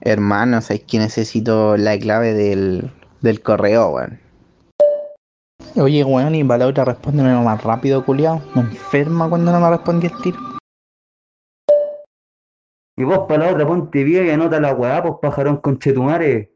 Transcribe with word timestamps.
Hermano, 0.00 0.60
¿sabes 0.60 0.84
que 0.84 0.98
necesito 0.98 1.76
la 1.76 1.98
clave 1.98 2.32
del, 2.32 2.90
del 3.20 3.42
correo, 3.42 3.90
weón? 3.90 4.20
Oye, 5.76 6.04
weón, 6.04 6.34
y 6.34 6.44
para 6.44 6.58
la 6.58 6.66
otra 6.68 6.84
respóndeme 6.84 7.32
lo 7.32 7.42
más 7.42 7.62
rápido, 7.62 8.04
culiao. 8.04 8.40
Me 8.54 8.62
enferma 8.62 9.28
cuando 9.28 9.52
no 9.52 9.60
me 9.60 9.70
respondí 9.70 10.06
el 10.06 10.22
tiro. 10.22 10.38
Y 12.96 13.04
vos 13.04 13.26
para 13.28 13.46
la 13.46 13.52
otra 13.52 13.66
ponte 13.66 14.02
bien 14.02 14.26
y 14.26 14.30
anota 14.30 14.60
la 14.60 14.74
weá, 14.74 15.02
pues 15.02 15.14
pajarón 15.20 15.58
conchetumare. 15.58 16.52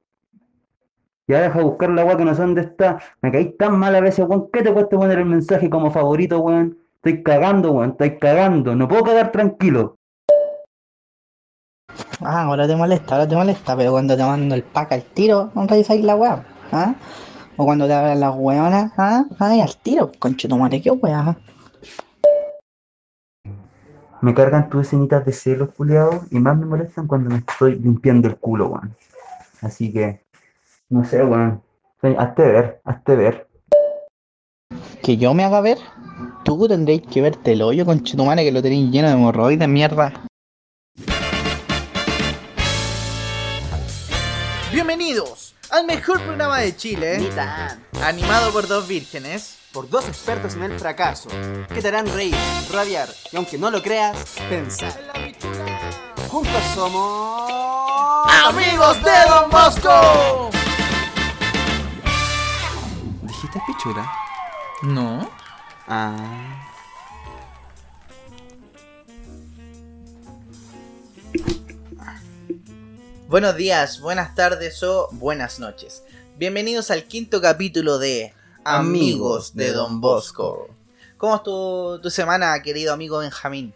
Ya 1.29 1.40
deja 1.40 1.59
de 1.59 1.64
buscar 1.64 1.90
la 1.90 2.04
weá 2.04 2.16
que 2.16 2.24
no 2.24 2.34
sé 2.34 2.43
dónde 2.43 2.62
está. 2.62 2.98
Me 3.22 3.30
caí 3.30 3.56
tan 3.56 3.79
mal 3.79 3.95
a 3.95 4.00
veces, 4.00 4.27
weón. 4.29 4.50
¿Qué 4.52 4.62
te 4.62 4.72
cuesta 4.72 4.96
poner 4.96 5.18
el 5.18 5.27
mensaje 5.27 5.68
como 5.70 5.90
favorito, 5.90 6.40
weón? 6.40 6.79
Estoy 6.96 7.22
cagando, 7.22 7.72
weón. 7.72 7.90
Estoy 7.90 8.18
cagando. 8.18 8.74
No 8.74 8.88
puedo 8.88 9.04
cagar 9.04 9.30
tranquilo. 9.30 9.98
Ah, 12.25 12.45
ahora 12.45 12.68
te 12.68 12.77
molesta, 12.77 13.16
ahora 13.16 13.29
te 13.29 13.34
molesta, 13.34 13.77
pero 13.77 13.91
cuando 13.91 14.17
te 14.17 14.22
mando 14.22 14.54
el 14.54 14.63
pack 14.63 14.93
al 14.93 15.03
tiro, 15.03 15.50
no 15.54 15.67
revisáis 15.67 16.04
la 16.04 16.14
weá, 16.14 16.46
¿ah? 16.71 16.94
O 17.57 17.64
cuando 17.64 17.86
te 17.86 17.94
hablan 17.94 18.21
las 18.21 18.35
weonas, 18.36 18.93
¿ah? 18.96 19.25
Ay, 19.40 19.61
al 19.61 19.76
tiro, 19.79 20.13
conchetumare, 20.21 20.80
qué 20.80 20.93
weá. 20.93 21.36
Me 24.21 24.35
cargan 24.35 24.71
tus 24.71 24.86
escenitas 24.86 25.27
de 25.27 25.32
celos, 25.32 25.71
culiados, 25.77 26.22
y 26.30 26.39
más 26.39 26.57
me 26.57 26.66
molestan 26.66 27.08
cuando 27.08 27.29
me 27.29 27.39
estoy 27.39 27.75
limpiando 27.80 28.29
el 28.29 28.36
culo, 28.36 28.68
weón. 28.68 28.94
Así 29.61 29.93
que, 29.93 30.25
no 30.91 31.04
sé, 31.04 31.25
weón. 31.25 31.61
Hazte 32.19 32.42
ver, 32.42 32.80
hazte 32.84 33.16
ver. 33.16 33.48
Que 35.02 35.16
yo 35.16 35.34
me 35.34 35.42
haga 35.42 35.61
ver, 35.61 35.78
tú 36.44 36.69
tendréis 36.69 37.02
que 37.02 37.20
verte 37.20 37.52
el 37.52 37.62
hoyo, 37.62 37.84
conchetumare, 37.84 38.44
que 38.44 38.52
lo 38.52 38.62
tenéis 38.62 38.92
lleno 38.92 39.08
de 39.08 39.14
hemorroides, 39.14 39.69
mierda. 39.69 40.12
Bienvenidos 44.72 45.55
al 45.70 45.84
mejor 45.84 46.19
programa 46.22 46.58
de 46.58 46.74
Chile, 46.74 47.19
Ni 47.19 47.27
tan. 47.27 47.84
animado 48.02 48.50
por 48.52 48.66
dos 48.66 48.88
vírgenes. 48.88 49.58
Por 49.70 49.88
dos 49.91 50.08
expertos 50.08 50.55
en 50.55 50.62
el 50.64 50.78
fracaso, 50.78 51.28
que 51.72 51.80
te 51.80 51.88
harán 51.88 52.06
reír, 52.14 52.34
rabiar 52.70 53.08
y 53.33 53.36
aunque 53.36 53.56
no 53.58 53.70
lo 53.70 53.83
creas, 53.83 54.16
pensar. 54.48 54.98
Juntos 56.28 56.62
somos... 56.74 57.50
¡Amigos 58.46 59.02
de 59.02 59.11
Don 59.28 59.50
Bosco! 59.50 60.50
¿Dijiste 63.22 63.61
pichura? 63.66 64.11
No. 64.83 65.30
Ah. 65.89 66.61
Buenos 73.33 73.56
días, 73.56 74.02
buenas 74.02 74.34
tardes 74.34 74.83
o 74.83 75.08
buenas 75.12 75.58
noches. 75.58 76.05
Bienvenidos 76.36 76.91
al 76.91 77.05
quinto 77.05 77.41
capítulo 77.41 77.98
de 77.98 78.34
Amigos 78.62 79.55
de 79.55 79.72
Don 79.72 80.02
Bosco. 80.02 80.69
¿Cómo 81.16 81.36
estuvo 81.36 81.98
tu 81.98 82.11
semana, 82.11 82.61
querido 82.61 82.92
amigo 82.92 83.20
Benjamín? 83.20 83.72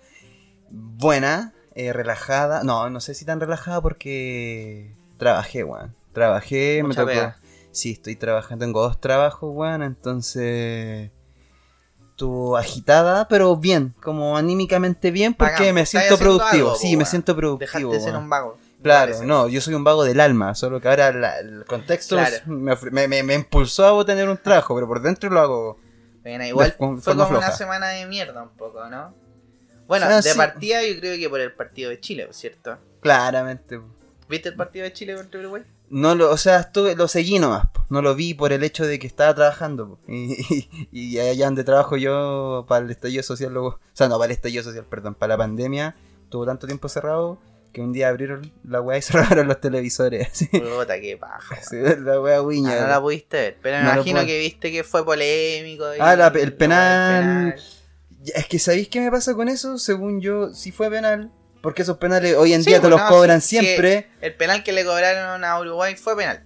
Buena, 0.69 1.55
eh, 1.75 1.95
relajada. 1.95 2.65
No, 2.65 2.91
no 2.91 3.01
sé 3.01 3.15
si 3.15 3.25
tan 3.25 3.41
relajada 3.41 3.81
porque 3.81 4.93
trabajé, 5.17 5.65
weón. 5.65 5.95
Trabajé, 6.13 6.83
Mucha 6.83 7.07
me 7.07 7.15
tocó. 7.15 7.25
pega. 7.25 7.39
Sí, 7.70 7.93
estoy 7.93 8.17
trabajando, 8.17 8.63
tengo 8.63 8.83
dos 8.83 9.01
trabajos, 9.01 9.51
weón, 9.55 9.83
entonces 9.83 11.13
estuvo 12.11 12.59
agitada, 12.59 13.27
pero 13.27 13.57
bien, 13.57 13.95
como 14.03 14.37
anímicamente 14.37 15.11
bien, 15.11 15.33
porque 15.33 15.73
me 15.73 15.87
siento 15.87 16.19
productivo. 16.19 16.69
algo, 16.69 16.77
sí, 16.77 16.93
po, 16.93 16.98
me 16.98 17.07
siento 17.07 17.35
productivo. 17.35 17.91
Dejaste 17.91 17.97
de 17.97 18.01
ser 18.01 18.17
un 18.20 18.29
vago. 18.29 18.59
Claro, 18.87 19.23
no, 19.25 19.48
yo 19.48 19.61
soy 19.61 19.75
un 19.75 19.84
vago 19.84 20.05
del 20.05 20.20
alma, 20.20 20.55
solo 20.55 20.81
que 20.81 20.89
ahora 20.89 21.12
la- 21.12 21.39
el 21.41 21.65
contexto 21.67 22.17
Claro. 22.17 22.37
me, 22.47 22.77
me, 22.92 23.09
me- 23.09 23.23
me 23.23 23.34
impulsó 23.34 24.01
a 24.01 24.05
tener 24.06 24.29
un 24.29 24.39
trabajo, 24.39 24.75
pero 24.75 24.87
por 24.87 25.03
dentro 25.03 25.29
lo 25.31 25.41
hago. 25.41 25.79
Bueno, 26.23 26.45
igual 26.45 26.69
De 26.70 26.77
fue 26.77 27.14
como 27.14 27.27
floja. 27.27 27.39
una 27.39 27.51
semana 27.52 27.89
de 27.89 28.07
mierda 28.07 28.42
un 28.42 28.51
poco, 28.51 28.85
¿no? 28.89 29.14
Bueno, 29.86 30.07
Ah, 30.08 30.17
de 30.17 30.23
sí. 30.23 30.36
partida 30.36 30.83
yo 30.83 30.98
creo 30.98 31.17
que 31.17 31.29
por 31.29 31.41
el 31.41 31.52
partido 31.52 31.91
de 31.91 32.01
Chile, 32.01 32.27
¿cierto? 32.33 32.77
Claramente. 33.01 33.80
¿Viste 34.29 34.48
el 34.48 34.57
partido 34.57 34.85
de 34.85 34.92
Chile 34.92 35.14
contra 35.14 35.39
Uruguay? 35.41 35.63
No 35.89 36.17
lo, 36.17 36.30
o 36.33 36.36
sea, 36.36 36.58
estuve, 36.58 36.97
lo 36.97 37.07
seguí 37.07 37.39
nomás, 37.39 37.67
po. 37.70 37.85
no 37.91 38.03
lo 38.03 38.17
vi 38.17 38.35
por 38.35 38.53
el 38.53 38.64
hecho 38.64 38.85
de 38.85 38.98
que 38.98 39.07
estaba 39.07 39.33
trabajando. 39.36 39.91
po. 39.91 39.98
Y, 40.13 40.68
y, 40.91 41.18
allá 41.20 41.45
donde 41.47 41.63
trabajo 41.63 41.97
yo, 41.97 42.64
para 42.68 42.85
el 42.85 42.91
estallido 42.91 43.23
social, 43.23 43.53
luego, 43.53 43.68
o 43.68 43.79
sea, 43.92 44.08
no, 44.08 44.17
para 44.18 44.27
el 44.27 44.33
estallido 44.33 44.64
social, 44.64 44.85
perdón, 44.91 45.14
para 45.14 45.35
la 45.35 45.39
pandemia, 45.39 45.95
tuvo 46.29 46.45
tanto 46.45 46.67
tiempo 46.67 46.89
cerrado 46.89 47.39
que 47.73 47.81
un 47.81 47.93
día 47.93 48.09
abrieron 48.09 48.53
la 48.65 48.81
weá 48.81 48.99
y 48.99 49.03
cerraron 49.39 49.47
los 49.49 49.61
televisores. 49.61 50.29
así. 50.33 50.47
Puta, 50.47 51.01
qué 51.01 51.17
paja. 51.17 51.57
Sí, 51.69 51.77
la 52.01 52.21
weá 52.21 52.39
Ah, 52.39 52.43
guiña. 52.49 52.81
no 52.81 52.87
la 52.89 53.01
pudiste 53.01 53.37
ver, 53.37 53.57
pero 53.63 53.79
me 53.79 53.85
No 53.85 53.93
imagino 53.95 54.25
que 54.27 54.39
viste 54.39 54.73
que 54.73 54.85
fue 54.85 55.05
polémico. 55.05 55.95
y- 55.95 55.99
Ah, 56.01 56.17
la- 56.17 56.29
el 56.29 56.53
penal. 56.55 57.55
el 57.55 58.33
Es 58.35 58.47
que 58.47 58.59
¿sabéis 58.59 58.89
qué 58.89 59.01
me 59.01 59.11
pasa 59.11 59.35
con 59.35 59.49
eso? 59.49 59.79
Según 59.79 60.21
yo, 60.21 60.53
sí 60.55 60.73
fue 60.73 60.91
penal. 60.91 61.31
Porque 61.63 61.83
esos 61.83 61.97
penales 61.99 62.37
hoy 62.37 62.53
en 62.53 62.63
Sí, 62.63 62.71
día 62.71 62.79
te 62.81 62.89
pues, 62.89 62.91
los 63.01 63.03
cobran 63.11 63.41
sí, 63.41 63.57
sí, 63.59 63.65
siempre. 63.65 64.09
El 64.21 64.35
penal 64.35 64.63
que 64.63 64.73
le 64.73 64.85
cobraron 64.85 65.45
a 65.45 65.61
Uruguay 65.61 65.97
fue 65.97 66.17
penal. 66.17 66.43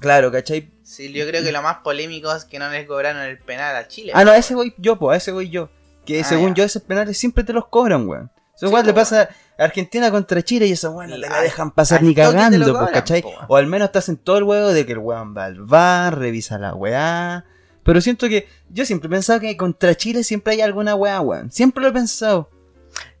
Claro, 0.00 0.30
¿cachai? 0.30 0.70
Sí, 0.84 1.12
yo 1.12 1.26
creo 1.26 1.42
que 1.42 1.50
lo 1.50 1.62
más 1.62 1.78
polémico 1.78 2.32
es 2.32 2.44
que 2.44 2.58
no 2.60 2.68
les 2.70 2.86
cobraron 2.86 3.22
el 3.22 3.38
penal 3.38 3.74
a 3.74 3.88
Chile. 3.88 4.12
Ah, 4.14 4.24
no, 4.24 4.30
a 4.30 4.36
ese 4.36 4.54
voy 4.54 4.72
yo, 4.78 4.96
pues, 4.98 5.14
a 5.14 5.16
ese 5.18 5.32
voy 5.32 5.50
yo. 5.50 5.68
Que 6.06 6.20
Ah, 6.20 6.24
según 6.24 6.50
ya. 6.50 6.58
yo, 6.58 6.64
esos 6.64 6.82
penales 6.82 7.18
siempre 7.18 7.42
te 7.42 7.52
los 7.52 7.66
cobran, 7.66 8.06
weón. 8.08 8.30
Eso 8.54 8.66
Sí, 8.66 8.66
igual 8.66 8.86
le 8.86 8.92
po, 8.92 9.00
pasa 9.00 9.28
Argentina 9.64 10.10
contra 10.10 10.42
Chile 10.42 10.66
y 10.66 10.72
esa 10.72 10.90
weón 10.90 11.10
te 11.10 11.18
la 11.18 11.28
al- 11.28 11.42
dejan 11.44 11.70
pasar 11.70 12.02
ni 12.02 12.14
te 12.14 12.22
cagando, 12.22 12.78
pues, 12.78 12.90
¿cachai? 12.92 13.22
po. 13.22 13.32
O 13.48 13.56
al 13.56 13.66
menos 13.66 13.86
estás 13.86 14.08
en 14.08 14.16
todo 14.16 14.38
el 14.38 14.44
huevo 14.44 14.68
de 14.68 14.86
que 14.86 14.92
el 14.92 14.98
weón 14.98 15.36
va 15.36 15.44
al 15.46 15.60
bar, 15.62 16.18
revisa 16.18 16.58
la 16.58 16.74
weá. 16.74 17.44
Pero 17.82 18.00
siento 18.00 18.28
que 18.28 18.46
yo 18.68 18.84
siempre 18.84 19.06
he 19.08 19.10
pensado 19.10 19.40
que 19.40 19.56
contra 19.56 19.94
Chile 19.94 20.22
siempre 20.24 20.54
hay 20.54 20.60
alguna 20.60 20.94
weá, 20.94 21.20
weón. 21.20 21.50
Siempre 21.50 21.82
lo 21.82 21.88
he 21.88 21.92
pensado. 21.92 22.50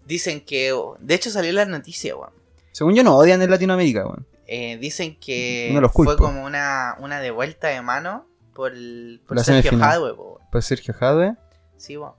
Dicen 0.06 0.40
que. 0.40 0.74
De 0.98 1.14
hecho, 1.14 1.30
salió 1.30 1.52
la 1.52 1.64
noticia, 1.64 2.16
weón. 2.16 2.32
Según 2.72 2.94
yo, 2.94 3.02
no 3.04 3.16
odian 3.16 3.40
en 3.42 3.50
Latinoamérica, 3.50 4.04
weón. 4.06 4.26
Eh, 4.46 4.78
dicen 4.78 5.16
que 5.20 5.70
No 5.72 5.88
fue 5.88 6.16
como 6.16 6.44
una, 6.44 6.96
una 6.98 7.20
devuelta 7.20 7.68
de 7.68 7.80
mano 7.82 8.26
por, 8.54 8.72
el- 8.72 9.20
por 9.26 9.36
La 9.36 9.44
Sergio. 9.44 9.78
Jadwe, 9.78 10.14
po, 10.14 10.22
weón. 10.34 10.48
Pues 10.50 10.64
Sergio 10.64 10.92
Jadwe. 10.94 11.36
Sí, 11.76 11.96
weón. 11.96 12.12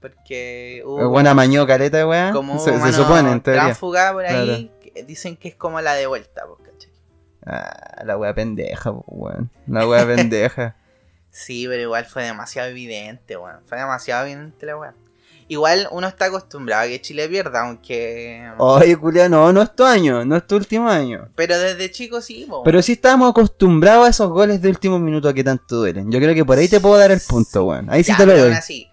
Porque 0.00 0.82
hubo 0.84 1.00
Eh, 1.02 1.06
Buena 1.06 1.34
mañó 1.34 1.66
caleta, 1.66 2.06
weá. 2.06 2.32
como 2.32 2.58
Se, 2.58 2.78
se 2.80 2.92
supone, 2.92 3.32
en 3.32 3.40
teoría. 3.40 3.74
por 3.74 3.96
ahí. 4.24 4.70
Claro. 4.82 5.06
dicen 5.06 5.36
que 5.36 5.48
es 5.48 5.54
como 5.54 5.80
la 5.80 5.94
de 5.94 6.06
vuelta, 6.06 6.42
po, 6.46 6.56
¿cachai? 6.56 6.90
Ah, 7.46 8.02
la 8.04 8.16
weá 8.16 8.34
pendeja, 8.34 8.90
weón. 9.06 9.50
La 9.66 9.86
weá 9.88 10.06
pendeja. 10.06 10.76
Sí, 11.30 11.66
pero 11.68 11.82
igual 11.82 12.04
fue 12.06 12.24
demasiado 12.24 12.68
evidente, 12.70 13.36
weón. 13.36 13.60
Fue 13.66 13.78
demasiado 13.78 14.24
evidente 14.26 14.64
la 14.66 14.76
weá. 14.78 14.94
Igual 15.46 15.86
uno 15.92 16.08
está 16.08 16.24
acostumbrado 16.24 16.84
a 16.84 16.88
que 16.88 17.00
Chile 17.00 17.28
pierda, 17.28 17.60
aunque. 17.60 18.50
Oye, 18.58 18.96
culiao, 18.96 19.28
no, 19.28 19.52
no 19.52 19.62
es 19.62 19.74
tu 19.76 19.84
año, 19.84 20.24
no 20.24 20.36
es 20.36 20.46
tu 20.46 20.56
último 20.56 20.88
año. 20.88 21.28
Pero 21.36 21.56
desde 21.58 21.90
chico 21.90 22.20
sí, 22.22 22.46
po. 22.48 22.62
Pero 22.64 22.82
sí 22.82 22.92
estábamos 22.92 23.30
acostumbrados 23.30 24.06
a 24.06 24.10
esos 24.10 24.30
goles 24.30 24.60
de 24.62 24.68
último 24.70 24.98
minuto 24.98 25.32
que 25.32 25.44
tanto 25.44 25.76
duelen. 25.76 26.10
Yo 26.10 26.18
creo 26.18 26.34
que 26.34 26.44
por 26.44 26.58
ahí 26.58 26.66
te 26.66 26.80
puedo 26.80 26.96
dar 26.98 27.12
el 27.12 27.20
punto, 27.20 27.64
weón. 27.66 27.88
Ahí 27.90 28.02
sí 28.02 28.10
Ya, 28.12 28.16
te 28.16 28.26
lo 28.26 28.32
doy. 28.32 28.42
aún 28.48 28.52
así, 28.54 28.88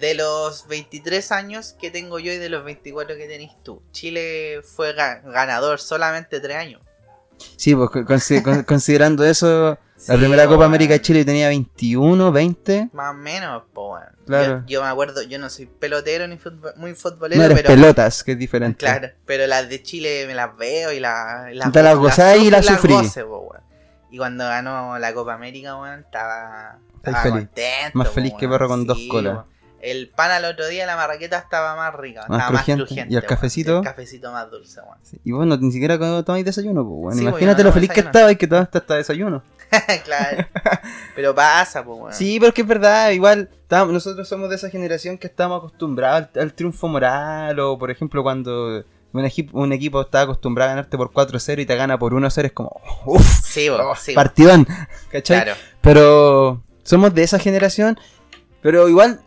de 0.00 0.14
los 0.14 0.66
23 0.68 1.30
años 1.32 1.74
que 1.80 1.90
tengo 1.90 2.18
yo 2.18 2.32
y 2.32 2.38
de 2.38 2.48
los 2.48 2.64
24 2.64 3.16
que 3.16 3.26
tenés 3.28 3.52
tú, 3.62 3.82
Chile 3.92 4.60
fue 4.64 4.94
ga- 4.96 5.22
ganador 5.22 5.78
solamente 5.80 6.40
3 6.40 6.56
años. 6.56 6.80
Sí, 7.56 7.74
pues 7.74 7.90
con- 7.90 8.06
consi- 8.06 8.42
con- 8.42 8.62
considerando 8.64 9.24
eso, 9.24 9.78
la 10.08 10.16
primera 10.16 10.46
Copa. 10.46 10.64
América 10.64 10.94
de 10.94 11.02
Chile 11.02 11.24
tenía 11.24 11.48
21, 11.48 12.32
20. 12.32 12.88
Más 12.92 13.10
o 13.10 13.14
menos, 13.14 13.62
po, 13.72 13.94
weón. 13.94 14.06
Claro. 14.26 14.58
Yo, 14.60 14.66
yo 14.66 14.82
me 14.82 14.88
acuerdo, 14.88 15.22
yo 15.22 15.38
no 15.38 15.48
soy 15.50 15.66
pelotero 15.66 16.26
ni 16.28 16.38
muy 16.76 16.94
futbolero, 16.94 17.38
No 17.40 17.44
eres 17.46 17.62
pero. 17.62 17.68
pelotas, 17.74 18.22
que 18.24 18.32
es 18.32 18.38
diferente. 18.38 18.78
Claro, 18.78 19.08
pero 19.26 19.46
las 19.46 19.68
de 19.68 19.82
Chile 19.82 20.24
me 20.26 20.34
las 20.34 20.56
veo 20.56 20.92
y 20.92 21.00
la- 21.00 21.48
las. 21.52 21.72
Te 21.72 21.82
las 21.82 21.96
gozáis 21.96 22.42
y 22.44 22.50
las 22.50 22.64
sufrí. 22.66 22.92
goce, 22.94 23.24
po, 23.24 23.38
weón. 23.40 23.62
Y 24.10 24.18
cuando 24.18 24.44
ganó 24.44 24.98
la 24.98 25.12
Copa 25.14 25.34
América, 25.34 25.76
weón, 25.76 26.00
estaba. 26.00 26.78
Estáis 26.96 27.16
estaba 27.16 27.22
feliz. 27.22 27.46
contento. 27.48 27.98
Más 27.98 28.08
po, 28.08 28.14
feliz 28.14 28.32
que 28.38 28.46
weón. 28.46 28.52
perro 28.58 28.68
con 28.68 28.86
dos 28.86 28.98
colas. 29.10 29.32
weón. 29.34 29.59
El 29.80 30.08
pan 30.08 30.30
al 30.30 30.44
otro 30.44 30.68
día, 30.68 30.86
la 30.86 30.96
marraqueta 30.96 31.38
estaba 31.38 31.74
más 31.76 31.94
rica, 31.94 32.20
Más 32.28 32.38
estaba 32.38 32.50
más 32.50 32.60
crujiente. 32.60 32.84
crujiente. 32.84 33.14
¿Y 33.14 33.16
el 33.16 33.24
cafecito? 33.24 33.78
El 33.78 33.84
cafecito 33.84 34.30
más 34.32 34.50
dulce. 34.50 34.80
Sí, 35.02 35.20
Y 35.24 35.32
vos 35.32 35.46
no, 35.46 35.56
ni 35.56 35.72
siquiera 35.72 35.96
cuando 35.98 36.22
tomáis 36.24 36.44
desayuno, 36.44 36.86
pues. 36.86 37.16
Sí, 37.16 37.22
pues, 37.22 37.32
Imagínate 37.32 37.62
no 37.62 37.68
lo 37.68 37.72
feliz 37.72 37.90
que 37.90 38.00
estaba 38.00 38.30
y 38.30 38.36
que 38.36 38.46
tomaste 38.46 38.78
hasta 38.78 38.96
desayuno. 38.96 39.42
claro. 40.04 40.46
Pero 41.14 41.34
pasa, 41.34 41.84
pues, 41.84 41.98
weón. 41.98 42.12
Sí, 42.12 42.38
pero 42.38 42.48
es 42.48 42.54
que 42.54 42.62
es 42.62 42.66
verdad, 42.68 43.10
igual 43.10 43.48
nosotros 43.70 44.28
somos 44.28 44.50
de 44.50 44.56
esa 44.56 44.68
generación 44.68 45.16
que 45.16 45.28
estamos 45.28 45.58
acostumbrados 45.58 46.28
al, 46.34 46.42
al 46.42 46.52
triunfo 46.54 46.88
moral 46.88 47.58
o 47.60 47.78
por 47.78 47.90
ejemplo 47.90 48.22
cuando 48.24 48.84
un, 49.12 49.24
equipo 49.24 49.58
un 49.58 49.72
equipo 49.72 50.00
está 50.00 50.22
acostumbrado 50.22 50.70
a 50.70 50.74
ganarte 50.74 50.96
por 50.96 51.12
4-0 51.12 51.62
y 51.62 51.66
te 51.66 51.76
gana 51.76 51.98
por 51.98 52.12
1-0 52.12 52.44
es 52.44 52.52
como, 52.52 52.80
uff, 53.06 53.44
Sí, 53.44 53.70
weón, 53.70 53.96
sí, 53.96 54.12
partidón, 54.12 54.66
¿cachai? 55.10 55.42
Claro. 55.44 55.58
Pero 55.80 56.62
somos 56.82 57.14
de 57.14 57.22
esa 57.22 57.38
generación, 57.38 57.98
pero 58.60 58.88
igual, 58.88 59.20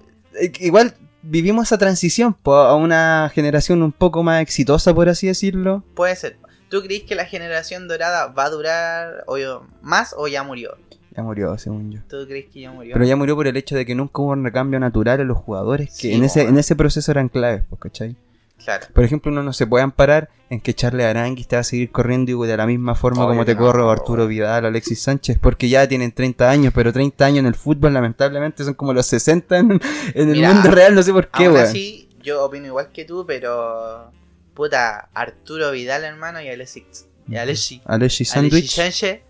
igual 0.59 0.95
vivimos 1.21 1.67
esa 1.67 1.77
transición 1.77 2.35
a 2.45 2.75
una 2.75 3.31
generación 3.33 3.81
un 3.81 3.91
poco 3.91 4.23
más 4.23 4.41
exitosa, 4.41 4.93
por 4.93 5.09
así 5.09 5.27
decirlo. 5.27 5.83
Puede 5.95 6.15
ser. 6.15 6.37
¿Tú 6.69 6.81
crees 6.81 7.03
que 7.03 7.15
la 7.15 7.25
generación 7.25 7.87
dorada 7.87 8.27
va 8.27 8.45
a 8.45 8.49
durar 8.49 9.23
o, 9.27 9.37
más 9.81 10.13
o 10.17 10.27
ya 10.27 10.43
murió? 10.43 10.75
Ya 11.15 11.21
murió, 11.21 11.55
según 11.59 11.91
yo. 11.91 11.99
¿Tú 12.09 12.25
crees 12.27 12.47
que 12.51 12.61
ya 12.61 12.71
murió? 12.71 12.93
Pero 12.93 13.05
ya 13.05 13.15
murió 13.15 13.35
por 13.35 13.45
el 13.45 13.55
hecho 13.55 13.75
de 13.75 13.85
que 13.85 13.93
nunca 13.93 14.21
hubo 14.21 14.31
un 14.31 14.43
recambio 14.43 14.79
natural 14.79 15.19
en 15.19 15.27
los 15.27 15.37
jugadores 15.37 15.89
que 15.89 16.07
Sí, 16.07 16.13
en, 16.13 16.23
ese, 16.23 16.41
en 16.41 16.57
ese 16.57 16.75
proceso 16.75 17.11
eran 17.11 17.29
claves, 17.29 17.63
¿cachai? 17.79 18.15
Claro. 18.63 18.87
Por 18.93 19.03
ejemplo, 19.03 19.31
uno 19.31 19.43
no 19.43 19.53
se 19.53 19.67
puede 19.67 19.83
amparar 19.83 20.29
en 20.49 20.61
que 20.61 20.73
Charles 20.73 21.05
Aranguis 21.05 21.47
te 21.47 21.55
va 21.55 21.61
a 21.61 21.63
seguir 21.63 21.91
corriendo 21.91 22.31
y 22.31 22.47
de 22.47 22.57
la 22.57 22.65
misma 22.65 22.95
forma 22.95 23.25
como 23.25 23.43
te 23.43 23.55
no, 23.55 23.61
corre 23.61 23.89
Arturo. 23.89 24.27
Vidal, 24.27 24.65
Alexis 24.65 25.01
Sánchez, 25.01 25.37
porque 25.39 25.67
ya 25.67 25.87
tienen 25.87 26.11
30 26.11 26.49
años, 26.49 26.73
pero 26.73 26.93
30 26.93 27.25
años 27.25 27.39
en 27.39 27.47
el 27.47 27.55
fútbol 27.55 27.93
lamentablemente 27.93 28.63
son 28.63 28.73
como 28.75 28.93
los 28.93 29.05
60 29.07 29.57
en, 29.57 29.81
en 30.13 30.29
el 30.29 30.41
mundo 30.41 30.71
real, 30.71 30.95
no 30.95 31.03
sé 31.03 31.11
por 31.11 31.27
qué, 31.29 31.49
weón. 31.49 31.65
así, 31.65 32.09
yo 32.21 32.45
opino 32.45 32.67
igual 32.67 32.89
que 32.91 33.05
tú, 33.05 33.25
pero. 33.25 34.11
Puta, 34.53 35.09
Arturo 35.13 35.71
Vidal, 35.71 36.03
hermano, 36.03 36.39
y 36.39 36.47
Alexis. 36.47 37.07
Y 37.27 37.35
Alexis. 37.37 37.81
Alexis. 37.85 38.29
Sánchez 38.29 39.21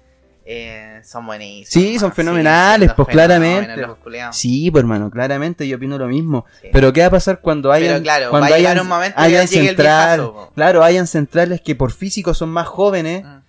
eh, 0.45 0.99
son 1.03 1.25
buenísimos. 1.25 1.69
Sí, 1.69 1.97
son 1.99 2.11
fenomenales, 2.11 2.91
pues, 2.93 3.07
claramente. 3.07 3.85
Sí, 4.31 4.69
pues 4.71 4.81
hermano, 4.81 5.09
claramente 5.09 5.67
yo 5.67 5.77
opino 5.77 5.97
lo 5.97 6.07
mismo. 6.07 6.45
Sí. 6.61 6.67
Pero 6.73 6.91
¿qué 6.91 7.01
va 7.01 7.07
a 7.07 7.11
pasar 7.11 7.39
cuando 7.39 7.71
hayan, 7.71 8.01
claro, 8.03 8.29
cuando 8.29 8.53
hayan- 8.53 8.79
un 8.79 8.87
momento 8.87 9.19
hayan 9.19 9.47
central- 9.47 10.19
viejazo, 10.19 10.51
claro, 10.55 10.83
hayan 10.83 11.07
centrales 11.07 11.61
que 11.61 11.75
por 11.75 11.91
físico 11.91 12.33
son 12.33 12.49
más 12.49 12.67
jóvenes 12.67 13.23
Mm. 13.23 13.43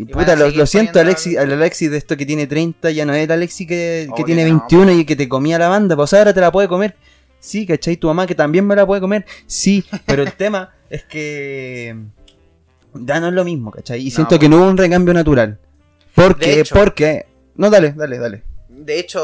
Y, 0.00 0.04
puta, 0.04 0.36
lo, 0.36 0.64
siento, 0.64 1.00
Alexis, 1.00 1.36
al- 1.36 1.46
al 1.50 1.54
Alexis 1.54 1.90
de 1.90 1.96
esto 1.96 2.16
que 2.16 2.24
tiene 2.24 2.46
30 2.46 2.92
ya 2.92 3.04
no 3.04 3.14
es 3.14 3.24
el 3.24 3.32
Alexis 3.32 3.66
que, 3.66 4.08
que 4.14 4.22
tiene 4.22 4.44
que 4.44 4.50
no, 4.52 4.58
21 4.60 4.92
y 4.92 5.04
que 5.04 5.16
te 5.16 5.28
comía 5.28 5.58
la 5.58 5.66
banda. 5.68 5.96
Pues 5.96 6.14
ahora 6.14 6.32
te 6.32 6.40
la 6.40 6.52
puede 6.52 6.68
comer. 6.68 6.94
Sí, 7.40 7.66
¿cachai? 7.66 7.96
Tu 7.96 8.06
mamá 8.06 8.24
que 8.24 8.36
también 8.36 8.64
me 8.64 8.76
la 8.76 8.86
puede 8.86 9.00
comer. 9.00 9.24
Sí, 9.46 9.84
pero 10.06 10.22
el 10.22 10.32
tema 10.34 10.70
es 10.88 11.02
que 11.02 11.96
ya 12.94 13.18
no 13.18 13.26
es 13.26 13.32
lo 13.34 13.44
mismo, 13.44 13.72
¿cachai? 13.72 14.00
Y 14.02 14.04
No, 14.04 14.10
siento 14.14 14.38
que 14.38 14.48
no 14.48 14.58
hubo 14.58 14.68
un 14.68 14.76
recambio 14.76 15.12
natural. 15.12 15.58
Porque, 16.22 16.60
hecho. 16.60 16.74
porque... 16.74 17.26
No, 17.56 17.70
dale, 17.70 17.92
dale, 17.92 18.18
dale. 18.18 18.42
De 18.68 18.98
hecho, 18.98 19.20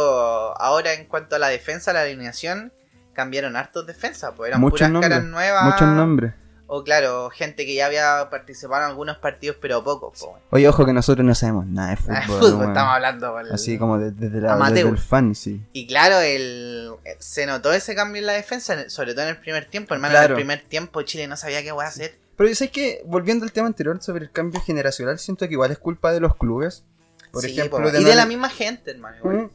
ahora 0.61 0.93
en 0.95 1.07
cuanto 1.07 1.37
a 1.37 1.39
la 1.39 1.49
defensa, 1.49 1.93
la 1.93 2.03
alineación, 2.03 2.73
cambiaron 3.13 3.57
hartos 3.57 3.87
defensas, 3.87 4.33
pues 4.37 4.49
eran 4.49 4.61
Muchos 4.61 4.79
puras 4.79 4.91
nombres, 4.91 5.11
caras 5.13 5.25
nuevas. 5.25 5.65
Muchos 5.65 5.89
nombres. 5.89 6.35
O 6.67 6.83
claro, 6.83 7.29
gente 7.31 7.67
que 7.67 7.75
ya 7.75 7.87
había 7.87 8.29
participado 8.31 8.83
en 8.85 8.89
algunos 8.89 9.19
partidos, 9.19 9.59
pero 9.61 9.85
pocos. 9.85 10.19
po, 10.19 10.27
weón. 10.29 10.41
Oye, 10.51 10.67
ojo 10.69 10.87
que 10.87 10.93
nosotros 10.95 11.25
no 11.25 11.35
sabemos 11.35 11.67
nada 11.67 11.91
de 11.91 11.97
fútbol. 11.99 12.23
fútbol, 12.41 12.67
estamos 12.69 12.95
hablando. 12.95 13.39
el- 13.39 13.53
Así 13.53 13.79
como 13.79 13.99
de- 13.99 14.11
desde, 14.13 14.41
la, 14.41 14.57
desde 14.71 14.89
el 14.89 14.99
fan, 14.99 15.35
sí. 15.35 15.63
Y 15.75 15.87
claro, 15.87 16.19
el, 16.21 16.91
se 17.19 17.45
notó 17.47 17.73
ese 17.73 17.95
cambio 17.95 18.21
en 18.21 18.27
la 18.27 18.33
defensa, 18.33 18.73
en- 18.81 18.91
sobre 18.91 19.13
todo 19.13 19.25
en 19.25 19.29
el 19.31 19.37
primer 19.39 19.67
tiempo. 19.67 19.95
Hermano, 19.95 20.13
Claro. 20.13 20.25
en 20.27 20.31
el 20.33 20.37
primer 20.37 20.63
tiempo 20.67 21.03
Chile 21.03 21.29
no 21.29 21.37
sabía 21.37 21.63
qué 21.63 21.71
voy 21.71 21.85
a 21.85 21.89
hacer. 21.89 22.17
Pero 22.37 22.49
yo 22.49 22.55
sé 22.55 22.71
que, 22.71 23.03
volviendo 23.07 23.45
al 23.45 23.53
tema 23.53 23.67
anterior 23.69 24.01
sobre 24.03 24.25
el 24.25 24.31
cambio 24.31 24.61
generacional, 24.61 25.19
siento 25.19 25.47
que 25.47 25.53
igual 25.55 25.71
es 25.71 25.79
culpa 25.79 26.13
de 26.13 26.21
los 26.21 26.37
clubes. 26.37 26.85
Por 27.33 27.43
Sí, 27.43 27.51
ejemplo, 27.53 27.91
de 27.91 28.01
y 28.01 28.03
no 28.03 28.09
de 28.09 28.15
la 28.15 28.27
misma 28.27 28.49
gente, 28.49 28.91
hermano. 28.93 29.17
igual. 29.19 29.37
Mm. 29.37 29.51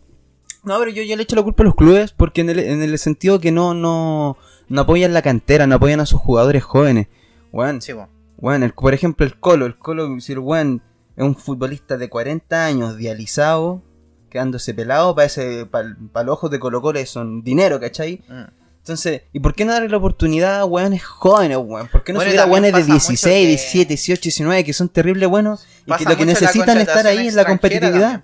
No, 0.64 0.78
pero 0.80 0.92
yo 0.92 1.02
ya 1.04 1.16
le 1.16 1.24
echo 1.24 1.36
la 1.38 1.44
culpa 1.44 1.64
a 1.64 1.68
los 1.68 1.76
clubes 1.76 2.12
porque 2.12 2.42
en 2.42 2.50
el, 2.50 2.60
en 2.60 2.82
el 2.82 2.98
sentido 3.00 3.40
que 3.40 3.52
no, 3.52 3.74
no, 3.74 4.38
no 4.68 4.82
apoyan 4.82 5.14
la 5.14 5.22
cantera, 5.22 5.66
no 5.68 5.76
apoyan 5.76 6.02
a 6.02 6.06
sus 6.06 6.20
jugadores 6.20 6.64
jóvenes. 6.64 7.08
Weón, 7.54 7.82
Sí, 7.82 7.94
el- 7.94 8.74
por 8.74 8.94
ejemplo, 8.94 9.26
el 9.26 9.40
Colo, 9.40 9.66
el 9.66 9.78
Colo, 9.78 10.20
si 10.20 10.34
el 10.34 10.40
weón 10.40 10.82
es 11.16 11.24
un 11.24 11.36
futbolista 11.36 11.98
de 11.98 12.10
40 12.10 12.66
años, 12.66 12.98
dializado, 12.98 13.82
quedándose 14.30 14.74
pelado, 14.74 15.16
para 15.16 15.26
ese, 15.28 15.66
para, 15.66 15.96
los 16.24 16.34
ojos 16.34 16.52
de 16.52 16.60
Colo 16.60 16.82
Colo 16.82 17.06
son 17.06 17.42
dinero, 17.44 17.80
¿cachai? 17.80 18.22
Mm. 18.28 18.59
Entonces, 18.90 19.22
¿y 19.34 19.40
por 19.40 19.54
qué 19.54 19.66
no 19.66 19.72
darle 19.74 19.88
la 19.90 19.98
oportunidad 19.98 20.60
a 20.62 20.66
weones 20.66 21.04
jóvenes, 21.04 21.58
weón? 21.62 21.88
¿Por 21.90 22.04
qué 22.04 22.12
no 22.12 22.18
Bueno, 22.18 22.32
subir 22.32 22.42
a 22.42 22.46
weones 22.48 22.74
de 22.74 22.80
pasa 22.80 22.94
mucho 22.94 23.08
16, 23.08 23.42
que- 23.42 23.48
17, 23.48 23.88
18, 23.90 24.22
19 24.24 24.64
que 24.64 24.74
son 24.74 24.90
terribles 24.90 25.30
buenos 25.30 25.68
y 25.86 25.94
que 25.94 26.06
lo 26.06 26.18
que 26.18 26.26
necesitan 26.26 26.78
estar 26.80 27.06
ahí 27.06 27.28
es 27.28 27.36
la 27.36 27.46
competitividad? 27.46 28.00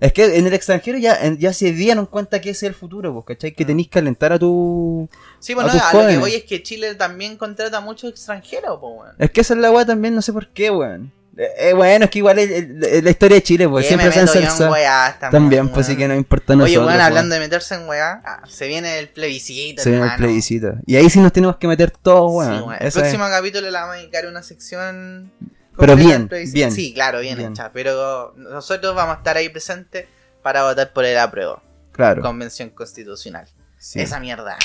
Es 0.00 0.12
que 0.12 0.36
en 0.36 0.48
el 0.48 0.52
extranjero 0.52 0.98
ya, 0.98 1.14
en- 1.14 1.38
ya 1.38 1.52
se 1.52 1.70
dieron 1.72 2.06
cuenta 2.06 2.40
que 2.40 2.50
ese 2.50 2.66
es 2.66 2.70
el 2.70 2.74
futuro, 2.74 3.12
pues, 3.14 3.24
¿cachai? 3.38 3.54
Que 3.54 3.64
tenéis 3.64 3.88
que 3.88 4.00
alentar 4.00 4.32
a 4.32 4.38
tu... 4.40 5.08
Sí, 5.38 5.54
bueno, 5.54 5.70
a 5.70 5.72
tus 5.74 5.80
a 5.80 5.84
lo 5.84 5.90
que 5.92 5.96
jóvenes. 5.98 6.18
voy 6.20 6.34
es 6.34 6.42
que 6.42 6.60
Chile 6.64 6.96
también 6.96 7.36
contrata 7.36 7.80
muchos 7.80 8.10
extranjeros, 8.10 8.80
weón. 8.82 9.12
Es 9.20 9.30
que 9.30 9.42
esa 9.42 9.54
es 9.54 9.60
la 9.60 9.70
weá 9.70 9.86
también, 9.86 10.12
no 10.16 10.20
sé 10.22 10.32
por 10.32 10.48
qué, 10.48 10.72
weón. 10.72 11.12
Eh, 11.36 11.48
eh, 11.70 11.72
bueno, 11.72 12.04
es 12.04 12.10
que 12.10 12.18
igual 12.18 12.38
es, 12.38 13.02
la 13.02 13.10
historia 13.10 13.36
de 13.36 13.42
Chile, 13.42 13.68
pues 13.68 13.86
siempre 13.86 14.12
se 14.12 14.20
han 14.20 14.70
weás 14.70 15.18
También, 15.18 15.68
pues 15.70 15.86
sí 15.86 15.96
que 15.96 16.06
no 16.06 16.14
importa 16.14 16.52
a 16.52 16.56
Oye, 16.56 16.62
nosotros. 16.64 16.86
weón, 16.86 16.96
weón. 16.98 17.00
hablando 17.06 17.34
de 17.34 17.40
meterse 17.40 17.74
en 17.74 17.88
weá, 17.88 18.22
ah, 18.24 18.42
se 18.46 18.66
viene 18.66 18.98
el 18.98 19.08
plebiscito, 19.08 19.82
Se 19.82 19.90
viene 19.90 20.06
el 20.06 20.16
plebiscito. 20.16 20.74
Y 20.84 20.96
ahí 20.96 21.08
sí 21.08 21.20
nos 21.20 21.32
tenemos 21.32 21.56
que 21.56 21.66
meter 21.66 21.90
todos, 21.90 22.44
Sí, 22.44 22.50
weón. 22.50 22.62
weón. 22.68 22.76
El 22.80 22.86
Esa 22.86 22.98
es- 23.00 23.04
próximo 23.04 23.24
capítulo 23.30 23.70
le 23.70 23.72
vamos 23.72 23.94
a 23.96 23.98
dedicar 23.98 24.26
una 24.26 24.42
sección. 24.42 25.32
Pero 25.78 25.96
bien, 25.96 26.28
bien. 26.52 26.70
Sí, 26.70 26.92
claro, 26.92 27.20
bien, 27.20 27.38
Bien. 27.38 27.52
hecha. 27.52 27.70
Pero 27.72 28.34
nosotros 28.36 28.94
vamos 28.94 29.14
a 29.14 29.18
estar 29.18 29.38
ahí 29.38 29.48
presentes 29.48 30.06
para 30.42 30.64
votar 30.64 30.92
por 30.92 31.06
el 31.06 31.16
apruebo. 31.16 31.62
Claro. 31.92 32.20
Convención 32.20 32.68
Constitucional. 32.70 33.46
sí. 33.78 34.00
Esa 34.00 34.20
mierda. 34.20 34.58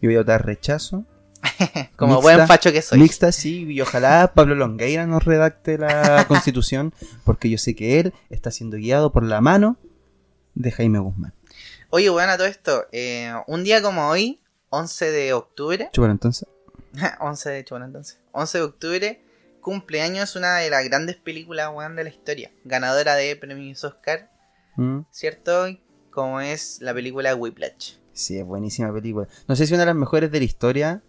Yo 0.00 0.08
voy 0.08 0.14
a 0.16 0.20
votar 0.20 0.46
rechazo. 0.46 1.04
Como 1.96 2.14
Mixta, 2.14 2.22
buen 2.36 2.46
facho 2.48 2.72
que 2.72 2.82
soy. 2.82 2.98
Mixta, 2.98 3.32
sí, 3.32 3.64
y 3.68 3.80
ojalá 3.80 4.32
Pablo 4.34 4.54
Longueira 4.54 5.06
nos 5.06 5.24
redacte 5.24 5.78
la 5.78 6.24
constitución, 6.28 6.92
porque 7.24 7.50
yo 7.50 7.58
sé 7.58 7.74
que 7.74 8.00
él 8.00 8.14
está 8.30 8.50
siendo 8.50 8.76
guiado 8.76 9.12
por 9.12 9.22
la 9.24 9.40
mano 9.40 9.76
de 10.54 10.70
Jaime 10.72 10.98
Guzmán. 10.98 11.34
Oye, 11.90 12.10
weón, 12.10 12.28
a 12.30 12.36
todo 12.36 12.46
esto. 12.46 12.86
eh, 12.92 13.32
un 13.46 13.62
día 13.64 13.82
como 13.82 14.08
hoy, 14.08 14.40
11 14.70 15.10
de 15.10 15.32
octubre. 15.32 15.90
Chúpalo 15.92 16.12
entonces. 16.12 16.48
11 17.20 17.50
de 17.50 17.64
bueno, 17.70 17.86
entonces. 17.86 18.18
11 18.32 18.58
de 18.58 18.64
octubre, 18.64 19.24
cumpleaños 19.60 20.36
una 20.36 20.56
de 20.56 20.70
las 20.70 20.84
grandes 20.84 21.16
películas, 21.16 21.70
weón, 21.72 21.96
de 21.96 22.04
la 22.04 22.10
historia. 22.10 22.50
Ganadora 22.64 23.14
de 23.16 23.36
premios 23.36 23.84
Oscar, 23.84 24.30
Mm. 24.76 25.02
¿cierto? 25.12 25.66
Como 26.10 26.40
es 26.40 26.78
la 26.80 26.92
película 26.92 27.32
Whiplash. 27.36 27.92
Sí, 28.12 28.38
es 28.38 28.44
buenísima 28.44 28.92
película. 28.92 29.28
No 29.46 29.54
sé 29.54 29.66
si 29.68 29.74
una 29.74 29.82
de 29.82 29.86
las 29.86 29.94
mejores 29.94 30.32
de 30.32 30.38
la 30.40 30.44
historia, 30.44 31.02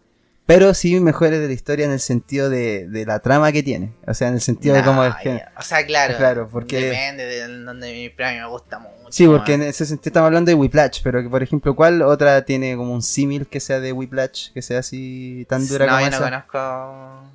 pero 0.46 0.74
sí 0.74 1.00
mejores 1.00 1.40
de 1.40 1.48
la 1.48 1.54
historia 1.54 1.86
en 1.86 1.92
el 1.92 2.00
sentido 2.00 2.50
de, 2.50 2.88
de 2.88 3.06
la 3.06 3.20
trama 3.20 3.52
que 3.52 3.64
tiene. 3.64 3.94
O 4.08 4.14
sea, 4.14 4.28
en 4.28 4.36
el 4.36 4.42
sentido 4.42 4.76
de 4.76 4.82
No, 4.82 4.88
cómo 4.88 5.04
es 5.06 5.16
que... 5.24 5.42
O 5.58 5.62
sea, 5.62 5.86
claro. 5.86 6.16
Claro, 6.18 6.48
porque- 6.52 6.80
Depende 6.80 7.26
de 7.26 7.48
donde 7.64 7.92
mi 7.94 8.10
premio 8.10 8.44
me 8.44 8.50
gusta 8.50 8.78
mucho. 8.80 8.94
Sí, 9.10 9.26
porque 9.28 9.54
en 9.54 9.64
ese 9.64 9.86
sentido 9.86 10.10
estamos 10.10 10.28
hablando 10.28 10.50
de 10.50 10.56
Whiplash, 10.56 11.00
pero 11.04 11.22
que 11.24 11.30
por 11.30 11.42
ejemplo, 11.42 11.76
¿cuál 11.76 12.02
otra 12.02 12.44
tiene 12.46 12.76
como 12.76 12.94
un 12.94 13.02
símil 13.02 13.48
que 13.48 13.60
sea 13.60 13.80
de 13.80 13.92
Whiplash, 13.92 14.52
que 14.52 14.62
sea 14.62 14.80
así 14.80 15.46
tan 15.50 15.68
dura 15.68 15.86
No, 15.86 15.92
como 15.94 16.04
yo 16.06 16.10
no 16.12 16.16
esa? 16.18 16.26
conozco. 16.26 17.32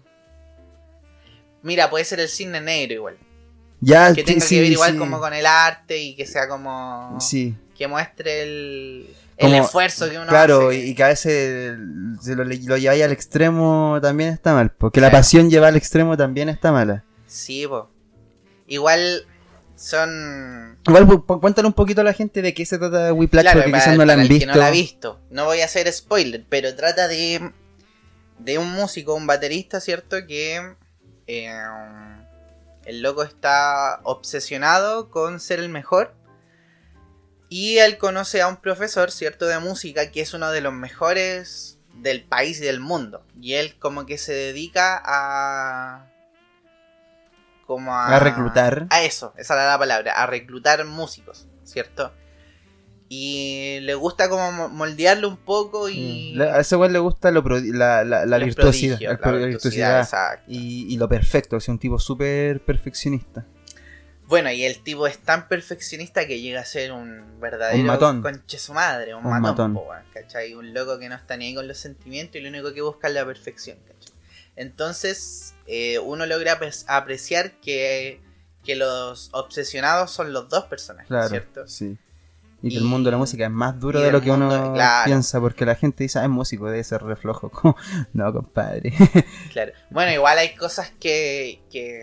Mira, 1.62 1.90
puede 1.90 2.04
ser 2.04 2.20
el 2.20 2.28
cine 2.28 2.60
negro 2.60 2.94
igual. 2.94 3.16
Ya, 3.80 4.12
Que 4.14 4.22
tenga 4.24 4.40
sí, 4.40 4.56
que 4.56 4.60
ver 4.62 4.72
igual 4.72 4.92
sí. 4.92 4.98
como 4.98 5.18
con 5.20 5.32
el 5.32 5.46
arte 5.46 5.98
y 5.98 6.14
que 6.14 6.26
sea 6.26 6.48
como. 6.48 7.16
Sí, 7.20 7.54
Que 7.76 7.86
muestre 7.88 8.42
el. 8.42 9.06
El 9.46 9.54
esfuerzo 9.54 10.08
que 10.10 10.18
uno 10.18 10.26
claro, 10.26 10.68
hace. 10.68 10.78
y 10.86 10.94
que 10.94 11.02
a 11.04 11.08
veces 11.08 11.76
se 12.22 12.34
lo, 12.36 12.44
lo 12.44 12.76
lleváis 12.76 13.02
al 13.02 13.12
extremo 13.12 13.98
también 14.02 14.30
está 14.34 14.52
mal, 14.54 14.70
porque 14.70 15.00
la 15.00 15.10
pasión 15.10 15.50
lleva 15.50 15.68
al 15.68 15.76
extremo 15.76 16.16
también 16.16 16.48
está 16.48 16.72
mala. 16.72 17.04
Sí, 17.26 17.66
po. 17.66 17.90
Igual 18.66 19.26
son. 19.76 20.78
Igual, 20.86 21.24
cuéntale 21.24 21.66
un 21.68 21.74
poquito 21.74 22.02
a 22.02 22.04
la 22.04 22.12
gente 22.12 22.42
de 22.42 22.52
qué 22.54 22.66
se 22.66 22.78
trata 22.78 23.04
de 23.06 23.12
Whiplash, 23.12 23.42
Claro, 23.44 23.58
porque 23.60 23.70
para, 23.70 23.82
quizás 23.84 23.96
no 23.96 24.04
la 24.04 24.12
han 24.12 24.28
visto. 24.28 24.38
que 24.40 24.46
no 24.46 24.54
la 24.58 24.66
ha 24.66 24.70
visto. 24.70 25.20
No 25.30 25.44
voy 25.46 25.60
a 25.60 25.64
hacer 25.64 25.90
spoiler, 25.92 26.44
pero 26.48 26.74
trata 26.76 27.08
de. 27.08 27.52
De 28.38 28.58
un 28.58 28.72
músico, 28.72 29.14
un 29.14 29.26
baterista, 29.26 29.80
¿cierto? 29.80 30.16
Que. 30.26 30.74
eh, 31.26 31.50
el 32.84 33.02
loco 33.02 33.22
está 33.22 34.00
obsesionado 34.04 35.10
con 35.10 35.40
ser 35.40 35.58
el 35.60 35.68
mejor. 35.68 36.14
Y 37.52 37.78
él 37.78 37.98
conoce 37.98 38.40
a 38.40 38.46
un 38.46 38.56
profesor, 38.56 39.10
¿cierto? 39.10 39.46
De 39.46 39.58
música 39.58 40.10
que 40.12 40.20
es 40.20 40.32
uno 40.34 40.52
de 40.52 40.60
los 40.60 40.72
mejores 40.72 41.78
del 41.96 42.22
país 42.22 42.60
y 42.60 42.64
del 42.64 42.78
mundo. 42.80 43.26
Y 43.40 43.54
él 43.54 43.76
como 43.78 44.06
que 44.06 44.16
se 44.18 44.32
dedica 44.32 45.02
a... 45.04 46.06
Como 47.66 47.94
a... 47.94 48.16
A 48.16 48.20
reclutar. 48.20 48.86
A 48.90 49.02
eso, 49.02 49.34
esa 49.36 49.54
era 49.54 49.66
la 49.66 49.78
palabra, 49.78 50.12
a 50.12 50.26
reclutar 50.26 50.84
músicos, 50.84 51.48
¿cierto? 51.64 52.14
Y 53.08 53.78
le 53.82 53.94
gusta 53.96 54.28
como 54.28 54.52
mo- 54.52 54.68
moldearlo 54.68 55.28
un 55.28 55.36
poco 55.36 55.88
y... 55.88 56.34
Mm. 56.36 56.42
A 56.42 56.60
ese 56.60 56.76
güey 56.76 56.92
le 56.92 57.00
gusta 57.00 57.32
lo 57.32 57.42
la, 57.42 58.04
la, 58.04 58.26
la 58.26 58.36
el 58.36 58.44
virtuosidad, 58.44 58.96
prodigio, 59.18 59.40
la 59.40 59.46
virtuosidad, 59.48 60.40
y, 60.46 60.86
y 60.94 60.96
lo 60.96 61.08
perfecto, 61.08 61.56
es 61.56 61.68
un 61.68 61.80
tipo 61.80 61.98
súper 61.98 62.64
perfeccionista. 62.64 63.44
Bueno, 64.30 64.50
y 64.50 64.64
el 64.64 64.82
tipo 64.82 65.06
es 65.06 65.18
tan 65.18 65.46
perfeccionista 65.48 66.26
que 66.26 66.40
llega 66.40 66.60
a 66.60 66.64
ser 66.64 66.92
un 66.92 67.38
verdadero 67.40 67.80
Un 67.80 67.86
matón. 67.86 68.22
conche 68.22 68.58
su 68.58 68.72
madre, 68.72 69.12
un, 69.14 69.26
Un 69.26 69.30
matón, 69.40 69.72
matón. 69.72 69.74
po, 69.74 69.88
¿cachai? 70.14 70.54
Un 70.54 70.72
loco 70.72 70.98
que 70.98 71.08
no 71.10 71.16
está 71.16 71.36
ni 71.36 71.46
ahí 71.48 71.54
con 71.54 71.66
los 71.68 71.76
sentimientos 71.78 72.36
y 72.36 72.40
lo 72.40 72.48
único 72.48 72.72
que 72.72 72.80
busca 72.80 73.08
es 73.08 73.14
la 73.14 73.26
perfección, 73.26 73.76
¿cachai? 73.86 74.14
Entonces, 74.56 75.54
eh, 75.66 75.98
uno 75.98 76.26
logra 76.26 76.58
apre- 76.58 76.84
apreciar 76.86 77.52
que, 77.60 78.20
que 78.64 78.76
los 78.76 79.30
obsesionados 79.32 80.10
son 80.12 80.32
los 80.32 80.48
dos 80.48 80.64
personajes, 80.66 81.08
Claro, 81.08 81.28
¿cierto? 81.28 81.66
sí. 81.66 81.98
Y 82.62 82.68
que 82.68 82.76
el 82.76 82.84
mundo 82.84 83.08
de 83.08 83.12
la 83.12 83.16
música 83.18 83.44
es 83.46 83.50
más 83.50 83.80
duro 83.80 84.00
de 84.00 84.12
lo 84.12 84.20
que 84.20 84.30
uno 84.30 84.74
claro. 84.74 85.06
piensa, 85.06 85.40
porque 85.40 85.64
la 85.64 85.76
gente 85.76 86.04
dice, 86.04 86.18
ah, 86.18 86.24
es 86.24 86.28
músico, 86.28 86.66
debe 86.66 86.84
ser 86.84 87.02
reflojo. 87.02 87.50
No, 88.12 88.30
compadre. 88.34 88.92
Claro. 89.52 89.72
Bueno, 89.88 90.12
igual 90.12 90.36
hay 90.36 90.54
cosas 90.54 90.92
que, 91.00 91.62
que 91.72 92.02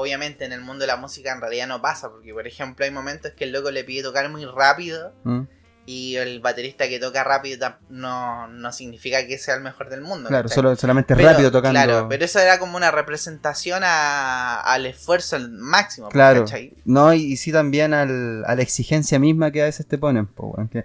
obviamente 0.00 0.44
en 0.44 0.52
el 0.52 0.60
mundo 0.60 0.82
de 0.82 0.86
la 0.86 0.96
música 0.96 1.32
en 1.32 1.40
realidad 1.40 1.66
no 1.66 1.82
pasa, 1.82 2.08
porque 2.08 2.32
por 2.32 2.46
ejemplo 2.46 2.84
hay 2.84 2.90
momentos 2.92 3.32
que 3.32 3.44
el 3.44 3.52
loco 3.52 3.72
le 3.72 3.82
pide 3.82 4.04
tocar 4.04 4.28
muy 4.30 4.44
rápido 4.44 5.12
¿Mm? 5.24 5.40
y 5.86 6.14
el 6.16 6.38
baterista 6.40 6.86
que 6.88 7.00
toca 7.00 7.24
rápido 7.24 7.74
no, 7.88 8.46
no 8.46 8.72
significa 8.72 9.26
que 9.26 9.38
sea 9.38 9.54
el 9.56 9.62
mejor 9.62 9.88
del 9.88 10.02
mundo. 10.02 10.28
Claro, 10.28 10.48
solo, 10.48 10.76
solamente 10.76 11.16
Pero, 11.16 11.30
rápido 11.30 11.50
tocando. 11.50 11.72
Claro, 11.82 12.06
pero 12.08 12.24
eso 12.24 12.38
era 12.38 12.58
como 12.60 12.76
una 12.76 12.90
representación 12.92 13.82
a- 13.84 14.60
al 14.60 14.86
esfuerzo 14.86 15.34
al 15.36 15.50
máximo. 15.50 16.10
Claro. 16.10 16.40
¿cachai? 16.44 16.74
No, 16.84 17.12
y, 17.14 17.32
y 17.32 17.36
sí 17.36 17.50
también 17.52 17.92
al- 17.94 18.44
a 18.44 18.54
la 18.54 18.62
exigencia 18.62 19.18
misma 19.18 19.50
que 19.50 19.62
a 19.62 19.64
veces 19.64 19.86
te 19.88 19.98
ponen, 19.98 20.26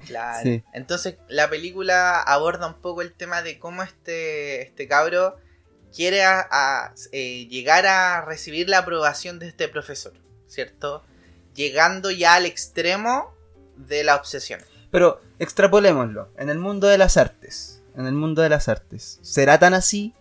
Claro. 0.07 0.39
Sí. 0.41 0.63
Entonces 0.73 1.17
la 1.27 1.49
película 1.49 2.19
aborda 2.21 2.65
un 2.67 2.81
poco 2.81 3.01
el 3.03 3.13
tema 3.13 3.41
de 3.43 3.59
cómo 3.59 3.83
este, 3.83 4.61
este 4.63 4.87
cabro 4.87 5.35
quiere 5.95 6.23
a- 6.23 6.47
a, 6.51 6.93
eh, 7.11 7.47
llegar 7.47 7.85
a 7.85 8.21
recibir 8.21 8.67
la 8.69 8.79
aprobación 8.79 9.39
de 9.39 9.47
este 9.47 9.67
profesor, 9.67 10.13
¿cierto? 10.47 11.03
Llegando 11.55 12.09
ya 12.11 12.35
al 12.35 12.45
extremo 12.45 13.33
de 13.77 14.03
la 14.03 14.15
obsesión. 14.15 14.59
Pero 14.91 15.21
extrapolémoslo. 15.39 16.29
En 16.37 16.49
el 16.49 16.59
mundo 16.59 16.87
de 16.87 16.97
las 16.97 17.17
artes. 17.17 17.81
En 17.95 18.05
el 18.07 18.13
mundo 18.13 18.41
de 18.41 18.49
las 18.49 18.67
artes. 18.69 19.19
¿Será 19.21 19.59
tan 19.59 19.73
así? 19.73 20.13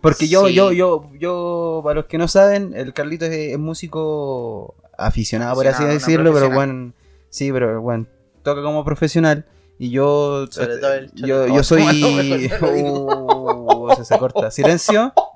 Porque 0.00 0.28
yo, 0.28 0.46
Sí. 0.46 0.54
yo, 0.54 0.70
yo, 0.72 1.10
yo, 1.18 1.80
para 1.82 1.96
los 1.96 2.06
que 2.06 2.18
no 2.18 2.28
saben, 2.28 2.72
el 2.76 2.92
Carlito 2.92 3.24
es, 3.24 3.32
es 3.52 3.58
músico 3.58 4.74
aficionado, 4.96 5.54
por 5.54 5.66
así 5.66 5.82
Aficionado, 5.84 5.98
decirlo, 5.98 6.32
pero 6.32 6.50
bueno, 6.50 6.92
sí, 7.28 7.50
pero 7.50 7.80
bueno, 7.80 8.06
toca 8.42 8.62
como 8.62 8.84
profesional. 8.84 9.44
Y 9.78 9.90
yo, 9.90 10.46
Sobre 10.50 10.78
todo 10.78 10.94
el 10.94 11.12
yo, 11.14 11.46
yo 11.46 11.62
soy... 11.62 11.82
Uh, 12.62 13.94
se, 13.96 14.04
se 14.04 14.18
corta. 14.18 14.50
Silencio. 14.50 15.12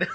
¿no? 0.00 0.06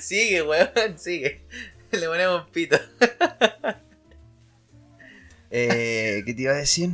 sigue, 0.00 0.42
weón, 0.42 0.68
sigue. 0.96 1.44
Le 1.90 2.06
ponemos 2.06 2.48
pito. 2.50 2.76
Eh, 5.50 6.22
¿Qué 6.24 6.34
te 6.34 6.42
iba 6.42 6.52
a 6.52 6.56
decir? 6.56 6.90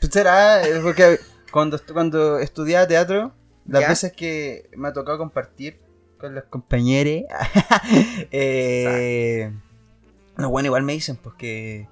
Pues 0.00 0.12
será, 0.12 0.66
eh, 0.66 0.80
porque 0.82 1.18
cuando, 1.50 1.80
cuando 1.92 2.38
estudiaba 2.38 2.86
teatro, 2.86 3.34
las 3.66 3.82
¿Ya? 3.82 3.88
veces 3.88 4.12
que 4.12 4.70
me 4.76 4.88
ha 4.88 4.92
tocado 4.92 5.18
compartir 5.18 5.80
con 6.18 6.34
los 6.34 6.44
compañeros, 6.44 7.24
eh, 8.30 9.50
no, 10.36 10.50
bueno, 10.50 10.66
igual 10.66 10.82
me 10.82 10.92
dicen 10.92 11.16
pues 11.16 11.34
que 11.36 11.88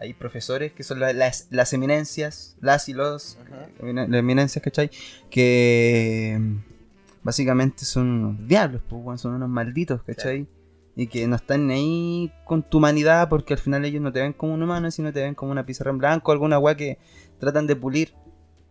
hay 0.00 0.14
profesores 0.14 0.72
que 0.72 0.82
son 0.84 1.00
la- 1.00 1.12
las, 1.12 1.48
las 1.50 1.72
eminencias, 1.72 2.56
las 2.60 2.88
y 2.88 2.92
los, 2.94 3.38
las 3.80 4.20
eminencias, 4.20 4.62
¿cachai? 4.62 4.90
Que 5.30 6.36
mm, 6.38 6.56
básicamente 7.22 7.84
son 7.84 8.08
unos 8.08 8.48
diablos, 8.48 8.82
pues, 8.88 9.20
son 9.20 9.34
unos 9.34 9.48
malditos, 9.48 10.02
¿cachai? 10.02 10.46
Y 10.94 11.06
que 11.06 11.26
no 11.28 11.36
están 11.36 11.70
ahí 11.70 12.32
con 12.44 12.62
tu 12.62 12.78
humanidad 12.78 13.28
porque 13.28 13.54
al 13.54 13.60
final 13.60 13.84
ellos 13.84 14.02
no 14.02 14.12
te 14.12 14.20
ven 14.20 14.32
como 14.32 14.54
un 14.54 14.62
humano, 14.62 14.90
sino 14.90 15.12
te 15.12 15.20
ven 15.22 15.34
como 15.34 15.52
una 15.52 15.64
pizarra 15.66 15.90
en 15.90 15.98
blanco, 15.98 16.32
alguna 16.32 16.58
weá 16.58 16.76
que 16.76 16.98
tratan 17.38 17.66
de 17.68 17.76
pulir. 17.76 18.14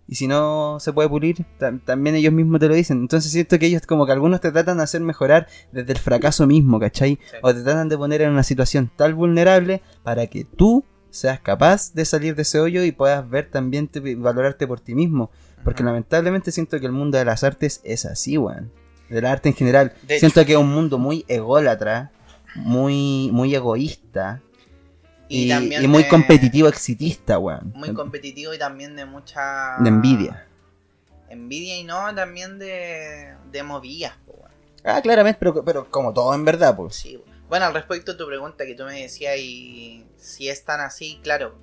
Y 0.10 0.16
si 0.16 0.26
no 0.28 0.78
se 0.80 0.94
puede 0.94 1.10
pulir, 1.10 1.46
ta- 1.58 1.78
también 1.84 2.16
ellos 2.16 2.32
mismos 2.32 2.60
te 2.62 2.70
lo 2.70 2.76
dicen. 2.76 3.00
Entonces 3.00 3.32
siento 3.32 3.60
que 3.60 3.66
ellos 3.66 3.86
como 3.86 4.06
que 4.06 4.14
algunos 4.14 4.40
te 4.40 4.52
tratan 4.52 4.78
de 4.78 4.84
hacer 4.84 5.02
mejorar 5.02 5.48
desde 5.74 5.92
el 5.92 6.00
fracaso 6.00 6.48
mismo, 6.48 6.80
¿cachai? 6.80 7.20
Sí. 7.30 7.38
O 7.42 7.54
te 7.54 7.62
tratan 7.62 7.90
de 7.90 7.98
poner 7.98 8.22
en 8.22 8.30
una 8.32 8.44
situación 8.44 8.90
tal 8.96 9.14
vulnerable 9.16 9.82
para 10.04 10.28
que 10.28 10.46
tú 10.46 10.86
seas 11.10 11.40
capaz 11.42 11.94
de 11.94 12.06
salir 12.06 12.36
de 12.36 12.44
ese 12.44 12.60
hoyo 12.60 12.84
y 12.84 12.92
puedas 12.92 13.30
ver 13.30 13.50
también, 13.52 13.88
te- 13.90 14.16
valorarte 14.16 14.66
por 14.66 14.80
ti 14.80 14.96
mismo. 14.96 15.30
Porque 15.64 15.84
lamentablemente 15.84 16.52
siento 16.52 16.80
que 16.80 16.86
el 16.86 16.92
mundo 16.94 17.18
de 17.18 17.26
las 17.26 17.44
artes 17.44 17.82
es 17.84 18.06
así, 18.06 18.38
weón. 18.38 18.72
De 19.10 19.22
la 19.22 19.32
arte 19.34 19.50
en 19.50 19.56
general. 19.56 19.94
De 20.08 20.20
siento 20.20 20.46
que 20.46 20.54
es 20.54 20.58
un 20.58 20.74
mundo 20.74 20.98
muy 20.98 21.26
ególatra, 21.28 22.12
muy, 22.56 23.30
muy 23.34 23.54
egoísta 23.56 24.42
y, 25.30 25.50
también 25.50 25.84
y 25.84 25.88
muy 25.88 26.04
de- 26.04 26.10
competitivo, 26.10 26.68
exitista, 26.68 27.38
weón. 27.40 27.72
Muy 27.76 27.94
competitivo 27.94 28.54
y 28.54 28.58
también 28.58 28.96
de 28.96 29.06
mucha... 29.06 29.78
De 29.80 29.90
envidia. 29.90 30.48
Envidia 31.30 31.78
y 31.78 31.84
no, 31.84 32.14
también 32.16 32.58
de, 32.60 33.36
de 33.52 33.64
movidas, 33.64 34.14
weón. 34.28 34.52
Ah, 34.84 35.02
claramente, 35.02 35.38
pero, 35.40 35.64
pero 35.66 35.90
como 35.92 36.14
todo 36.14 36.34
en 36.34 36.46
verdad, 36.46 36.76
pues. 36.76 36.96
Sí, 36.96 37.18
weón. 37.18 37.38
Bueno, 37.50 37.66
al 37.66 37.74
respecto 37.74 38.12
de 38.12 38.18
tu 38.18 38.28
pregunta 38.28 38.66
que 38.66 38.76
tú 38.76 38.84
me 38.84 39.02
decías 39.02 39.38
y 39.38 40.06
si 40.18 40.50
es 40.50 40.66
tan 40.66 40.82
así, 40.82 41.20
claro, 41.24 41.56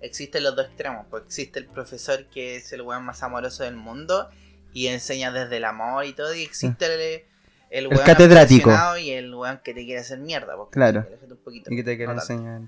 existen 0.00 0.42
los 0.44 0.54
dos 0.54 0.66
extremos. 0.66 1.06
Pues 1.10 1.24
existe 1.26 1.58
el 1.58 1.66
profesor 1.66 2.26
que 2.26 2.56
es 2.56 2.72
el 2.72 2.82
weón 2.82 3.04
más 3.04 3.22
amoroso 3.22 3.64
del 3.64 3.74
mundo 3.76 4.28
y 4.72 4.86
enseña 4.88 5.32
desde 5.32 5.56
el 5.56 5.64
amor 5.64 6.04
y 6.04 6.12
todo, 6.12 6.34
y 6.34 6.42
existe 6.42 6.86
el, 6.86 7.22
el 7.70 7.86
weón 7.88 8.04
catedrático. 8.04 8.68
obsesionado 8.70 8.98
y 8.98 9.10
el 9.10 9.34
weón 9.34 9.60
que 9.64 9.74
te 9.74 9.84
quiere 9.84 10.00
hacer 10.00 10.18
mierda. 10.18 10.56
Pues, 10.56 10.68
Claro. 10.70 11.00
Aléjate 11.06 11.32
un 11.32 11.38
poquito. 11.38 11.72
Y 11.72 11.76
que 11.76 11.82
te 11.84 11.96
No 11.98 12.06
tanto, 12.14 12.22
enseñar. 12.22 12.60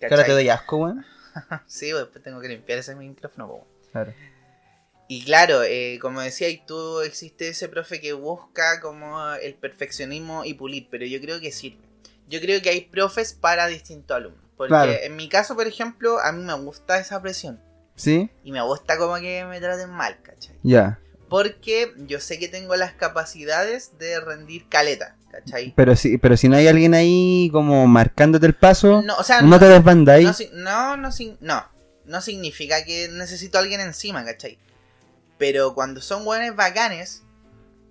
¿Cachai? 0.00 0.16
ahora 0.16 0.26
te 0.26 0.32
doy 0.32 0.48
asco, 0.48 0.76
weón. 0.78 1.04
Sí, 1.66 1.90
pues, 1.90 2.02
después 2.04 2.24
tengo 2.24 2.40
que 2.40 2.48
limpiar 2.48 2.78
ese 2.78 2.94
micrófono, 2.94 3.46
weón. 3.46 3.64
Claro. 3.92 4.12
Y 5.08 5.24
claro, 5.24 5.62
eh, 5.64 5.98
como 6.00 6.20
decía, 6.20 6.48
y 6.48 6.64
tú 6.64 7.00
existe 7.00 7.48
ese 7.48 7.68
profe 7.68 8.00
que 8.00 8.12
busca 8.12 8.80
como 8.80 9.32
el 9.34 9.54
perfeccionismo 9.54 10.44
y 10.44 10.54
pulir, 10.54 10.86
pero 10.90 11.04
yo 11.04 11.20
creo 11.20 11.40
que 11.40 11.50
sirve. 11.50 11.82
Yo 12.28 12.40
creo 12.40 12.62
que 12.62 12.70
hay 12.70 12.82
profes 12.82 13.32
para 13.32 13.66
distintos 13.66 14.16
alumnos. 14.16 14.40
Porque 14.56 14.68
Claro. 14.68 14.92
en 14.92 15.16
mi 15.16 15.28
caso, 15.28 15.56
por 15.56 15.66
ejemplo, 15.66 16.20
a 16.20 16.30
mí 16.30 16.44
me 16.44 16.54
gusta 16.54 16.98
esa 17.00 17.20
presión. 17.20 17.60
¿Sí? 17.96 18.30
Y 18.44 18.52
me 18.52 18.62
gusta 18.62 18.96
como 18.98 19.16
que 19.16 19.44
me 19.46 19.58
traten 19.60 19.90
mal, 19.90 20.16
¿cachai? 20.22 20.54
Ya. 20.62 21.00
Porque 21.30 21.94
yo 21.96 22.20
sé 22.20 22.38
que 22.38 22.48
tengo 22.48 22.76
las 22.76 22.92
capacidades 22.92 23.96
de 23.98 24.20
rendir 24.20 24.68
caleta, 24.68 25.16
¿cachai? 25.30 25.72
Pero 25.76 25.96
si, 25.96 26.18
pero 26.18 26.36
si 26.36 26.48
no 26.50 26.56
hay 26.56 26.66
alguien 26.68 26.92
ahí 26.92 27.48
como 27.52 27.86
marcándote 27.86 28.44
el 28.46 28.54
paso, 28.54 29.00
No, 29.02 29.16
o 29.16 29.22
sea, 29.22 29.40
no 29.40 29.58
te 29.58 29.66
desbandáis. 29.66 30.50
no, 30.52 30.96
no, 30.98 31.08
no, 31.08 31.10
no, 31.40 31.64
no 32.04 32.20
significa 32.20 32.84
que 32.84 33.08
necesito 33.12 33.56
a 33.56 33.62
alguien 33.62 33.80
encima, 33.80 34.24
¿cachai? 34.24 34.58
Pero 35.38 35.72
cuando 35.74 36.02
son 36.02 36.24
buenos 36.24 36.54
bacanes 36.56 37.22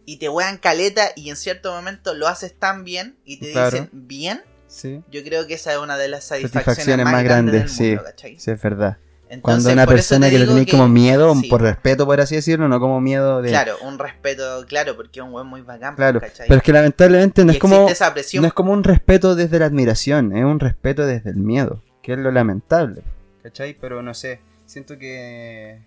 y 0.05 0.17
te 0.17 0.27
wean 0.29 0.57
caleta 0.57 1.11
y 1.15 1.29
en 1.29 1.35
cierto 1.37 1.71
momento 1.73 2.13
lo 2.13 2.27
haces 2.27 2.53
tan 2.59 2.83
bien 2.83 3.17
y 3.25 3.39
te 3.39 3.51
Claro. 3.53 3.71
dicen 3.71 3.89
bien, 3.93 4.43
Sí, 4.67 5.01
yo 5.09 5.23
creo 5.23 5.47
que 5.47 5.55
esa 5.55 5.71
es 5.71 5.79
una 5.79 5.97
de 5.97 6.09
las 6.09 6.25
satisfacciones, 6.25 6.65
Satisfacciones 6.65 7.03
más, 7.05 7.13
más 7.13 7.23
grandes, 7.23 7.53
grandes, 7.53 7.77
del 7.77 7.87
sí. 7.87 7.87
mundo, 7.95 8.03
¿cachai? 8.03 8.39
sí, 8.39 8.51
es 8.51 8.61
verdad. 8.61 8.97
Entonces, 9.31 9.41
Cuando 9.63 9.73
una 9.73 9.85
persona 9.85 10.29
que 10.29 10.39
le 10.39 10.47
tenéis 10.47 10.71
como 10.71 10.87
miedo, 10.87 11.35
sí, 11.35 11.47
por 11.47 11.61
respeto, 11.61 12.05
por 12.07 12.19
así 12.19 12.35
decirlo, 12.35 12.67
no 12.67 12.79
como 12.79 12.99
miedo 12.99 13.43
de. 13.43 13.49
Claro, 13.49 13.75
un 13.83 13.99
respeto, 13.99 14.65
claro, 14.67 14.95
porque 14.95 15.19
es 15.19 15.25
un 15.25 15.31
weón 15.31 15.45
muy 15.47 15.61
bacán, 15.61 15.95
Claro, 15.95 16.19
¿cachai? 16.19 16.47
Pero 16.47 16.57
es 16.57 16.63
que 16.63 16.73
lamentablemente 16.73 17.45
no 17.45 17.51
Y 17.51 17.55
es 17.55 17.61
como. 17.61 17.87
No 17.87 18.47
es 18.47 18.53
como 18.53 18.73
un 18.73 18.83
respeto 18.83 19.35
desde 19.35 19.59
la 19.59 19.67
admiración, 19.67 20.35
es 20.35 20.43
un 20.43 20.59
respeto 20.59 21.05
desde 21.05 21.29
el 21.29 21.35
miedo, 21.37 21.83
que 22.01 22.13
es 22.13 22.17
lo 22.19 22.31
lamentable. 22.31 23.03
¿Cachai? 23.43 23.77
Pero 23.79 24.01
no 24.01 24.13
sé, 24.15 24.41
siento 24.65 24.97
que... 24.97 25.79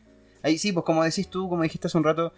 Ahí 0.44 0.56
sí, 0.58 0.72
pues 0.72 0.84
como 0.84 1.02
decís 1.02 1.28
tú, 1.28 1.48
como 1.48 1.62
dijiste 1.64 1.88
hace 1.88 1.98
un 1.98 2.04
rato, 2.04 2.32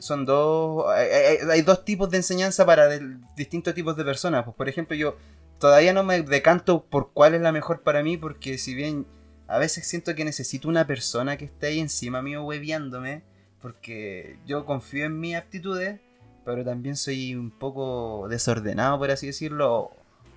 son 0.00 0.26
dos... 0.26 0.86
Hay, 0.92 1.06
hay- 1.08 1.50
hay 1.50 1.62
dos 1.62 1.84
tipos 1.84 2.10
de 2.10 2.16
enseñanza 2.18 2.66
para 2.66 2.88
distintos 3.36 3.74
tipos 3.74 3.96
de 3.96 4.04
personas. 4.04 4.44
Pues 4.44 4.56
por 4.56 4.68
ejemplo, 4.68 4.96
yo 4.96 5.16
todavía 5.58 5.92
no 5.92 6.02
me 6.02 6.22
decanto 6.22 6.84
por 6.84 7.10
cuál 7.12 7.34
es 7.34 7.40
la 7.40 7.52
mejor 7.52 7.80
para 7.82 8.02
mí, 8.02 8.16
porque 8.16 8.58
si 8.58 8.74
bien 8.74 9.06
a 9.48 9.58
veces 9.58 9.86
siento 9.86 10.14
que 10.14 10.24
necesito 10.24 10.68
una 10.68 10.86
persona 10.86 11.36
que 11.36 11.46
esté 11.46 11.68
ahí 11.68 11.80
encima 11.80 12.22
mío 12.22 12.44
hueviándome, 12.44 13.22
porque 13.60 14.36
yo 14.46 14.64
confío 14.64 15.06
en 15.06 15.18
mis 15.18 15.34
aptitudes, 15.36 16.00
pero 16.44 16.64
también 16.64 16.96
soy 16.96 17.34
un 17.34 17.50
poco 17.50 18.26
desordenado, 18.28 18.98
por 18.98 19.10
así 19.10 19.26
decirlo, 19.26 19.90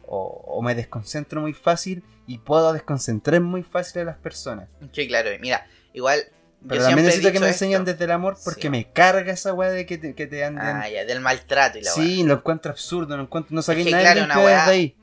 o, 0.08 0.44
o 0.48 0.62
me 0.62 0.76
desconcentro 0.76 1.42
muy 1.42 1.54
fácil 1.54 2.04
y 2.26 2.38
puedo 2.40 2.74
desconcentrar 2.74 3.40
muy 3.42 3.64
fácil 3.64 4.02
a 4.02 4.06
las 4.06 4.18
personas. 4.18 4.70
Sí, 4.94 5.08
claro, 5.08 5.30
mira, 5.40 5.68
igual... 5.94 6.22
Pero 6.68 6.82
yo 6.82 6.88
también 6.90 7.08
necesito 7.08 7.32
que 7.32 7.40
me 7.40 7.48
enseñen 7.48 7.82
esto. 7.82 7.92
desde 7.94 8.06
el 8.06 8.12
amor 8.12 8.38
porque 8.44 8.62
Sí. 8.64 8.70
me 8.70 8.86
carga 8.92 9.34
esa 9.34 9.52
weá 9.52 9.72
de 9.72 9.88
que 9.88 9.98
te, 9.98 10.14
que 10.14 10.28
te 10.28 10.46
anden. 10.46 10.64
Ah, 10.64 10.88
ya, 10.88 11.06
del 11.06 11.20
maltrato 11.20 11.80
y 11.80 11.82
la 11.82 11.92
weá. 11.96 12.06
sí, 12.06 12.24
lo 12.24 12.36
encuentro 12.36 12.72
absurdo, 12.72 13.18
no 13.18 13.24
encuentro, 13.24 13.56
no 13.56 13.64
saqué 13.64 13.82
Es 13.82 13.88
que, 13.88 13.92
nada 13.94 14.14
claro, 14.14 14.46
de 14.46 14.54
ahí. 14.72 14.96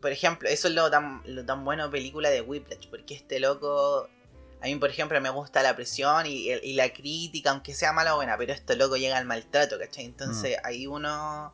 Por 0.00 0.12
ejemplo, 0.12 0.48
eso 0.48 0.68
es 0.68 0.74
lo 0.74 0.90
tan, 0.90 1.22
lo 1.26 1.44
tan 1.44 1.64
bueno 1.64 1.84
de 1.84 1.90
película 1.90 2.30
de 2.30 2.40
Whiplash, 2.40 2.88
porque 2.88 3.14
este 3.14 3.40
loco, 3.40 4.08
a 4.60 4.66
mí 4.66 4.74
por 4.76 4.90
ejemplo 4.90 5.20
me 5.20 5.30
gusta 5.30 5.62
la 5.62 5.74
presión 5.74 6.26
y, 6.26 6.50
y 6.50 6.74
la 6.74 6.92
crítica, 6.92 7.50
aunque 7.50 7.74
sea 7.74 7.92
mala 7.92 8.14
o 8.14 8.16
buena, 8.16 8.36
pero 8.38 8.52
este 8.52 8.76
loco 8.76 8.96
llega 8.96 9.18
al 9.18 9.24
maltrato, 9.24 9.78
¿cachai? 9.78 10.04
Entonces 10.04 10.56
ahí 10.62 10.86
uno 10.86 11.52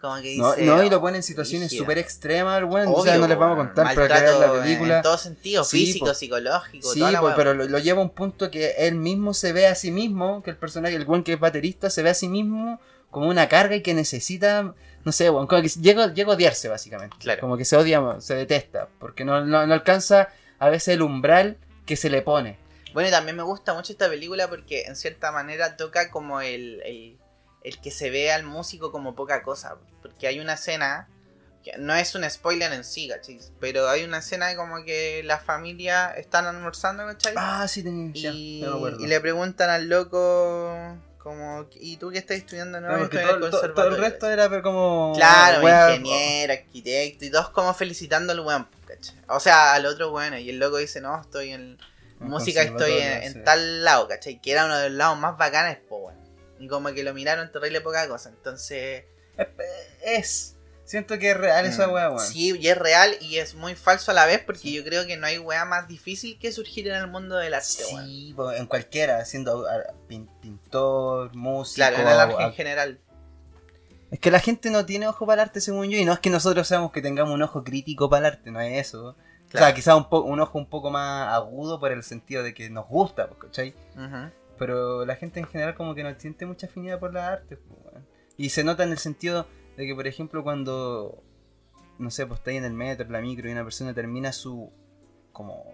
como 0.00 0.16
que 0.16 0.28
dice... 0.28 0.42
Mm. 0.42 0.66
No, 0.66 0.76
no, 0.76 0.82
y 0.82 0.90
lo 0.90 1.00
pone 1.00 1.18
en 1.18 1.22
situaciones 1.22 1.70
súper 1.76 1.98
extremas, 1.98 2.58
el 2.58 2.64
weón. 2.64 2.88
O 2.92 3.02
sea, 3.02 3.18
no 3.18 3.28
les 3.28 3.38
vamos 3.38 3.54
a 3.54 3.66
contar, 3.66 3.94
pero 3.94 4.08
maltrato 4.08 4.40
la 4.40 4.62
película. 4.62 4.96
En 4.96 5.02
todo 5.02 5.18
sentido, 5.18 5.62
Sí, 5.64 5.86
físico, 5.86 6.06
po. 6.06 6.14
psicológico, 6.14 6.92
Sí, 6.92 7.00
toda 7.00 7.12
la 7.12 7.22
weá, 7.22 7.36
pero 7.36 7.54
lo, 7.54 7.68
lo 7.68 7.78
lleva 7.78 8.00
a 8.00 8.02
un 8.02 8.10
punto 8.10 8.50
que 8.50 8.70
él 8.78 8.94
mismo 8.94 9.34
se 9.34 9.52
ve 9.52 9.66
a 9.66 9.74
sí 9.74 9.90
mismo, 9.90 10.42
que 10.42 10.50
el 10.50 10.56
personaje, 10.56 10.96
el 10.96 11.04
buen 11.04 11.22
que 11.22 11.34
es 11.34 11.40
baterista, 11.40 11.90
se 11.90 12.02
ve 12.02 12.10
a 12.10 12.14
sí 12.14 12.28
mismo 12.28 12.80
como 13.10 13.28
una 13.28 13.48
carga 13.48 13.76
y 13.76 13.82
que 13.82 13.92
necesita, 13.92 14.74
no 15.04 15.12
sé, 15.12 15.30
weón, 15.30 15.46
como 15.46 15.62
que 15.62 15.68
llega, 15.68 16.12
llega 16.12 16.32
a 16.32 16.36
odiarse 16.36 16.68
básicamente. 16.68 17.16
Claro. 17.18 17.40
Como 17.40 17.56
que 17.56 17.64
se 17.64 17.76
odia, 17.76 18.02
se 18.20 18.34
detesta, 18.34 18.88
porque 18.98 19.24
no, 19.24 19.44
no, 19.44 19.66
no 19.66 19.74
alcanza 19.74 20.28
a 20.58 20.68
veces 20.68 20.94
el 20.94 21.02
umbral 21.02 21.56
que 21.86 21.96
se 21.96 22.10
le 22.10 22.22
pone. 22.22 22.58
Bueno, 22.92 23.08
y 23.08 23.12
también 23.12 23.36
me 23.36 23.42
gusta 23.42 23.72
mucho 23.72 23.92
esta 23.92 24.08
película 24.08 24.48
porque 24.48 24.82
en 24.82 24.96
cierta 24.96 25.32
manera 25.32 25.76
toca 25.76 26.10
como 26.10 26.40
el, 26.40 26.82
el, 26.84 27.18
el 27.62 27.80
que 27.80 27.90
se 27.90 28.10
ve 28.10 28.32
al 28.32 28.42
músico 28.42 28.92
como 28.92 29.14
poca 29.14 29.42
cosa. 29.42 29.76
Porque 30.02 30.26
hay 30.26 30.40
una 30.40 30.54
escena, 30.54 31.08
que 31.64 31.72
no 31.78 31.94
es 31.94 32.14
un 32.14 32.28
spoiler 32.28 32.72
en 32.72 32.84
sí, 32.84 33.08
¿cachai? 33.08 33.38
Pero 33.60 33.88
hay 33.88 34.04
una 34.04 34.18
escena 34.18 34.54
como 34.56 34.84
que 34.84 35.22
la 35.24 35.38
familia 35.38 36.10
están 36.10 36.46
almorzando, 36.46 37.06
¿cachai? 37.06 37.34
Ah, 37.36 37.66
sí, 37.68 37.82
tenía, 37.82 38.10
y, 38.12 38.60
ya, 38.60 38.66
no 38.66 38.72
me 38.72 38.76
acuerdo. 38.76 39.04
y 39.04 39.06
le 39.06 39.20
preguntan 39.20 39.70
al 39.70 39.88
loco 39.88 40.98
como, 41.22 41.68
¿y 41.74 41.96
tú 41.98 42.10
qué 42.10 42.18
estás 42.18 42.38
estudiando? 42.38 42.80
No, 42.80 42.88
No, 42.96 43.04
estoy 43.04 43.20
en 43.20 43.26
todo, 43.26 43.34
el 43.36 43.40
todo- 43.40 43.50
todo 43.50 43.60
el 43.62 43.72
conservatorio", 43.74 44.00
resto 44.00 44.18
¿cachai? 44.20 44.32
era 44.32 44.48
pero 44.48 44.62
como... 44.62 45.12
Claro, 45.14 45.62
ingeniero, 45.62 46.52
arquitecto, 46.54 47.24
y 47.26 47.30
todos 47.30 47.50
como 47.50 47.74
felicitando 47.74 48.32
al 48.32 48.40
weón, 48.40 48.68
¿cachai? 48.86 49.16
O 49.28 49.38
sea, 49.40 49.74
al 49.74 49.86
otro 49.86 50.12
weón, 50.12 50.38
y 50.38 50.48
el 50.50 50.58
loco 50.58 50.78
dice, 50.78 51.00
no, 51.00 51.20
estoy 51.20 51.50
en 51.50 51.78
música, 52.20 52.62
estoy 52.62 52.92
en, 52.92 52.98
conservatorio, 52.98 53.26
en 53.26 53.32
sí. 53.34 53.40
tal 53.44 53.84
lado, 53.84 54.08
¿cachai? 54.08 54.40
Que 54.40 54.52
era 54.52 54.64
uno 54.64 54.76
de 54.78 54.88
los 54.88 54.98
lados 54.98 55.18
más 55.18 55.36
bacanes, 55.36 55.78
po, 55.88 55.96
weón. 55.98 56.18
Y 56.58 56.68
como 56.68 56.92
que 56.92 57.02
lo 57.02 57.14
miraron 57.14 57.50
terrible 57.52 57.80
poca 57.80 58.06
cosa, 58.08 58.28
entonces... 58.30 59.04
Es. 60.02 60.56
Siento 60.90 61.18
que 61.20 61.30
es 61.30 61.36
real 61.36 61.66
esa 61.66 61.86
mm, 61.86 61.92
weá, 61.92 62.08
weón. 62.10 62.18
Sí, 62.26 62.56
y 62.58 62.66
es 62.66 62.76
real 62.76 63.12
y 63.20 63.36
es 63.36 63.54
muy 63.54 63.76
falso 63.76 64.10
a 64.10 64.14
la 64.14 64.26
vez, 64.26 64.40
porque 64.44 64.72
yo 64.72 64.82
creo 64.82 65.06
que 65.06 65.16
no 65.16 65.26
hay 65.28 65.38
weá 65.38 65.64
más 65.64 65.86
difícil 65.86 66.36
que 66.38 66.50
surgir 66.50 66.88
en 66.88 66.96
el 66.96 67.06
mundo 67.06 67.36
del 67.36 67.54
arte, 67.54 67.84
weón. 67.92 68.06
Sí, 68.06 68.34
en 68.56 68.66
cualquiera, 68.66 69.24
siendo 69.24 69.64
pin- 70.08 70.28
pintor, 70.40 71.32
músico. 71.36 71.76
Claro, 71.76 71.96
en 71.98 72.08
el 72.08 72.18
arte 72.18 72.42
en 72.42 72.52
general. 72.54 72.98
Es 74.10 74.18
que 74.18 74.32
la 74.32 74.40
gente 74.40 74.70
no 74.70 74.84
tiene 74.84 75.06
ojo 75.06 75.24
para 75.26 75.42
el 75.42 75.48
arte, 75.48 75.60
según 75.60 75.88
yo, 75.90 75.96
y 75.96 76.04
no 76.04 76.12
es 76.12 76.18
que 76.18 76.30
nosotros 76.30 76.66
seamos 76.66 76.90
que 76.90 77.00
tengamos 77.00 77.32
un 77.32 77.42
ojo 77.42 77.62
crítico 77.62 78.10
para 78.10 78.26
el 78.26 78.34
arte, 78.34 78.50
no 78.50 78.60
es 78.60 78.88
eso. 78.88 79.16
O 79.54 79.58
sea, 79.58 79.72
quizás 79.72 79.94
un, 79.96 80.08
po- 80.08 80.22
un 80.22 80.40
ojo 80.40 80.58
un 80.58 80.66
poco 80.68 80.90
más 80.90 81.32
agudo 81.32 81.78
por 81.78 81.92
el 81.92 82.02
sentido 82.02 82.42
de 82.42 82.52
que 82.52 82.68
nos 82.70 82.88
gusta, 82.88 83.28
¿cachai? 83.40 83.74
Ujú. 83.96 84.30
Pero 84.58 85.04
la 85.06 85.14
gente 85.14 85.38
en 85.40 85.46
general 85.46 85.74
como 85.76 85.94
que 85.94 86.02
no 86.02 86.12
siente 86.18 86.46
mucha 86.46 86.66
afinidad 86.66 86.98
por 86.98 87.14
las 87.14 87.24
artes. 87.24 87.58
po, 87.58 87.74
weón. 87.84 88.04
Y 88.36 88.50
se 88.50 88.64
nota 88.64 88.82
en 88.82 88.90
el 88.90 88.98
sentido 88.98 89.46
de 89.80 89.86
que, 89.86 89.94
por 89.94 90.06
ejemplo, 90.06 90.42
cuando, 90.42 91.22
no 91.98 92.10
sé, 92.10 92.26
pues 92.26 92.38
está 92.40 92.50
ahí 92.50 92.58
en 92.58 92.64
el 92.64 92.72
metro, 92.74 93.06
en 93.06 93.12
la 93.12 93.20
micro, 93.20 93.48
y 93.48 93.52
una 93.52 93.64
persona 93.64 93.94
termina 93.94 94.32
su, 94.32 94.70
como, 95.32 95.64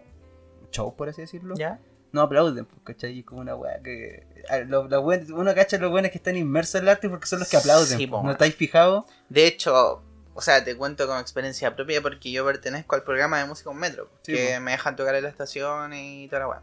show, 0.70 0.94
por 0.96 1.08
así 1.08 1.22
decirlo. 1.22 1.54
¿Ya? 1.56 1.78
No 2.12 2.22
aplauden, 2.22 2.64
pues, 2.66 2.78
¿cachai? 2.84 3.18
Es 3.18 3.24
como 3.26 3.40
una 3.40 3.54
weá 3.56 3.82
que... 3.82 4.26
lo- 4.68 4.88
lo 4.88 5.00
uno 5.02 5.54
cacha 5.54 5.76
los 5.78 5.90
buenos 5.90 6.10
que 6.12 6.18
están 6.18 6.36
inmersos 6.36 6.76
en 6.76 6.82
el 6.84 6.88
arte 6.90 7.08
porque 7.08 7.26
son 7.26 7.40
los 7.40 7.48
que 7.48 7.56
aplauden. 7.56 7.98
Sí, 7.98 8.06
¿No 8.06 8.30
estáis 8.30 8.54
fijados? 8.54 9.04
De 9.28 9.46
hecho, 9.46 10.02
o 10.32 10.40
sea, 10.40 10.62
te 10.64 10.76
cuento 10.76 11.06
con 11.06 11.18
experiencia 11.18 11.74
propia 11.74 12.00
porque 12.00 12.30
yo 12.30 12.44
pertenezco 12.46 12.94
al 12.94 13.02
programa 13.02 13.38
de 13.40 13.46
música 13.46 13.70
Un 13.70 13.78
Metro, 13.78 14.08
Sí, 14.22 14.32
que 14.34 14.54
po. 14.54 14.60
me 14.62 14.70
dejan 14.70 14.94
tocar 14.96 15.14
en 15.16 15.24
la 15.24 15.28
estación 15.30 15.92
y 15.94 16.28
toda 16.28 16.40
la 16.40 16.48
weá. 16.48 16.62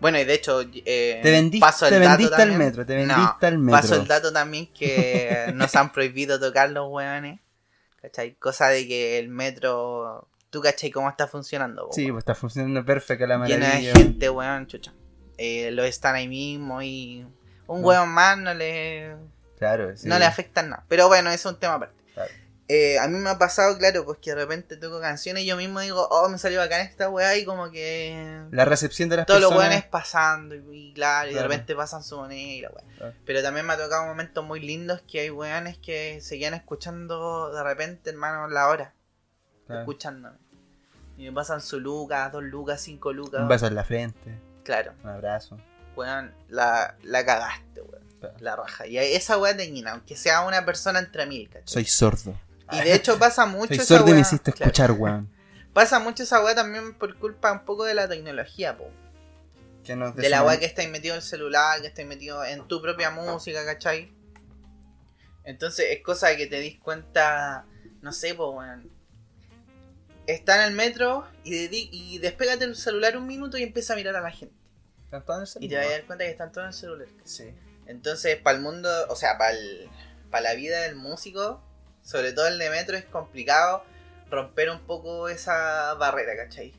Bueno, 0.00 0.18
y 0.18 0.24
de 0.24 0.34
hecho, 0.34 0.60
eh, 0.62 1.20
Te 1.22 1.30
vendiste, 1.30 1.64
paso 1.64 1.86
el 1.86 1.92
te 1.94 1.98
dato 1.98 2.10
vendiste 2.10 2.34
al 2.34 2.40
también. 2.50 2.58
metro, 2.58 2.86
te 2.86 3.04
No, 3.04 3.14
vendiste 3.16 3.46
al 3.46 3.58
metro. 3.58 3.80
Paso 3.80 3.94
el 3.96 4.06
dato 4.06 4.32
también 4.32 4.66
que 4.72 5.50
nos 5.54 5.74
han 5.76 5.92
prohibido 5.92 6.38
tocar 6.38 6.70
los 6.70 6.88
weones. 6.88 7.40
¿Cachai? 8.00 8.34
Cosa 8.36 8.68
de 8.68 8.86
que 8.86 9.18
el 9.18 9.28
metro. 9.28 10.28
¿Tú 10.50 10.60
cachai 10.62 10.90
cómo 10.90 11.08
está 11.10 11.26
funcionando? 11.26 11.88
Sí, 11.92 12.10
pues 12.10 12.22
está 12.22 12.34
funcionando 12.34 12.84
perfecto 12.84 13.26
la 13.26 13.36
Llena 13.44 13.66
de 13.66 13.72
maravilla. 13.72 13.92
gente, 13.94 14.30
weón, 14.30 14.66
chucha. 14.68 14.92
Eh, 15.36 15.70
los 15.72 15.84
están 15.86 16.14
ahí 16.14 16.28
mismo 16.28 16.80
y. 16.80 17.26
Un 17.66 17.80
No. 17.82 17.86
weón 17.88 18.08
más 18.10 18.38
no 18.38 18.54
le. 18.54 19.16
Claro, 19.58 19.94
sí. 19.96 20.08
No 20.08 20.18
le 20.18 20.24
afecta 20.24 20.62
nada. 20.62 20.84
Pero 20.88 21.08
bueno, 21.08 21.30
es 21.30 21.44
un 21.44 21.58
tema 21.58 21.74
aparte. 21.74 21.96
Claro. 22.14 22.30
Eh, 22.70 22.98
a 22.98 23.08
mí 23.08 23.16
me 23.18 23.30
ha 23.30 23.38
pasado, 23.38 23.78
claro, 23.78 24.04
pues 24.04 24.18
que 24.18 24.30
de 24.30 24.36
repente 24.36 24.76
toco 24.76 25.00
canciones 25.00 25.42
y 25.42 25.46
yo 25.46 25.56
mismo 25.56 25.80
digo, 25.80 26.06
oh, 26.10 26.28
me 26.28 26.36
salió 26.36 26.58
bacán 26.58 26.82
esta 26.82 27.08
weá 27.08 27.34
y 27.36 27.46
como 27.46 27.70
que. 27.70 28.44
La 28.50 28.66
recepción 28.66 29.08
de 29.08 29.16
las 29.16 29.26
Todos 29.26 29.40
los 29.40 29.50
personas... 29.50 29.70
weones 29.70 29.88
pasando 29.88 30.54
y, 30.54 30.88
y 30.88 30.92
claro, 30.92 31.30
y 31.30 31.34
de 31.34 31.42
repente 31.42 31.74
pasan 31.74 32.02
su 32.04 32.18
moneda 32.18 32.38
y 32.40 32.60
la 32.60 32.68
weá. 32.70 32.84
Claro. 32.98 33.14
Pero 33.24 33.42
también 33.42 33.64
me 33.64 33.72
ha 33.72 33.78
tocado 33.78 34.04
momentos 34.04 34.44
muy 34.44 34.60
lindos 34.60 35.00
que 35.10 35.20
hay 35.20 35.30
weones 35.30 35.78
que 35.78 36.20
seguían 36.20 36.52
escuchando 36.52 37.50
de 37.54 37.62
repente, 37.62 38.10
hermano, 38.10 38.48
la 38.48 38.68
hora. 38.68 38.92
Claro. 39.66 39.80
Escuchándome. 39.80 40.36
Y 41.16 41.24
me 41.24 41.32
pasan 41.32 41.62
su 41.62 41.80
lucas, 41.80 42.30
dos 42.30 42.42
lucas, 42.44 42.82
cinco 42.82 43.14
lucas. 43.14 43.40
Un 43.40 43.48
beso 43.48 43.66
en 43.66 43.74
la 43.74 43.84
frente, 43.84 44.38
Claro, 44.62 44.92
un 45.02 45.08
abrazo. 45.08 45.56
weón, 45.96 46.34
la, 46.48 46.96
la 47.02 47.24
cagaste, 47.24 47.80
weón. 47.80 48.06
La 48.40 48.56
raja. 48.56 48.86
Y 48.86 48.98
esa 48.98 49.38
weá 49.38 49.56
te 49.56 49.70
llena, 49.70 49.92
aunque 49.92 50.16
sea 50.16 50.42
una 50.42 50.66
persona 50.66 50.98
entre 50.98 51.24
mil, 51.24 51.48
¿cachai? 51.48 51.64
Soy 51.66 51.84
sordo. 51.86 52.38
Y 52.72 52.80
de 52.80 52.94
hecho 52.94 53.18
pasa 53.18 53.46
mucho 53.46 53.68
Soy 53.74 53.76
esa 53.76 53.86
sordo 53.98 54.06
y 54.08 54.10
me 54.10 54.12
weá. 54.12 54.20
hiciste 54.22 54.52
Claro. 54.52 54.66
escuchar, 54.70 54.92
weón. 54.92 55.30
Pasa 55.72 55.98
mucho 56.00 56.22
esa 56.22 56.42
weá 56.44 56.54
también 56.54 56.94
por 56.94 57.16
culpa 57.18 57.52
un 57.52 57.64
poco 57.64 57.84
de 57.84 57.94
la 57.94 58.08
tecnología, 58.08 58.76
po. 58.76 58.90
Que 59.84 59.96
nos 59.96 60.14
De 60.16 60.28
la 60.28 60.42
weá 60.42 60.58
que 60.58 60.66
estáis 60.66 60.90
metido 60.90 61.14
en 61.14 61.18
el 61.20 61.22
celular, 61.22 61.80
que 61.80 61.86
estáis 61.86 62.06
metido 62.08 62.44
en 62.44 62.66
tu 62.68 62.82
propia 62.82 63.10
música, 63.10 63.64
¿cachai? 63.64 64.12
Entonces 65.44 65.86
es 65.90 66.02
cosa 66.02 66.28
de 66.28 66.36
que 66.36 66.46
te 66.46 66.60
dis 66.60 66.78
cuenta, 66.78 67.64
no 68.02 68.12
sé, 68.12 68.34
pues, 68.34 68.48
weón. 68.52 68.90
Está 70.26 70.56
en 70.62 70.70
el 70.70 70.74
metro 70.76 71.26
y, 71.42 71.52
dedi- 71.52 71.88
y 71.90 72.18
despégate 72.18 72.64
el 72.64 72.76
celular 72.76 73.16
un 73.16 73.26
minuto 73.26 73.56
y 73.56 73.62
empieza 73.62 73.94
a 73.94 73.96
mirar 73.96 74.14
a 74.16 74.20
la 74.20 74.30
gente. 74.30 74.54
¿Están 75.04 75.24
todos 75.24 75.56
en 75.56 75.62
el 75.62 75.66
Y 75.66 75.68
te 75.70 75.76
vas 75.76 75.84
a 75.84 75.86
celular? 75.86 76.00
dar 76.00 76.06
cuenta 76.06 76.24
que 76.24 76.30
están 76.30 76.52
todos 76.52 76.64
en 76.64 76.68
el 76.68 76.74
celular. 76.74 77.08
Sí. 77.24 77.54
Entonces, 77.86 78.36
para 78.36 78.56
el 78.58 78.62
mundo, 78.62 78.90
o 79.08 79.16
sea, 79.16 79.38
para 79.38 80.42
la 80.42 80.52
vida 80.54 80.82
del 80.82 80.96
músico, 80.96 81.62
sobre 82.08 82.32
todo 82.32 82.46
el 82.48 82.58
de 82.58 82.70
metro, 82.70 82.96
es 82.96 83.04
complicado 83.04 83.84
romper 84.30 84.70
un 84.70 84.80
poco 84.80 85.28
esa 85.28 85.92
barrera, 85.94 86.34
¿cachai? 86.36 86.72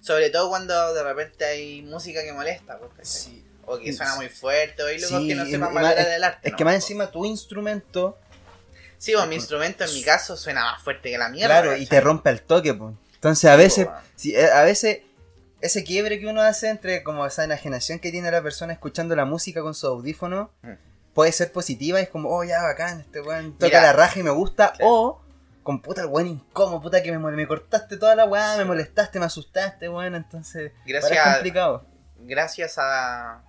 Sobre 0.00 0.30
todo 0.30 0.48
cuando 0.48 0.94
de 0.94 1.02
repente 1.02 1.44
hay 1.44 1.82
música 1.82 2.22
que 2.22 2.32
molesta, 2.32 2.78
pues, 2.78 2.90
¿cachai? 2.92 3.04
Sí. 3.32 3.44
O 3.66 3.78
que 3.78 3.92
suena 3.92 4.12
Sí. 4.12 4.16
muy 4.18 4.28
fuerte, 4.28 4.82
o 4.82 4.86
hay 4.86 5.00
locos 5.00 5.18
Sí, 5.22 5.28
que 5.28 5.34
no 5.34 5.46
y- 5.46 5.50
sepan 5.50 5.72
y 5.72 5.74
valorar 5.74 5.98
el 6.08 6.24
arte. 6.24 6.48
Es 6.48 6.52
¿no? 6.52 6.56
que 6.58 6.64
más 6.64 6.74
encima 6.76 7.10
tu 7.10 7.24
instrumento, 7.24 8.16
Sí, 8.98 9.12
pues 9.14 9.26
mi 9.28 9.34
instrumento 9.36 9.84
en 9.84 9.92
mi 9.92 10.02
caso 10.02 10.36
suena 10.36 10.60
más 10.62 10.82
fuerte 10.82 11.10
que 11.10 11.18
la 11.18 11.28
mierda. 11.30 11.48
claro, 11.62 11.70
y 11.76 11.84
¿cachai? 11.84 11.88
te 11.88 12.00
rompe 12.00 12.30
el 12.30 12.40
toque, 12.42 12.72
pues. 12.74 12.94
Entonces 13.14 13.50
a 13.50 13.54
Sí, 13.54 13.58
veces, 13.58 13.88
sí, 14.16 14.34
eh, 14.36 14.50
a 14.50 14.62
veces 14.62 15.00
ese 15.60 15.84
quiebre 15.84 16.18
que 16.20 16.26
uno 16.26 16.40
hace 16.42 16.68
entre 16.68 17.02
como 17.02 17.26
esa 17.26 17.44
enajenación 17.44 17.98
que 17.98 18.10
tiene 18.12 18.30
la 18.30 18.42
persona 18.42 18.72
escuchando 18.72 19.14
la 19.16 19.24
música 19.24 19.60
con 19.62 19.74
su 19.74 19.86
audífono 19.86 20.50
Mm. 20.62 20.72
Puede 21.14 21.32
ser 21.32 21.52
positiva 21.52 21.98
y 22.00 22.04
es 22.04 22.08
como, 22.08 22.28
oh 22.30 22.44
ya 22.44 22.62
bacán, 22.62 23.00
este 23.00 23.20
weón 23.20 23.52
toca 23.54 23.66
Mira. 23.66 23.82
la 23.82 23.92
raja 23.92 24.18
y 24.20 24.22
me 24.22 24.30
gusta, 24.30 24.72
Claro. 24.72 24.90
o 24.92 25.22
con 25.62 25.82
puta 25.82 26.00
el 26.02 26.06
weón 26.08 26.26
incómodo, 26.28 26.80
puta 26.80 27.02
que 27.02 27.12
me, 27.16 27.18
me 27.32 27.46
cortaste 27.46 27.96
toda 27.96 28.14
la 28.14 28.24
weá, 28.24 28.56
me 28.56 28.64
molestaste, 28.64 29.18
me 29.18 29.26
asustaste, 29.26 29.88
weón, 29.88 30.14
entonces 30.14 30.72
Gracias 30.86 31.12
es 31.26 31.32
complicado. 31.34 31.84
Gracias 32.20 32.78
a. 32.78 33.34
a- 33.34 33.42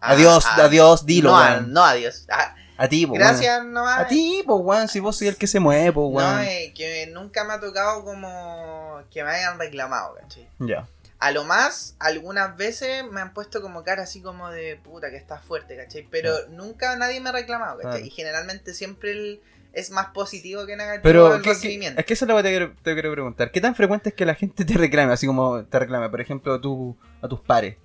Adiós, 0.00 0.44
a- 0.46 0.64
adiós, 0.64 1.04
dilo, 1.06 1.30
no, 1.30 1.36
a- 1.38 1.60
no, 1.60 1.84
adiós. 1.84 2.26
A- 2.30 2.54
A 2.76 2.88
ti, 2.88 3.06
po, 3.06 3.12
gracias 3.14 3.58
weón. 3.60 3.72
nomás. 3.72 4.00
A 4.00 4.06
ti, 4.08 4.42
pues 4.46 4.58
weón, 4.62 4.88
si 4.88 5.00
vos 5.00 5.16
soy 5.16 5.28
el 5.28 5.36
que 5.36 5.46
se 5.46 5.60
mueve, 5.60 5.92
pues 5.92 6.06
weón. 6.10 6.36
No, 6.36 6.40
eh, 6.42 6.72
que 6.74 7.06
nunca 7.12 7.44
me 7.44 7.52
ha 7.54 7.60
tocado 7.60 8.04
como 8.04 9.00
que 9.10 9.22
me 9.22 9.30
hayan 9.30 9.58
reclamado, 9.58 10.14
¿cachai? 10.20 10.48
Ya. 10.58 10.86
A 11.20 11.30
lo 11.30 11.44
más, 11.44 11.96
algunas 12.00 12.56
veces 12.56 13.04
me 13.10 13.20
han 13.20 13.32
puesto 13.32 13.62
como 13.62 13.82
cara 13.82 14.02
así 14.02 14.20
como 14.20 14.50
de 14.50 14.76
puta 14.76 15.10
que 15.10 15.16
estás 15.16 15.42
fuerte, 15.44 15.76
¿cachai? 15.76 16.06
Pero 16.10 16.34
nunca 16.50 16.96
nadie 16.96 17.20
me 17.20 17.30
ha 17.30 17.32
reclamado, 17.32 17.78
¿cachai? 17.80 18.06
Y 18.06 18.10
generalmente 18.10 18.74
siempre 18.74 19.12
el- 19.12 19.40
es 19.72 19.90
más 19.90 20.06
positivo 20.08 20.66
que 20.66 20.76
negativo 20.76 21.02
Pero, 21.02 21.34
el 21.34 21.42
¿qué- 21.42 21.48
qué- 21.48 21.54
recibimiento. 21.54 21.98
es 22.00 22.06
que 22.06 22.12
eso 22.14 22.24
es 22.26 22.28
lo 22.28 22.36
que 22.36 22.42
te 22.42 22.48
quiero, 22.50 22.74
te 22.82 22.92
quiero 22.92 23.10
preguntar. 23.12 23.50
¿Qué 23.50 23.60
tan 23.60 23.74
frecuente 23.74 24.10
es 24.10 24.14
que 24.14 24.24
la 24.26 24.34
gente 24.34 24.64
te 24.64 24.74
reclame? 24.74 25.12
Así 25.12 25.26
como 25.26 25.64
te 25.64 25.78
reclame, 25.78 26.08
por 26.10 26.20
ejemplo, 26.20 26.60
tú, 26.60 26.96
a 27.22 27.28
tus 27.28 27.40
pares. 27.40 27.76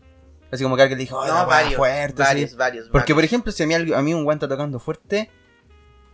Así 0.52 0.64
como 0.64 0.76
que 0.76 0.82
alguien 0.82 1.00
dijo, 1.00 1.22
"Ay, 1.22 1.30
la 1.32 1.42
no, 1.44 1.48
varios, 1.48 1.76
fuerte, 1.76 2.22
así". 2.24 2.32
varios, 2.34 2.56
varios, 2.58 2.90
Porque, 2.90 3.14
por 3.16 3.24
ejemplo, 3.24 3.52
si 3.52 3.64
a 3.64 3.68
mí, 3.68 3.74
a 3.76 4.02
mí 4.02 4.14
un 4.14 4.24
guante 4.24 4.46
está 4.46 4.56
tocando 4.56 4.80
fuerte, 4.80 5.30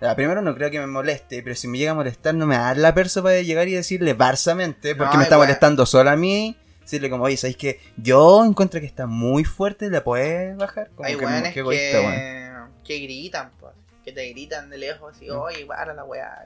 ah, 0.02 0.14
primero 0.16 0.42
no 0.42 0.54
creo 0.56 0.70
que 0.70 0.80
me 0.80 0.88
moleste, 0.88 1.42
pero 1.42 1.56
si 1.56 1.68
me 1.68 1.78
llega 1.78 1.92
a 1.92 1.96
molestar, 1.96 2.36
no 2.36 2.46
me 2.46 2.56
a 2.56 2.60
dar 2.60 2.78
la 2.78 2.94
perso 2.94 3.24
para 3.24 3.42
llegar 3.42 3.68
y 3.68 3.74
decirle 3.74 4.14
barsamente, 4.14 4.96
porque 4.96 5.14
No, 5.14 5.18
me 5.20 5.24
está 5.24 5.38
molestando 5.38 5.86
solo 5.86 6.10
a 6.10 6.16
mí. 6.16 6.58
Decirle 6.86 7.10
como, 7.10 7.24
oye, 7.26 7.36
¿sabéis 7.36 7.58
que 7.58 7.80
yo 7.98 8.46
encuentro 8.46 8.80
que 8.80 8.86
está 8.86 9.08
muy 9.08 9.44
fuerte? 9.44 9.90
¿La 9.90 10.04
puedes 10.04 10.56
bajar? 10.56 10.90
Como 10.96 11.08
Hay 11.08 11.16
que, 11.18 11.26
weones 11.26 11.54
que, 11.54 11.60
egoísta, 11.62 12.00
weón. 12.02 12.72
que 12.84 13.00
gritan, 13.00 13.52
pues, 13.60 13.74
que 14.04 14.12
te 14.12 14.30
gritan 14.30 14.70
de 14.70 14.78
lejos 14.78 15.16
así, 15.16 15.28
Mm. 15.28 15.36
oye, 15.38 15.66
para 15.66 15.94
la 15.94 16.04
weá. 16.04 16.46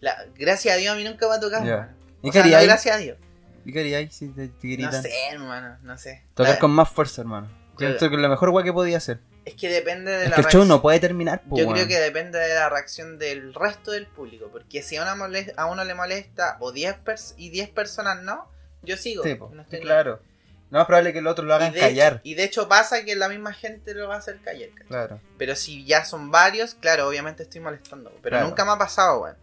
La- 0.00 0.26
gracias 0.36 0.74
a 0.74 0.76
Dios 0.78 0.92
a 0.92 0.96
mí 0.96 1.04
nunca 1.04 1.26
me 1.28 1.34
ha 1.34 1.40
tocado. 1.40 1.64
Mano. 1.64 1.88
¿Y 2.22 2.28
O 2.28 2.32
sea, 2.32 2.44
no, 2.44 2.50
gracias 2.62 2.94
a 2.94 2.98
Dios. 2.98 3.16
¿Y 3.64 3.72
qué 3.72 3.80
haríais 3.80 4.14
si 4.14 4.28
te, 4.28 4.48
te 4.48 4.68
gritan? 4.68 4.92
No 4.92 5.02
sé, 5.02 5.10
hermano, 5.32 5.76
no 5.82 5.98
sé. 5.98 6.24
Tocar 6.34 6.54
La- 6.54 6.58
con 6.58 6.70
más 6.70 6.88
fuerza, 6.90 7.22
hermano. 7.22 7.48
Siento 7.78 8.08
que 8.10 8.16
es 8.16 8.20
la 8.20 8.28
mejor 8.28 8.50
weá 8.50 8.64
que 8.64 8.72
podía 8.72 8.96
hacer. 8.98 9.20
Es 9.44 9.54
que 9.54 9.68
depende 9.70 10.10
de 10.10 10.24
Es 10.24 10.30
la 10.30 10.36
que 10.36 10.42
el 10.42 10.46
show 10.48 10.64
no 10.66 10.82
puede 10.82 11.00
terminar, 11.00 11.42
po, 11.48 11.56
Yo 11.56 11.64
weón. 11.64 11.74
creo 11.74 11.88
que 11.88 11.98
depende 11.98 12.38
de 12.38 12.54
la 12.54 12.68
reacción 12.68 13.18
del 13.18 13.54
resto 13.54 13.92
del 13.92 14.06
público. 14.06 14.48
Porque 14.52 14.82
si 14.82 14.96
a, 14.96 15.02
una 15.02 15.14
molest- 15.16 15.54
a 15.56 15.66
uno 15.66 15.84
le 15.84 15.94
molesta 15.94 16.58
o 16.60 16.70
10 16.72 16.94
pers 16.98 17.34
y 17.38 17.48
10 17.50 17.70
personas 17.70 18.22
no, 18.22 18.50
yo 18.82 18.96
sigo. 18.96 19.22
Sí, 19.24 19.34
po, 19.34 19.50
no 19.54 19.64
claro. 19.66 20.20
Lo 20.70 20.78
más 20.78 20.86
probable 20.86 21.10
es 21.10 21.12
que 21.14 21.20
el 21.20 21.26
otro 21.26 21.44
lo 21.46 21.54
Y 21.54 21.56
hagan 21.56 21.72
de, 21.72 21.80
callar. 21.80 22.12
hecho, 22.14 22.20
y 22.24 22.34
de 22.34 22.44
hecho 22.44 22.68
pasa 22.68 23.02
que 23.04 23.16
la 23.16 23.28
misma 23.30 23.54
gente 23.54 23.94
lo 23.94 24.06
va 24.08 24.16
a 24.16 24.18
hacer 24.18 24.38
callar. 24.42 24.68
¿cachai? 24.70 24.86
Claro. 24.88 25.20
Pero 25.38 25.56
si 25.56 25.84
ya 25.86 26.04
son 26.04 26.30
varios, 26.30 26.74
claro, 26.74 27.08
obviamente 27.08 27.42
estoy 27.44 27.60
molestando. 27.62 28.10
Pero 28.22 28.34
Claro. 28.36 28.46
nunca 28.48 28.64
me 28.66 28.72
ha 28.72 28.76
pasado, 28.78 29.22
weón. 29.22 29.36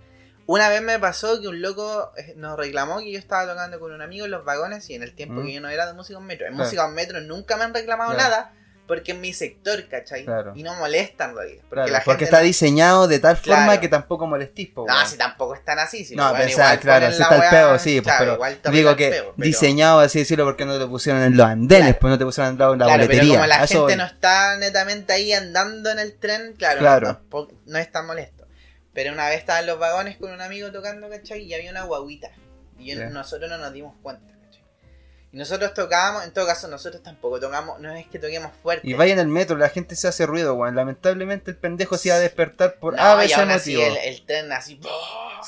Una 0.48 0.70
vez 0.70 0.84
me 0.84 1.00
pasó 1.00 1.42
que 1.42 1.48
un 1.48 1.60
loco 1.64 2.12
eh, 2.18 2.34
nos 2.38 2.56
reclamó 2.56 3.00
que 3.00 3.12
yo 3.12 3.18
estaba 3.18 3.48
tocando 3.52 3.80
con 3.80 3.92
un 3.92 4.04
amigo 4.04 4.26
en 4.26 4.32
los 4.32 4.46
vagones 4.46 4.88
y 4.92 4.94
en 4.94 5.02
el 5.02 5.16
tiempo 5.16 5.42
Mm. 5.42 5.46
que 5.48 5.54
yo 5.54 5.62
no 5.62 5.70
era 5.70 5.88
de 5.88 5.94
música 5.94 6.20
en 6.20 6.26
metro. 6.26 6.46
En 6.46 6.54
Claro. 6.54 6.64
música 6.66 6.86
en 6.88 6.94
metro 6.94 7.22
nunca 7.22 7.58
me 7.58 7.64
han 7.64 7.74
reclamado 7.74 8.14
Claro. 8.14 8.30
nada 8.30 8.54
porque 8.88 9.14
es 9.14 9.18
mi 9.18 9.34
sector, 9.34 9.88
¿cachai? 9.88 10.26
Claro. 10.26 10.54
Y 10.56 10.64
no 10.64 10.76
molestan, 10.76 11.32
en 11.32 11.36
realidad. 11.38 11.62
Porque 11.62 11.76
Claro, 11.76 11.92
la 11.92 12.00
porque 12.04 12.10
gente 12.12 12.24
está 12.26 12.38
no- 12.40 12.44
diseñado 12.46 13.08
de 13.08 13.20
tal 13.20 13.38
forma 13.38 13.66
Claro. 13.66 13.82
que 13.82 13.88
tampoco 13.88 14.28
molestís, 14.28 14.70
po, 14.70 14.86
No, 14.88 15.06
si 15.08 15.18
tampoco 15.18 15.56
están 15.56 15.80
así. 15.80 16.06
Si 16.06 16.16
No, 16.16 16.26
weón, 16.26 16.38
pero, 16.38 16.52
o 16.52 16.56
sea, 16.56 16.80
claro, 16.80 17.06
la 17.06 17.12
está 17.12 17.36
el 17.36 17.50
peo, 17.50 17.80
sí, 17.80 18.02
pues, 18.02 18.16
pero 18.20 18.40
Digo 18.72 18.96
que 18.96 19.06
el 19.08 19.12
peo, 19.14 19.34
pero- 19.36 19.46
diseñado 19.46 20.00
así 20.00 20.20
decirlo 20.20 20.46
porque 20.46 20.66
no 20.66 20.78
te 20.80 20.86
pusieron 20.86 21.22
en 21.24 21.36
los 21.36 21.48
andenes, 21.48 21.96
pues 22.00 22.12
no 22.12 22.18
te 22.18 22.26
pusieron 22.26 22.54
en 22.54 22.58
la, 22.60 22.66
Claro, 22.68 22.78
pero 22.78 22.98
boletería. 23.08 23.34
como 23.36 23.46
la 23.48 23.64
eso 23.64 23.80
gente 23.88 23.96
no 23.98 24.06
está 24.06 24.58
netamente 24.58 25.14
ahí 25.14 25.34
andando 25.34 25.90
en 25.90 26.00
el 26.00 26.18
tren, 26.18 26.54
claro, 26.58 26.80
Claro. 26.80 27.08
No, 27.08 27.14
tampoco- 27.16 27.54
no 27.66 27.78
es 27.80 27.92
tan 27.92 28.06
molesto. 28.06 28.46
Pero 28.94 29.12
una 29.14 29.28
vez 29.28 29.40
estaba 29.40 29.60
en 29.60 29.66
los 29.66 29.78
vagones 29.80 30.18
con 30.18 30.32
un 30.32 30.40
amigo 30.42 30.72
tocando, 30.72 31.10
¿cachai? 31.10 31.42
Y 31.42 31.54
había 31.54 31.70
una 31.72 31.84
guaguita. 31.84 32.30
Y 32.78 32.94
yo- 32.96 33.10
nosotros 33.10 33.50
no 33.50 33.58
nos 33.58 33.74
dimos 33.74 33.94
cuenta. 34.02 34.35
Y 35.36 35.38
nosotros 35.40 35.74
tocábamos, 35.74 36.24
en 36.24 36.32
todo 36.32 36.48
caso, 36.48 36.70
nosotros 36.70 37.04
tampoco 37.04 37.42
tocamos, 37.42 37.78
no 37.82 37.94
es 37.94 38.08
que 38.08 38.20
toquemos 38.20 38.54
fuerte. 38.64 38.88
Y 38.88 38.94
vaya 38.94 39.12
en 39.12 39.20
el 39.20 39.28
metro, 39.28 39.58
la 39.58 39.68
gente 39.68 39.98
se 39.98 40.08
hace 40.08 40.26
ruido, 40.26 40.54
weón. 40.54 40.76
Lamentablemente 40.78 41.52
el 41.52 41.58
pendejo 41.58 41.98
se 41.98 42.08
iba 42.08 42.16
a 42.16 42.20
despertar 42.22 42.76
por 42.80 42.96
No, 42.96 43.02
A 43.04 43.16
y 43.16 43.28
veces 43.28 43.46
motivo. 43.46 43.82
el, 43.84 43.98
el 43.98 44.26
tren 44.26 44.50
así. 44.54 44.80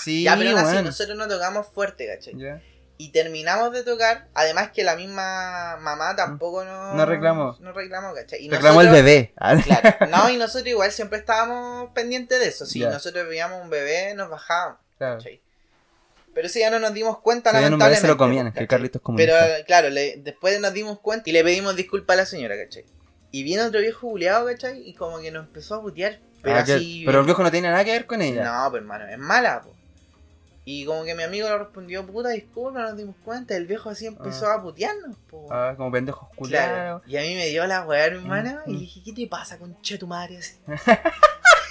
Sí, 0.04 0.24
ya, 0.26 0.36
pero 0.38 0.58
así 0.58 0.84
nosotros 0.84 1.18
no 1.18 1.26
tocamos 1.30 1.68
fuerte, 1.68 2.06
¿cachai? 2.06 2.38
Ya. 2.38 2.62
Y 2.98 3.14
terminamos 3.14 3.72
de 3.72 3.84
tocar, 3.84 4.28
además 4.34 4.72
que 4.72 4.84
la 4.84 4.98
misma 4.98 5.78
mamá 5.80 6.16
tampoco 6.18 6.66
no, 6.66 6.94
No 6.96 7.06
reclamó. 7.06 7.56
No 7.62 7.72
reclamó, 7.72 8.14
¿cachai? 8.14 8.44
Y 8.44 8.50
Reclamó 8.50 8.82
el 8.82 8.88
nosotros- 8.88 9.06
bebé. 9.06 9.34
Ah, 9.38 9.56
Claro, 9.64 9.98
no, 10.10 10.30
y 10.30 10.36
nosotros 10.36 10.68
igual 10.68 10.92
siempre 10.92 11.20
estábamos 11.20 11.92
pendientes 11.94 12.40
de 12.42 12.48
eso. 12.50 12.66
Si 12.66 12.80
Ya. 12.80 12.90
nosotros 12.90 13.26
veíamos 13.30 13.62
un 13.62 13.70
bebé, 13.70 14.14
nos 14.16 14.30
bajábamos. 14.30 14.80
claro. 14.98 15.16
¿cachai? 15.20 15.42
Pero 16.38 16.50
si 16.50 16.60
ya 16.60 16.70
no 16.70 16.78
nos 16.78 16.94
dimos 16.94 17.18
cuenta, 17.18 17.50
un 17.50 17.56
bebé, 17.56 17.66
se 17.66 17.72
lo 17.72 17.78
lamentablemente, 17.80 18.18
comían, 18.18 18.46
que 18.50 18.52
¿cachai? 18.54 18.68
Carlitos 18.68 19.02
es 19.02 19.14
Pero 19.18 19.36
claro, 19.66 19.90
le- 19.90 20.18
después 20.18 20.60
nos 20.62 20.72
dimos 20.72 21.00
cuenta 21.00 21.28
y 21.28 21.34
le 21.34 21.44
pedimos 21.44 21.76
disculpas 21.76 22.14
a 22.14 22.18
la 22.18 22.26
señora, 22.28 22.56
¿cachai? 22.56 22.86
Y 23.32 23.42
viene 23.42 23.64
otro 23.64 23.80
viejo 23.80 24.06
buleado, 24.08 24.46
¿cachai? 24.46 24.88
Y 24.88 24.94
como 24.94 25.18
que 25.20 25.32
nos 25.32 25.48
empezó 25.48 25.74
a 25.74 25.82
putear. 25.82 26.20
Pero 26.44 26.58
Ah, 26.60 26.64
que- 26.64 26.74
así. 26.74 27.02
pero 27.08 27.22
el 27.22 27.26
viejo 27.26 27.42
no 27.42 27.50
tiene 27.50 27.72
nada 27.72 27.84
que 27.84 27.92
ver 27.92 28.06
con 28.06 28.22
ella. 28.22 28.44
No, 28.44 28.70
pues 28.70 28.82
hermano, 28.84 29.08
es 29.08 29.18
mala, 29.18 29.62
po. 29.64 29.74
Y 30.64 30.86
como 30.86 31.06
que 31.06 31.16
mi 31.16 31.24
amigo 31.24 31.50
le 31.50 31.58
respondió, 31.58 32.06
puta 32.06 32.30
disculpa, 32.30 32.82
no 32.82 32.90
nos 32.90 32.98
dimos 32.98 33.16
cuenta. 33.26 33.56
El 33.56 33.66
viejo 33.66 33.90
así 33.90 34.06
empezó 34.06 34.46
a 34.52 34.62
putearnos, 34.62 35.16
po. 35.32 35.48
Ah, 35.52 35.74
como 35.76 35.92
pendejos 35.92 36.30
Claro. 36.30 36.36
culiados. 36.38 37.02
Y 37.08 37.18
a 37.18 37.22
mí 37.22 37.34
me 37.34 37.48
dio 37.48 37.66
la 37.66 37.82
weá, 37.84 38.06
hermana, 38.06 38.62
Mm, 38.68 38.70
y 38.70 38.74
mm. 38.74 38.76
le 38.76 38.80
dije, 38.82 39.02
¿qué 39.04 39.12
te 39.14 39.26
pasa, 39.26 39.58
concha 39.58 39.98
tu 39.98 40.06
madre? 40.06 40.38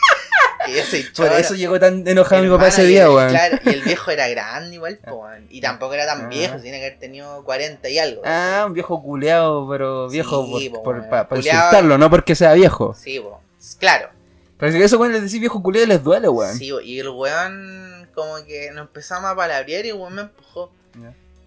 Por 1.17 1.33
eso 1.33 1.55
llegó 1.55 1.79
tan 1.81 2.07
enojado 2.07 2.43
mi 2.43 2.49
papá 2.51 2.69
ese 2.69 2.85
día, 2.85 3.11
weón. 3.11 3.31
Claro, 3.31 3.59
y 3.65 3.69
el 3.71 3.83
viejo 3.83 4.11
era 4.11 4.29
grande 4.29 4.75
igual, 4.75 4.99
weón. 5.07 5.47
Y 5.51 5.61
tampoco 5.61 5.95
era 5.95 6.07
tan 6.07 6.27
Ah. 6.27 6.29
viejo, 6.29 6.57
tiene 6.59 6.79
que 6.81 6.87
haber 6.87 6.99
tenido 6.99 7.45
40 7.45 7.89
y 7.89 7.99
algo. 7.99 8.23
Ah, 8.25 8.65
un 8.67 8.73
viejo 8.75 9.03
culeado, 9.03 9.69
pero 9.69 10.09
viejo 10.09 10.47
Sí, 10.59 10.69
por, 10.71 10.79
po, 10.79 10.83
por- 10.85 10.97
weón. 10.99 11.11
pa- 11.11 11.29
para 11.29 11.41
insultarlo, 11.41 11.99
no 11.99 12.11
porque 12.11 12.35
sea 12.35 12.53
viejo. 12.55 12.95
Sí, 12.95 13.21
po. 13.21 13.41
Claro. 13.79 14.11
Pero 14.59 14.73
si 14.73 14.83
eso, 14.83 14.99
weón, 14.99 15.13
les 15.13 15.23
decís 15.23 15.39
viejo 15.41 15.63
culeado 15.63 15.87
les 15.89 16.03
duele, 16.03 16.29
weón. 16.29 16.57
Sí, 16.57 16.73
y 16.85 16.99
el 17.01 17.09
weón 17.11 18.09
como 18.15 18.37
que 18.47 18.71
nos 18.73 18.87
empezamos 18.87 19.31
a 19.31 19.37
palabrear 19.37 19.85
y 19.85 19.91
el 19.91 19.97
weón 19.97 20.15
me 20.15 20.23
empujó. 20.23 20.73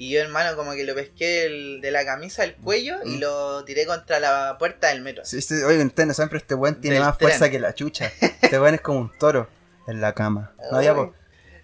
Y 0.02 0.12
yo, 0.12 0.22
hermano, 0.22 0.56
como 0.56 0.72
que 0.72 0.86
lo 0.86 0.96
pesqué 0.96 1.28
del- 1.44 1.82
de 1.82 1.92
la 1.92 2.06
camisa 2.06 2.44
al 2.44 2.56
cuello 2.56 2.96
y 3.04 3.18
Mm. 3.18 3.20
lo 3.20 3.66
tiré 3.66 3.86
contra 3.86 4.20
la 4.22 4.56
puerta 4.58 4.88
del 4.88 5.02
metro. 5.02 5.26
Sí, 5.26 5.42
sí, 5.42 5.56
oye, 5.62 5.84
ustedes 5.84 6.08
no 6.08 6.14
saben, 6.14 6.30
pero 6.30 6.38
este 6.40 6.56
weón 6.56 6.80
tiene 6.80 6.96
Del 6.96 7.04
más 7.06 7.18
tren. 7.18 7.30
fuerza 7.30 7.50
que 7.52 7.60
la 7.60 7.76
chucha. 7.76 8.10
Este 8.42 8.60
weón 8.60 8.76
es 8.76 8.82
como 8.82 9.00
un 9.00 9.12
toro 9.20 9.50
en 9.88 10.00
la 10.00 10.14
cama. 10.14 10.54
No, 10.72 10.82
ya, 10.82 10.96
po. 10.96 11.14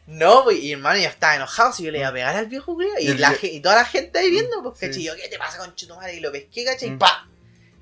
No, 0.08 0.44
pues, 0.44 0.58
y 0.58 0.74
hermano, 0.74 1.00
yo 1.00 1.08
estaba 1.08 1.36
enojado, 1.36 1.72
si 1.74 1.84
yo 1.84 1.92
le 1.92 2.00
iba 2.00 2.10
a 2.10 2.14
pegar 2.14 2.36
al 2.36 2.46
viejo 2.48 2.74
culiao, 2.76 3.00
y, 3.00 3.06
Y 3.06 3.08
el 3.12 3.22
la 3.22 3.34
y 3.42 3.60
toda 3.62 3.76
la 3.76 3.86
gente 3.86 4.20
ahí 4.20 4.30
viendo, 4.30 4.62
pues, 4.62 4.78
Sí. 4.80 4.86
¿cachai? 4.88 5.04
Yo, 5.04 5.16
¿qué 5.16 5.30
te 5.30 5.38
pasa 5.40 5.58
con 5.58 5.74
madre? 5.98 6.16
Y 6.16 6.20
lo 6.20 6.32
pesqué, 6.32 6.64
¿cachai? 6.66 6.90
Y 6.90 6.92
Mm. 6.92 7.00
¡pa! 7.00 7.28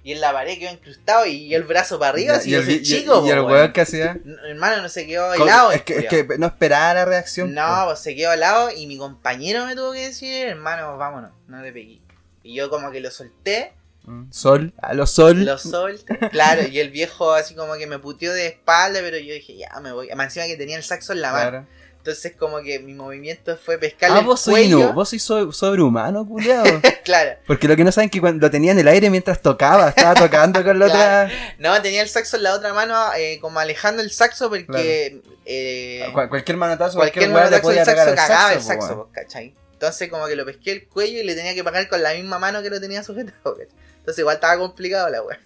Y 0.05 0.11
en 0.11 0.19
la 0.21 0.33
pared 0.33 0.59
quedó 0.59 0.71
incrustado 0.71 1.25
y 1.25 1.55
el 1.55 1.63
brazo 1.63 1.97
para 1.97 2.11
arriba, 2.11 2.37
si 2.39 2.49
y 2.51 2.55
el, 2.55 2.65
soy 2.65 2.73
y- 2.73 2.77
y- 2.77 2.83
chico, 2.83 3.25
y 3.25 3.29
el 3.29 3.39
weón 3.41 3.71
que 3.71 3.81
hacía. 3.81 4.17
No, 4.25 4.37
Hermano, 4.45 4.81
no 4.81 4.89
se 4.89 5.07
quedó 5.07 5.33
helado. 5.33 5.71
es, 5.71 5.81
que, 5.83 5.99
es 5.99 6.05
que 6.07 6.27
no 6.37 6.47
esperaba 6.47 6.93
la 6.93 7.05
reacción. 7.05 7.53
No, 7.53 7.83
pues 7.85 7.99
se 7.99 8.13
quedó 8.15 8.33
helado 8.33 8.69
y 8.69 8.85
mi 8.87 8.97
compañero 8.97 9.65
me 9.65 9.75
tuvo 9.75 9.93
que 9.93 10.07
decir, 10.07 10.47
hermano, 10.47 10.97
vámonos, 10.97 11.31
no 11.47 11.61
le 11.61 11.71
pegué. 11.71 12.01
Y 12.43 12.53
yo 12.55 12.69
como 12.69 12.91
que 12.91 12.99
lo 12.99 13.09
solté. 13.11 13.73
Mm, 14.05 14.29
Sol, 14.33 14.73
a 14.81 14.93
los 14.93 15.11
sol. 15.11 15.45
lo 15.45 15.57
solté, 15.57 16.17
claro, 16.29 16.67
y 16.67 16.79
el 16.79 16.89
viejo 16.89 17.31
así 17.31 17.55
como 17.55 17.75
que 17.75 17.87
me 17.87 17.99
puteó 17.99 18.33
de 18.33 18.47
espalda, 18.47 18.99
pero 19.01 19.17
yo 19.17 19.33
dije, 19.33 19.55
ya 19.55 19.79
me 19.79 19.93
voy. 19.93 20.09
Más 20.13 20.25
encima 20.25 20.45
que 20.47 20.57
tenía 20.57 20.75
el 20.75 20.83
saxo 20.83 21.13
en 21.13 21.21
la 21.21 21.31
mano. 21.31 21.49
Claro. 21.49 21.67
Entonces 22.03 22.33
como 22.37 22.61
que 22.61 22.79
mi 22.79 22.93
movimiento 22.93 23.55
fue 23.55 23.77
pescarle 23.77 24.17
Ah, 24.17 24.19
el 24.19 24.25
vos 24.25 24.43
cuello. 24.43 24.79
no, 24.79 24.93
vos 24.93 25.07
sois 25.07 25.23
so- 25.23 25.53
sobrehumano, 25.53 26.27
culiado. 26.27 26.65
claro. 27.05 27.39
Porque 27.47 27.65
lo 27.69 27.77
que 27.77 27.85
no 27.85 27.93
saben 27.93 28.07
es 28.09 28.11
que 28.11 28.19
cuando 28.19 28.45
lo 28.45 28.51
tenía 28.51 28.73
en 28.73 28.79
el 28.79 28.89
aire 28.89 29.09
mientras 29.09 29.41
tocaba, 29.41 29.87
estaba 29.87 30.13
tocando 30.13 30.61
con 30.65 30.79
la 30.79 30.85
Claro. 30.91 31.27
otra. 31.31 31.55
No, 31.59 31.81
tenía 31.81 32.01
el 32.01 32.09
saxo 32.09 32.35
en 32.35 32.43
la 32.43 32.55
otra 32.55 32.73
mano, 32.73 32.93
eh, 33.17 33.39
como 33.39 33.57
alejando 33.61 34.01
el 34.01 34.11
saxo 34.11 34.49
porque 34.49 35.21
eh, 35.45 36.09
Cual- 36.11 36.27
cualquier 36.27 36.57
manotazo, 36.57 36.97
cualquier 36.97 37.29
cualquier 37.31 37.51
manotazo 37.51 37.63
podía 37.63 37.85
saxo 37.85 38.15
cagaba 38.15 38.51
el 38.51 38.59
po, 38.59 38.63
saxo, 38.65 39.09
¿cachai? 39.13 39.55
Entonces 39.71 40.09
como 40.09 40.27
que 40.27 40.35
lo 40.35 40.45
pesqué 40.45 40.73
el 40.73 40.87
cuello 40.89 41.19
y 41.19 41.23
le 41.23 41.35
tenía 41.35 41.53
que 41.55 41.63
pagar 41.63 41.87
con 41.87 42.03
la 42.03 42.13
misma 42.13 42.37
mano 42.37 42.61
que 42.61 42.69
lo 42.69 42.81
tenía 42.81 43.01
sujetado, 43.01 43.55
¿cachai? 43.55 43.73
Entonces 43.99 44.19
igual 44.19 44.35
estaba 44.35 44.57
complicado 44.57 45.09
la 45.09 45.21
weá. 45.21 45.39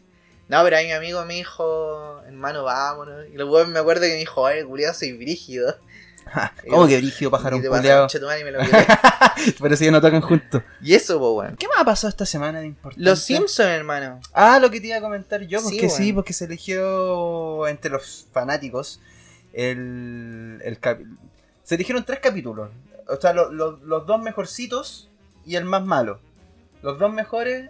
No, 0.48 0.64
pero 0.64 0.78
ahí 0.78 0.86
mi 0.86 0.94
amigo 0.94 1.24
me 1.26 1.34
dijo, 1.34 2.22
hermano, 2.26 2.64
vámonos. 2.64 3.26
Y 3.32 3.36
luego 3.36 3.66
me 3.66 3.80
acuerdo 3.80 4.04
que 4.04 4.08
me 4.12 4.16
dijo, 4.16 4.48
ay, 4.48 4.64
culiado, 4.64 4.94
soy 4.94 5.12
brígido. 5.12 5.78
¿Cómo 6.70 6.88
que 6.88 6.98
brígido 6.98 7.32
pájaro 7.32 7.58
quité. 7.58 7.70
Pero 9.62 9.76
si 9.76 9.86
ya 9.86 9.92
no 9.92 10.02
tocan 10.02 10.22
juntos. 10.22 10.62
Y 10.82 10.94
eso, 10.94 11.20
pues, 11.20 11.32
weón. 11.48 11.56
¿Qué 11.58 11.68
más 11.68 11.78
ha 11.80 11.86
pasado 11.86 12.10
esta 12.10 12.26
semana 12.26 12.60
de 12.60 12.68
importante? 12.68 13.04
Los 13.08 13.20
Simpsons, 13.20 13.70
hermano. 13.70 14.20
Ah, 14.34 14.60
lo 14.60 14.70
que 14.72 14.80
te 14.82 14.88
iba 14.88 14.98
a 14.98 15.02
comentar 15.02 15.42
yo, 15.44 15.60
Sí, 15.60 15.66
porque 15.66 15.90
sí, 15.90 15.98
bueno. 16.04 16.16
porque 16.16 16.34
se 16.34 16.46
eligió 16.46 17.68
entre 17.68 17.92
los 17.92 18.28
fanáticos 18.32 19.00
el, 19.54 20.60
el 20.64 20.80
capi- 20.82 21.18
Se 21.64 21.76
eligieron 21.76 22.04
tres 22.04 22.20
capítulos. 22.20 22.70
O 23.08 23.16
sea, 23.20 23.34
lo- 23.34 23.52
lo- 23.52 23.78
los 23.84 24.06
dos 24.06 24.22
mejorcitos 24.22 25.10
y 25.46 25.56
el 25.56 25.66
más 25.66 25.84
malo. 25.86 26.20
Los 26.82 27.00
dos 27.00 27.12
mejores. 27.14 27.70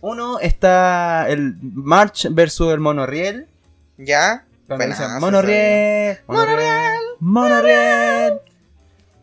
Uno 0.00 0.38
está 0.38 1.26
el 1.28 1.54
March 1.62 2.28
versus 2.30 2.72
el 2.72 2.80
Monorriel. 2.80 3.48
¿Ya? 3.96 4.44
Cuando 4.66 4.84
Buenazo, 4.84 5.02
dicen 5.04 5.20
Monorriel, 5.20 6.18
Monorriel, 6.26 6.98
Monorriel. 7.20 8.40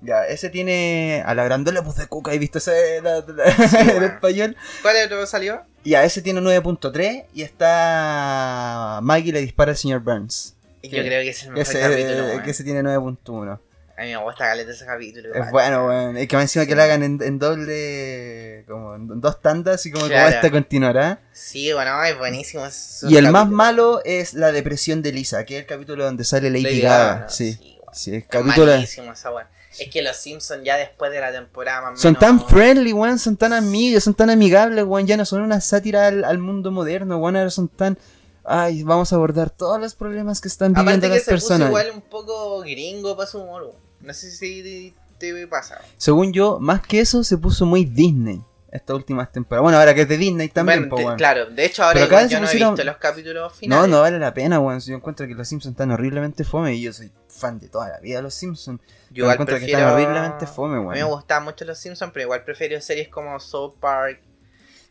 Ya, 0.03 0.25
ese 0.25 0.49
tiene 0.49 1.23
a 1.25 1.35
la 1.35 1.43
grandola 1.43 1.83
pues 1.83 1.97
de 1.97 2.07
cuca, 2.07 2.33
¿he 2.33 2.39
visto 2.39 2.57
ese 2.57 3.01
la- 3.03 3.21
la- 3.27 3.67
Sí, 3.67 3.77
en 3.79 3.87
bueno. 3.87 4.05
español? 4.07 4.57
¿Cuál 4.81 4.95
otro 5.05 5.25
salió? 5.27 5.61
Ya, 5.83 6.03
ese 6.03 6.21
tiene 6.21 6.41
9.3 6.41 7.25
y 7.33 7.41
está 7.43 8.99
Maggie 9.03 9.31
le 9.33 9.41
dispara 9.41 9.71
al 9.71 9.77
señor 9.77 10.01
Burns. 10.01 10.55
Yo 10.83 10.89
creo 10.89 11.21
que 11.21 11.29
es 11.29 11.43
el 11.43 11.49
mejor 11.51 11.61
Ese, 11.61 11.79
capítulo, 11.79 12.29
eh, 12.29 12.41
que 12.43 12.51
ese 12.51 12.63
tiene 12.63 12.81
9.1. 12.83 13.59
A 14.01 14.05
mí 14.05 14.09
me 14.09 14.17
gusta 14.17 14.45
caleta 14.45 14.71
ese 14.71 14.85
capítulo. 14.85 15.33
Es 15.33 15.51
bueno, 15.51 15.85
weón. 15.85 16.17
Es 16.17 16.27
que 16.27 16.35
más 16.35 16.43
encima 16.45 16.63
Sí. 16.63 16.69
que 16.69 16.75
lo 16.75 16.81
hagan 16.81 17.03
en, 17.03 17.19
en 17.21 17.37
doble. 17.39 18.65
como 18.67 18.95
en 18.95 19.21
dos 19.21 19.41
tandas 19.41 19.85
y 19.85 19.91
como, 19.91 20.05
como 20.05 20.11
Claro. 20.13 20.35
esta 20.35 20.49
continuará. 20.51 21.21
Sí, 21.33 21.71
bueno, 21.73 22.03
es 22.03 22.17
buenísimo. 22.17 22.65
es 22.65 23.03
Y 23.07 23.17
el 23.17 23.29
más 23.31 23.47
malo 23.49 24.01
es 24.03 24.33
la 24.33 24.51
depresión 24.51 25.01
de 25.01 25.11
Lisa, 25.11 25.45
que 25.45 25.55
es 25.57 25.61
el 25.61 25.67
capítulo 25.67 26.03
donde 26.05 26.23
sale 26.23 26.49
Lady, 26.49 26.63
Lady 26.63 26.81
Gaga. 26.81 27.29
Sí, 27.29 27.77
Sí, 27.93 28.15
Es 28.15 28.25
capítulo. 28.25 28.71
malísimo 28.71 29.11
esa 29.11 29.31
weón. 29.31 29.47
Es 29.77 29.89
que 29.89 30.01
los 30.01 30.15
Simpsons 30.17 30.63
ya 30.63 30.77
después 30.77 31.11
de 31.11 31.19
la 31.19 31.31
temporada 31.31 31.81
más 31.91 31.99
Son 32.01 32.13
menos- 32.13 32.19
tan 32.21 32.47
friendly, 32.47 32.93
weón, 32.93 33.19
son 33.19 33.35
tan 33.37 33.53
amigos, 33.53 34.03
son 34.03 34.13
tan 34.13 34.29
amigables, 34.29 34.83
weón, 34.85 35.05
ya 35.07 35.17
no 35.17 35.25
son 35.25 35.41
una 35.41 35.59
sátira 35.61 36.07
al, 36.07 36.23
al 36.23 36.37
mundo 36.39 36.71
moderno, 36.71 37.17
weón, 37.17 37.35
ahora 37.35 37.49
son 37.49 37.67
tan... 37.67 37.97
Ay, 38.43 38.81
vamos 38.83 39.13
a 39.13 39.17
abordar 39.17 39.49
todos 39.51 39.79
los 39.79 39.93
problemas 39.93 40.41
que 40.41 40.47
están 40.47 40.73
viviendo 40.73 40.91
Aparte 40.91 41.07
que 41.09 41.15
las 41.15 41.23
se 41.25 41.31
puso 41.33 41.47
personas. 41.49 41.67
igual 41.67 41.91
un 41.93 42.01
poco 42.01 42.61
gringo 42.61 43.15
para 43.15 43.29
su 43.29 43.39
humor. 43.39 43.61
weón. 43.63 43.75
No 44.03 44.13
sé 44.13 44.31
si 44.31 44.93
te, 45.19 45.47
pasa. 45.47 45.79
Según 45.97 46.33
yo, 46.33 46.59
más 46.59 46.81
que 46.81 46.99
eso, 46.99 47.23
se 47.23 47.37
puso 47.37 47.65
muy 47.65 47.85
Disney 47.85 48.41
estas 48.71 48.95
últimas 48.95 49.31
temporadas. 49.31 49.63
Bueno, 49.63 49.77
ahora 49.77 49.93
que 49.93 50.01
es 50.03 50.07
de 50.07 50.17
Disney 50.17 50.47
también, 50.47 50.79
Bueno, 50.79 50.89
po, 50.91 50.95
te- 50.97 51.05
weón. 51.05 51.17
claro, 51.17 51.45
de 51.47 51.65
hecho 51.65 51.83
ahora 51.83 52.05
igual 52.05 52.29
yo 52.29 52.39
no 52.39 52.47
he 52.49 52.53
visto 52.55 52.83
los 52.85 52.97
capítulos 52.97 53.51
No, 53.51 53.57
finales. 53.57 53.89
no 53.89 53.99
vale 54.01 54.17
la 54.17 54.33
pena, 54.33 54.59
weón. 54.61 54.79
Yo 54.79 54.95
encuentro 54.95 55.27
que 55.27 55.35
los 55.35 55.47
Simpsons 55.47 55.73
están 55.73 55.91
horriblemente 55.91 56.43
fome 56.45 56.73
y 56.75 56.81
yo 56.81 56.93
soy 56.93 57.11
fan 57.27 57.59
de 57.59 57.67
toda 57.67 57.89
la 57.89 57.99
vida 57.99 58.17
de 58.17 58.23
los 58.23 58.33
Simpsons. 58.33 58.79
Yo 59.09 59.23
igual 59.25 59.33
encuentro 59.33 59.55
que 59.57 59.59
prefiero... 59.65 59.79
están 59.81 59.93
horriblemente 59.93 60.47
fome, 60.47 60.75
A 60.77 60.79
mí 60.79 60.85
me 60.87 61.03
weón. 61.03 61.09
gustaban 61.09 61.43
mucho 61.43 61.65
los 61.65 61.77
Simpsons, 61.77 62.11
pero 62.13 62.23
igual 62.23 62.43
prefiero 62.45 62.79
series 62.79 63.09
como 63.09 63.37
South 63.41 63.73
Park, 63.79 64.21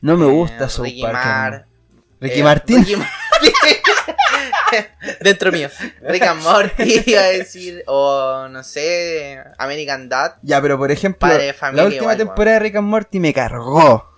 No 0.03 0.17
me 0.19 0.27
eh, 0.27 0.31
gusta 0.31 0.69
South 0.69 0.85
Ricky 0.85 1.03
Park. 1.03 1.15
Mar. 1.15 1.67
Ricky 2.21 2.41
eh, 2.41 2.45
Martin. 2.45 2.79
Ricky 2.81 2.97
Martin. 2.97 3.53
Dentro 5.21 5.53
mío. 5.53 5.69
Rick 6.03 6.23
and 6.23 6.43
Morty 6.43 7.03
iba 7.07 7.21
a 7.21 7.29
decir, 7.29 7.83
o 7.87 8.47
no 8.49 8.63
sé, 8.63 9.43
American 9.59 10.09
Dad. 10.09 10.35
Ya, 10.43 10.61
pero 10.63 10.79
por 10.79 10.91
ejemplo, 10.91 11.29
Padre 11.29 11.53
familia 11.53 11.83
la 11.83 11.87
última 11.89 12.03
igual, 12.03 12.17
temporada 12.17 12.55
de 12.55 12.61
Rick 12.61 12.77
and 12.77 12.87
Morty 12.89 13.21
me 13.21 13.33
cargó. 13.35 14.09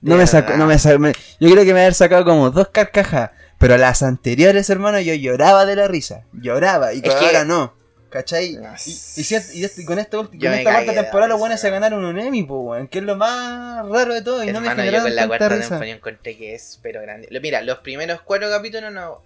No 0.00 0.16
me 0.16 0.26
sacó, 0.26 0.56
no 0.56 0.66
me 0.66 0.78
sacó. 0.78 0.98
me- 0.98 1.12
yo 1.40 1.50
creo 1.50 1.64
que 1.64 1.74
me 1.74 1.80
haber 1.80 1.94
sacado 1.94 2.24
como 2.24 2.50
dos 2.50 2.68
carcajas. 2.68 3.30
Pero 3.58 3.76
las 3.76 4.04
anteriores, 4.04 4.70
hermano, 4.70 5.00
yo 5.00 5.14
lloraba 5.14 5.66
de 5.66 5.74
la 5.74 5.88
risa. 5.88 6.22
Lloraba. 6.32 6.92
Y 6.92 6.98
Es 7.02 7.12
que- 7.14 7.26
ahora 7.26 7.44
no. 7.44 7.74
¿Cachai? 8.10 8.54
Y, 8.54 8.90
y 8.90 8.94
si 9.24 9.34
y 9.58 9.64
este- 9.64 9.84
con, 9.84 9.98
esta 9.98 10.16
con 10.16 10.28
esta 10.32 10.62
cuarta 10.72 10.94
temporada 10.94 11.28
los 11.28 11.38
buenos 11.38 11.60
se 11.60 11.68
ganaron 11.68 12.04
un 12.04 12.18
Emmy, 12.18 12.42
po, 12.42 12.60
weón. 12.60 12.88
Que 12.88 12.98
es 12.98 13.04
lo 13.04 13.16
más 13.16 13.86
raro 13.86 14.14
de 14.14 14.22
todo. 14.22 14.42
Y 14.44 14.52
no 14.52 14.60
me 14.60 14.68
Hermano, 14.68 14.90
yo 14.90 15.02
con 15.02 15.14
la 15.14 15.26
cuarta 15.26 15.48
risa. 15.50 15.60
temporada 15.68 15.92
encontré 15.92 16.36
que 16.38 16.54
es 16.54 16.78
pero 16.82 17.02
grande. 17.02 17.28
Mira, 17.42 17.60
los 17.62 17.78
primeros 17.78 18.22
cuatro 18.22 18.48
capítulos 18.50 18.92
no. 18.92 19.22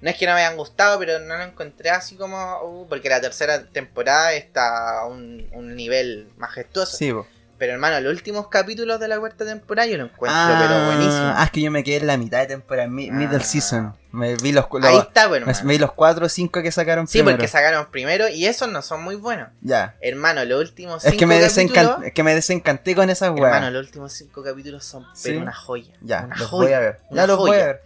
No 0.00 0.10
es 0.10 0.16
que 0.16 0.26
no 0.26 0.34
me 0.34 0.40
hayan 0.42 0.56
gustado, 0.58 0.98
pero 0.98 1.18
no 1.18 1.36
lo 1.36 1.44
encontré 1.44 1.88
así 1.90 2.14
como. 2.14 2.36
uh, 2.62 2.86
porque 2.88 3.08
la 3.08 3.20
tercera 3.20 3.64
temporada 3.64 4.34
está 4.34 5.00
a 5.00 5.06
un, 5.06 5.48
un 5.52 5.74
nivel 5.74 6.28
majestuoso. 6.36 6.96
Sí, 6.96 7.10
po. 7.12 7.26
Pero 7.64 7.72
hermano, 7.72 7.98
los 8.00 8.12
últimos 8.12 8.48
capítulos 8.48 9.00
de 9.00 9.08
la 9.08 9.18
cuarta 9.18 9.46
temporada 9.46 9.88
yo 9.88 9.96
lo 9.96 10.04
encuentro, 10.04 10.38
ah, 10.38 10.58
pero 10.60 10.84
buenísimo. 10.84 11.32
Ah, 11.34 11.44
es 11.44 11.50
que 11.50 11.62
yo 11.62 11.70
me 11.70 11.82
quedé 11.82 11.96
en 11.96 12.06
la 12.08 12.18
mitad 12.18 12.40
de 12.40 12.46
temporada, 12.46 12.88
mi- 12.88 13.10
middle 13.10 13.38
Ah. 13.38 13.40
season. 13.40 13.96
Me 14.12 14.36
vi 14.36 14.52
los, 14.52 14.66
los, 14.70 14.84
Ahí 14.84 14.98
está, 14.98 15.28
pues, 15.28 15.40
me 15.46 15.50
hermano. 15.50 15.68
vi 15.70 15.78
los 15.78 15.92
cuatro 15.92 16.26
o 16.26 16.28
cinco 16.28 16.60
que 16.60 16.70
sacaron 16.70 17.06
Sí, 17.08 17.18
primero. 17.20 17.38
porque 17.38 17.48
sacaron 17.48 17.86
primero 17.90 18.28
y 18.28 18.44
esos 18.44 18.68
no 18.68 18.82
son 18.82 19.02
muy 19.02 19.14
buenos. 19.16 19.48
Ya. 19.62 19.96
Hermano, 20.02 20.44
los 20.44 20.60
últimos 20.60 21.02
Es 21.06 21.12
cinco 21.12 21.20
que, 21.20 21.26
me 21.26 21.40
capítulos. 21.40 21.72
desencan- 21.72 22.04
es 22.04 22.12
que 22.12 22.22
me 22.22 22.34
desencanté 22.34 22.94
con 22.94 23.08
esas 23.08 23.28
Hermano, 23.34 23.42
weas. 23.60 23.72
los 23.72 23.86
últimos 23.86 24.12
cinco 24.12 24.42
capítulos 24.44 24.84
son 24.84 25.06
Sí. 25.14 25.34
una 25.34 25.54
joya. 25.54 25.94
Ya, 26.02 26.24
una 26.26 26.36
los 26.36 26.48
joya. 26.48 26.64
voy 26.66 26.72
a 26.74 26.80
ver. 26.80 27.00
Ya 27.10 27.26
los 27.26 27.38
voy 27.38 27.50
joya. 27.50 27.62
a 27.62 27.66
ver. 27.66 27.82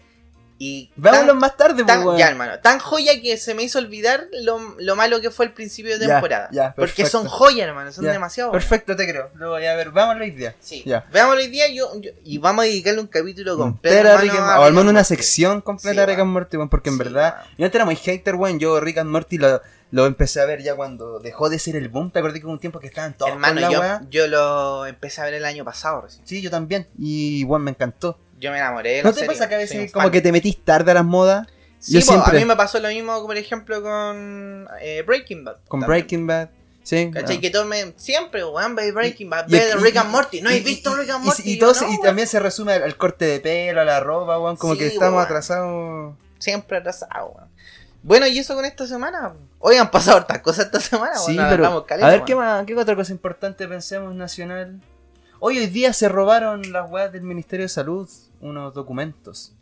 Y 0.60 0.90
Veámoslos 0.96 1.28
tan- 1.28 1.38
más 1.38 1.56
tarde, 1.56 1.84
pues, 1.84 1.86
tan- 1.86 2.16
ya, 2.16 2.28
hermano, 2.30 2.58
tan 2.58 2.80
joya 2.80 3.20
que 3.22 3.36
se 3.36 3.54
me 3.54 3.62
hizo 3.62 3.78
olvidar 3.78 4.24
lo, 4.42 4.74
lo 4.80 4.96
malo 4.96 5.20
que 5.20 5.30
fue 5.30 5.44
el 5.46 5.52
principio 5.52 5.96
de 5.96 6.04
temporada. 6.06 6.48
ya, 6.50 6.74
porque 6.76 7.06
son 7.06 7.26
joyas, 7.28 7.68
hermano, 7.68 7.92
son 7.92 8.04
demasiado 8.06 8.50
buenas. 8.50 8.66
Perfecto, 8.66 8.96
te 8.96 9.08
creo. 9.08 9.30
Lo 9.36 9.50
voy 9.50 9.64
a 9.66 9.76
ver. 9.76 9.90
Vámonos 9.92 10.22
hoy 10.22 10.32
día. 10.32 10.56
Sí. 10.58 10.82
Ya. 10.84 11.06
Veámoslo 11.12 11.40
hoy 11.42 11.46
día 11.48 11.68
yo, 11.72 11.92
yo- 12.00 12.10
y 12.24 12.38
vamos 12.38 12.64
a 12.64 12.66
dedicarle 12.66 13.00
un 13.00 13.06
capítulo 13.06 13.56
completo. 13.56 13.96
Hermano, 13.98 14.18
Rick 14.20 14.32
and- 14.32 14.58
o 14.60 14.64
al 14.64 14.72
menos 14.72 14.90
una 14.90 15.04
sección 15.04 15.60
completa 15.60 15.92
Sí, 15.94 16.00
de 16.00 16.06
Rick 16.06 16.18
and. 16.18 16.32
Morty, 16.32 16.56
porque 16.68 16.88
en 16.90 16.96
Sí, 16.96 17.04
verdad. 17.04 17.34
weón. 17.36 17.48
Yo 17.58 17.66
no 17.68 17.72
era 17.74 17.84
muy 17.84 17.96
hater, 17.96 18.34
weón. 18.34 18.58
Yo 18.58 18.80
Rick 18.80 18.98
and 18.98 19.10
Morty 19.10 19.38
lo, 19.38 19.62
lo 19.92 20.06
empecé 20.06 20.40
a 20.40 20.44
ver 20.44 20.60
ya 20.64 20.74
cuando 20.74 21.20
dejó 21.20 21.48
de 21.50 21.60
ser 21.60 21.76
el 21.76 21.88
boom. 21.88 22.10
¿Te 22.10 22.18
acordás 22.18 22.40
que 22.40 22.44
hubo 22.46 22.52
un 22.52 22.58
tiempo 22.58 22.80
que 22.80 22.88
estaban 22.88 23.14
todos 23.16 23.30
Hermano, 23.30 23.60
con 23.60 23.72
la 23.80 24.00
yo, 24.02 24.08
yo 24.10 24.26
lo 24.26 24.86
empecé 24.86 25.20
a 25.20 25.24
ver 25.24 25.34
el 25.34 25.44
año 25.44 25.64
pasado 25.64 26.00
recién. 26.00 26.26
Sí, 26.26 26.42
yo 26.42 26.50
también. 26.50 26.88
Y, 26.98 27.44
weón, 27.44 27.62
me 27.62 27.70
encantó. 27.70 28.18
Yo 28.38 28.50
me 28.52 28.58
enamoré 28.58 28.90
de 28.96 29.02
¿No 29.02 29.08
la 29.10 29.14
te 29.14 29.20
serie, 29.20 29.34
pasa 29.34 29.48
que 29.48 29.54
a 29.54 29.58
veces 29.58 29.92
como 29.92 30.04
fan. 30.04 30.12
que 30.12 30.20
te 30.20 30.32
metís 30.32 30.62
tarde 30.64 30.90
a 30.90 30.94
las 30.94 31.04
modas? 31.04 31.46
Sí, 31.80 31.92
yo 31.94 32.00
po, 32.00 32.06
siempre- 32.06 32.36
a 32.38 32.40
mí 32.40 32.44
me 32.46 32.56
pasó 32.56 32.78
lo 32.80 32.88
mismo, 32.88 33.24
por 33.26 33.36
ejemplo, 33.36 33.82
con 33.82 34.68
eh, 34.80 35.02
Breaking 35.06 35.44
Bad. 35.44 35.56
Con 35.68 35.80
también. 35.80 35.86
Breaking 36.00 36.26
Bad. 36.26 36.48
Sí. 36.82 37.10
¿Cachai? 37.12 37.36
ah. 37.36 37.40
Que 37.40 37.50
todos 37.50 37.66
me... 37.66 37.92
Siempre, 37.96 38.44
weón, 38.44 38.74
ve 38.74 38.90
Breaking 38.92 39.28
Bad, 39.28 39.46
ve 39.48 39.74
Rick 39.76 39.96
and 39.96 40.10
Morty. 40.10 40.40
¿No 40.40 40.48
has 40.50 40.64
visto 40.64 40.94
Rick 40.96 41.10
and 41.10 41.22
y- 41.22 41.26
Morty? 41.26 41.42
Y, 41.54 41.58
no, 41.58 41.72
también 42.02 42.26
se 42.26 42.40
resume 42.40 42.72
al, 42.72 42.82
al 42.84 42.96
corte 42.96 43.26
de 43.26 43.40
pelo, 43.40 43.80
a 43.80 43.84
la 43.84 44.00
ropa, 44.00 44.38
weón. 44.38 44.56
Como 44.56 44.72
Sí, 44.74 44.78
que 44.80 44.86
estamos 44.86 45.22
atrasados. 45.22 46.14
Siempre 46.38 46.78
atrasado, 46.78 47.26
weón. 47.36 47.48
Bueno, 48.02 48.26
y 48.26 48.38
eso 48.38 48.54
con 48.54 48.64
esta 48.64 48.86
semana. 48.86 49.34
Hoy 49.58 49.76
han 49.76 49.90
pasado 49.90 50.16
hartas 50.18 50.38
cosas 50.40 50.66
esta 50.66 50.80
semana, 50.80 51.16
Sí, 51.16 51.36
weón. 51.36 51.50
pero. 51.50 51.84
caleta, 51.86 52.06
a 52.06 52.10
ver. 52.10 52.22
¿qué, 52.24 52.34
más, 52.34 52.64
¿qué 52.64 52.74
otra 52.74 52.96
cosa 52.96 53.12
importante 53.12 53.68
pensemos 53.68 54.14
nacional? 54.14 54.80
Hoy, 55.40 55.58
hoy 55.58 55.66
día 55.66 55.92
se 55.92 56.08
robaron 56.08 56.72
las 56.72 56.90
weas 56.90 57.12
del 57.12 57.22
Ministerio 57.22 57.64
de 57.66 57.68
Salud 57.68 58.08
unos 58.40 58.74
documentos. 58.74 59.52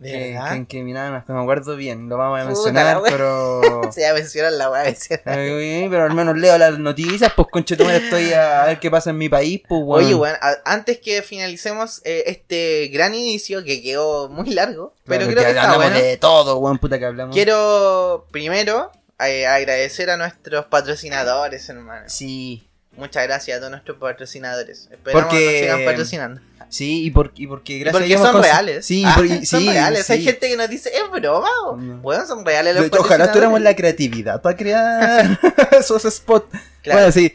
¿De 0.00 0.12
que, 0.12 0.32
verdad? 0.32 0.50
que 0.52 0.56
incriminaban, 0.58 1.14
hasta 1.14 1.32
me 1.32 1.40
acuerdo 1.42 1.74
bien, 1.74 2.08
lo 2.08 2.16
vamos 2.16 2.38
a 2.38 2.42
Puta 2.44 2.54
mencionar, 2.54 2.98
pero. 3.04 3.60
Se 3.92 4.02
ya 4.02 4.14
mencionan 4.14 4.56
la 4.56 4.70
weá. 4.70 4.94
pero 5.24 6.04
al 6.04 6.14
menos 6.14 6.36
leo 6.38 6.56
las 6.56 6.78
noticias, 6.78 7.32
pues 7.34 7.48
conchetumare 7.50 7.96
estoy 7.96 8.32
a, 8.32 8.62
a 8.62 8.66
ver 8.66 8.78
qué 8.78 8.92
pasa 8.92 9.10
en 9.10 9.18
mi 9.18 9.28
país, 9.28 9.60
pues 9.68 9.80
weón. 9.84 10.04
Oye, 10.04 10.14
weón, 10.14 10.36
a- 10.40 10.58
antes 10.64 11.00
que 11.00 11.20
finalicemos 11.22 12.00
eh, 12.04 12.22
este 12.26 12.88
gran 12.92 13.12
inicio 13.16 13.64
que 13.64 13.82
quedó 13.82 14.28
muy 14.28 14.50
largo, 14.50 14.92
pero 15.04 15.26
Claro, 15.26 15.32
creo 15.32 15.44
que 15.44 15.50
está 15.58 15.76
bueno. 15.76 15.96
de 15.98 16.16
todo, 16.16 16.58
weón, 16.58 16.78
puta 16.78 16.96
que 17.00 17.04
hablamos. 17.04 17.34
Quiero 17.34 18.28
primero 18.30 18.92
eh, 19.18 19.48
agradecer 19.48 20.10
a 20.10 20.16
nuestros 20.16 20.66
patrocinadores, 20.66 21.68
hermano. 21.68 22.04
Sí, 22.08 22.64
Muchas 22.96 23.22
gracias 23.28 23.56
a 23.56 23.60
todos 23.60 23.70
nuestros 23.70 23.96
patrocinadores. 23.98 24.88
Esperamos 24.90 25.24
Porque- 25.30 25.38
que 25.38 25.50
nos 25.52 25.60
sigan 25.60 25.84
patrocinando. 25.84 26.40
Sí, 26.68 27.04
y, 27.04 27.10
por, 27.10 27.32
y 27.36 27.46
porque 27.46 27.78
gracias 27.78 28.00
porque 28.02 28.14
a 28.14 28.18
son 28.18 28.36
cons- 28.36 28.42
reales. 28.42 28.86
Sí, 28.86 29.02
Ah, 29.06 29.12
por- 29.16 29.26
y- 29.26 29.46
son 29.46 29.60
sí, 29.60 29.68
reales. 29.68 30.08
Hay 30.10 30.18
sí. 30.18 30.24
gente 30.24 30.48
que 30.48 30.56
nos 30.56 30.68
dice, 30.68 30.90
es 30.94 31.10
broma. 31.10 31.48
o-". 31.66 31.76
No. 31.76 31.98
Bueno, 31.98 32.26
son 32.26 32.44
reales 32.44 32.74
los 32.74 32.86
hecho, 32.86 33.00
Ojalá 33.00 33.28
tuviéramos 33.32 33.60
la 33.60 33.74
creatividad 33.76 34.40
para 34.42 34.56
crear 34.56 35.38
esos 35.78 36.02
spots. 36.02 36.46
Claro. 36.82 36.98
Bueno, 37.00 37.12
sí. 37.12 37.34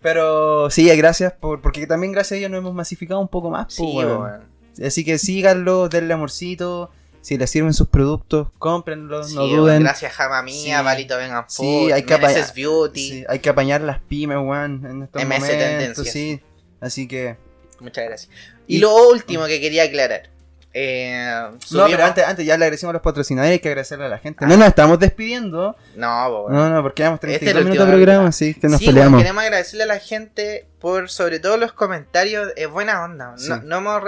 Pero 0.00 0.68
sí, 0.70 0.88
gracias 0.96 1.32
por, 1.32 1.60
porque 1.62 1.86
también 1.86 2.12
gracias 2.12 2.32
a 2.32 2.38
ellos 2.38 2.50
nos 2.50 2.58
hemos 2.58 2.74
masificado 2.74 3.20
un 3.20 3.28
poco 3.28 3.50
más. 3.50 3.72
Sí, 3.72 3.82
pues, 3.94 4.06
weón. 4.06 4.22
weón. 4.22 4.54
Así 4.86 5.04
que 5.04 5.18
síganlo, 5.18 5.88
denle 5.88 6.14
amorcito. 6.14 6.90
Si 7.22 7.38
les 7.38 7.48
sirven 7.48 7.72
sus 7.72 7.88
productos, 7.88 8.48
cómprenlos, 8.58 9.30
Sí, 9.30 9.34
no 9.36 9.46
duden. 9.46 9.82
Gracias, 9.82 10.12
Jama 10.12 10.42
Mía, 10.42 10.78
Sí. 10.80 10.84
Valito 10.84 11.16
Vengan 11.16 11.46
Sí, 11.48 11.90
hay 11.90 12.02
que 12.02 12.12
apañar- 12.12 12.52
Beauty. 12.54 13.00
Sí, 13.08 13.24
hay 13.26 13.38
que 13.38 13.48
apañar 13.48 13.80
las 13.80 13.98
pymes, 14.00 14.36
weón, 14.36 14.84
en 14.84 15.02
estos 15.04 15.22
MS 15.22 15.40
momentos, 15.40 15.48
Tendencias. 15.58 16.12
sí. 16.12 16.42
Así 16.82 17.08
que... 17.08 17.38
Muchas 17.80 18.04
gracias. 18.04 18.30
Y, 18.66 18.76
Y- 18.76 18.78
lo 18.80 18.94
último 19.08 19.46
que 19.46 19.60
quería 19.60 19.84
aclarar. 19.84 20.30
Eh, 20.76 21.24
No, 21.70 21.86
pero 21.86 22.04
antes, 22.04 22.24
antes 22.26 22.44
ya 22.44 22.58
le 22.58 22.64
agradecimos 22.64 22.90
a 22.90 22.94
los 22.94 23.02
patrocinadores, 23.02 23.52
hay 23.52 23.58
que 23.60 23.68
agradecerle 23.68 24.06
a 24.06 24.08
la 24.08 24.18
gente. 24.18 24.44
No 24.44 24.56
nos 24.56 24.66
estamos 24.66 24.98
despidiendo. 24.98 25.76
No. 25.94 26.48
No, 26.48 26.68
no, 26.68 26.82
porque 26.82 27.02
llevamos 27.04 27.20
Este 27.22 27.32
es 27.34 27.38
32 27.40 27.58
el 27.60 27.64
minutos 27.66 27.86
de 27.86 27.92
programa, 27.92 28.32
sí, 28.32 28.54
que 28.54 28.68
nos 28.68 28.80
Sí, 28.80 28.86
peleamos. 28.86 29.12
weón, 29.12 29.22
queremos 29.22 29.44
agradecerle 29.44 29.82
a 29.84 29.86
la 29.86 29.98
gente 30.00 30.66
por 30.80 31.08
sobre 31.10 31.38
todo 31.38 31.56
los 31.58 31.72
comentarios. 31.72 32.48
Es 32.56 32.68
buena 32.68 33.04
onda. 33.04 33.32
No, 33.32 33.38
Sí. 33.38 33.52
no 33.62 33.76
hemos 33.78 34.02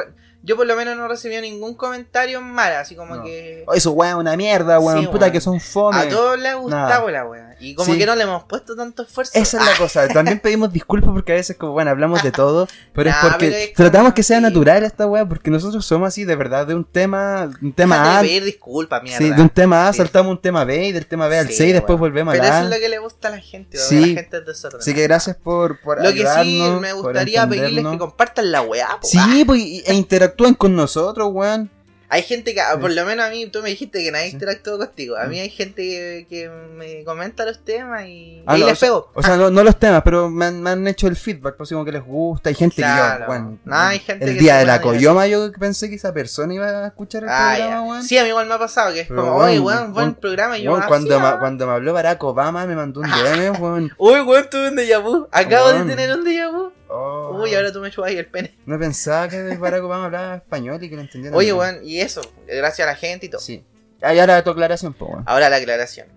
Yo 0.46 0.56
por 0.56 0.64
lo 0.66 0.76
menos 0.76 0.96
no 0.96 1.06
he 1.06 1.09
recibido 1.09 1.42
ningún 1.42 1.74
comentario 1.74 2.40
malo, 2.40 2.76
así 2.78 2.94
como 2.94 3.16
No. 3.16 3.24
que... 3.24 3.64
Oh, 3.66 3.74
eso, 3.74 3.90
weón, 3.90 4.18
una 4.20 4.37
mierda, 4.37 4.78
weón, 4.78 5.00
Sí, 5.00 5.06
puta 5.06 5.24
weón. 5.24 5.32
que 5.32 5.40
son 5.40 5.61
fome. 5.61 5.98
A 5.98 6.09
todos 6.09 6.38
les 6.38 6.52
ha 6.52 6.54
gustado 6.54 7.11
la 7.11 7.24
wea. 7.26 7.56
Y 7.59 7.74
como 7.74 7.92
Sí. 7.92 7.98
que 7.98 8.06
no 8.06 8.14
le 8.14 8.22
hemos 8.24 8.44
puesto 8.44 8.76
tanto 8.76 9.02
esfuerzo. 9.02 9.32
Esa 9.35 9.59
es 9.59 9.64
la 9.66 9.72
cosa, 9.78 10.06
también 10.09 10.38
pedimos 10.38 10.72
disculpas 10.72 11.11
porque 11.12 11.32
a 11.32 11.35
veces, 11.35 11.56
como, 11.56 11.72
bueno, 11.72 11.90
hablamos 11.90 12.22
de 12.22 12.30
todo, 12.30 12.68
pero 12.92 13.11
es 13.11 13.16
porque 13.20 13.46
pero 13.48 13.56
es 13.56 13.72
tratamos 13.74 14.12
que 14.14 14.22
sea 14.22 14.40
natural 14.40 14.85
esta 14.85 15.06
weá, 15.06 15.26
porque 15.26 15.50
nosotros 15.50 15.85
somos 15.85 16.09
así, 16.09 16.24
de 16.24 16.37
verdad, 16.37 16.66
de 16.66 16.74
un 16.76 16.85
tema, 16.85 17.50
un 17.61 17.72
tema 17.72 17.96
Déjate 17.96 18.16
A, 18.18 18.22
de 18.22 18.28
pedir 18.28 18.44
disculpas, 18.44 19.02
mierda. 19.02 19.18
sí, 19.18 19.30
de 19.30 19.42
un 19.42 19.48
tema 19.50 19.88
A 19.88 19.92
saltamos 19.92 20.30
un 20.30 20.40
tema 20.40 20.64
B 20.64 20.87
y 20.88 20.92
del 20.92 21.06
tema 21.06 21.26
B 21.28 21.38
al 21.38 21.48
C 21.50 21.66
y 21.66 21.72
después 21.72 21.98
weón. 21.98 22.00
volvemos 22.12 22.32
Pero 22.32 22.44
al 22.44 22.50
eso 22.50 22.59
A. 22.59 22.64
es 22.64 22.70
lo 22.70 22.76
que 22.76 22.88
le 22.88 22.98
gusta 22.98 23.28
a 23.28 23.30
la 23.32 23.40
gente, 23.40 23.78
weón, 23.78 23.88
Sí. 23.88 24.00
la 24.14 24.20
gente 24.20 24.37
es 24.38 24.46
desordenada. 24.46 24.82
Así 24.82 24.94
que 24.94 25.02
gracias 25.02 25.37
por, 25.37 25.80
por 25.80 26.02
Lo 26.04 26.12
que 26.12 26.24
sí 26.44 26.62
me 26.80 26.92
gustaría 26.92 27.48
pedirles 27.48 27.85
que 27.87 27.98
compartan 27.98 28.52
la 28.52 28.61
weá. 28.62 28.87
Sí, 29.02 29.44
pues, 29.46 29.61
e 29.62 29.82
interactúen 30.37 30.55
con 30.55 30.77
nosotros, 30.77 31.29
weón. 31.33 31.70
Hay 32.09 32.22
gente 32.22 32.55
que, 32.55 32.61
Sí. 32.61 32.79
por 32.81 32.92
lo 32.92 33.05
menos 33.05 33.27
a 33.27 33.31
mí, 33.31 33.49
tú 33.49 33.62
me 33.62 33.68
dijiste 33.70 34.05
que 34.05 34.12
nadie 34.12 34.29
interactuó 34.29 34.79
contigo. 34.79 35.16
A 35.16 35.25
mí 35.25 35.40
hay 35.40 35.51
gente 35.51 35.83
que, 35.83 36.27
que 36.31 36.49
me 36.49 37.03
comenta 37.03 37.44
los 37.44 37.59
temas 37.64 38.05
y, 38.07 38.44
Ah, 38.46 38.57
y 38.57 38.61
no, 38.61 38.66
les 38.66 38.75
o 38.75 38.77
sea- 38.77 38.88
pego. 38.88 39.11
O 39.12 39.22
sea, 39.25 39.37
no, 39.37 39.51
no 39.51 39.64
los 39.64 39.77
temas, 39.77 40.03
pero 40.05 40.31
me 40.31 40.44
han, 40.44 40.62
me 40.62 40.70
han 40.70 40.87
hecho 40.87 41.09
el 41.09 41.16
feedback, 41.16 41.57
pues 41.57 41.68
como 41.70 41.85
que 41.85 41.90
les 41.90 42.05
gusta. 42.05 42.49
Hay 42.49 42.55
gente 42.55 42.77
que 42.77 42.83
Claro. 42.83 43.20
yo, 43.22 43.27
bueno, 43.27 43.59
No, 43.64 43.77
hay 43.77 43.99
gente 43.99 44.25
el 44.25 44.35
que 44.35 44.38
día 44.40 44.59
de 44.59 44.66
la 44.66 44.81
coyoma 44.81 45.27
yo 45.27 45.51
pensé 45.59 45.88
que 45.90 45.96
esa 45.96 46.12
persona 46.14 46.55
iba 46.55 46.68
a 46.68 46.87
escuchar 46.87 47.25
el 47.25 47.29
Ah, 47.29 47.55
programa, 47.57 47.83
weón. 47.83 48.03
Sí, 48.05 48.16
a 48.18 48.22
mí 48.22 48.29
igual 48.29 48.46
me 48.46 48.55
ha 48.55 48.59
pasado 48.61 48.94
que 48.94 49.01
es 49.01 49.09
Pero, 49.09 49.22
como, 49.22 49.35
oye, 49.38 49.59
weón, 49.59 49.92
buen 49.92 50.14
programa. 50.14 50.57
Y 50.59 50.62
yo, 50.62 50.70
Weón, 50.70 50.85
ah, 50.85 50.87
cuando, 50.87 51.18
ma- 51.18 51.31
ah. 51.31 51.38
cuando 51.40 51.66
me 51.66 51.72
habló 51.72 51.92
Barack 51.92 52.22
Obama 52.22 52.66
me 52.66 52.77
mandó 52.77 53.01
un 53.01 53.11
DM, 53.11 53.51
weón. 53.61 53.92
Uy, 53.99 54.20
weón, 54.20 54.46
tuve 54.49 54.68
un 54.68 54.77
déjà 54.77 55.03
vu. 55.03 55.27
Acabo 55.33 55.72
de 55.72 55.83
tener 55.85 56.16
un 56.16 56.25
déjà 56.25 56.53
vu. 56.53 56.70
Oh, 56.98 57.38
Uy, 57.42 57.54
ahora 57.54 57.72
tú 57.72 57.80
me 57.80 57.90
chupas 57.90 58.11
ahí 58.11 58.16
el 58.18 58.26
pene. 58.26 58.54
No 58.66 58.78
pensaba 58.78 59.28
que 59.28 59.56
Barack 59.56 59.82
Obama 59.85 60.06
hablaba 60.06 60.37
español 60.37 60.82
y 60.82 60.88
que 60.88 60.96
lo 60.96 61.02
entendía. 61.02 61.30
Oye, 61.32 61.52
weón, 61.52 61.80
y 61.85 62.00
eso, 62.00 62.20
gracias 62.46 62.87
a 62.87 62.90
la 62.92 62.96
gente 62.96 63.26
y 63.26 63.28
todo. 63.28 63.40
Sí. 63.40 63.64
Ah, 64.02 64.14
y 64.14 64.18
ahora 64.18 64.42
tu 64.42 64.50
aclaración, 64.50 64.92
pues, 64.94 65.11
weón. 65.11 65.24
Ahora 65.26 65.48
la 65.48 65.56
aclaración. 65.56 66.09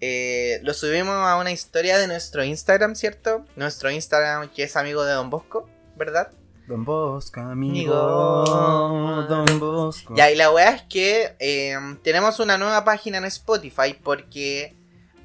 Eh, 0.00 0.58
lo 0.64 0.74
subimos 0.74 1.14
a 1.14 1.36
una 1.36 1.52
historia 1.52 1.96
de 1.98 2.08
nuestro 2.08 2.42
Instagram, 2.42 2.96
¿cierto? 2.96 3.44
Nuestro 3.54 3.90
Instagram 3.90 4.48
que 4.50 4.64
es 4.64 4.76
amigo 4.76 5.04
de 5.04 5.12
Don 5.12 5.30
Bosco, 5.30 5.68
¿verdad? 5.96 6.32
Don 6.66 6.84
Bosco, 6.84 7.40
Amigo. 7.40 7.94
amigo. 7.94 9.22
Don 9.28 9.60
Bosco. 9.60 10.14
Ya, 10.16 10.30
y 10.30 10.36
la 10.36 10.50
weá 10.50 10.70
es 10.70 10.82
que 10.82 11.36
eh, 11.38 11.76
tenemos 12.02 12.40
una 12.40 12.58
nueva 12.58 12.84
página 12.84 13.18
en 13.18 13.24
Spotify 13.26 13.94
porque 14.02 14.76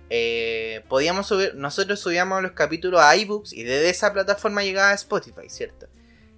eh, 0.10 0.84
podíamos 0.88 1.28
subir, 1.28 1.56
nosotros 1.56 2.00
subíamos 2.00 2.41
los 2.41 2.54
capítulos 2.54 3.02
a 3.02 3.15
iBooks 3.15 3.54
y 3.54 3.63
desde 3.63 3.89
esa 3.89 4.13
plataforma 4.13 4.63
llegaba 4.63 4.91
a 4.91 4.96
Spotify, 4.96 5.50
¿cierto? 5.50 5.88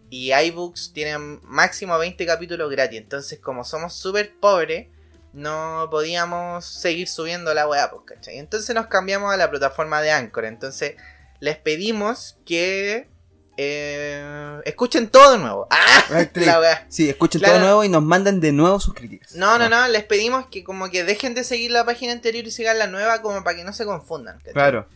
Y 0.09 0.33
iBooks 0.33 0.91
tienen 0.93 1.39
máximo 1.43 1.97
20 1.97 2.25
capítulos 2.25 2.69
gratis, 2.71 2.99
entonces 2.99 3.39
como 3.39 3.63
somos 3.63 3.93
súper 3.93 4.33
pobres, 4.39 4.87
no 5.33 5.87
podíamos 5.91 6.65
seguir 6.65 7.07
subiendo 7.07 7.53
la 7.53 7.67
weá, 7.67 7.91
pues, 7.91 8.03
¿cachai? 8.05 8.39
Entonces 8.39 8.73
nos 8.75 8.87
cambiamos 8.87 9.31
a 9.31 9.37
la 9.37 9.51
plataforma 9.51 10.01
de 10.01 10.11
Anchor, 10.11 10.45
entonces 10.45 10.95
les 11.39 11.57
pedimos 11.57 12.37
que 12.45 13.07
eh, 13.57 14.59
escuchen 14.65 15.09
todo 15.09 15.33
de 15.33 15.37
nuevo. 15.39 15.67
¡Ah! 15.71 16.03
La. 16.35 16.85
Sí, 16.89 17.09
escuchen 17.09 17.39
Claro. 17.39 17.55
todo 17.55 17.63
nuevo 17.65 17.83
y 17.83 17.89
nos 17.89 18.03
mandan 18.03 18.39
de 18.39 18.51
nuevo 18.51 18.79
sus 18.79 18.93
críticas. 18.93 19.33
No, 19.35 19.57
no, 19.57 19.69
no, 19.69 19.87
les 19.87 20.03
pedimos 20.03 20.47
que 20.47 20.63
como 20.63 20.89
que 20.89 21.03
dejen 21.03 21.33
de 21.35 21.43
seguir 21.43 21.71
la 21.71 21.85
página 21.85 22.13
anterior 22.13 22.45
y 22.45 22.51
sigan 22.51 22.79
la 22.79 22.87
nueva 22.87 23.21
como 23.21 23.43
para 23.43 23.57
que 23.57 23.63
no 23.63 23.73
se 23.73 23.85
confundan. 23.85 24.37
¿cachai? 24.39 24.53
Claro. 24.53 24.87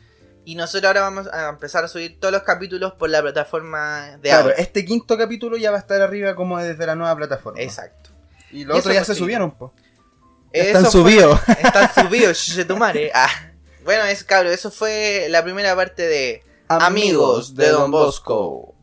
Y 0.46 0.56
nosotros 0.56 0.86
ahora 0.86 1.02
vamos 1.02 1.28
a 1.32 1.50
empezar 1.50 1.86
a 1.86 1.88
subir 1.88 2.20
todos 2.20 2.34
los 2.34 2.44
capítulos 2.44 2.94
por 2.94 3.10
la 3.10 3.22
plataforma 3.22 4.18
de 4.18 4.30
Claro, 4.30 4.44
ahora. 4.46 4.56
este 4.58 4.84
quinto 4.84 5.18
capítulo 5.18 5.56
ya 5.58 5.72
va 5.72 5.78
a 5.78 5.80
estar 5.80 6.02
arriba 6.02 6.36
como 6.36 6.58
desde 6.60 6.86
la 6.86 6.96
nueva 6.96 7.16
plataforma. 7.16 7.62
Exacto. 7.62 8.10
Y 8.52 8.66
los 8.66 8.80
otros 8.80 8.94
ya 8.94 9.06
se 9.06 9.16
subieron, 9.16 9.52
po. 9.52 9.74
Eso 10.52 10.78
Están 10.80 10.92
subidos. 10.92 11.39
Están 11.63 11.94
subidos, 11.94 12.46
chuchetumare. 12.46 13.10
Ah. 13.13 13.30
Bueno, 13.86 14.04
es 14.06 14.24
cabro, 14.24 14.50
eso 14.52 14.70
fue 14.70 15.28
la 15.30 15.44
primera 15.44 15.76
parte 15.76 16.04
de 16.04 16.44
Amigos 16.69 17.56
de 17.56 17.69
Don 17.69 17.91
Bosco. 17.91 18.73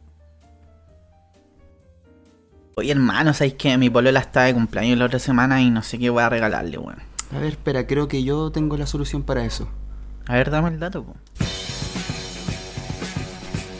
Oye, 2.77 2.93
hermano, 2.93 3.35
¿sabéis 3.35 3.55
que 3.55 3.77
mi 3.79 3.91
polola 3.91 4.21
está 4.21 4.43
de 4.43 4.55
cumpleaños 4.55 4.99
la 4.99 5.07
otra 5.07 5.19
semana 5.19 5.61
y 5.61 5.71
no 5.71 5.83
sé 5.83 5.99
qué 5.99 6.11
voy 6.11 6.23
a 6.23 6.29
regalarle, 6.29 6.79
weón? 6.79 7.03
A 7.35 7.39
ver, 7.39 7.53
espera, 7.53 7.87
creo 7.87 8.09
que 8.09 8.23
yo 8.23 8.51
tengo 8.53 8.77
la 8.77 8.87
solución 8.87 9.23
para 9.23 9.45
eso. 9.45 9.69
A 10.27 10.35
ver, 10.35 10.51
dame 10.51 10.69
el 10.69 10.81
dato, 10.81 11.05
po. 11.05 11.15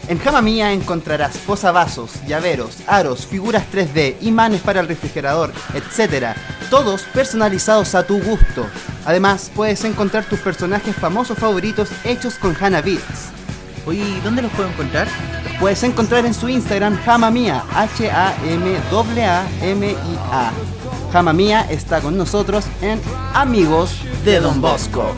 En 0.09 0.19
Jama 0.19 0.43
Mía 0.43 0.73
encontrarás 0.73 1.39
posavasos, 1.39 2.27
llaveros, 2.27 2.79
aros, 2.89 3.27
figuras 3.27 3.65
3D, 3.73 4.17
imanes 4.23 4.61
para 4.61 4.81
el 4.81 4.89
refrigerador, 4.89 5.53
etc. 5.73 6.35
Todos 6.69 7.03
personalizados 7.15 7.95
a 7.95 8.05
tu 8.05 8.21
gusto. 8.21 8.67
Además, 9.05 9.53
puedes 9.55 9.85
encontrar 9.85 10.25
tus 10.25 10.41
personajes 10.41 10.97
famosos 10.97 11.39
favoritos 11.39 11.91
hechos 12.05 12.35
con 12.35 12.57
Hana 12.61 12.83
Beats. 12.83 13.40
Oye, 13.87 14.03
¿y 14.03 14.21
¿dónde 14.21 14.43
los 14.43 14.53
puedo 14.53 14.69
encontrar? 14.69 15.09
Los 15.45 15.55
puedes 15.59 15.83
encontrar 15.83 16.27
en 16.27 16.35
su 16.35 16.49
Instagram 16.49 16.99
Hamamia, 17.07 17.65
H-A-M-A-M-I-A. 17.75 18.83
Hamamia 21.13 21.63
está 21.71 22.01
con 22.01 22.17
nosotros 22.17 22.67
en 22.83 23.01
Amigos 23.35 23.97
De 24.25 24.39
Don 24.39 24.61
Bosco. 24.61 25.15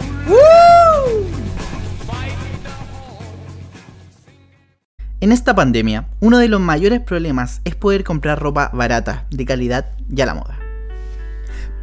En 5.21 5.33
esta 5.33 5.55
pandemia, 5.55 6.09
uno 6.21 6.39
de 6.39 6.49
los 6.49 6.61
mayores 6.61 7.01
problemas 7.01 7.61
es 7.65 7.75
poder 7.75 8.05
comprar 8.05 8.41
ropa 8.41 8.71
barata, 8.73 9.27
de 9.31 9.45
calidad 9.45 9.91
y 10.09 10.21
a 10.21 10.27
la 10.27 10.35
moda. 10.35 10.59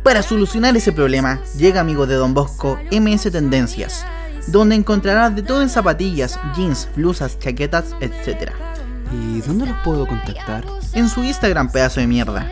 Para 0.03 0.23
solucionar 0.23 0.75
ese 0.75 0.91
problema, 0.91 1.41
llega 1.57 1.81
amigo 1.81 2.07
de 2.07 2.15
Don 2.15 2.33
Bosco 2.33 2.79
MS 2.91 3.31
Tendencias, 3.31 4.05
donde 4.51 4.75
encontrarás 4.75 5.35
de 5.35 5.43
todo 5.43 5.61
en 5.61 5.69
zapatillas, 5.69 6.39
jeans, 6.55 6.87
blusas, 6.95 7.37
chaquetas, 7.39 7.95
etc. 8.01 8.51
¿Y 9.11 9.41
dónde 9.41 9.65
los 9.67 9.77
puedo 9.83 10.05
contactar? 10.07 10.63
En 10.93 11.09
su 11.09 11.23
Instagram, 11.23 11.71
pedazo 11.71 11.99
de 11.99 12.07
mierda, 12.07 12.47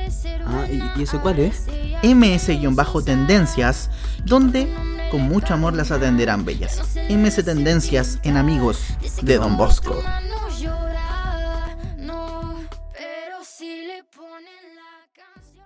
Ah, 0.50 0.66
¿y, 0.72 0.82
y 1.00 1.04
ese 1.04 1.20
cuál 1.20 1.40
es? 1.40 1.66
ms-tendencias, 2.04 3.90
donde 4.24 4.72
con 5.12 5.22
mucho 5.22 5.54
amor 5.54 5.74
las 5.74 5.92
atenderán 5.92 6.46
bellas. 6.46 6.82
MS 7.10 7.44
Tendencias 7.44 8.20
en 8.24 8.38
Amigos 8.38 8.80
de 9.22 9.38
Don 9.38 9.58
Bosco. 9.58 9.96
No 10.30 10.58
llora, 10.58 11.76
no, 11.98 12.56
pero 12.94 13.38
si 13.44 13.88
le 13.88 14.04
ponen 14.16 14.76
la 14.76 15.08
canción. 15.14 15.66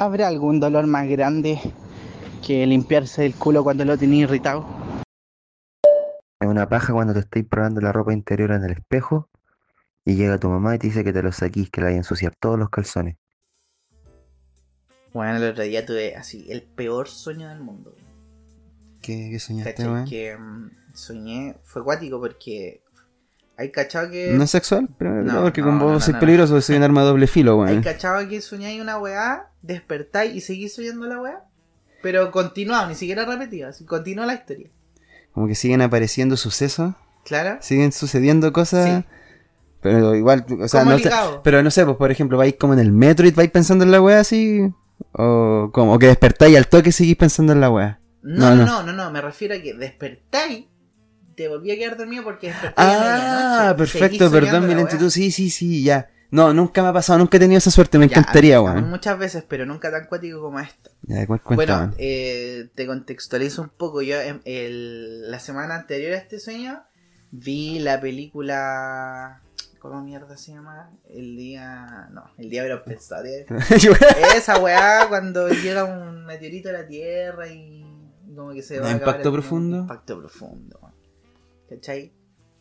¿Habrá 0.00 0.26
algún 0.28 0.58
dolor 0.58 0.86
más 0.86 1.06
grande 1.08 1.60
que 2.42 2.66
limpiarse 2.66 3.24
el 3.24 3.34
culo 3.34 3.62
cuando 3.64 3.84
lo 3.84 3.96
tenés 3.96 4.20
irritado? 4.20 4.66
Es 6.40 6.48
una 6.48 6.68
paja 6.68 6.92
cuando 6.92 7.14
te 7.14 7.20
estáis 7.20 7.46
probando 7.46 7.80
la 7.80 7.92
ropa 7.92 8.12
interior 8.12 8.50
en 8.50 8.64
el 8.64 8.72
espejo 8.72 9.28
y 10.04 10.16
llega 10.16 10.38
tu 10.38 10.48
mamá 10.48 10.74
y 10.74 10.78
te 10.78 10.88
dice 10.88 11.04
que 11.04 11.12
te 11.12 11.22
lo 11.22 11.30
saquís, 11.32 11.70
que 11.70 11.80
le 11.80 11.88
hay 11.88 11.94
a 11.94 11.98
ensuciar 11.98 12.34
todos 12.38 12.58
los 12.58 12.68
calzones. 12.68 13.16
Bueno, 15.12 15.36
el 15.36 15.50
otro 15.50 15.62
día 15.62 15.86
tuve 15.86 16.16
así 16.16 16.46
el 16.50 16.62
peor 16.62 17.08
sueño 17.08 17.48
del 17.48 17.60
mundo. 17.60 17.94
¿Qué, 19.00 19.28
qué 19.30 19.38
soñaste. 19.38 19.84
Que 20.08 20.36
mm, 20.36 20.70
soñé, 20.94 21.56
fue 21.62 21.82
acuático 21.82 22.18
porque 22.18 22.82
hay 23.56 23.70
cachado 23.70 24.10
que. 24.10 24.32
¿No 24.32 24.44
es 24.44 24.50
sexual? 24.50 24.88
Pero, 24.98 25.22
No, 25.22 25.42
porque 25.42 25.60
no, 25.60 25.68
con 25.68 25.78
vos 25.78 25.92
no, 25.92 26.00
soy 26.00 26.14
no, 26.14 26.20
peligroso, 26.20 26.60
soy 26.60 26.76
un 26.76 26.82
arma 26.82 27.02
de 27.02 27.08
doble 27.08 27.26
filo, 27.26 27.62
Hay 27.62 27.72
weón. 27.72 27.82
cachado 27.82 28.26
que 28.28 28.40
soñáis 28.40 28.80
una 28.80 28.98
weá, 28.98 29.50
despertáis 29.60 30.34
y 30.34 30.40
seguís 30.40 30.74
soñando 30.74 31.06
la 31.06 31.20
weá. 31.20 31.44
Pero 32.02 32.30
continuaba, 32.30 32.88
ni 32.88 32.94
siquiera 32.94 33.24
repetía, 33.24 33.68
así, 33.68 33.84
continuó 33.84 34.24
la 34.26 34.34
historia. 34.34 34.68
Como 35.32 35.46
que 35.46 35.54
siguen 35.54 35.80
apareciendo 35.80 36.36
sucesos, 36.36 36.94
¿Claro? 37.24 37.58
siguen 37.60 37.92
sucediendo 37.92 38.52
cosas. 38.52 38.88
Sí. 38.88 39.04
Pero 39.80 40.14
igual, 40.14 40.44
o 40.60 40.68
sea, 40.68 40.84
no 40.84 40.96
pero 41.42 41.62
no 41.62 41.70
sé, 41.70 41.84
pues 41.84 41.96
por 41.96 42.10
ejemplo, 42.12 42.38
vais 42.38 42.54
como 42.58 42.72
en 42.74 42.78
el 42.78 42.92
metro 42.92 43.26
y 43.26 43.30
vais 43.32 43.50
pensando 43.50 43.84
en 43.84 43.90
la 43.90 44.00
wea 44.00 44.20
así. 44.20 44.72
O 45.12 45.70
como, 45.72 45.94
o 45.94 45.98
que 45.98 46.06
despertáis 46.06 46.52
y 46.52 46.56
al 46.56 46.68
toque 46.68 46.92
seguís 46.92 47.16
pensando 47.16 47.52
en 47.52 47.60
la 47.60 47.70
wea. 47.70 48.00
No, 48.22 48.54
No, 48.54 48.64
no, 48.64 48.82
no. 48.84 48.92
no, 48.92 49.10
me 49.10 49.20
refiero 49.20 49.54
a 49.54 49.58
que 49.58 49.74
despertáis, 49.74 50.66
te 51.34 51.48
volví 51.48 51.72
a 51.72 51.76
quedar 51.76 51.96
dormido 51.96 52.22
porque 52.22 52.48
despertáis 52.48 52.76
Ah, 52.76 53.74
perfecto, 53.76 54.30
perdón 54.30 54.68
mi 54.68 54.74
lentitud. 54.74 55.10
Sí, 55.10 55.32
sí, 55.32 55.50
sí, 55.50 55.82
ya. 55.82 56.08
No, 56.32 56.52
nunca 56.54 56.82
me 56.82 56.88
ha 56.88 56.92
pasado, 56.94 57.18
nunca 57.18 57.36
he 57.36 57.40
tenido 57.40 57.58
esa 57.58 57.70
suerte, 57.70 57.98
me 57.98 58.08
Ya, 58.08 58.18
encantaría, 58.18 58.58
weón. 58.60 58.88
Muchas 58.88 59.18
veces, 59.18 59.44
pero 59.46 59.66
nunca 59.66 59.90
tan 59.90 60.06
cuático 60.06 60.40
como 60.40 60.58
esto. 60.60 60.90
Ya, 61.02 61.26
cu- 61.26 61.38
cuenta, 61.40 61.76
Bueno, 61.76 61.94
eh, 61.98 62.70
te 62.74 62.86
contextualizo 62.86 63.60
un 63.62 63.68
poco. 63.68 64.00
Yo 64.00 64.18
em, 64.18 64.40
el- 64.46 65.30
la 65.30 65.38
semana 65.38 65.74
anterior 65.76 66.14
a 66.14 66.16
este 66.16 66.40
sueño 66.40 66.82
vi 67.30 67.78
la 67.80 68.00
película. 68.00 69.42
¿Cómo 69.78 70.00
mierda 70.00 70.36
se 70.38 70.52
llama? 70.52 70.90
El 71.10 71.36
día. 71.36 72.08
No, 72.12 72.24
el 72.38 72.48
día 72.48 72.62
de 72.62 72.70
los 72.70 72.80
pensadores. 72.86 73.46
Esa 74.34 74.58
weá 74.58 75.06
cuando 75.10 75.48
llega 75.50 75.84
un 75.84 76.24
meteorito 76.24 76.70
a 76.70 76.72
la 76.72 76.86
Tierra 76.86 77.46
y 77.48 77.84
como 78.34 78.52
que 78.54 78.62
se 78.62 78.80
va 78.80 78.86
a 78.86 78.94
acabar 78.94 79.08
¿Impacto 79.16 79.28
el 79.28 79.34
profundo? 79.34 79.76
Impacto 79.80 80.18
profundo, 80.18 80.78
weón. 80.80 80.94
¿Cachai? 81.68 82.12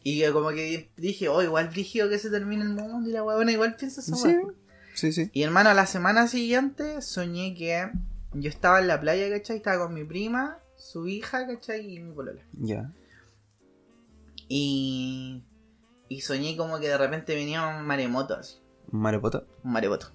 Y 0.03 0.25
como 0.31 0.49
que 0.49 0.91
dije, 0.97 1.29
oh, 1.29 1.43
igual 1.43 1.69
brígido 1.69 2.09
que 2.09 2.17
se 2.17 2.29
termine 2.29 2.63
el 2.63 2.69
mundo 2.69 3.07
y 3.07 3.13
la 3.13 3.21
bueno, 3.21 3.51
igual 3.51 3.75
pienso 3.75 4.01
eso. 4.01 4.15
Sí, 4.15 4.33
sí, 4.95 5.11
sí. 5.11 5.29
Y 5.33 5.43
hermano, 5.43 5.73
la 5.73 5.85
semana 5.85 6.27
siguiente 6.27 7.01
soñé 7.01 7.53
que 7.53 7.89
yo 8.33 8.49
estaba 8.49 8.79
en 8.79 8.87
la 8.87 8.99
playa, 8.99 9.29
¿cachai? 9.29 9.57
Estaba 9.57 9.85
con 9.85 9.93
mi 9.93 10.03
prima, 10.03 10.57
su 10.75 11.07
hija, 11.07 11.45
¿cachai? 11.45 11.95
Y 11.95 11.99
mi 11.99 12.13
polola. 12.13 12.41
Ya. 12.53 12.91
Y, 14.47 15.43
y 16.09 16.21
soñé 16.21 16.57
como 16.57 16.79
que 16.79 16.87
de 16.87 16.97
repente 16.97 17.35
venía 17.35 17.67
un 17.67 17.85
maremoto 17.85 18.35
así, 18.35 18.57
Marepoto. 18.91 19.47
un 19.63 19.71
maremoto. 19.71 20.11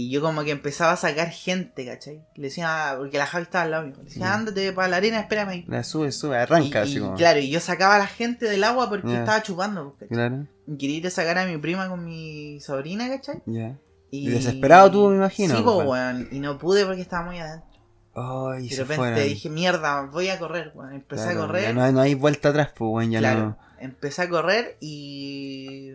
Y 0.00 0.10
yo 0.10 0.20
como 0.20 0.44
que 0.44 0.52
empezaba 0.52 0.92
a 0.92 0.96
sacar 0.96 1.28
gente, 1.30 1.84
¿cachai? 1.84 2.22
Le 2.36 2.44
decía, 2.44 2.94
porque 2.96 3.18
la 3.18 3.26
Javi 3.26 3.42
estaba 3.42 3.64
al 3.64 3.70
lado 3.72 3.82
mío. 3.86 3.94
Le 3.98 4.04
decía, 4.04 4.26
Ya. 4.26 4.34
ándate 4.34 4.72
para 4.72 4.86
la 4.86 4.96
arena, 4.98 5.18
espérame 5.18 5.48
ahí. 5.48 5.64
La 5.66 5.82
sube, 5.82 6.12
sube, 6.12 6.36
arranca 6.38 6.78
y, 6.78 6.82
así 6.82 6.96
y, 6.98 7.00
como. 7.00 7.16
claro, 7.16 7.40
y 7.40 7.50
yo 7.50 7.58
sacaba 7.58 7.96
a 7.96 7.98
la 7.98 8.06
gente 8.06 8.46
del 8.46 8.62
agua 8.62 8.88
porque 8.88 9.12
estaba 9.12 9.42
chupando, 9.42 9.94
¿cachai? 9.94 10.08
Claro, 10.08 10.46
Y 10.68 10.76
quería 10.76 10.98
ir 10.98 11.06
a 11.08 11.10
sacar 11.10 11.36
a 11.38 11.46
mi 11.46 11.56
prima 11.58 11.88
con 11.88 12.04
mi 12.04 12.60
sobrina, 12.60 13.08
¿cachai? 13.08 13.42
ya. 13.46 13.76
Y 14.12 14.28
desesperado 14.28 14.88
tú, 14.92 15.08
me 15.10 15.16
imagino, 15.16 15.56
Sí, 15.56 15.62
po, 15.64 15.78
weón. 15.78 15.88
weón. 15.88 16.28
Y 16.30 16.38
no 16.38 16.58
pude 16.58 16.86
porque 16.86 17.02
estaba 17.02 17.26
muy 17.26 17.40
adentro. 17.40 17.68
Ay, 18.14 18.66
Y 18.66 18.68
de 18.68 18.76
repente 18.76 18.96
fueron. 18.96 19.18
dije, 19.24 19.50
mierda, 19.50 20.02
voy 20.12 20.28
a 20.28 20.38
correr, 20.38 20.70
weón. 20.76 20.92
Empecé 20.94 21.24
Claro, 21.24 21.42
a 21.42 21.46
correr. 21.48 21.62
ya 21.64 21.72
no, 21.72 21.82
hay- 21.82 21.92
no 21.92 22.00
hay 22.00 22.14
vuelta 22.14 22.50
atrás, 22.50 22.68
pues, 22.74 22.88
weón, 22.88 23.10
ya 23.10 23.18
claro, 23.18 23.40
no. 23.40 23.58
empecé 23.80 24.22
a 24.22 24.28
correr 24.28 24.76
y 24.80 25.94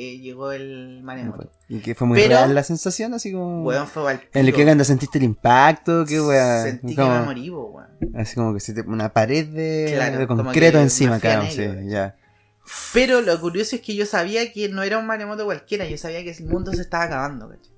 eh, 0.00 0.18
llegó 0.18 0.52
el 0.52 1.02
maremoto. 1.02 1.50
Y 1.68 1.80
que 1.80 1.94
fue 1.94 2.06
muy 2.06 2.18
Pero- 2.18 2.30
real 2.36 2.54
la 2.54 2.62
sensación, 2.62 3.14
así 3.14 3.32
como. 3.32 3.64
Weón, 3.64 3.86
fue 3.88 4.10
al 4.10 4.20
En 4.32 4.46
el 4.46 4.52
que 4.54 4.64
cuando 4.64 4.84
sentiste 4.84 5.18
el 5.18 5.24
impacto, 5.24 6.04
qué 6.06 6.20
weón. 6.20 6.62
Sentí 6.62 6.94
como- 6.94 7.12
que 7.12 7.18
me 7.18 7.24
morí, 7.24 7.50
weón. 7.50 7.86
Así 8.14 8.34
como 8.36 8.54
que 8.54 8.60
se 8.60 8.72
te, 8.74 8.82
una 8.82 9.12
pared 9.12 9.46
de, 9.48 9.92
Claro, 9.94 10.18
de 10.18 10.26
como 10.26 10.44
concreto 10.44 10.78
encima, 10.78 11.18
claro, 11.18 11.44
sí, 11.50 11.66
ya. 11.86 12.16
Pero 12.92 13.20
lo 13.22 13.40
curioso 13.40 13.76
es 13.76 13.82
que 13.82 13.94
yo 13.94 14.06
sabía 14.06 14.52
que 14.52 14.68
no 14.68 14.82
era 14.82 14.98
un 14.98 15.06
maremoto 15.06 15.44
cualquiera. 15.44 15.86
Yo 15.86 15.96
sabía 15.98 16.22
que 16.22 16.30
el 16.30 16.44
mundo 16.44 16.72
se 16.72 16.82
estaba 16.82 17.04
acabando, 17.04 17.48
¿cachai? 17.48 17.72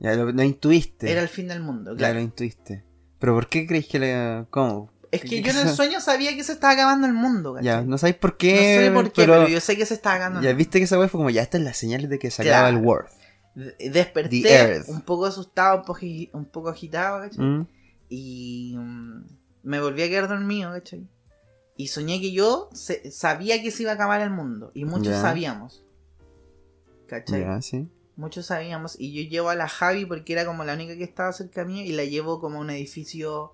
Ya 0.00 0.14
lo, 0.14 0.30
lo 0.32 0.42
intuiste. 0.42 1.10
Era 1.10 1.22
el 1.22 1.28
fin 1.28 1.48
del 1.48 1.62
mundo, 1.62 1.92
Ya 1.92 1.98
claro. 1.98 2.14
lo 2.14 2.20
intuiste. 2.20 2.84
Pero 3.18 3.32
¿por 3.34 3.48
qué 3.48 3.66
creéis 3.66 3.86
que 3.86 3.98
le. 3.98 4.44
¿Cómo? 4.50 4.90
Es 5.14 5.22
que 5.22 5.42
yo 5.42 5.50
en 5.50 5.58
el 5.58 5.68
sueño 5.76 6.00
sabía 6.00 6.34
que 6.36 6.44
se 6.44 6.52
estaba 6.52 6.72
acabando 6.74 7.06
el 7.06 7.12
mundo, 7.12 7.54
¿cachai? 7.54 7.66
Ya, 7.66 7.82
no 7.82 7.98
sabéis 7.98 8.16
por 8.16 8.32
No 8.32 8.36
qué. 8.38 8.78
sé 8.84 8.90
por 8.90 9.04
qué, 9.12 9.22
pero, 9.22 9.48
yo 9.48 9.60
sé 9.60 9.76
que 9.76 9.86
se 9.86 9.94
estaba 9.94 10.16
acabando 10.16 10.40
el 10.40 10.44
Ya 10.46 10.52
viste 10.52 10.78
que 10.78 10.84
esa 10.84 10.98
weá 10.98 11.08
fue 11.08 11.18
como 11.18 11.30
ya 11.30 11.42
estas 11.42 11.60
las 11.60 11.76
señales 11.76 12.10
de 12.10 12.18
que 12.18 12.30
se 12.30 12.42
Claro. 12.42 12.66
acaba 12.66 12.78
el 12.78 12.84
World. 12.84 13.08
Desperté 13.78 14.82
un 14.88 15.02
poco 15.02 15.26
asustado, 15.26 15.78
un 15.78 15.84
poco, 15.84 16.00
un 16.32 16.44
poco 16.46 16.68
agitado, 16.70 17.20
¿cachai? 17.20 17.44
¿Mm? 17.44 17.66
Y 18.08 18.74
mm, 18.76 19.24
me 19.62 19.80
volví 19.80 20.02
a 20.02 20.08
quedar 20.08 20.28
dormido, 20.28 20.72
¿cachai? 20.72 21.06
Y 21.76 21.88
soñé 21.88 22.20
que 22.20 22.32
yo 22.32 22.68
se- 22.72 23.10
sabía 23.10 23.60
que 23.62 23.70
se 23.70 23.82
iba 23.82 23.92
a 23.92 23.94
acabar 23.94 24.20
el 24.20 24.30
mundo. 24.30 24.70
Y 24.74 24.84
muchos 24.84 25.16
sabíamos. 25.20 25.84
¿Cachai? 27.08 27.44
Sí. 27.62 27.88
Muchos 28.16 28.46
sabíamos. 28.46 28.94
Y 28.98 29.12
yo 29.12 29.28
llevo 29.28 29.48
a 29.50 29.54
la 29.56 29.68
Javi 29.68 30.06
porque 30.06 30.32
era 30.32 30.46
como 30.46 30.64
la 30.64 30.74
única 30.74 30.96
que 30.96 31.02
estaba 31.04 31.32
cerca 31.32 31.64
mío. 31.64 31.84
Y 31.84 31.92
la 31.92 32.04
llevo 32.04 32.40
como 32.40 32.58
a 32.58 32.60
un 32.60 32.70
edificio 32.70 33.52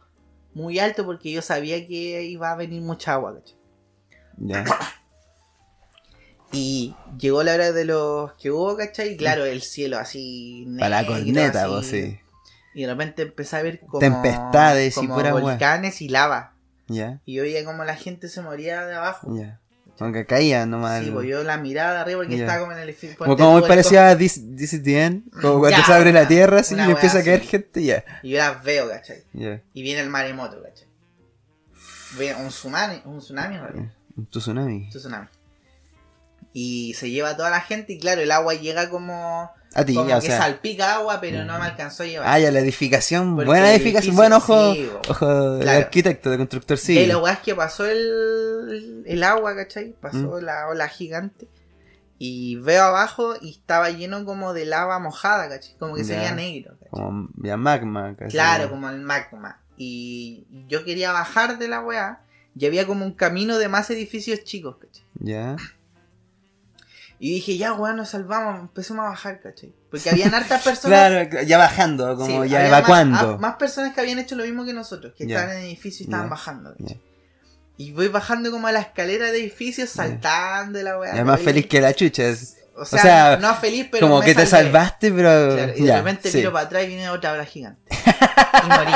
muy 0.55 0.78
alto 0.78 1.05
porque 1.05 1.30
yo 1.30 1.42
sabía 1.42 1.86
que 1.86 2.22
iba 2.24 2.51
a 2.51 2.57
venir 2.57 2.82
mucha 2.82 3.14
agua, 3.14 3.34
¿cachai? 3.34 3.57
Ya. 4.38 4.64
Y 6.53 6.96
llegó 7.18 7.42
la 7.42 7.55
hora 7.55 7.72
de 7.72 7.84
los 7.84 8.32
que 8.34 8.51
hubo, 8.51 8.76
¿cachai? 8.76 9.12
Y 9.12 9.16
claro, 9.16 9.44
el 9.44 9.62
cielo 9.62 9.98
así. 9.98 10.66
Para 10.78 10.88
la 10.88 11.03
negro, 11.03 11.16
corneta, 11.16 11.68
vos 11.68 11.86
sí. 11.86 12.18
Y 12.74 12.82
de 12.82 12.88
repente 12.88 13.22
empecé 13.22 13.57
a 13.57 13.62
ver 13.62 13.80
como. 13.80 14.01
Tempestades 14.01 14.96
y 14.96 15.07
pura 15.07 15.32
volcanes 15.32 16.01
y 16.03 16.09
lava. 16.09 16.57
Ya, 16.88 17.20
y 17.24 17.34
yo 17.34 17.42
veía 17.42 17.64
como 17.64 17.84
la 17.84 17.94
gente 17.94 18.28
se 18.28 18.42
moría 18.42 18.84
de 18.84 18.94
abajo. 18.94 19.36
ya. 19.36 19.59
Como 20.01 20.12
que 20.14 20.24
caía 20.24 20.64
nomás. 20.64 21.05
Sí, 21.05 21.11
pues 21.11 21.28
yo 21.28 21.44
la 21.44 21.59
miraba 21.59 21.92
de 21.92 21.98
arriba 22.01 22.20
porque 22.20 22.36
Ya. 22.38 22.44
estaba 22.44 22.61
como 22.61 22.72
en 22.72 22.78
el. 22.78 22.96
Como, 23.18 23.36
como 23.36 23.53
muy 23.59 23.68
parecido 23.68 24.01
a 24.01 24.16
This, 24.16 24.40
This 24.57 24.72
is 24.72 24.82
the 24.82 25.05
End. 25.05 25.30
Como 25.30 25.59
cuando 25.61 25.76
Ya, 25.78 25.84
se 25.84 25.92
abre 25.92 26.11
la 26.12 26.20
una- 26.20 26.28
tierra 26.28 26.61
así 26.61 26.74
y 26.74 26.80
empieza 26.80 27.18
a 27.18 27.22
caer 27.22 27.40
así. 27.40 27.48
gente, 27.48 27.84
ya. 27.84 28.03
Y 28.22 28.30
yo 28.30 28.38
las 28.38 28.64
veo, 28.64 28.88
¿cachai? 28.88 29.24
Y 29.74 29.82
viene 29.82 30.01
el 30.01 30.09
maremoto, 30.09 30.57
¿cachai? 30.62 30.88
Un 32.42 32.48
tsunami, 32.48 33.03
un 33.05 33.18
tsunami 33.18 33.59
realidad. 33.59 33.92
Un 34.16 34.26
tsunami. 34.26 34.84
Un 34.84 34.88
tsunami. 34.90 35.28
Y 36.55 36.94
se 36.94 37.11
lleva 37.11 37.28
a 37.30 37.36
toda 37.36 37.51
la 37.51 37.61
gente 37.61 37.92
y 37.92 37.98
claro, 38.01 38.22
el 38.22 38.32
agua 38.32 38.55
llega 38.55 38.88
como, 38.88 39.51
A 39.75 39.85
ti, 39.85 39.95
como 39.95 40.09
ya, 40.09 40.18
o 40.18 40.21
que 40.21 40.27
sea. 40.27 40.39
salpica 40.39 40.97
agua, 40.97 41.21
pero 41.21 41.45
no 41.45 41.59
me 41.59 41.64
alcanzó 41.66 42.03
a 42.03 42.07
llevar. 42.07 42.29
Ah, 42.29 42.39
ya, 42.41 42.51
la 42.51 42.59
edificación. 42.59 43.37
Porque 43.37 43.47
buena 43.47 43.71
el 43.73 43.77
edificación. 43.81 44.16
Buen 44.16 44.33
ojo. 44.33 44.75
sí, 44.75 44.89
ojo 45.09 45.53
de 45.55 45.62
Claro. 45.62 45.79
arquitecto, 45.79 46.31
de 46.31 46.37
constructor 46.39 46.77
civil. 46.79 47.09
la 47.09 47.18
weá 47.18 47.35
es 47.35 47.39
que 47.41 47.55
pasó 47.55 47.87
el, 47.87 49.05
el 49.07 49.23
agua, 49.23 49.55
¿cachai? 49.55 49.95
Pasó 50.01 50.39
Mm. 50.41 50.45
la 50.45 50.68
ola 50.68 50.89
gigante. 50.89 51.49
Y 52.18 52.57
veo 52.57 52.83
abajo 52.85 53.35
y 53.41 53.51
estaba 53.53 53.91
lleno 53.91 54.25
como 54.25 54.53
de 54.53 54.66
lava 54.66 54.99
mojada, 54.99 55.49
¿cachai? 55.49 55.77
Como 55.79 55.95
que 55.95 56.05
se 56.05 56.12
Ya. 56.14 56.18
veía 56.18 56.35
negro, 56.35 56.73
¿cachai? 56.79 56.91
Como 56.91 57.29
ya 57.43 57.57
magma. 57.57 58.14
casi. 58.16 58.33
Claro, 58.33 58.68
como 58.71 58.91
el 58.91 59.01
magma. 59.01 59.61
Y 59.77 60.47
yo 60.68 60.85
quería 60.85 61.12
bajar 61.12 61.59
de 61.59 61.68
la 61.68 61.81
weá. 61.81 62.21
Y 62.57 62.66
había 62.66 62.85
como 62.87 63.07
un 63.07 63.12
camino 63.14 63.57
de 63.59 63.68
más 63.68 63.89
edificios 63.91 64.43
chicos, 64.43 64.77
¿cachai? 64.81 65.05
Ya. 65.21 65.57
Y 67.23 67.35
dije, 67.35 67.59
ya 67.59 67.75
weá, 67.75 67.93
nos 67.93 68.09
salvamos, 68.09 68.59
empecemos 68.61 69.05
a 69.05 69.11
bajar, 69.11 69.41
¿cachai? 69.43 69.75
Porque 69.91 70.09
habían 70.09 70.33
hartas 70.35 70.62
personas. 70.64 71.29
Claro, 71.29 71.43
ya 71.47 71.59
bajando, 71.59 72.16
como 72.16 72.45
Sí, 72.45 72.49
ya 72.49 72.61
más- 72.61 72.68
evacuando. 72.68 73.18
a- 73.35 73.39
Más, 73.39 73.57
personas 73.57 73.93
que 73.95 74.01
habían 74.01 74.18
hecho 74.18 74.37
lo 74.37 74.45
mismo 74.45 74.64
que 74.64 74.73
nosotros, 74.73 75.12
que 75.16 75.25
estaban 75.25 75.51
en 75.51 75.59
el 75.59 75.64
edificio 75.66 76.05
y 76.05 76.07
estaban 76.09 76.31
bajando. 76.31 76.75
Y 77.77 77.93
voy 77.93 78.09
bajando 78.09 78.51
como 78.51 78.66
a 78.68 78.73
la 78.73 78.81
escalera 78.81 79.31
de 79.33 79.39
edificios, 79.39 79.91
Ya. 79.91 79.95
saltando 80.05 80.83
la 80.83 80.99
weá. 80.99 81.14
Ya 81.14 81.25
más 81.25 81.41
feliz 81.41 81.66
que 81.66 81.81
la 81.81 81.93
chucha. 81.95 82.25
es- 82.25 82.57
O 82.77 82.85
sea, 82.87 83.03
sea, 83.03 83.37
no 83.37 83.55
feliz, 83.57 83.89
pero. 83.93 84.07
como 84.09 84.21
me 84.21 84.25
que 84.25 84.35
te 84.35 84.47
salvé. 84.47 84.64
salvaste, 84.71 85.12
pero. 85.12 85.55
Claro, 85.55 85.73
y 85.77 85.83
de 85.83 85.97
repente 85.97 86.31
sí. 86.31 86.39
miro 86.39 86.53
para 86.53 86.64
atrás 86.64 86.85
y 86.85 86.87
viene 86.87 87.11
otra 87.11 87.33
ola 87.33 87.45
gigante. 87.45 87.83
Y 88.64 88.68
morí. 88.68 88.93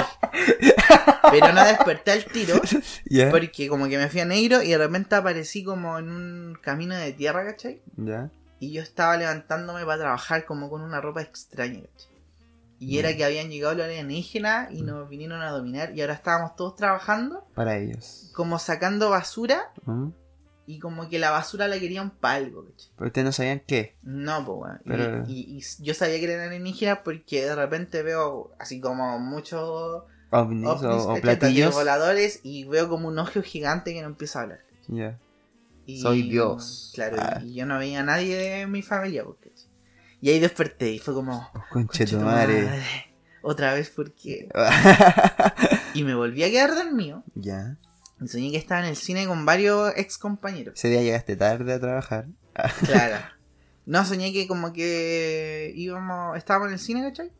Pero 1.30 1.53
no 1.53 1.64
desperté 1.64 2.12
al 2.12 2.24
tiro, 2.26 2.61
porque 3.30 3.68
como 3.68 3.89
que 3.89 3.99
me 3.99 4.09
fui 4.09 4.20
a 4.20 4.24
negro 4.24 4.62
y 4.62 4.68
de 4.70 4.78
repente 4.78 5.14
aparecí 5.14 5.64
como 5.64 5.99
en 5.99 6.11
un 6.11 6.59
camino 6.61 6.95
de 6.97 7.12
tierra, 7.12 7.45
¿cachai? 7.45 7.82
Ya. 7.97 8.30
Y 8.61 8.72
yo 8.72 8.82
estaba 8.82 9.16
levantándome 9.16 9.85
para 9.85 9.99
trabajar 9.99 10.45
como 10.45 10.70
con 10.70 10.82
una 10.82 11.01
ropa 11.01 11.22
extraña, 11.22 11.80
¿cachai? 11.80 12.14
Y 12.78 12.99
era 12.99 13.11
Mm. 13.11 13.16
que 13.16 13.24
habían 13.24 13.49
llegado 13.51 13.74
los 13.74 13.87
alienígenas 13.87 14.70
y 14.72 14.82
nos 14.82 15.09
vinieron 15.09 15.41
a 15.41 15.51
dominar 15.51 15.97
y 15.97 16.01
ahora 16.03 16.14
estábamos 16.14 16.55
todos 16.57 16.74
trabajando 16.76 17.47
Para 17.55 17.76
ellos. 17.78 18.30
como 18.35 18.59
sacando 18.59 19.11
basura 19.11 19.70
¿Mm? 19.87 20.09
y 20.66 20.78
como 20.80 21.09
que 21.09 21.18
la 21.18 21.30
basura 21.30 21.68
la 21.68 21.78
querían 21.78 22.11
para 22.11 22.35
algo, 22.37 22.64
¿cachai? 22.64 22.91
Pero 22.97 23.07
ustedes 23.09 23.24
no 23.24 23.32
sabían 23.32 23.62
qué. 23.66 23.97
No, 24.03 24.45
pues, 24.45 24.80
weón. 24.85 25.24
Y- 25.28 25.35
Y, 25.35 25.59
y 25.59 25.85
yo 25.85 25.95
sabía 25.95 26.18
que 26.18 26.32
eran 26.32 26.47
alienígenas 26.49 26.99
porque 27.05 27.45
de 27.47 27.55
repente 27.55 28.03
veo 28.03 28.53
así 28.59 28.80
como 28.80 29.18
muchos 29.18 30.03
ovnis, 30.43 30.66
ovnis, 30.68 31.03
o, 31.07 31.14
platillos. 31.20 31.74
voladores 31.74 32.41
y 32.43 32.64
veo 32.64 32.89
como 32.89 33.09
un 33.09 33.18
ojo 33.18 33.43
gigante 33.43 33.93
que 33.95 34.01
no 34.03 34.09
empieza 34.09 34.41
a 34.41 34.43
hablar. 34.43 34.61
Ya. 34.89 35.18
Y- 35.87 36.01
Soy 36.01 36.22
Dios. 36.28 36.93
Claro, 36.95 37.16
Ah. 37.20 37.41
y, 37.43 37.55
yo 37.55 37.66
no 37.66 37.78
veía 37.78 38.01
a 38.01 38.05
nadie 38.05 38.37
de 38.37 38.66
mi 38.66 38.82
familia. 38.82 39.24
Porque... 39.24 39.53
Y 40.20 40.30
ahí 40.30 40.39
desperté 40.39 40.91
y 40.93 40.99
fue 40.99 41.12
como... 41.14 41.51
Tu 41.53 41.61
"Conchetumare, 41.72 42.62
madre. 42.62 42.82
Otra 43.43 43.74
vez 43.74 43.91
porque... 43.95 44.49
Y 45.95 46.03
me 46.05 46.14
volví 46.14 46.43
a 46.43 46.51
quedar 46.51 46.74
dormido. 46.74 47.22
ya. 47.35 47.76
Y 48.20 48.28
soñé 48.28 48.51
que 48.51 48.57
estaba 48.57 48.80
en 48.80 48.87
el 48.87 48.97
cine 48.97 49.26
con 49.26 49.45
varios 49.45 49.93
ex 49.97 50.16
compañeros. 50.18 50.74
Ese 50.76 50.89
día 50.89 51.03
llegaste 51.03 51.37
tarde 51.37 51.72
a 51.74 51.80
trabajar. 51.80 52.26
Claro. 52.87 53.16
No, 53.87 54.05
soñé 54.07 54.32
que 54.32 54.47
como 54.47 54.72
que 54.72 55.72
íbamos, 55.76 56.37
estábamos 56.39 56.68
en 56.68 56.74
el 56.74 56.78
cine, 56.80 57.03
¿cachai? 57.03 57.30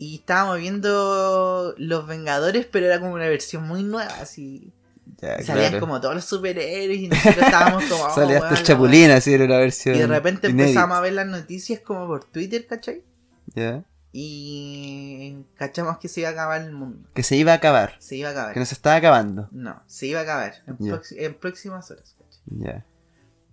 Y 0.00 0.14
estábamos 0.14 0.58
viendo 0.58 1.74
Los 1.76 2.06
Vengadores, 2.06 2.64
pero 2.64 2.86
era 2.86 3.00
como 3.00 3.12
una 3.12 3.28
versión 3.28 3.68
muy 3.68 3.82
nueva, 3.82 4.10
así. 4.18 4.72
Ya, 5.20 5.42
Salían 5.42 5.72
claro. 5.72 5.80
como 5.80 6.00
todos 6.00 6.14
los 6.14 6.24
superhéroes 6.24 7.00
y 7.00 7.08
nosotros 7.08 7.44
estábamos 7.44 7.84
como... 7.84 8.04
oh, 8.06 8.14
Salía 8.14 8.38
hasta 8.38 8.58
el 8.58 8.62
chapulín, 8.62 9.10
así 9.10 9.34
era 9.34 9.44
una 9.44 9.58
versión. 9.58 9.96
Y 9.96 9.98
de 9.98 10.06
repente 10.06 10.48
inédita. 10.48 10.70
empezamos 10.70 10.96
a 10.96 11.00
ver 11.02 11.12
las 11.12 11.26
noticias 11.26 11.80
como 11.80 12.06
por 12.06 12.24
Twitter, 12.24 12.66
¿cachai? 12.66 13.04
Ya. 13.54 13.84
Y 14.10 15.44
cachamos 15.56 15.98
que 15.98 16.08
se 16.08 16.20
iba 16.20 16.30
a 16.30 16.32
acabar 16.32 16.62
el 16.62 16.72
mundo. 16.72 17.06
Que 17.12 17.22
se 17.22 17.36
iba 17.36 17.52
a 17.52 17.56
acabar. 17.56 17.96
Se 17.98 18.16
iba 18.16 18.30
a 18.30 18.32
acabar. 18.32 18.54
Que 18.54 18.60
no 18.60 18.64
se 18.64 18.74
estaba 18.74 18.96
acabando. 18.96 19.48
No, 19.52 19.82
se 19.86 20.06
iba 20.06 20.20
a 20.20 20.22
acabar 20.22 20.54
en 20.66 21.34
próximas 21.34 21.90
horas. 21.90 22.16
¿cachai? 22.18 22.42
Ya. 22.46 22.86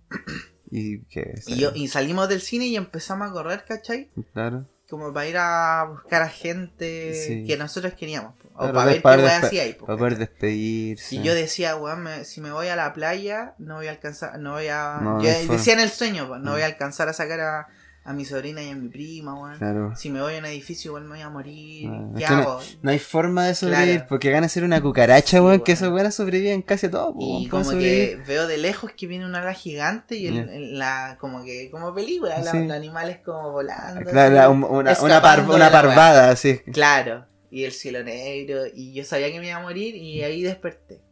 ¿Y 0.70 1.00
qué? 1.04 1.42
Y, 1.46 1.56
yo, 1.56 1.72
y 1.74 1.88
salimos 1.88 2.26
del 2.30 2.40
cine 2.40 2.68
y 2.68 2.76
empezamos 2.76 3.28
a 3.28 3.32
correr, 3.34 3.66
¿cachai? 3.66 4.10
Claro. 4.32 4.66
Como 4.88 5.12
para 5.12 5.26
ir 5.28 5.36
a 5.38 5.84
buscar 5.90 6.22
a 6.22 6.28
gente 6.28 7.14
Sí. 7.14 7.44
que 7.46 7.56
nosotros 7.56 7.92
queríamos. 7.94 8.34
O 8.54 8.58
Claro, 8.58 8.72
para 8.74 8.86
ver 8.86 9.02
para 9.02 9.16
qué 9.18 9.22
weá 9.24 9.38
hacía 9.38 9.62
ahí. 9.64 9.74
Para 9.74 9.96
poder 9.98 10.16
despedirse. 10.18 11.14
Y 11.16 11.22
yo 11.22 11.34
decía, 11.34 11.76
weón, 11.76 12.02
me- 12.02 12.24
si 12.24 12.40
me 12.40 12.50
voy 12.50 12.68
a 12.68 12.76
la 12.76 12.92
playa, 12.94 13.54
no 13.58 13.76
voy 13.76 13.86
a 13.86 13.90
alcanzar, 13.90 14.38
no 14.38 14.52
voy 14.52 14.68
a... 14.68 14.98
No, 15.02 15.22
yo 15.22 15.28
decía 15.52 15.74
en 15.74 15.80
el 15.80 15.90
sueño, 15.90 16.26
no 16.38 16.50
Mm. 16.50 16.52
voy 16.54 16.62
a 16.62 16.66
alcanzar 16.66 17.08
a 17.08 17.12
sacar 17.12 17.40
a, 17.40 17.68
a 18.08 18.12
mi 18.14 18.24
sobrina 18.24 18.62
y 18.62 18.70
a 18.70 18.74
mi 18.74 18.88
prima, 18.88 19.34
weón. 19.34 19.58
Claro. 19.58 19.92
Si 19.94 20.08
me 20.08 20.20
voy 20.22 20.34
a 20.36 20.38
un 20.38 20.46
edificio, 20.46 20.88
igual 20.90 21.04
me 21.04 21.10
voy 21.10 21.20
a 21.20 21.28
morir. 21.28 21.88
Ah, 21.92 22.08
¿Qué 22.16 22.24
no- 22.28 22.36
hago? 22.36 22.60
No 22.80 22.90
hay 22.90 22.98
forma 22.98 23.46
de 23.46 23.54
sobrevivir 23.54 23.94
Claro. 23.96 24.06
porque 24.08 24.30
gana 24.30 24.48
ser 24.48 24.64
una 24.64 24.80
cucaracha, 24.80 25.36
Sí, 25.38 25.40
weón. 25.40 25.60
Que 25.60 25.72
esos 25.72 25.92
weones 25.92 26.14
sobreviven 26.14 26.62
casi 26.62 26.86
a 26.86 26.90
todo. 26.90 27.14
Y 27.18 27.24
weón, 27.24 27.48
como 27.50 27.64
pueden 27.64 27.80
que 27.80 28.18
veo 28.26 28.46
de 28.46 28.56
lejos 28.58 28.92
que 28.96 29.06
viene 29.06 29.26
una 29.26 29.40
ala 29.42 29.52
gigante 29.52 30.16
y 30.16 30.26
el, 30.28 30.78
la, 30.78 31.18
como 31.20 31.44
que, 31.44 31.70
como 31.70 31.94
película, 31.94 32.42
Sí. 32.42 32.58
los 32.66 32.70
animales 32.70 33.18
como 33.24 33.52
volando. 33.52 34.10
Claro, 34.10 34.52
una, 34.52 34.96
una, 35.02 35.20
par- 35.22 35.46
parvada, 35.46 36.30
así. 36.30 36.60
Claro, 36.72 37.26
y 37.50 37.64
el 37.64 37.72
cielo 37.72 38.02
negro, 38.02 38.62
y 38.74 38.94
yo 38.94 39.04
sabía 39.04 39.30
que 39.30 39.38
me 39.38 39.48
iba 39.48 39.56
a 39.58 39.62
morir, 39.62 39.94
y 39.94 40.22
ahí 40.22 40.42
desperté. 40.42 41.02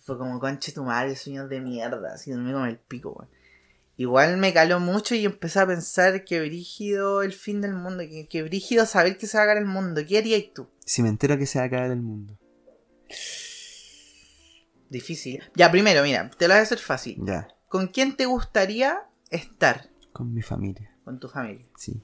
Fue 0.00 0.16
como, 0.16 0.40
conche 0.40 0.72
tu 0.72 0.82
madre, 0.84 1.14
sueños 1.16 1.48
de 1.50 1.60
mierda, 1.60 2.14
así 2.14 2.30
dormí 2.30 2.50
con 2.52 2.66
el 2.66 2.78
pico, 2.78 3.10
weón. 3.12 3.30
Igual 4.00 4.38
me 4.38 4.54
caló 4.54 4.80
mucho 4.80 5.14
y 5.14 5.26
empecé 5.26 5.60
a 5.60 5.66
pensar 5.66 6.24
que 6.24 6.40
brígido 6.40 7.20
el 7.20 7.34
fin 7.34 7.60
del 7.60 7.74
mundo, 7.74 8.02
que, 8.08 8.28
que 8.28 8.42
brígido 8.42 8.86
saber 8.86 9.18
que 9.18 9.26
se 9.26 9.36
va 9.36 9.42
a 9.42 9.44
acabar 9.44 9.62
el 9.62 9.68
mundo. 9.68 10.00
¿Qué 10.08 10.16
harías 10.16 10.42
tú? 10.54 10.70
Si 10.86 11.02
me 11.02 11.10
entero 11.10 11.36
que 11.36 11.44
se 11.44 11.58
va 11.58 11.64
a 11.64 11.66
acabar 11.66 11.90
el 11.90 12.00
mundo. 12.00 12.38
Difícil. 14.88 15.42
Ya, 15.54 15.70
primero, 15.70 16.02
mira, 16.02 16.30
te 16.30 16.48
lo 16.48 16.54
voy 16.54 16.60
a 16.60 16.62
hacer 16.62 16.78
fácil. 16.78 17.18
Ya. 17.26 17.48
¿Con 17.68 17.88
quién 17.88 18.16
te 18.16 18.24
gustaría 18.24 19.02
estar 19.28 19.90
Con 20.14 20.32
mi 20.32 20.40
familia. 20.40 20.96
con 21.04 21.20
tu 21.20 21.28
familia? 21.28 21.66
Sí. 21.76 22.02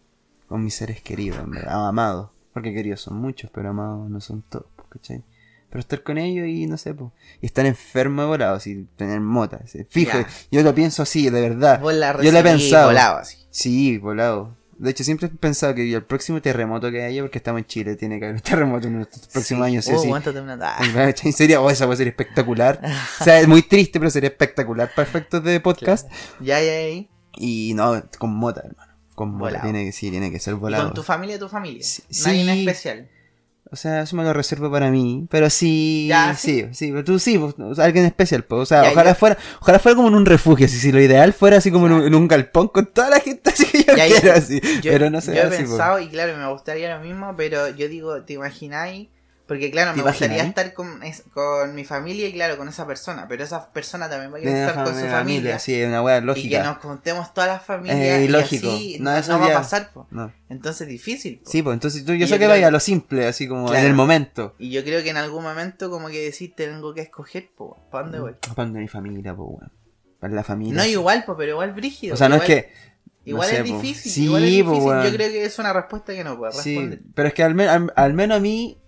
Con 0.49 0.63
mis 0.65 0.75
seres 0.75 1.01
queridos, 1.01 1.39
amados. 1.67 2.31
Porque 2.53 2.75
queridos 2.75 3.01
son 3.01 3.17
muchos, 3.17 3.51
pero 3.51 3.71
amados 3.71 4.11
no 4.11 4.21
son 4.21 4.43
todos, 4.43 4.67
¿cachai? 4.91 5.25
Pero 5.69 5.81
estar 5.81 6.03
con 6.03 6.17
ellos 6.19 6.47
y 6.49 6.67
no 6.67 6.77
sé, 6.77 6.95
pues. 6.95 7.11
Y 7.43 7.47
estar 7.47 7.67
enfermo 7.67 8.23
de 8.23 8.29
volado, 8.29 8.57
así, 8.57 8.87
tener 8.97 9.21
motas. 9.21 9.77
Fijo, 9.89 10.19
yo 10.51 10.63
lo 10.63 10.75
pienso 10.75 11.03
así, 11.03 11.29
de 11.29 11.41
verdad. 11.41 11.81
La 11.83 12.23
Yo 12.23 12.33
lo 12.33 12.39
he 12.39 12.43
pensado. 12.43 12.87
volado, 12.87 13.19
así. 13.19 13.37
Sí, 13.51 13.99
volado. 13.99 14.57
De 14.79 14.91
hecho, 14.91 15.05
siempre 15.05 15.29
he 15.29 15.31
pensado 15.31 15.75
que 15.75 15.91
el 15.91 16.05
próximo 16.05 16.41
terremoto 16.43 16.91
que 16.91 17.03
haya, 17.03 17.23
porque 17.23 17.39
estamos 17.39 17.61
en 17.63 17.67
Chile, 17.67 17.97
tiene 17.97 18.19
que 18.19 18.27
haber 18.27 18.37
un 18.37 18.43
terremoto 18.43 18.87
en 18.89 18.99
los 18.99 19.09
próximos 19.09 19.67
Sí. 19.67 19.73
años, 19.73 19.89
Oh, 19.89 19.99
sí. 19.99 20.09
una- 20.09 20.59
ah. 20.63 20.83
¿Cachai? 20.95 21.33
Sería, 21.33 21.61
oh, 21.63 21.71
esa 21.71 21.87
puede 21.87 21.97
ser 21.97 22.09
espectacular. 22.09 22.81
O 23.21 23.25
sea, 23.25 23.41
es 23.41 23.49
muy 23.49 23.63
triste, 23.63 23.99
pero 23.99 24.11
sería 24.11 24.29
espectacular 24.29 24.91
para 24.95 25.09
efectos 25.09 25.43
de 25.43 25.61
podcast. 25.61 26.09
Ya, 26.41 26.61
ya, 26.61 26.89
ya. 26.91 27.05
Y 27.39 27.73
no, 27.75 28.03
con 28.19 28.35
mota, 28.35 28.63
hermano. 28.67 28.93
Con 29.15 29.31
mota. 29.35 29.63
Tiene 29.63 29.87
que, 29.87 29.93
sí, 29.93 30.11
tiene 30.11 30.31
que 30.31 30.39
ser 30.39 30.53
Y 30.53 30.57
volado. 30.59 30.85
con 30.85 30.95
tu 30.95 31.03
familia, 31.03 31.39
tu 31.39 31.49
familia. 31.49 31.83
Sí, 31.83 32.03
Nadie 32.27 32.43
en 32.43 32.49
especial. 32.51 33.09
O 33.71 33.77
sea, 33.77 34.03
eso 34.03 34.15
me 34.17 34.23
lo 34.23 34.33
reservo 34.33 34.71
para 34.71 34.91
mí. 34.91 35.27
Pero 35.31 35.51
sí, 35.51 36.07
Ya, 36.09 36.35
sí, 36.35 36.67
sí, 36.73 36.91
pero 36.93 37.05
tú 37.05 37.19
sí, 37.19 37.37
o 37.37 37.75
sea, 37.75 37.85
alguien 37.85 38.05
especial. 38.05 38.45
Pues, 38.45 38.63
o 38.63 38.67
sea, 38.67 38.85
Ya, 38.85 38.91
ojalá 38.93 39.15
fuera, 39.15 39.37
ojalá 39.61 39.79
fuera 39.79 39.97
como 39.97 40.09
en 40.09 40.15
un 40.15 40.27
refugio. 40.27 40.67
Así, 40.67 40.79
si 40.79 40.93
lo 40.93 41.01
ideal 41.01 41.33
fuera 41.33 41.57
así 41.57 41.71
como 41.71 41.87
en 41.87 41.93
un, 41.93 42.05
en 42.05 42.15
un 42.15 42.29
galpón 42.29 42.69
con 42.69 42.87
toda 42.87 43.11
la 43.11 43.21
gente 43.21 43.51
así 43.55 43.67
que 43.67 43.85
yo 43.85 43.95
quiero, 43.95 44.33
así. 44.35 44.61
Yo, 44.83 44.93
pero 44.93 45.11
no 45.11 45.21
sé 45.21 45.35
yo 45.35 45.43
he 45.43 45.45
así, 45.47 45.49
pues. 45.57 45.69
pensado, 45.69 45.99
y 46.01 46.09
claro, 46.09 46.37
me 46.37 46.49
gustaría 46.49 46.97
lo 46.97 47.03
mismo, 47.03 47.35
pero 47.37 47.69
yo 47.75 47.89
digo, 47.89 48.23
¿te 48.23 48.35
imagináis? 48.35 49.09
Porque 49.47 49.71
claro, 49.71 49.93
¿Te 49.93 49.99
me 49.99 50.03
gustaría 50.03 50.43
estar 50.43 50.75
con, 50.75 51.05
es- 51.05 51.23
con 51.33 51.73
mi 51.75 51.85
familia 51.85 52.27
y 52.29 52.33
claro, 52.33 52.57
con 52.57 52.69
esa 52.69 52.85
persona, 52.85 53.27
pero 53.29 53.45
esa 53.45 53.71
persona 53.73 54.11
también 54.11 54.33
va 54.33 54.39
a 54.39 54.41
querer 54.41 54.57
estar 54.57 54.75
con 54.75 54.87
su 54.87 54.93
familia, 55.03 55.17
familia. 55.19 55.59
sí, 55.61 55.83
una 55.85 56.03
wea 56.03 56.17
Y 56.17 56.21
que 56.21 56.27
lógica. 56.27 56.63
nos 56.65 56.79
juntemos 56.79 57.33
todas 57.33 57.49
las 57.51 57.63
familias 57.63 57.97
Eh, 58.01 58.23
y 58.23 58.25
ilógico. 58.25 58.69
así 58.69 58.97
No, 58.99 59.13
no, 59.13 59.17
eso 59.19 59.33
no 59.33 59.39
va 59.39 59.47
a 59.47 59.53
pasar. 59.53 59.93
po. 59.93 60.09
No. 60.11 60.33
Entonces 60.49 60.89
difícil. 60.89 61.39
po. 61.45 61.49
Sí, 61.51 61.63
pues 61.63 61.75
entonces 61.75 62.05
tú, 62.05 62.13
yo 62.15 62.19
yo 62.19 62.27
sé 62.27 62.39
que 62.41 62.49
vaya 62.49 62.67
a 62.67 62.71
lo 62.73 62.81
simple, 62.81 63.25
así 63.29 63.47
como 63.47 63.67
Claro. 63.67 63.81
en 63.83 63.87
el 63.87 63.95
momento. 63.95 64.57
Y 64.59 64.71
yo 64.71 64.83
creo 64.83 65.01
que 65.05 65.11
en 65.11 65.17
algún 65.17 65.45
momento 65.45 65.91
como 65.91 66.09
que 66.09 66.21
decir 66.23 66.53
tengo 66.57 66.93
que 66.93 67.03
escoger, 67.03 67.49
po, 67.57 67.87
¿para 67.93 68.03
dónde 68.03 68.19
voy? 68.19 68.33
Para 68.57 68.69
mi 68.69 68.89
familia, 68.89 69.33
pues, 69.37 69.49
weón. 69.49 69.73
Para 70.19 70.33
la 70.35 70.43
familia. 70.43 70.75
No 70.75 70.83
sí. 70.83 70.91
igual, 70.91 71.25
po, 71.25 71.37
pero 71.37 71.53
igual 71.53 71.73
brígido. 71.73 72.15
O 72.15 72.17
sea, 72.17 72.29
no 72.29 72.37
igual, 72.37 72.51
es 72.51 72.65
que. 72.65 72.73
no 72.73 73.07
Igual 73.27 73.49
sé, 73.49 73.55
es 73.61 73.61
po. 73.71 73.81
difícil. 73.81 74.13
Sí, 74.13 74.25
igual 74.25 74.43
es 74.45 74.51
po, 74.65 74.71
difícil. 74.71 74.89
weón. 74.89 75.05
Yo 75.05 75.13
creo 75.13 75.29
que 75.31 75.45
es 75.45 75.59
una 75.61 75.73
respuesta 75.73 76.13
que 76.15 76.25
no 76.25 76.37
puedo 76.37 76.51
Sí, 76.53 76.75
responder. 76.75 77.01
pero 77.15 77.29
es 77.29 77.35
que 77.35 77.43
al, 77.45 77.55
men- 77.55 77.69
al- 77.69 77.93
al 77.95 78.13
menos 78.15 78.39
a 78.39 78.41
mí, 78.41 78.79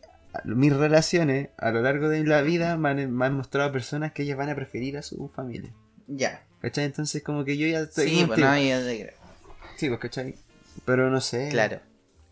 mis 0.45 0.75
relaciones 0.75 1.49
a 1.59 1.71
lo 1.71 1.83
largo 1.83 2.09
de 2.09 2.25
la 2.25 2.43
vida 2.43 2.77
me 2.77 2.91
han, 2.91 3.13
me 3.13 3.27
han 3.27 3.35
mostrado 3.35 3.73
personas 3.73 4.13
que 4.13 4.23
ellas 4.23 4.37
van 4.37 4.51
a 4.51 4.55
preferir 4.55 4.97
a 4.99 5.03
su 5.03 5.29
familia. 5.29 5.73
Ya. 6.07 6.45
¿Cachai? 6.61 6.85
Entonces 6.85 7.23
como 7.23 7.45
que 7.45 7.57
yo 7.57 7.67
ya 7.67 7.81
estoy... 7.81 8.09
Sí, 8.09 8.25
pues 8.27 8.39
no, 8.39 8.57
yo 8.59 8.85
te 8.85 9.01
creo. 9.03 9.15
Sí, 9.77 9.89
pues, 9.89 10.01
¿cachai? 10.01 10.35
Pero 10.85 11.11
no 11.11 11.21
sé. 11.21 11.49
Claro. 11.51 11.81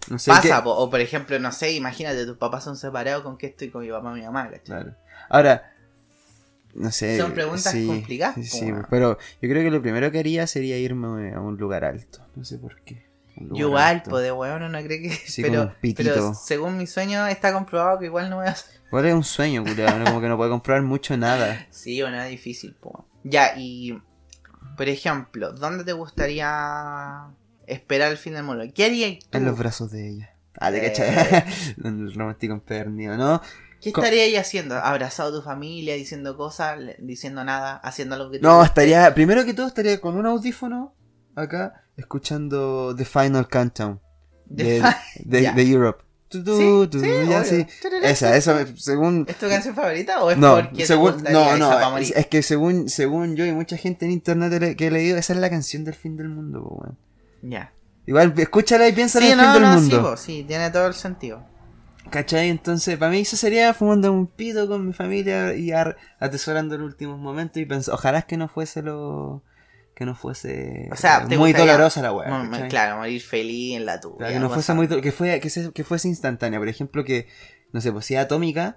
No 0.09 0.19
sé 0.19 0.31
Pasa, 0.31 0.63
qué- 0.63 0.69
o 0.69 0.91
por 0.91 1.01
ejemplo, 1.01 1.39
no 1.39 1.51
sé, 1.53 1.73
imagínate, 1.73 2.27
tus 2.27 2.37
papás 2.37 2.65
son 2.65 2.77
separados, 2.77 3.23
¿con 3.23 3.37
qué 3.39 3.47
estoy 3.47 3.71
con 3.71 3.83
mi 3.83 3.91
papá 3.91 4.13
y 4.13 4.21
mi 4.21 4.27
mamá? 4.27 4.45
¿cachai? 4.45 4.65
Claro. 4.65 4.95
Ahora, 5.29 5.73
no 6.75 6.91
sé. 6.91 7.19
Son 7.19 7.33
preguntas 7.33 7.73
sí, 7.73 7.87
complicadas, 7.87 8.35
Sí, 8.37 8.45
sí, 8.45 8.73
pero 8.91 9.19
yo 9.41 9.49
creo 9.49 9.63
que 9.63 9.71
lo 9.71 9.81
primero 9.83 10.11
que 10.13 10.19
haría 10.19 10.47
sería 10.47 10.79
irme 10.79 11.33
a 11.35 11.41
un 11.41 11.57
lugar 11.57 11.85
alto. 11.85 12.21
No 12.37 12.45
sé 12.45 12.59
por 12.59 12.81
qué. 12.83 13.07
Yo 13.37 13.69
igual, 13.69 13.97
alto. 13.97 14.11
pues 14.11 14.23
de 14.25 14.33
weón 14.33 14.63
uno 14.63 14.79
cree 14.83 15.03
que... 15.03 15.11
Sí, 15.11 15.43
pero, 15.43 15.75
pero 15.97 16.35
según 16.35 16.77
mi 16.79 16.87
sueño 16.87 17.27
está 17.27 17.53
comprobado 17.53 17.99
que 17.99 18.07
igual 18.07 18.31
no 18.31 18.37
voy 18.37 18.47
a 18.47 18.51
hacer. 18.51 18.81
Igual 18.87 19.07
es 19.07 19.15
un 19.15 19.25
sueño, 19.25 19.63
culiado. 19.63 19.99
¿no? 19.99 20.05
Como 20.07 20.21
que 20.21 20.29
no 20.29 20.37
puede 20.37 20.51
comprar 20.51 20.83
mucho 20.83 21.17
nada. 21.17 21.67
Sí, 21.71 22.01
bueno, 22.01 22.21
es 22.23 22.31
difícil, 22.31 22.75
po. 22.75 23.07
Ya, 23.25 23.55
y... 23.57 24.01
Por 24.77 24.89
ejemplo, 24.89 25.53
¿dónde 25.53 25.85
te 25.85 25.93
gustaría 25.93 27.29
esperar 27.67 28.11
el 28.13 28.19
fin 28.19 28.35
del 28.35 28.43
mundo? 28.45 28.65
¿Qué 28.75 28.85
harías 28.85 29.19
tú? 29.31 29.39
En 29.39 29.45
los 29.47 29.59
brazos 29.59 29.91
de 29.91 30.09
ella. 30.11 30.31
Ah, 30.59 30.71
te 30.71 30.87
Eh. 30.87 31.45
el 31.85 32.15
romántico 32.15 32.55
empedernido, 32.55 33.17
¿no? 33.17 33.41
¿Qué 33.81 33.91
estaría 33.91 34.23
ahí 34.25 34.37
haciendo? 34.37 34.75
¿Abrazado 34.77 35.29
a 35.31 35.41
tu 35.41 35.43
familia, 35.43 35.95
diciendo 35.95 36.37
cosas, 36.37 36.79
diciendo 36.99 37.45
nada, 37.45 37.77
haciendo 37.77 38.15
algo 38.17 38.31
que 38.31 38.39
te 38.39 38.43
No, 38.43 38.57
guste? 38.57 38.69
estaría. 38.69 39.15
Primero 39.15 39.45
que 39.45 39.55
todo, 39.55 39.67
estaría 39.67 40.01
con 40.01 40.17
un 40.17 40.27
audífono 40.27 40.95
acá, 41.37 41.85
escuchando 41.97 42.95
The 42.97 43.05
Final 43.05 43.49
Countdown 43.49 44.01
De 44.47 44.83
de, 45.25 45.63
Europe. 45.71 46.03
Tu, 46.29 46.43
tu, 46.43 46.57
Sí, 46.57 46.89
tu, 46.91 47.01
sí, 47.01 47.07
ya, 47.29 47.41
obvio. 47.41 47.45
sí. 47.45 47.67
Esa, 48.03 48.37
eso, 48.37 48.57
según. 48.77 49.25
¿Es 49.29 49.37
tu 49.39 49.49
canción 49.49 49.75
favorita 49.77 50.25
o 50.25 50.31
es 50.33 50.39
No, 50.39 50.57
porque 50.57 50.79
te 50.79 50.87
según, 50.87 51.13
gustaría 51.13 51.39
no, 51.39 51.55
esa 51.55 51.91
no, 51.91 51.99
es, 51.99 52.11
es 52.17 52.27
que 52.27 52.43
según, 52.43 52.89
según 52.89 53.37
yo 53.37 53.47
y 53.47 53.53
mucha 53.53 53.77
gente 53.77 54.07
en 54.07 54.11
internet 54.11 54.77
que 54.77 54.87
he 54.89 54.91
leído, 54.91 55.17
esa 55.19 55.35
es 55.35 55.39
la 55.39 55.49
canción 55.51 55.85
del 55.85 55.95
fin 55.95 56.17
del 56.17 56.29
mundo, 56.29 56.63
weón. 56.63 56.99
Ya. 57.43 57.73
Igual, 58.07 58.35
escúchala 58.37 58.89
y 58.89 58.93
piensa 58.93 59.21
Sí, 59.21 59.27
en 59.27 59.33
el 59.33 59.39
no, 59.39 59.45
fin 59.45 59.53
del 59.53 59.63
no, 59.63 59.75
sí, 59.79 59.81
mundo. 59.83 60.03
po, 60.11 60.17
sí, 60.17 60.45
tiene 60.49 60.71
todo 60.71 60.87
el 60.89 60.95
sentido. 60.95 61.45
¿Cachai? 62.11 62.51
Entonces, 62.51 62.97
para 62.99 63.11
mí 63.11 63.21
eso 63.21 63.37
sería 63.37 63.75
fumando 63.75 64.13
un 64.13 64.27
pito 64.29 64.69
con 64.69 64.87
mi 64.87 64.93
familia 64.93 65.55
y 65.55 65.73
atesorando 66.21 66.77
los 66.79 66.87
últimos 66.87 67.19
momentos 67.19 67.61
y 67.61 67.67
pensar, 67.67 67.95
ojalá 67.95 68.19
es 68.21 68.25
que 68.25 68.37
no 68.37 68.49
fuese 68.49 68.83
lo... 68.83 69.43
que 69.97 70.05
no 70.05 70.15
fuese 70.15 70.89
O 70.93 70.97
sea, 70.97 71.27
te 71.27 71.39
muy 71.39 71.53
gustaría- 71.53 71.73
dolorosa 71.73 72.03
la 72.03 72.13
weá. 72.13 72.69
Claro, 72.69 72.99
morir 72.99 73.23
feliz 73.23 73.77
en 73.77 73.87
la 73.87 73.99
tuya. 73.99 74.17
Claro, 74.19 74.33
que 74.35 74.39
no 74.41 74.51
fuese 74.51 74.75
muy 74.75 74.87
que, 74.89 75.11
fue, 75.11 75.41
que, 75.41 75.49
se- 75.51 75.73
que 75.73 75.85
fuese 75.85 76.07
instantánea. 76.07 76.59
Por 76.61 76.69
ejemplo, 76.69 77.03
que, 77.03 77.27
no 77.73 77.81
sé, 77.81 77.91
pues 77.93 78.05
sea 78.05 78.21
atómica, 78.21 78.77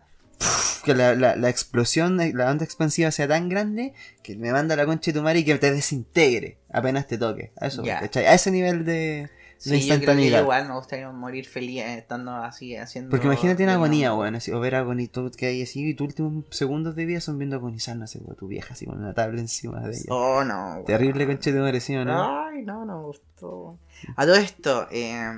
que 0.86 0.96
la, 0.96 1.14
la, 1.16 1.36
la 1.36 1.50
explosión, 1.50 2.16
la 2.34 2.50
onda 2.50 2.64
expansiva 2.64 3.12
sea 3.12 3.28
tan 3.28 3.50
grande 3.50 3.94
que 4.24 4.38
me 4.38 4.54
manda 4.54 4.78
la 4.78 4.86
concha 4.86 5.12
de 5.12 5.20
tu 5.20 5.22
madre 5.24 5.40
y 5.40 5.44
que 5.44 5.56
te 5.58 5.72
desintegre 5.74 6.58
apenas 6.72 7.06
te 7.06 7.18
toque. 7.18 7.52
A 7.60 7.68
eso. 7.68 7.84
A 7.86 8.34
ese 8.34 8.50
nivel 8.50 8.86
de, 8.86 9.30
Sí, 9.60 9.72
yo 9.72 9.76
creo 9.76 9.80
que 9.80 9.94
instantaneidad. 9.94 10.42
igual 10.42 10.68
me 10.70 10.76
gustaría 10.76 11.12
morir 11.12 11.46
feliz 11.46 11.82
eh, 11.82 11.98
estando 11.98 12.32
así, 12.32 12.78
haciendo... 12.78 13.10
Porque 13.10 13.28
imagínate 13.28 13.62
una 13.64 13.74
agonía, 13.74 14.14
weón, 14.14 14.36
así, 14.36 14.54
o 14.54 14.60
ver 14.62 14.76
agonito 14.76 15.30
que 15.32 15.48
hay 15.48 15.64
así, 15.64 15.86
y 15.86 15.94
tus 15.94 16.08
últimos 16.08 16.46
segundos 16.50 16.96
de 16.96 17.06
vida 17.06 17.20
son 17.20 17.38
viendo 17.38 17.58
agonizar, 17.58 17.98
no 17.98 18.08
sé, 18.08 18.20
weón, 18.20 18.38
tu 18.38 18.48
vieja 18.48 18.74
así 18.74 18.86
con 18.86 19.00
una 19.00 19.14
tabla 19.14 19.42
encima 19.42 19.82
de 19.82 19.98
ella. 19.98 20.06
Oh, 20.08 20.46
no. 20.46 20.82
Terrible 20.86 21.28
conche 21.28 21.52
de 21.52 21.60
mereció, 21.60 22.06
¿no? 22.06 22.46
Ay, 22.46 22.64
no, 22.64 22.86
no 22.86 23.00
me 23.00 23.06
gustó. 23.06 23.78
A 24.16 24.26
todo 24.26 24.36
esto, 24.36 24.88
eh, 24.92 25.30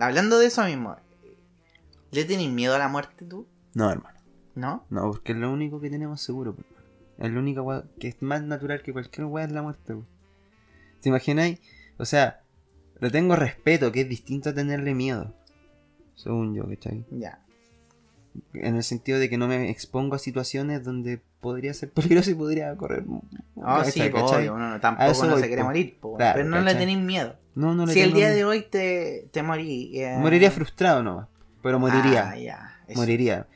hablando 0.00 0.40
de 0.40 0.46
eso 0.46 0.64
mismo, 0.64 0.96
¿le 2.10 2.24
tienes 2.24 2.50
miedo 2.50 2.74
a 2.74 2.78
la 2.78 2.88
muerte 2.88 3.24
tú? 3.24 3.46
No, 3.74 3.88
hermano, 3.88 4.18
¿No? 4.56 4.84
no, 4.90 5.02
porque 5.12 5.30
es 5.30 5.38
lo 5.38 5.48
único 5.52 5.80
que 5.80 5.90
tenemos 5.90 6.20
seguro, 6.20 6.56
pues, 6.56 6.66
hermano. 6.66 6.86
Es 7.18 7.30
lo 7.30 7.38
único 7.38 7.84
que 8.00 8.08
es 8.08 8.20
más 8.20 8.42
natural 8.42 8.82
que 8.82 8.92
cualquier 8.92 9.26
weá 9.26 9.44
es 9.44 9.52
la 9.52 9.62
muerte, 9.62 9.92
weón. 9.92 10.08
¿Te 11.00 11.08
imagináis? 11.08 11.60
O 11.98 12.04
sea, 12.04 12.42
le 13.00 13.10
tengo 13.10 13.36
respeto, 13.36 13.90
que 13.92 14.02
es 14.02 14.08
distinto 14.08 14.50
a 14.50 14.54
tenerle 14.54 14.94
miedo. 14.94 15.34
Según 16.14 16.54
yo, 16.54 16.68
¿cachai? 16.68 17.04
Ya. 17.10 17.40
En 18.54 18.76
el 18.76 18.84
sentido 18.84 19.18
de 19.18 19.28
que 19.28 19.36
no 19.38 19.48
me 19.48 19.70
expongo 19.70 20.14
a 20.14 20.18
situaciones 20.18 20.84
donde 20.84 21.20
podría 21.40 21.74
ser 21.74 21.90
peligroso 21.92 22.30
y 22.30 22.34
podría 22.34 22.76
correr. 22.76 23.04
Ah, 23.62 23.82
sí, 23.84 23.92
¿cachai? 24.00 24.10
po, 24.10 24.18
¿cachai? 24.20 24.38
obvio, 24.40 24.54
uno 24.54 24.68
no- 24.68 24.74
A 24.76 24.80
tampoco 24.80 25.10
eso 25.10 25.24
no 25.26 25.32
voy, 25.32 25.40
se 25.42 25.46
quiere 25.48 25.64
morir, 25.64 25.98
po, 26.00 26.16
Claro, 26.16 26.36
pero 26.38 26.48
no 26.48 26.60
le 26.60 26.74
tenéis 26.74 26.98
miedo. 26.98 27.36
No, 27.54 27.74
no 27.74 27.86
le 27.86 27.92
Si 27.92 28.00
el 28.00 28.12
día 28.12 28.26
miedo. 28.26 28.36
de 28.36 28.44
hoy 28.44 28.62
te, 28.70 29.28
te 29.32 29.42
morí... 29.42 29.98
eh, 30.00 30.16
Moriría 30.18 30.50
frustrado 30.50 31.02
nomás. 31.02 31.26
Pero 31.62 31.78
moriría. 31.78 32.30
Ah, 32.30 32.36
ya. 32.38 32.80
eso. 32.86 32.98
moriría. 33.00 33.46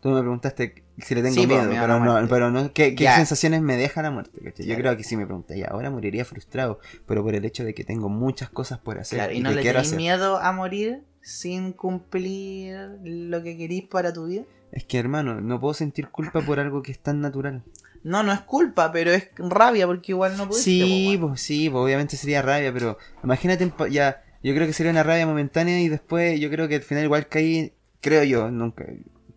Tú 0.00 0.10
me 0.10 0.20
preguntaste 0.20 0.82
si 1.00 1.14
le 1.14 1.22
tengo 1.22 1.34
Sí, 1.34 1.46
pues, 1.46 1.66
miedo, 1.66 1.80
pero, 1.80 2.00
no, 2.00 2.28
pero 2.28 2.50
no, 2.50 2.72
¿qué, 2.72 2.94
qué 2.94 3.08
sensaciones 3.08 3.62
me 3.62 3.76
deja 3.76 4.02
la 4.02 4.10
muerte? 4.10 4.40
Yo 4.64 4.76
creo 4.76 4.96
que 4.96 5.04
sí 5.04 5.16
me 5.16 5.26
preguntaría, 5.26 5.66
ahora 5.66 5.90
moriría 5.90 6.24
frustrado, 6.24 6.80
pero 7.06 7.22
por 7.22 7.34
el 7.34 7.44
hecho 7.44 7.64
de 7.64 7.74
que 7.74 7.84
tengo 7.84 8.08
muchas 8.08 8.50
cosas 8.50 8.78
por 8.78 8.98
hacer 8.98 9.18
Claro, 9.18 9.32
y 9.32 9.38
y 9.38 9.40
no 9.40 9.50
le 9.50 9.68
hacer. 9.70 9.96
miedo 9.96 10.38
a 10.38 10.52
morir 10.52 11.02
sin 11.22 11.72
cumplir 11.72 12.76
lo 13.04 13.42
que 13.42 13.56
querís 13.56 13.84
para 13.84 14.12
tu 14.12 14.26
vida. 14.26 14.44
Es 14.72 14.84
que 14.84 14.98
hermano, 14.98 15.40
no 15.40 15.60
puedo 15.60 15.74
sentir 15.74 16.08
culpa 16.08 16.40
por 16.40 16.60
algo 16.60 16.82
que 16.82 16.92
es 16.92 16.98
tan 17.00 17.20
natural. 17.20 17.62
No, 18.02 18.22
no 18.22 18.32
es 18.32 18.40
culpa, 18.40 18.92
pero 18.92 19.10
es 19.12 19.28
rabia 19.36 19.86
porque 19.86 20.12
igual 20.12 20.36
no 20.36 20.48
pudiste. 20.48 20.64
Sí, 20.70 21.18
po, 21.20 21.28
pues 21.28 21.42
sí, 21.42 21.68
pues 21.68 21.82
obviamente 21.84 22.16
sería 22.16 22.40
rabia, 22.40 22.72
pero 22.72 22.96
imagínate 23.22 23.70
ya, 23.90 24.22
yo 24.42 24.54
creo 24.54 24.66
que 24.66 24.72
sería 24.72 24.92
una 24.92 25.02
rabia 25.02 25.26
momentánea 25.26 25.80
y 25.80 25.88
después 25.88 26.40
yo 26.40 26.48
creo 26.50 26.66
que 26.68 26.76
al 26.76 26.82
final 26.82 27.04
igual 27.04 27.26
caí, 27.28 27.74
creo 28.00 28.24
yo, 28.24 28.50
nunca, 28.50 28.86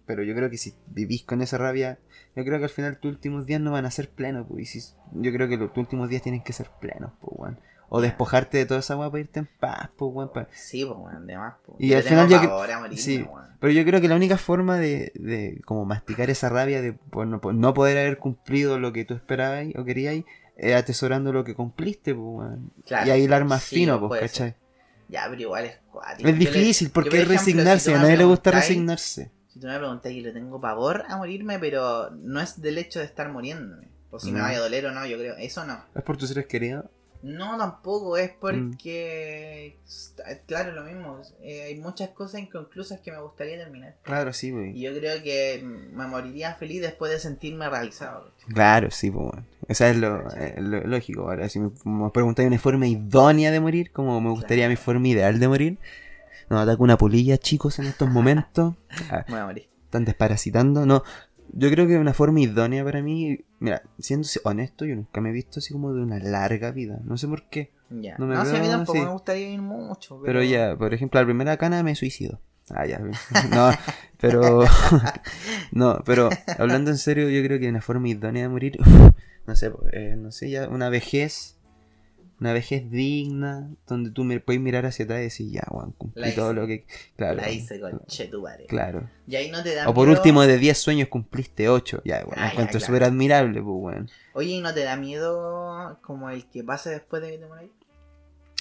pero 0.06 0.24
yo 0.24 0.34
creo 0.36 0.50
que 0.50 0.58
si 0.58 0.74
vivís 0.88 1.24
con 1.24 1.42
esa 1.42 1.58
rabia, 1.58 2.00
yo 2.36 2.44
creo 2.44 2.58
que 2.60 2.66
al 2.66 2.70
final 2.70 2.98
tus 3.00 3.12
últimos 3.12 3.46
días 3.46 3.62
no 3.62 3.72
van 3.72 3.86
a 3.86 3.92
ser 3.92 4.10
plenos, 4.10 4.46
pues, 4.50 4.76
y 4.76 4.80
si- 4.82 4.94
yo 5.14 5.32
creo 5.32 5.48
que 5.48 5.58
los 5.58 5.70
tus 5.74 5.80
últimos 5.80 6.10
días 6.10 6.22
tienen 6.22 6.44
que 6.44 6.54
ser 6.54 6.70
plenos, 6.82 7.12
pues, 7.22 7.32
weón. 7.38 7.60
O 7.90 8.02
despojarte 8.02 8.58
de 8.58 8.66
toda 8.66 8.80
esa 8.80 8.98
weá 8.98 9.10
para 9.12 9.22
irte 9.22 9.40
en 9.40 9.48
paz, 9.60 9.90
pues, 9.96 10.12
weón. 10.14 10.32
pa- 10.34 10.48
Sí, 10.52 10.84
pues, 10.84 10.98
weón, 10.98 11.28
de 11.28 11.38
más. 11.38 11.54
po. 11.66 11.76
Y 11.78 11.90
Yo 11.90 11.98
al 11.98 12.04
final 12.04 12.28
yo 12.28 12.42
morirme, 12.42 12.98
sí. 12.98 13.24
Pero 13.60 13.72
yo 13.72 13.86
creo 13.86 14.02
que 14.02 14.08
la 14.08 14.16
única 14.16 14.38
forma 14.38 14.78
de, 14.78 15.12
de 15.16 15.62
como 15.66 15.86
masticar 15.86 16.30
esa 16.30 16.50
rabia 16.50 16.82
de 16.82 16.94
por 16.94 17.28
no, 17.28 17.40
por 17.40 17.54
no 17.54 17.74
poder 17.74 17.98
haber 18.00 18.18
cumplido 18.18 18.80
lo 18.80 18.92
que 18.94 19.06
tú 19.06 19.14
esperabas 19.14 19.68
o 19.78 19.84
querías 19.86 20.16
es 20.58 20.76
atesorando 20.76 21.32
lo 21.34 21.44
que 21.44 21.54
cumpliste, 21.54 22.16
pues, 22.16 22.26
weón. 22.26 22.72
Claro. 22.86 23.08
Y 23.08 23.12
ahí 23.12 23.24
hilar 23.24 23.46
más 23.46 23.64
Sí, 23.64 23.76
fino, 23.76 24.00
pues, 24.00 24.08
puede 24.10 24.22
¿cachai? 24.22 24.50
ser. 24.52 24.58
Ya, 25.10 25.26
pero 25.30 25.42
igual 25.42 25.66
es 25.66 25.78
cuático. 25.92 26.28
Es 26.28 26.40
difícil, 26.40 26.88
yo, 26.88 26.94
porque 26.94 27.10
por 27.12 27.20
es 27.20 27.28
resignarse, 27.28 27.92
si 27.92 27.96
a 27.96 28.00
nadie 28.02 28.18
le 28.18 28.24
gusta 28.24 28.50
resignarse. 28.52 29.32
Si 29.64 29.68
tú 29.68 29.72
me 29.72 29.80
preguntas 29.80 30.12
y 30.12 30.20
le 30.20 30.34
tengo 30.34 30.60
pavor 30.60 31.06
a 31.08 31.16
morirme, 31.16 31.58
pero 31.58 32.10
no 32.12 32.42
es 32.42 32.62
del 32.62 32.78
hecho 32.78 33.00
de 33.00 33.06
estar 33.06 33.30
muriéndome. 33.32 33.88
O 34.12 34.20
si 34.20 34.30
me 34.30 34.40
No. 34.40 34.44
vaya 34.44 34.58
a 34.58 34.62
doler 34.62 34.86
o 34.88 34.92
no, 34.92 35.06
yo 35.06 35.18
creo. 35.18 35.36
Eso 35.38 35.64
no. 35.66 35.82
¿Es 35.96 36.04
por 36.04 36.18
tus 36.18 36.28
seres 36.28 36.48
queridos? 36.48 36.84
No, 37.22 37.58
tampoco. 37.58 38.18
Es 38.18 38.32
Mm. 38.32 38.40
porque. 38.42 39.78
Claro, 40.48 40.74
lo 40.74 40.84
mismo. 40.84 41.22
eh, 41.42 41.64
hay 41.64 41.76
muchas 41.80 42.10
cosas 42.10 42.42
inconclusas 42.42 43.00
que 43.00 43.14
me 43.14 43.22
gustaría 43.22 43.58
terminar. 43.58 43.96
Claro, 44.02 44.34
sí, 44.34 44.48
Y 44.48 44.52
güey. 44.52 44.80
yo 44.82 44.94
creo 44.94 45.24
que 45.24 45.62
me 45.64 46.06
moriría 46.08 46.56
feliz 46.56 46.82
después 46.82 47.10
de 47.14 47.20
sentirme 47.20 47.70
realizado. 47.70 48.34
Claro, 48.54 48.92
sí, 48.92 49.10
pues, 49.10 49.32
weón. 49.32 49.46
Esa 49.70 49.90
es 49.90 49.96
lo, 49.96 50.30
eh, 50.36 50.56
lo 50.60 50.82
lógico. 50.82 51.22
Ahora, 51.30 51.48
si 51.48 51.62
me, 51.62 51.72
me 51.86 52.10
preguntáis 52.10 52.48
una 52.50 52.60
forma 52.60 52.86
idónea 52.88 53.50
de 53.52 53.62
morir, 53.62 53.94
como 53.94 54.20
me 54.20 54.32
gustaría 54.32 54.68
mi 54.68 54.76
forma 54.76 55.08
ideal 55.08 55.40
de 55.40 55.48
morir, 55.48 55.78
nos 56.54 56.64
ataca 56.64 56.82
una 56.84 56.98
polilla, 56.98 57.38
chicos, 57.38 57.80
en 57.80 57.86
estos 57.86 58.10
momentos. 58.10 58.76
Ah, 59.12 59.24
Me 59.28 59.34
voy 59.34 59.42
a 59.42 59.46
morir. 59.46 59.70
están 59.86 60.06
desparasitando. 60.06 60.86
No, 60.86 61.04
yo 61.52 61.70
creo 61.70 61.88
que 61.88 61.98
una 61.98 62.14
forma 62.14 62.40
idónea 62.40 62.84
para 62.84 63.02
mí, 63.02 63.40
mira, 63.60 63.82
siendo 64.00 64.28
honesto, 64.44 64.86
yo 64.86 64.96
nunca 64.96 65.20
me 65.22 65.30
he 65.30 65.34
visto 65.34 65.60
así 65.60 65.74
como 65.74 65.94
de 65.94 66.02
una 66.02 66.20
larga 66.20 66.72
vida. 66.72 67.00
No 67.04 67.18
sé 67.18 67.28
por 67.28 67.50
qué. 67.50 67.72
Ya. 67.90 68.16
No 68.18 68.26
No, 68.26 68.40
me 68.44 68.50
si 68.50 68.56
a 68.56 68.60
mí 68.60 68.68
tampoco 68.68 69.00
me 69.00 69.12
gustaría 69.12 69.46
vivir 69.46 69.62
mucho. 69.62 70.20
Pero, 70.22 70.40
Pero 70.40 70.44
ya, 70.44 70.76
por 70.78 70.94
ejemplo, 70.94 71.20
la 71.20 71.26
primera 71.26 71.58
cana 71.58 71.84
me 71.84 71.96
suicido. 71.96 72.40
Ah, 72.70 72.86
ya. 72.86 73.02
No, 73.52 73.70
pero. 74.20 74.64
no, 75.72 76.02
pero 76.06 76.30
hablando 76.58 76.92
en 76.92 76.98
serio, 76.98 77.30
yo 77.30 77.44
creo 77.44 77.60
que 77.60 77.68
una 77.70 77.82
forma 77.82 78.08
idónea 78.10 78.44
de 78.44 78.50
morir. 78.50 78.78
No 79.46 79.56
sé, 79.56 79.72
eh, 79.92 80.16
no 80.18 80.32
sé, 80.32 80.50
ya 80.50 80.68
una 80.70 80.90
vejez. 80.90 81.58
Una 82.44 82.52
vejez 82.52 82.92
digna, 82.92 83.70
donde 83.88 84.12
tú 84.12 84.26
me 84.26 84.38
puedes 84.42 84.62
mirar 84.62 84.86
hacia 84.86 85.06
atrás 85.06 85.20
y 85.22 85.24
decir, 85.24 85.50
ya, 85.50 85.64
Juan, 85.70 85.92
cumplí 85.98 86.22
La 86.22 86.28
hice. 86.28 86.36
todo 86.36 86.54
lo 86.54 86.68
que. 86.68 86.86
Claro. 87.16 87.36
La 87.38 87.50
hice 87.50 87.80
con 87.80 88.02
Chetumare. 88.06 88.66
Claro. 88.66 89.10
Y 89.26 89.38
ahí 89.38 89.50
no 89.50 89.64
te 89.64 89.74
da 89.74 89.88
O 89.88 89.94
por 89.94 90.08
miedo- 90.08 90.20
último, 90.20 90.42
de 90.42 90.58
10 90.58 90.78
sueños 90.78 91.08
cumpliste 91.08 91.70
8. 91.70 92.02
Ya, 92.04 92.22
bueno, 92.26 92.42
Ah, 92.44 92.50
encuentro 92.52 92.80
claro. 92.80 92.86
súper 92.86 93.04
admirable, 93.06 93.62
pues, 93.62 93.76
weón. 93.78 94.10
Oye, 94.34 94.50
¿y 94.56 94.60
no 94.60 94.74
te 94.74 94.84
da 94.84 94.98
miedo 94.98 95.98
como 96.02 96.30
el 96.32 96.46
que 96.50 96.66
pase 96.66 96.90
después 96.90 97.22
de 97.22 97.32
que 97.32 97.38
te 97.38 97.46
mueras? 97.48 97.70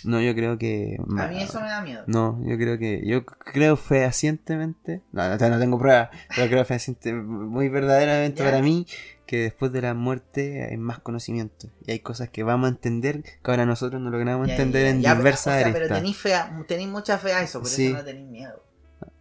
No, 0.04 0.20
yo 0.20 0.32
creo 0.36 0.58
que. 0.58 0.96
A 1.18 1.26
mí 1.26 1.42
eso 1.42 1.60
me 1.60 1.66
da 1.68 1.80
miedo. 1.82 2.04
No, 2.06 2.40
yo 2.44 2.56
creo 2.58 2.78
que. 2.78 3.02
Yo 3.04 3.24
creo 3.24 3.76
fehacientemente. 3.76 5.00
No, 5.12 5.28
no, 5.28 5.48
no 5.48 5.58
tengo 5.58 5.78
pruebas. 5.78 6.10
Pero 6.36 6.48
creo 6.48 6.64
fehaciente, 6.64 7.12
muy 7.12 7.68
verdaderamente 7.68 8.42
para 8.44 8.62
mí. 8.62 8.86
Que 9.32 9.44
después 9.44 9.72
de 9.72 9.80
la 9.80 9.94
muerte 9.94 10.68
hay 10.70 10.76
más 10.76 10.98
conocimiento. 10.98 11.70
Y 11.86 11.92
hay 11.92 12.00
cosas 12.00 12.28
que 12.28 12.42
vamos 12.42 12.66
a 12.66 12.68
entender 12.68 13.22
que 13.22 13.50
ahora 13.50 13.64
nosotros 13.64 13.98
no 13.98 14.10
logramos 14.10 14.46
Ya, 14.46 14.52
entender 14.56 14.84
ya, 14.84 14.90
en 14.90 15.00
ya, 15.00 15.14
diversas 15.14 15.56
o 15.56 15.64
sea, 15.64 15.72
pero 15.72 15.88
tenéis 16.66 16.90
mucha 16.90 17.16
fe 17.16 17.32
a 17.32 17.42
eso, 17.42 17.60
por 17.60 17.68
Sí. 17.70 17.86
eso 17.86 17.96
no 17.96 18.04
tenéis 18.04 18.28
miedo. 18.28 18.62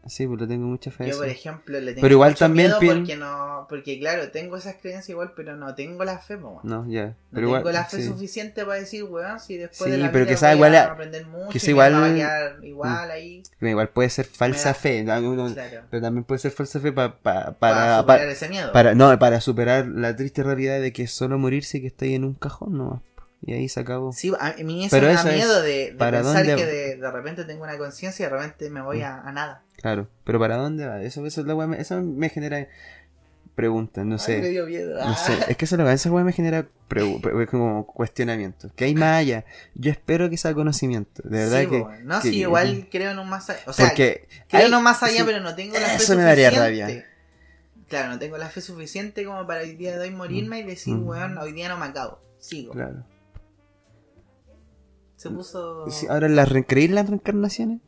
Sí, 0.07 0.25
pues 0.25 0.41
le 0.41 0.47
tengo 0.47 0.65
mucha 0.65 0.89
fe 0.89 1.07
Yo, 1.09 1.17
por 1.17 1.27
ejemplo, 1.27 1.79
le 1.79 1.91
tengo 1.93 2.01
Pero 2.01 2.13
igual 2.13 2.31
mucho 2.31 2.39
también 2.45 2.67
miedo 2.69 2.79
pien- 2.79 2.97
porque 3.01 3.15
no, 3.17 3.65
porque 3.69 3.99
claro, 3.99 4.31
tengo 4.31 4.57
esas 4.57 4.75
creencias 4.81 5.09
igual, 5.09 5.33
pero 5.35 5.55
no 5.55 5.75
tengo 5.75 6.03
la 6.03 6.17
fe, 6.17 6.37
po. 6.37 6.59
No, 6.63 6.89
ya. 6.89 7.15
No 7.29 7.39
tengo 7.39 7.57
igual. 7.59 7.73
la 7.73 7.85
fe 7.85 7.97
sí. 7.97 8.07
suficiente 8.07 8.65
para 8.65 8.79
decir, 8.79 9.03
weón, 9.03 9.39
si 9.39 9.57
después 9.57 9.85
Sí, 9.85 9.91
de 9.91 9.97
la 9.99 10.11
pero 10.11 10.25
vida 10.25 10.35
que 10.35 10.45
voy 10.45 10.55
igual 10.55 10.75
a 10.75 10.81
a- 10.83 10.91
aprender 10.93 11.25
mucho 11.27 11.49
que 11.49 11.59
sea 11.59 11.69
igual- 11.69 11.93
va 11.93 12.05
a 12.07 12.13
quedar 12.15 12.63
igual 12.65 13.11
ahí, 13.11 13.43
Igual 13.61 13.89
puede 13.89 14.09
ser 14.09 14.25
falsa 14.25 14.69
da- 14.69 14.73
fe. 14.73 15.03
claro, 15.03 15.53
Pero 15.91 16.01
también 16.01 16.23
puede 16.23 16.39
ser 16.39 16.51
falsa 16.51 16.79
fe 16.79 16.91
pa- 16.91 17.17
pa- 17.21 17.51
para, 17.53 17.57
para, 17.59 17.97
superar 17.99 18.05
para, 18.19 18.31
ese 18.31 18.49
miedo. 18.49 18.71
para- 18.71 18.95
no, 18.95 19.19
para 19.19 19.39
superar 19.39 19.85
la 19.87 20.15
triste 20.15 20.41
realidad 20.41 20.81
de 20.81 20.91
que 20.93 21.03
es 21.03 21.11
solo 21.11 21.37
morirse 21.37 21.77
y 21.77 21.81
que 21.81 21.87
está 21.87 22.05
ahí 22.05 22.15
en 22.15 22.23
un 22.25 22.33
cajón 22.33 22.75
nomás. 22.77 23.01
Y 23.43 23.53
ahí 23.53 23.67
se 23.69 23.79
acabó. 23.79 24.13
Sí, 24.13 24.31
a 24.39 24.53
mí 24.63 24.85
eso 24.85 24.95
Pero 24.95 25.07
me 25.07 25.13
da 25.15 25.19
es- 25.29 25.35
miedo 25.35 25.61
de, 25.63 25.69
de 25.91 25.93
¿para 25.97 26.21
pensar 26.21 26.45
dónde- 26.45 26.55
que 26.55 26.65
de, 26.65 26.95
de 26.97 27.11
repente 27.11 27.43
tengo 27.45 27.63
una 27.63 27.77
conciencia 27.77 28.25
y 28.27 28.29
de 28.29 28.35
repente 28.35 28.69
me 28.69 28.81
voy 28.81 29.01
a, 29.01 29.17
a 29.19 29.31
nada. 29.31 29.63
Claro. 29.77 30.07
Pero 30.23 30.39
¿para 30.39 30.57
dónde 30.57 30.85
va? 30.85 31.01
Eso, 31.01 31.25
eso, 31.25 31.41
es 31.41 31.47
la 31.47 31.55
me- 31.55 31.81
eso 31.81 31.99
me 32.01 32.29
genera 32.29 32.67
preguntas, 33.55 34.05
no 34.05 34.15
Ay, 34.15 34.35
me 34.37 34.43
sé. 34.43 34.49
dio 34.49 34.65
miedo. 34.67 34.97
No 35.05 35.15
sé, 35.15 35.33
es 35.49 35.57
que 35.57 35.65
eso 35.65 35.89
esa 35.89 36.11
weá 36.11 36.23
me 36.23 36.33
genera 36.33 36.67
como 37.49 37.85
cuestionamiento. 37.87 38.69
Que 38.75 38.85
hay 38.85 38.95
más 38.95 39.17
allá. 39.21 39.43
Yo 39.75 39.91
espero 39.91 40.29
que 40.29 40.37
sea 40.37 40.53
conocimiento. 40.53 41.21
De 41.27 41.39
verdad 41.39 41.61
Sí, 41.61 41.67
que. 41.67 41.85
No, 42.03 42.21
que- 42.21 42.29
sí, 42.29 42.39
igual 42.41 42.87
creo 42.91 43.11
en 43.11 43.19
un 43.19 43.27
más 43.29 43.49
allá. 43.49 43.59
O 43.65 43.73
sea, 43.73 43.87
porque 43.87 44.27
creo 44.49 44.61
hay- 44.61 44.67
en 44.67 44.75
un 44.75 44.83
más 44.83 45.01
allá, 45.01 45.17
sí, 45.17 45.23
pero 45.25 45.39
no 45.41 45.55
tengo 45.55 45.73
la 45.79 45.87
fe 45.87 45.95
eso 45.95 46.15
me 46.15 46.23
daría 46.23 46.49
suficiente. 46.51 46.83
rabia. 46.85 47.05
Claro, 47.89 48.09
no 48.11 48.19
tengo 48.19 48.37
la 48.37 48.49
fe 48.49 48.61
suficiente 48.61 49.25
como 49.25 49.45
para 49.47 49.63
el 49.63 49.77
día 49.77 49.97
de 49.97 49.99
hoy 50.07 50.11
morirme 50.11 50.59
y 50.59 50.63
decir, 50.63 50.93
Mm. 50.95 51.07
weón, 51.07 51.37
hoy 51.39 51.51
día 51.53 51.67
no 51.69 51.77
me 51.77 51.87
acabo. 51.87 52.19
Sigo. 52.39 52.71
Claro. 52.73 53.03
Se 55.21 55.29
puso. 55.29 55.85
Y 55.87 55.91
si 55.91 56.07
ahora 56.07 56.27
las 56.27 56.49
re- 56.49 56.65
¿creéis 56.65 56.89
las 56.89 57.07
reencarnaciones? 57.07 57.79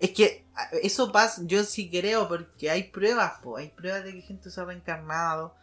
Es 0.00 0.10
que 0.10 0.44
eso 0.82 1.12
pasa, 1.12 1.42
yo 1.44 1.62
sí 1.62 1.88
creo, 1.88 2.26
porque 2.26 2.70
hay 2.70 2.90
pruebas, 2.90 3.34
po. 3.40 3.56
hay 3.56 3.68
pruebas 3.68 4.02
de 4.02 4.14
que 4.14 4.22
gente 4.22 4.50
se 4.50 4.60
ha 4.60 4.64
reencarnado, 4.64 5.54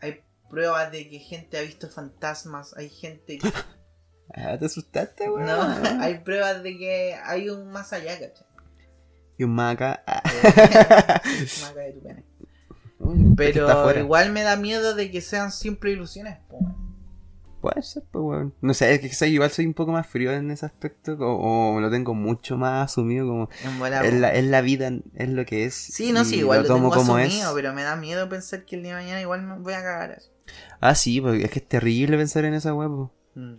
hay 0.00 0.22
pruebas 0.48 0.90
de 0.90 1.10
que 1.10 1.18
gente 1.18 1.58
ha 1.58 1.60
visto 1.60 1.90
fantasmas, 1.90 2.74
hay 2.78 2.88
gente 2.88 3.38
que... 3.38 3.52
Ah, 4.34 4.56
te 4.58 4.66
asustaste, 4.66 5.28
weón. 5.30 5.46
No, 5.46 5.60
hay 6.02 6.18
pruebas 6.18 6.62
de 6.62 6.76
que 6.78 7.14
hay 7.14 7.50
un 7.50 7.70
más 7.70 7.92
allá, 7.92 8.18
¿cachai? 8.18 8.46
Y 9.36 9.44
un 9.44 9.54
maca. 9.54 10.02
ah, 10.06 10.22
más 11.24 11.70
acá 11.70 11.80
de 11.80 11.92
tu 11.92 12.02
pene. 12.02 12.24
Pero 13.36 13.98
igual 14.00 14.32
me 14.32 14.42
da 14.42 14.56
miedo 14.56 14.94
de 14.94 15.10
que 15.10 15.20
sean 15.20 15.52
siempre 15.52 15.92
ilusiones, 15.92 16.38
po. 16.48 16.58
Puede 17.60 17.82
ser, 17.82 18.04
pues, 18.12 18.22
weón. 18.24 18.54
No 18.60 18.72
sé, 18.72 18.94
es 18.94 19.00
que 19.00 19.12
soy- 19.12 19.30
igual 19.30 19.50
soy 19.50 19.66
un 19.66 19.74
poco 19.74 19.90
más 19.90 20.06
frío 20.06 20.32
en 20.32 20.50
ese 20.50 20.64
aspecto. 20.66 21.14
O, 21.18 21.74
o 21.74 21.80
lo 21.80 21.90
tengo 21.90 22.14
mucho 22.14 22.56
más 22.56 22.84
asumido 22.92 23.26
como. 23.26 23.48
Es 24.04 24.14
la, 24.14 24.32
es 24.32 24.44
la 24.44 24.60
vida, 24.60 24.92
es 25.14 25.28
lo 25.28 25.44
que 25.44 25.64
es. 25.64 25.74
Sí, 25.74 26.12
no, 26.12 26.24
sí, 26.24 26.36
igual 26.36 26.62
lo, 26.62 26.68
tomo 26.68 26.90
tengo 26.90 27.02
como 27.02 27.16
asumido, 27.16 27.48
es. 27.48 27.54
pero 27.54 27.74
me 27.74 27.82
da 27.82 27.96
miedo 27.96 28.28
pensar 28.28 28.64
que 28.64 28.76
el 28.76 28.82
día 28.84 28.96
de 28.96 29.02
mañana 29.02 29.20
igual 29.20 29.42
me 29.42 29.58
voy 29.58 29.72
a 29.74 29.82
cagar 29.82 30.12
así. 30.12 30.28
Ah, 30.80 30.94
sí, 30.94 31.20
porque 31.20 31.44
es 31.44 31.50
que 31.50 31.58
es 31.58 31.66
terrible 31.68 32.16
pensar 32.16 32.44
en 32.44 32.54
esa 32.54 32.72
po. 32.72 33.12
Mm. 33.34 33.54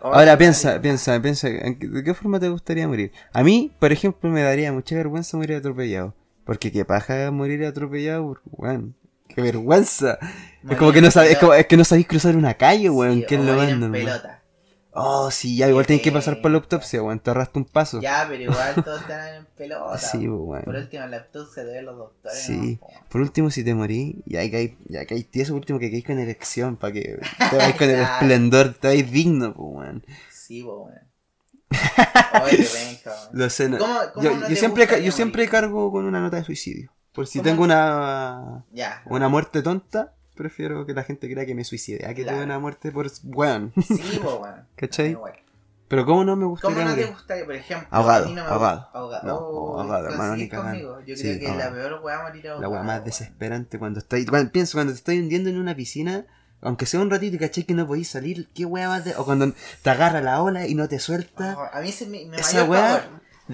Ahora 0.00 0.36
piensa, 0.36 0.80
piensa, 0.80 1.20
piensa, 1.22 1.48
¿en 1.48 1.78
qué- 1.78 1.88
¿de 1.88 2.02
qué 2.02 2.14
forma 2.14 2.40
te 2.40 2.48
gustaría 2.48 2.88
morir? 2.88 3.12
A 3.32 3.42
mí, 3.44 3.72
por 3.78 3.92
ejemplo, 3.92 4.30
me 4.30 4.42
daría 4.42 4.72
mucha 4.72 4.96
vergüenza 4.96 5.36
morir 5.36 5.56
atropellado. 5.56 6.14
Porque 6.44 6.72
qué 6.72 6.84
paja 6.84 7.30
morir 7.30 7.64
atropellado, 7.64 8.36
weón. 8.50 8.96
Qué 9.34 9.42
vergüenza. 9.42 10.18
es 10.68 10.76
como 10.76 10.92
que 10.92 11.00
no 11.00 11.10
sabes, 11.10 11.32
es, 11.32 11.38
como- 11.38 11.54
es 11.54 11.66
que 11.66 11.76
no 11.76 11.84
sabéis 11.84 12.06
cruzar 12.06 12.36
una 12.36 12.54
calle, 12.54 12.88
weón. 12.90 13.20
Sí, 13.20 13.26
que 13.26 13.34
es 13.36 13.40
lo 13.40 13.54
normal. 13.54 13.90
pelota. 13.92 14.38
Oh, 14.94 15.30
sí, 15.30 15.56
ya 15.56 15.68
igual 15.70 15.86
tienes 15.86 16.02
que 16.02 16.10
Eh, 16.10 16.12
pasar 16.12 16.42
por 16.42 16.50
la 16.50 16.58
autopsia, 16.58 17.02
weón. 17.02 17.18
Te 17.18 17.30
ahorraste 17.30 17.58
un 17.58 17.64
paso. 17.64 18.00
Ya, 18.02 18.26
pero 18.28 18.42
igual 18.42 18.74
todos 18.84 19.00
están 19.00 19.36
en 19.36 19.46
pelota. 19.56 19.96
Sí, 19.96 20.26
po. 20.28 20.34
weón. 20.36 20.64
Por 20.64 20.74
último, 20.76 21.04
en 21.04 21.10
la 21.12 21.16
autopsia 21.16 21.64
te 21.64 21.70
ven 21.72 21.86
los 21.86 21.96
doctores. 21.96 22.38
Sí. 22.42 22.78
Por 23.08 23.22
último, 23.22 23.50
si 23.50 23.64
te 23.64 23.74
morís, 23.74 24.16
ya 24.26 24.40
caí, 24.50 24.76
ya 24.88 25.06
caí 25.06 25.24
por 25.24 25.52
último 25.52 25.78
que 25.78 25.90
caís 25.90 26.04
con 26.04 26.18
erección, 26.18 26.76
para 26.76 26.92
que 26.92 27.18
te 27.50 27.56
vayas 27.56 27.76
con 27.76 27.88
el 27.88 28.00
esplendor, 28.02 28.74
te 28.74 28.88
vayas 28.88 29.10
digno, 29.10 29.54
pues, 29.54 29.66
weón. 29.72 30.04
Sí, 30.30 30.62
po, 30.62 30.82
weón. 30.84 31.00
Oye, 32.44 32.56
qué 32.58 32.64
penca, 32.64 33.10
weón. 33.12 33.28
Lo 33.32 33.48
sé, 33.50 33.68
no. 33.70 33.78
¿Cómo- 33.78 33.98
cómo 34.12 34.24
yo, 34.24 34.34
no 34.34 34.40
yo 34.42 34.46
te 34.48 34.56
siempre, 34.56 35.02
yo 35.02 35.12
siempre 35.12 35.48
cargo 35.48 35.90
con 35.90 36.04
una 36.04 36.20
nota 36.20 36.36
de 36.36 36.44
suicidio. 36.44 36.92
Por 37.12 37.26
si 37.26 37.38
¿Cómo? 37.38 37.50
tengo 37.50 37.64
una, 37.64 38.64
Ya. 38.72 39.02
una 39.06 39.28
muerte 39.28 39.62
tonta, 39.62 40.12
prefiero 40.34 40.86
que 40.86 40.94
la 40.94 41.02
gente 41.04 41.30
crea 41.30 41.44
que 41.44 41.54
me 41.54 41.64
suicide, 41.64 42.06
a 42.06 42.14
que 42.14 42.22
Claro. 42.22 42.38
tuve 42.38 42.44
una 42.46 42.58
muerte 42.58 42.90
por 42.90 43.10
weón. 43.24 43.72
Sí, 43.86 44.18
weón. 44.22 44.66
¿Cachai? 44.76 45.18
Pero 45.88 46.06
¿cómo 46.06 46.24
no 46.24 46.36
me 46.36 46.40
¿Cómo 46.44 46.50
gustaría 46.52 46.84
no 46.86 46.94
te 46.94 47.04
gustaría, 47.04 47.44
por 47.44 47.54
ejemplo? 47.54 47.86
Ahogado, 47.90 48.26
no 48.28 48.34
me 48.34 48.40
ahogado. 48.40 48.88
Ahogado. 48.94 49.26
No, 49.28 49.36
Oh, 49.36 49.80
ahogado, 49.80 50.06
hermano, 50.06 50.30
¿coincidís 50.36 50.52
ni 50.52 50.58
conmigo? 50.58 51.00
Yo 51.00 51.16
Sí, 51.16 51.22
creo 51.22 51.38
que 51.38 51.44
es 51.44 51.56
la 51.56 51.64
ahogado. 51.66 51.74
peor 51.90 52.00
weá 52.02 52.22
morir 52.22 52.48
ahogado. 52.48 52.62
La 52.62 52.68
weá 52.70 52.82
más 52.82 53.04
desesperante 53.04 53.78
cuando 53.78 54.00
cuando, 54.30 54.50
pienso 54.52 54.78
cuando 54.78 54.92
te 54.94 54.96
estoy 54.98 55.18
hundiendo 55.18 55.50
en 55.50 55.58
una 55.58 55.76
piscina, 55.76 56.24
aunque 56.62 56.86
sea 56.86 56.98
un 57.00 57.10
ratito 57.10 57.36
y 57.36 57.38
caché 57.38 57.66
que 57.66 57.74
no 57.74 57.86
podís 57.86 58.08
salir, 58.08 58.48
qué 58.54 58.64
weá 58.64 58.88
más 58.88 59.04
de, 59.04 59.14
o 59.16 59.26
cuando 59.26 59.52
te 59.82 59.90
agarra 59.90 60.22
la 60.22 60.40
ola 60.42 60.66
y 60.66 60.74
no 60.74 60.88
te 60.88 60.98
suelta. 60.98 61.56
Oh, 61.58 61.76
a 61.76 61.80
mí 61.82 61.92
se 61.92 62.06
me, 62.06 62.24
me 62.24 62.38
Esa 62.38 62.64
weá-. 62.64 63.04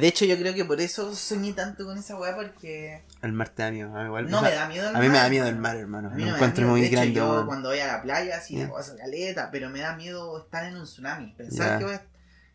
De 0.01 0.07
hecho, 0.09 0.24
yo 0.24 0.36
creo 0.38 0.55
que 0.55 0.64
por 0.64 0.80
eso 0.80 1.14
soñé 1.14 1.53
tanto 1.53 1.84
con 1.84 1.99
esa 1.99 2.16
weá 2.16 2.34
porque 2.36 3.03
El 3.22 3.32
mar 3.32 3.49
te 3.51 3.62
da 3.62 3.70
miedo, 3.70 3.94
a 3.94 4.01
mí 4.01 4.07
igual. 4.07 4.30
no 4.30 4.38
o 4.38 4.40
sea, 4.40 4.51
me 4.51 4.55
da 4.57 4.68
miedo 4.68 4.88
el 4.90 4.96
A 4.96 4.99
mí 5.01 5.07
me 5.07 5.12
mar, 5.12 5.22
da 5.24 5.28
miedo 5.30 5.46
el 5.46 5.53
weón. 5.55 5.62
mar, 5.62 5.76
hermano. 5.76 6.09
Lo 6.11 6.16
no 6.16 6.24
me 6.24 6.30
encuentro 6.30 6.62
miedo. 6.62 6.70
muy 6.72 6.80
de 6.82 6.86
hecho, 6.86 6.96
grande, 6.96 7.14
yo 7.14 7.30
weón. 7.30 7.46
cuando 7.46 7.68
voy 7.70 7.78
a 7.80 7.86
la 7.86 8.03
playa, 8.03 8.40
sí, 8.40 8.57
la 8.57 8.70
paso 8.70 8.96
caleta, 8.96 9.51
pero 9.51 9.70
me 9.70 9.80
da 9.80 9.96
miedo 9.96 10.38
estar 10.42 10.64
en 10.64 10.76
un 10.76 10.84
tsunami. 10.84 11.32
Pensar 11.36 11.80
Ya. 11.80 11.86
que, 11.86 11.94
a- 11.94 12.03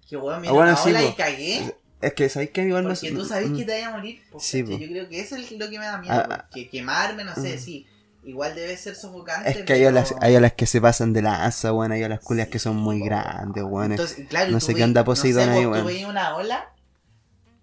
que 0.09 0.17
weón, 0.17 0.35
Ah, 0.35 0.39
viene 0.39 0.55
bueno, 0.57 0.77
sí, 0.77 0.89
y 0.89 1.13
cagué. 1.13 1.75
Es 2.01 2.13
que 2.13 2.27
sabéis 2.29 2.51
que 2.51 2.63
igual 2.63 2.83
me 2.83 2.93
Porque 2.93 3.11
tú 3.11 3.23
sabes 3.25 3.49
mm, 3.49 3.57
que 3.57 3.63
te 3.63 3.71
vaya 3.71 3.87
a 3.87 3.91
morir. 3.91 4.21
po, 4.29 4.39
Sí. 4.39 4.59
Yo 4.67 4.77
creo 4.77 5.07
que 5.07 5.21
eso 5.21 5.37
es 5.37 5.51
lo 5.53 5.69
que 5.69 5.79
me 5.79 5.85
da 5.85 5.97
miedo. 5.99 6.13
Ah, 6.13 6.27
ah. 6.29 6.45
porque 6.49 6.69
quemarme, 6.69 7.23
no 7.23 7.33
sé, 7.35 7.55
Mm. 7.55 7.59
sí. 7.59 7.87
Igual 8.25 8.55
debe 8.55 8.75
ser 8.77 8.95
sofocante. 8.95 9.49
Es 9.49 9.57
que 9.65 9.73
hay 9.73 9.83
a, 9.83 9.87
pero- 9.87 9.95
las, 9.95 10.13
hay 10.21 10.35
a 10.35 10.39
las 10.41 10.53
que 10.53 10.65
se 10.65 10.79
pasan 10.81 11.11
de 11.13 11.21
la 11.21 11.45
asa, 11.45 11.71
weón. 11.73 11.91
Hay 11.93 12.03
a 12.03 12.09
las 12.09 12.19
culias 12.19 12.47
que 12.49 12.59
son 12.59 12.75
muy 12.77 12.99
grandes, 13.01 13.63
weón. 13.63 13.91
Entonces, 13.91 14.27
claro, 14.29 14.51
no 14.51 14.59
sé 14.59 14.73
qué 14.75 14.83
anda 14.83 15.03
Poseidón 15.05 15.47
no 15.47 15.53
sé, 15.53 15.59
ahí, 15.59 15.65
weón. 15.65 15.79
Tú 15.81 15.87
veis 15.87 16.05
una 16.05 16.35
ola 16.35 16.69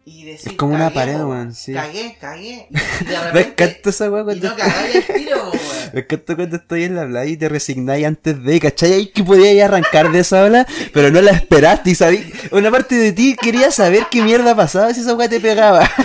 y 0.04 0.30
Es 0.30 0.44
como 0.56 0.74
una 0.74 0.90
pared, 0.90 1.16
weón, 1.22 1.54
sí. 1.54 1.72
Cagué, 1.72 2.16
cagué. 2.20 2.66
Y 3.00 3.04
de 3.04 3.10
Me 3.10 3.24
repente. 3.42 3.64
encanta 3.64 3.90
esa 3.90 4.10
weá 4.10 4.22
y 4.22 4.24
cuando. 4.24 4.48
no 4.50 4.56
cagáis 4.56 4.94
el 4.96 5.04
tiro, 5.14 5.36
weón. 5.50 5.60
Me 5.92 6.00
encanta 6.00 6.36
cuando 6.36 6.56
estoy 6.56 6.84
en 6.84 6.96
la 6.96 7.06
playa 7.06 7.30
y 7.30 7.36
te 7.36 7.48
resignáis 7.48 8.06
antes 8.06 8.42
de, 8.42 8.60
¿cachai? 8.60 8.92
Ahí 8.92 9.06
que 9.08 9.24
podías 9.24 9.68
arrancar 9.68 10.10
de 10.12 10.20
esa 10.20 10.44
ola, 10.44 10.66
pero 10.92 11.10
no 11.10 11.20
la 11.20 11.32
esperaste 11.32 11.90
y 11.90 11.94
sabí. 11.94 12.32
Una 12.52 12.70
parte 12.70 12.94
de 12.96 13.12
ti 13.12 13.36
quería 13.40 13.70
saber 13.70 14.06
qué 14.10 14.22
mierda 14.22 14.54
pasaba 14.56 14.92
si 14.94 15.00
esa 15.00 15.14
weá 15.14 15.28
te 15.28 15.40
pegaba. 15.40 15.88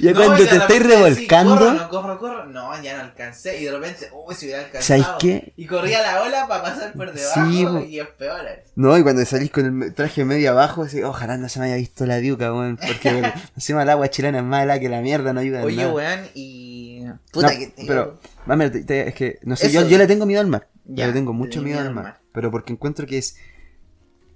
Ya 0.00 0.12
No, 0.12 0.16
cuando 0.24 0.36
te 0.36 0.42
estáis 0.56 0.68
decís, 0.68 0.86
revolcando. 0.86 1.58
corro, 1.58 1.72
no 1.72 1.88
corro, 1.88 2.18
corro. 2.18 2.46
No, 2.46 2.80
ya 2.82 2.96
no 2.96 3.02
alcancé. 3.02 3.60
Y 3.60 3.64
de 3.64 3.72
repente, 3.72 4.08
uy, 4.12 4.34
si 4.34 4.46
hubiera 4.46 4.62
alcanzado. 4.62 5.02
¿Sabéis 5.02 5.06
qué? 5.18 5.52
Y 5.56 5.66
corría 5.66 6.00
la 6.00 6.22
ola 6.22 6.46
para 6.46 6.62
pasar 6.62 6.92
por 6.94 7.12
debajo. 7.12 7.44
Sí, 7.50 7.66
y 7.90 8.00
es 8.00 8.06
peor. 8.16 8.40
No, 8.76 8.96
y 8.96 9.02
cuando 9.02 9.24
salís 9.26 9.50
con 9.50 9.64
el 9.66 9.72
me- 9.72 9.90
traje 9.90 10.24
medio 10.24 10.52
abajo, 10.52 10.84
así, 10.84 11.02
ojalá 11.02 11.36
no 11.36 11.48
se 11.48 11.58
me 11.58 11.66
haya 11.66 11.76
visto 11.76 12.06
la 12.06 12.16
diuca, 12.18 12.52
weón. 12.52 12.76
Porque 12.78 13.13
encima 13.54 13.82
el 13.82 13.90
agua 13.90 14.08
chilena 14.10 14.38
es 14.38 14.44
más 14.44 14.62
helada 14.64 14.80
que 14.80 14.88
la 14.88 15.00
mierda, 15.00 15.32
no 15.32 15.40
ayuda 15.40 15.62
Oye, 15.64 15.76
nada. 15.76 15.92
weón, 15.92 16.20
y. 16.34 17.04
Puta 17.32 17.52
No, 17.52 17.58
que 17.58 17.66
te. 17.68 17.84
pero, 17.86 18.18
mami, 18.46 18.70
te- 18.70 18.84
te- 18.84 19.08
es 19.08 19.14
que, 19.14 19.38
no 19.42 19.56
sé, 19.56 19.66
Eso. 19.66 19.82
yo, 19.82 19.88
yo 19.88 19.98
le 19.98 20.06
tengo 20.06 20.26
miedo 20.26 20.40
al 20.40 20.46
mar. 20.48 20.68
Ya, 20.86 21.04
yo 21.04 21.08
le 21.08 21.14
tengo 21.14 21.32
mucho 21.32 21.62
miedo 21.62 21.78
miedo 21.78 21.88
al 21.88 21.94
mar. 21.94 22.04
mar. 22.04 22.20
Pero 22.32 22.50
porque 22.50 22.72
encuentro 22.72 23.06
que 23.06 23.18
es. 23.18 23.36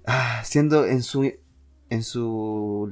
Ah, 0.05 0.41
siendo 0.43 0.85
en 0.85 1.03
su. 1.03 1.31
En 1.89 2.03
su. 2.03 2.89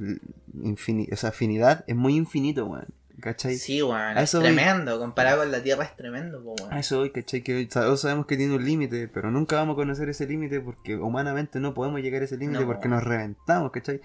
infini- 0.54 1.12
o 1.12 1.16
sea, 1.16 1.30
afinidad, 1.30 1.84
es 1.86 1.96
muy 1.96 2.16
infinito, 2.16 2.66
weón. 2.66 2.86
¿Cachai? 3.20 3.56
Sí, 3.56 3.82
weón. 3.82 4.16
Es 4.16 4.30
tremendo. 4.30 4.98
Comparado 5.00 5.38
con 5.38 5.50
la 5.50 5.60
Tierra 5.62 5.84
es 5.84 5.96
tremendo, 5.96 6.42
po, 6.42 6.54
weón. 6.60 6.72
A 6.72 6.78
eso 6.80 7.00
hoy, 7.00 7.10
¿cachai? 7.10 7.42
Que 7.42 7.66
todos 7.66 8.00
sabemos 8.00 8.26
que 8.26 8.36
tiene 8.36 8.54
un 8.54 8.64
límite, 8.64 9.08
pero 9.08 9.30
nunca 9.32 9.56
vamos 9.56 9.74
a 9.74 9.76
conocer 9.76 10.08
ese 10.08 10.26
límite 10.26 10.60
porque 10.60 10.96
humanamente 10.96 11.58
no 11.58 11.74
podemos 11.74 12.00
llegar 12.00 12.22
a 12.22 12.26
ese 12.26 12.36
límite 12.36 12.60
No. 12.60 12.66
porque 12.66 12.88
nos 12.88 13.02
reventamos, 13.02 13.72
¿cachai? 13.72 14.00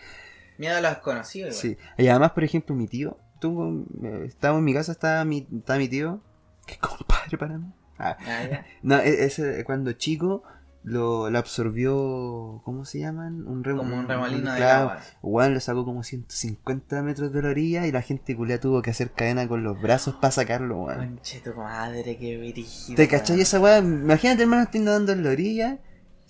Miedo 0.57 0.77
a 0.77 0.81
lo 0.81 0.89
desconocido, 0.89 1.47
igual. 1.47 1.61
Sí. 1.61 1.77
Y 1.97 2.07
además, 2.07 2.31
por 2.31 2.43
ejemplo, 2.43 2.75
mi 2.75 2.87
tío, 2.87 3.17
tuvo, 3.39 3.85
eh, 4.03 4.23
estaba 4.25 4.57
en 4.57 4.63
mi 4.63 4.73
casa, 4.73 4.91
estaba 4.93 5.23
mi, 5.25 5.47
estaba 5.57 5.79
mi 5.79 5.87
tío, 5.89 6.21
que 6.67 6.77
compadre 6.77 7.37
para 7.37 7.57
mí. 7.57 7.71
Ah, 7.99 8.17
Ah, 8.19 8.43
ya. 8.49 8.65
no, 8.81 8.97
e- 8.99 9.23
ese 9.25 9.63
cuando 9.65 9.91
chico 9.93 10.43
lo, 10.83 11.29
lo 11.29 11.37
absorbió, 11.39 12.61
¿cómo 12.65 12.85
se 12.85 12.99
llaman? 12.99 13.47
Un 13.47 13.63
remo- 13.63 13.77
Como 13.79 13.97
un 13.99 14.07
remolino 14.07 14.53
de 14.53 14.63
agua. 14.63 14.97
Weón, 15.21 15.53
lo 15.53 15.59
sacó 15.59 15.85
como 15.85 16.03
150 16.03 17.01
metros 17.03 17.31
de 17.31 17.41
la 17.41 17.49
orilla 17.49 17.87
y 17.87 17.91
la 17.91 18.01
gente 18.01 18.35
culea 18.35 18.59
tuvo 18.59 18.81
que 18.81 18.89
hacer 18.91 19.11
cadena 19.11 19.47
con 19.47 19.63
los 19.63 19.81
brazos 19.81 20.15
para 20.15 20.31
sacarlo, 20.31 20.83
weón. 20.83 21.15
Conche 21.15 21.39
tu 21.39 21.53
madre, 21.53 22.17
qué 22.17 22.37
brígido. 22.37 22.95
¿Te 22.97 23.07
cachai 23.07 23.35
weón. 23.35 23.41
esa 23.43 23.59
weá? 23.59 23.77
Imagínate, 23.79 24.43
hermano, 24.43 24.63
estoy 24.63 24.81
nadando 24.81 25.11
en 25.13 25.23
la 25.23 25.29
orilla, 25.29 25.77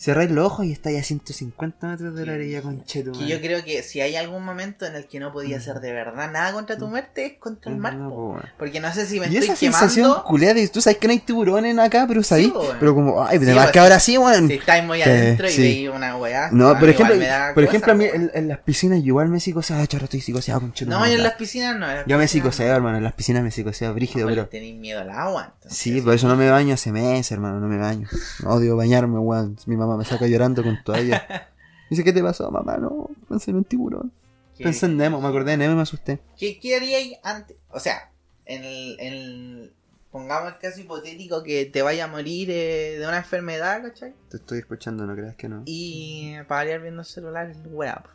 cerráis 0.04 0.30
los 0.32 0.46
ojos 0.46 0.66
y 0.66 0.74
estáis 0.74 1.00
a 1.00 1.04
150 1.04 1.88
metros 1.88 2.14
de 2.14 2.26
la 2.26 2.34
Sí. 2.34 2.40
orilla 2.40 2.62
con 2.62 2.84
cheto. 2.84 3.12
Que 3.14 3.26
yo 3.26 3.40
creo 3.40 3.64
que 3.64 3.82
si 3.84 4.02
hay 4.02 4.18
algún 4.18 4.44
momento 4.44 4.86
en 4.86 4.96
el 4.96 5.08
que 5.08 5.18
no 5.20 5.32
podía 5.32 5.56
hacer 5.58 5.80
de 5.80 5.94
verdad 5.94 6.30
nada 6.30 6.52
contra 6.52 6.78
tu 6.78 6.88
muerte 6.88 7.26
es 7.26 7.34
contra 7.40 7.72
el 7.72 7.78
mar. 7.78 7.98
po. 7.98 8.38
Porque 8.60 8.82
no 8.82 8.94
sé 8.94 9.06
si 9.06 9.20
me 9.22 9.28
Y 9.28 9.38
estoy 9.38 9.44
esa 9.52 9.56
sensación 9.56 10.08
quemando. 10.08 10.24
culiada 10.26 10.56
de 10.56 10.68
tú 10.68 10.82
sabes 10.82 10.98
que 10.98 11.08
no 11.08 11.14
hay 11.14 11.20
tiburones 11.20 11.78
acá, 11.78 12.06
pero 12.06 12.22
po, 12.22 12.36
weón. 12.36 12.78
pero 12.82 12.96
como, 12.96 13.24
ay, 13.24 13.38
Sí, 13.40 13.46
además 13.46 13.64
pues, 13.66 13.72
que 13.72 13.80
ahora 13.80 14.00
sí, 14.00 14.18
weón. 14.18 14.48
Si 14.50 14.54
estáis 14.56 14.84
muy 14.84 15.02
adentro 15.02 15.48
y 15.48 15.52
sí. 15.52 15.62
veis 15.62 15.90
una 15.90 16.18
weá. 16.18 16.50
No, 16.52 16.68
a 16.70 16.80
por 16.80 16.90
ejemplo, 16.90 17.16
por 17.54 17.64
ejemplo 17.64 17.92
a 17.94 17.96
mí 17.96 18.06
en, 18.06 18.30
en 18.34 18.48
las 18.50 18.60
piscinas 18.60 19.00
yo 19.00 19.06
igual 19.08 19.30
me 19.30 19.40
psicoseo, 19.40 19.78
ah, 19.78 19.88
chorro, 19.88 20.04
estoy 20.04 20.20
psicoseado 20.20 20.60
con 20.60 20.74
cheto. 20.74 20.92
No, 20.92 21.08
yo 21.08 21.14
en 21.14 21.24
las 21.24 21.36
piscinas 21.36 21.76
no. 21.78 21.88
las 21.88 22.06
Yo 22.06 22.18
me 22.18 22.28
psicoseo, 22.28 22.76
hermano, 22.76 22.98
en 22.98 23.04
las 23.06 23.14
piscinas 23.14 23.42
me 23.42 23.52
psicoseo 23.52 23.94
brígido, 23.94 24.28
pero... 24.28 24.48
tenéis 24.48 24.76
miedo 24.76 25.00
al 25.00 25.12
agua. 25.12 25.54
entonces, 25.56 25.78
Sí, 25.80 26.02
por 26.02 26.14
eso 26.14 26.28
no 26.28 26.36
me 26.36 26.50
baño 26.50 26.74
hace 26.74 26.92
meses, 26.92 27.32
hermano, 27.32 27.62
no 27.62 27.68
me 27.70 27.78
baño. 27.78 28.10
Odio 28.46 28.76
bañarme, 28.76 29.18
weón. 29.20 29.56
Mi 29.66 29.78
mamá 29.78 29.93
me 29.98 30.06
saca 30.06 30.28
llorando 30.28 30.64
con 30.64 30.84
toalla. 30.84 31.50
Dice, 31.90 32.04
¿qué 32.04 32.14
te 32.14 32.22
pasó, 32.24 32.50
mamá? 32.52 32.78
No, 32.78 33.10
pensé 33.30 33.52
en 33.52 33.58
un 33.58 33.64
tiburón. 33.66 34.12
¿Qué- 34.58 34.64
Pensé 34.64 34.86
en 34.88 34.98
Nemo, 34.98 35.20
me 35.22 35.28
acordé 35.28 35.52
de 35.52 35.58
Nemo 35.58 35.74
y 35.74 35.76
me 35.76 35.82
asusté. 35.82 36.20
¿Qué, 36.38 36.60
qué 36.60 36.76
haríais 36.76 37.18
antes? 37.24 37.58
O 37.70 37.80
sea, 37.80 38.12
en 38.46 38.64
el, 38.64 39.00
en 39.00 39.14
el- 39.14 39.74
Pongamos 40.12 40.54
el 40.54 40.60
caso 40.60 40.80
hipotético 40.80 41.42
que 41.42 41.66
te 41.66 41.82
vaya 41.82 42.04
a 42.04 42.08
morir 42.08 42.52
eh, 42.52 42.98
de 43.00 43.08
una 43.08 43.18
enfermedad, 43.18 43.82
¿cachai? 43.82 44.14
Te 44.30 44.38
estoy 44.38 44.60
escuchando, 44.60 45.08
¿no 45.08 45.16
creas 45.16 45.36
que 45.36 45.50
no? 45.50 45.64
Y 45.66 46.34
para 46.48 46.60
variar 46.62 46.82
viendo 46.84 47.02
el 47.02 47.08
celular, 47.08 47.52
weá. 47.66 47.96
po. 47.96 48.10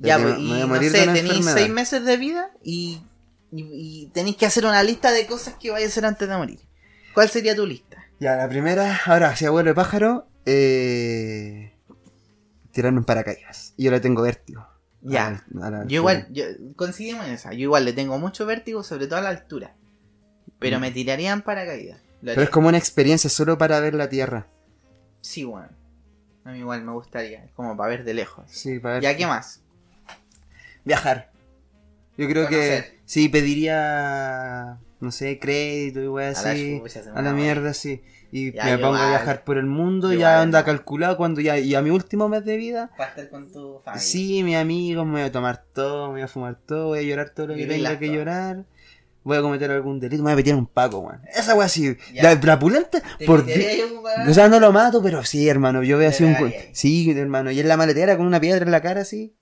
De 0.00 0.08
Ya, 0.08 0.18
pues, 0.18 0.34
me- 0.34 0.40
y 0.40 0.48
me 0.48 0.66
no 0.66 0.82
sé, 0.82 1.06
tenéis 1.12 1.44
seis 1.54 1.68
meses 1.70 2.04
de 2.04 2.16
vida 2.16 2.50
y, 2.64 3.00
y, 3.52 3.62
y 3.62 4.06
tenéis 4.08 4.36
que 4.36 4.44
hacer 4.46 4.66
una 4.66 4.82
lista 4.82 5.12
de 5.12 5.24
cosas 5.26 5.54
que 5.54 5.70
vais 5.70 5.84
a 5.84 5.88
hacer 5.88 6.04
antes 6.04 6.28
de 6.28 6.36
morir. 6.36 6.58
¿Cuál 7.14 7.28
sería 7.28 7.54
tu 7.54 7.64
lista? 7.64 8.04
Ya, 8.18 8.34
la 8.34 8.48
primera, 8.48 9.00
ahora, 9.06 9.36
si 9.36 9.46
abuelo 9.46 9.70
de 9.70 9.74
pájaro, 9.76 10.26
eh... 10.46 11.74
tirarme 12.72 12.98
en 12.98 13.04
paracaídas. 13.04 13.74
Y 13.76 13.84
yo 13.84 13.90
le 13.90 14.00
tengo 14.00 14.22
vértigo. 14.22 14.66
Ya. 15.02 15.26
A 15.26 15.30
la- 15.54 15.66
a 15.66 15.70
la 15.70 15.86
Yo 15.86 15.96
igual, 15.96 16.26
yo, 16.30 16.44
coincidimos 16.76 17.26
en 17.26 17.32
esa. 17.32 17.52
Yo 17.52 17.60
igual 17.60 17.84
le 17.84 17.92
tengo 17.92 18.18
mucho 18.18 18.46
vértigo, 18.46 18.82
sobre 18.82 19.06
todo 19.06 19.18
a 19.18 19.22
la 19.22 19.28
altura. 19.30 19.74
Pero 20.58 20.78
Mm. 20.78 20.80
me 20.80 20.90
tiraría 20.92 21.32
en 21.32 21.42
paracaídas. 21.42 22.00
Pero 22.22 22.40
es 22.42 22.50
como 22.50 22.68
una 22.68 22.78
experiencia 22.78 23.28
solo 23.28 23.58
para 23.58 23.80
ver 23.80 23.94
la 23.94 24.08
tierra. 24.08 24.46
Sí, 25.20 25.42
bueno. 25.44 25.70
A 26.44 26.52
mí 26.52 26.58
igual 26.58 26.82
me 26.84 26.92
gustaría, 26.92 27.48
como 27.54 27.76
para 27.76 27.90
ver 27.90 28.04
de 28.04 28.14
lejos. 28.14 28.44
Sí, 28.48 28.78
para 28.78 28.94
ver. 28.94 29.02
¿Ya 29.02 29.16
qué 29.16 29.26
más? 29.26 29.60
Viajar. 30.84 31.30
Yo 32.16 32.28
creo 32.28 32.44
Conocer. 32.46 32.84
que 32.92 33.00
sí, 33.06 33.28
pediría, 33.28 34.78
no 35.02 35.10
sé, 35.10 35.38
crédito 35.40 36.00
y 36.00 36.06
A 36.06 36.10
la 36.22 36.28
así. 36.30 36.80
A 37.12 37.16
la 37.16 37.22
va 37.22 37.30
a 37.30 37.32
mierda, 37.34 37.74
sí. 37.74 38.02
Y 38.30 38.52
Ya, 38.52 38.64
me 38.64 38.78
pongo 38.78 38.94
a 38.96 39.08
viajar 39.10 39.44
por 39.44 39.58
el 39.58 39.66
mundo, 39.66 40.12
ya 40.12 40.40
anda 40.40 40.60
no. 40.60 40.64
calculado 40.64 41.16
cuando 41.16 41.40
ya. 41.40 41.58
Y 41.58 41.74
a 41.74 41.82
mi 41.82 41.90
último 41.90 42.28
mes 42.28 42.44
de 42.44 42.56
vida, 42.56 42.90
Para 42.96 43.10
estar 43.10 43.28
con 43.28 43.50
tu 43.52 43.80
familia. 43.84 44.00
sí, 44.00 44.42
mis 44.42 44.56
amigos, 44.56 45.04
me 45.04 45.12
voy 45.12 45.22
a 45.22 45.32
tomar 45.32 45.64
todo, 45.74 46.06
me 46.06 46.12
voy 46.14 46.22
a 46.22 46.28
fumar 46.28 46.54
todo, 46.54 46.86
voy 46.86 47.00
a 47.00 47.02
llorar 47.02 47.30
todo 47.30 47.48
lo 47.48 47.54
que 47.56 47.66
tenga 47.66 47.98
que 47.98 48.08
llorar. 48.10 48.64
Voy 49.24 49.36
a 49.36 49.40
cometer 49.42 49.70
algún 49.70 50.00
delito, 50.00 50.22
me 50.22 50.28
voy 50.28 50.32
a 50.32 50.36
meter 50.36 50.54
un 50.54 50.66
paco, 50.66 50.98
weón. 51.00 51.20
Esa 51.32 51.54
weá 51.54 51.68
sí. 51.68 51.96
Ya. 52.12 52.22
La, 52.22 52.34
la 52.42 52.58
pulenta, 52.58 53.00
¿Te 53.18 53.26
por 53.26 53.44
O 54.28 54.34
sea, 54.34 54.48
no 54.48 54.58
lo 54.60 54.72
mato, 54.72 55.02
pero 55.02 55.22
sí, 55.24 55.48
hermano. 55.48 55.82
Yo 55.82 55.98
veo 55.98 56.08
así 56.08 56.24
un. 56.24 56.34
ahí. 56.34 56.54
Sí, 56.72 57.10
hermano. 57.10 57.50
Y 57.50 57.60
en 57.60 57.68
la 57.68 57.76
maletera 57.76 58.16
con 58.16 58.26
una 58.26 58.40
piedra 58.40 58.64
en 58.64 58.70
la 58.70 58.80
cara, 58.80 59.02
así. 59.02 59.34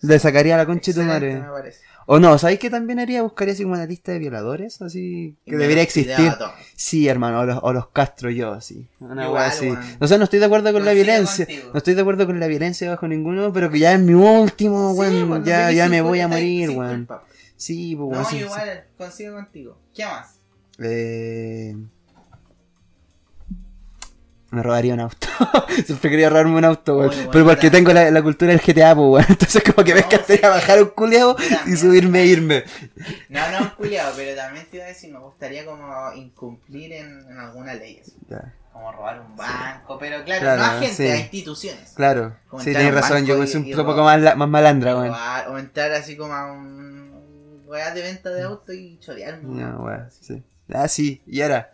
Le 0.00 0.18
sacaría 0.18 0.56
la 0.56 0.66
concha 0.66 0.92
de 0.92 1.00
tu 1.00 1.02
madre. 1.06 1.34
me 1.40 1.48
parece. 1.48 1.80
O 2.08 2.20
no, 2.20 2.38
¿sabéis 2.38 2.60
qué 2.60 2.70
también 2.70 3.00
haría? 3.00 3.22
Buscaría 3.22 3.52
así 3.54 3.64
como 3.64 3.74
una 3.74 3.84
lista 3.86 4.12
de 4.12 4.20
violadores, 4.20 4.80
así. 4.80 5.34
Que 5.44 5.56
debería 5.56 5.82
existir. 5.82 6.32
Sí, 6.76 7.08
hermano, 7.08 7.40
o 7.40 7.44
los, 7.44 7.58
o 7.62 7.72
los 7.72 7.88
castro 7.88 8.30
yo, 8.30 8.52
así. 8.52 8.86
Una 9.00 9.26
Igual, 9.26 9.44
así. 9.44 9.66
weón. 9.70 9.80
O 10.00 10.06
sea, 10.06 10.16
no 10.16 10.24
estoy 10.24 10.38
de 10.38 10.44
acuerdo 10.46 10.72
con 10.72 10.84
la 10.84 10.92
violencia. 10.92 11.46
contigo. 11.46 11.70
No 11.72 11.78
estoy 11.78 11.94
de 11.94 12.00
acuerdo 12.00 12.26
con 12.26 12.38
la 12.38 12.46
violencia 12.46 12.88
bajo 12.90 13.08
ninguno, 13.08 13.52
pero 13.52 13.70
que 13.70 13.80
ya 13.80 13.92
es 13.94 14.00
mi 14.00 14.14
último, 14.14 14.92
Sí, 14.92 14.98
weón. 15.00 15.28
bueno, 15.28 15.44
ya, 15.44 15.72
ya 15.72 15.88
me 15.88 16.00
voy 16.00 16.20
a 16.20 16.28
morir, 16.28 16.70
weón. 16.70 17.08
Sí, 17.56 17.96
pues, 17.96 18.08
No, 18.10 18.16
weón, 18.18 18.24
sí, 18.26 18.38
yo 18.38 18.46
sí. 18.46 18.52
igual 18.52 18.84
consigo 18.96 19.34
contigo. 19.34 19.78
¿Qué 19.94 20.04
más? 20.06 20.38
Eh... 20.78 21.76
Me 24.50 24.62
robaría 24.62 24.94
un 24.94 25.00
auto. 25.00 25.26
Siempre 25.86 26.08
quería 26.10 26.30
robarme 26.30 26.56
un 26.56 26.64
auto, 26.64 26.98
weón. 26.98 27.12
Pero 27.32 27.44
porque 27.44 27.68
tengo 27.70 27.92
la, 27.92 28.10
la 28.12 28.22
cultura 28.22 28.52
del 28.52 28.60
GTA, 28.60 28.94
pues, 28.94 29.06
weón. 29.08 29.26
Entonces 29.28 29.62
como 29.64 29.84
que 29.84 29.92
me 29.94 30.00
No, 30.00 30.06
encantaría 30.06 30.36
sí. 30.36 30.46
bajar 30.46 30.82
un 30.82 30.88
culeado 30.90 31.36
y 31.66 31.76
subirme 31.76 32.20
e 32.22 32.26
irme. 32.26 32.64
No, 33.28 33.40
no, 33.50 33.76
culiado, 33.76 34.12
pero 34.16 34.36
también 34.36 34.66
te 34.70 34.76
iba 34.76 34.86
a 34.86 34.88
decir, 34.88 35.12
me 35.12 35.18
gustaría 35.18 35.64
como 35.66 36.12
incumplir 36.14 36.92
en, 36.92 37.26
en 37.28 37.38
alguna 37.38 37.74
ley. 37.74 37.98
así. 38.00 38.12
Como 38.72 38.92
robar 38.92 39.20
un 39.20 39.34
banco, 39.36 39.98
pero 39.98 40.22
claro, 40.24 40.42
Claro, 40.42 40.58
no 40.62 40.64
a 40.68 40.80
gente, 40.80 40.94
sí. 40.96 41.08
a 41.08 41.16
instituciones. 41.16 41.92
claro. 41.96 42.36
Como 42.48 42.62
Sí, 42.62 42.74
a 42.76 42.78
un 42.80 42.92
razón. 42.94 43.24
Yo 43.26 43.44
soy 43.46 43.72
un 43.72 43.84
poco 43.84 44.04
más, 44.04 44.20
la- 44.20 44.36
más 44.36 44.48
malandra, 44.48 44.96
weón. 44.96 45.14
O 45.50 45.58
entrar 45.58 45.90
así 45.92 46.16
como 46.16 46.34
a 46.34 46.52
un 46.52 47.62
weá 47.66 47.92
de 47.92 48.02
venta 48.02 48.30
de 48.30 48.42
auto 48.42 48.72
y 48.72 48.98
chorearme. 49.00 49.48
un 49.48 49.60
No, 49.60 49.82
weón. 49.82 50.08
Sí. 50.20 50.42
Ah, 50.72 50.86
sí. 50.88 51.20
Y 51.26 51.40
ahora. 51.42 51.72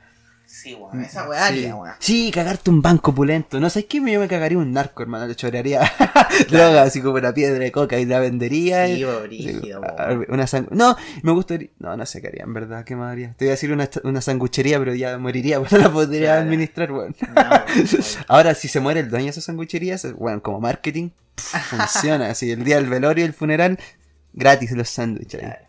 Sí, 0.55 0.74
weón, 0.74 1.03
esa 1.03 1.26
weá 1.26 1.48
Sí. 1.48 1.64
weón. 1.64 1.90
Sí, 1.98 2.30
cagarte 2.30 2.68
un 2.68 2.82
banco 2.82 3.12
opulento. 3.12 3.59
No 3.59 3.70
sabes 3.70 3.86
qué, 3.86 3.96
yo 3.98 4.20
me 4.20 4.28
cagaría 4.28 4.59
un 4.59 4.70
narco, 4.70 5.03
hermano. 5.03 5.26
Le 5.26 5.34
chorearía 5.34 5.80
droga 6.50 6.82
así 6.82 7.00
como 7.00 7.16
una 7.16 7.32
piedra 7.32 7.59
de 7.59 7.72
coca 7.72 7.98
y 7.98 8.05
la 8.05 8.18
vendería. 8.18 8.86
Sí, 8.86 9.03
weón, 9.03 9.22
brígido, 9.22 9.80
Ah, 9.96 10.09
weón. 10.11 10.26
Una 10.28 10.44
sang- 10.44 10.68
No, 10.70 10.94
me 11.22 11.32
gustaría. 11.32 11.70
No, 11.78 11.96
no 11.96 12.05
sé 12.05 12.20
qué 12.20 12.28
haría, 12.28 12.42
en 12.44 12.53
verdad. 12.53 12.84
¿Qué 12.84 12.94
más 12.94 13.12
haría? 13.12 13.32
Te 13.38 13.46
iba 13.46 13.53
a 13.53 13.55
decir 13.57 13.72
una, 13.72 13.88
una 14.05 14.20
sanguchería, 14.20 14.78
pero 14.78 14.94
ya 14.94 15.16
moriría, 15.16 15.59
porque 15.59 15.74
no 15.76 15.80
la 15.80 15.90
podría 15.90 16.20
Claro. 16.26 16.42
administrar, 16.42 16.92
weón. 16.92 17.16
No, 17.34 17.40
weón. 17.42 17.62
Ahora, 18.28 18.55
si 18.55 18.68
se 18.68 18.80
muere 18.80 19.00
el 19.00 19.09
dueño 19.09 19.24
de 19.24 19.30
esas 19.30 19.44
sangucherías, 19.44 20.12
bueno, 20.12 20.42
como 20.42 20.61
marketing, 20.61 21.11
pff, 21.34 21.57
funciona. 21.70 22.28
Así, 22.28 22.50
el 22.50 22.62
día 22.62 22.76
del 22.76 22.90
velorio 22.90 23.24
y 23.24 23.26
el 23.26 23.32
funeral, 23.32 23.78
gratis 24.34 24.70
los 24.72 24.90
sándwiches. 24.90 25.40
ahí. 25.42 25.48
Claro. 25.48 25.64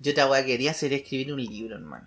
Yo 0.00 0.12
otra 0.12 0.26
weá 0.28 0.42
que 0.42 0.48
quería 0.52 0.74
sería 0.74 0.98
escribir 0.98 1.32
un 1.32 1.42
libro, 1.42 1.76
hermano. 1.76 2.06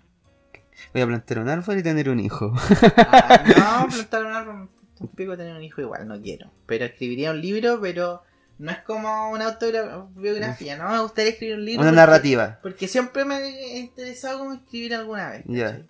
Voy 0.92 1.02
a 1.02 1.06
plantar 1.06 1.38
un 1.38 1.48
árbol 1.48 1.78
y 1.78 1.82
tener 1.82 2.08
un 2.10 2.20
hijo. 2.20 2.52
Ah, 2.96 3.44
no, 3.84 3.88
plantar 3.92 4.24
un 4.26 4.32
árbol, 4.32 4.68
un 5.00 5.08
pico 5.08 5.36
tener 5.36 5.56
un 5.56 5.62
hijo 5.62 5.80
igual, 5.80 6.06
no 6.08 6.20
quiero. 6.20 6.50
Pero 6.66 6.84
escribiría 6.84 7.30
un 7.30 7.40
libro, 7.40 7.80
pero 7.80 8.22
no 8.58 8.70
es 8.70 8.78
como 8.78 9.30
una 9.30 9.46
autobiografía, 9.46 10.76
¿no? 10.76 10.90
Me 10.90 11.00
gustaría 11.00 11.30
escribir 11.32 11.56
un 11.56 11.64
libro. 11.64 11.80
Una 11.82 11.90
porque- 11.90 11.96
narrativa. 11.96 12.58
Porque 12.62 12.88
siempre 12.88 13.24
me 13.24 13.38
he 13.38 13.78
interesado 13.78 14.38
como 14.40 14.52
escribir 14.54 14.94
alguna 14.94 15.30
vez. 15.30 15.44
Ya. 15.46 15.66
¿cachai? 15.66 15.88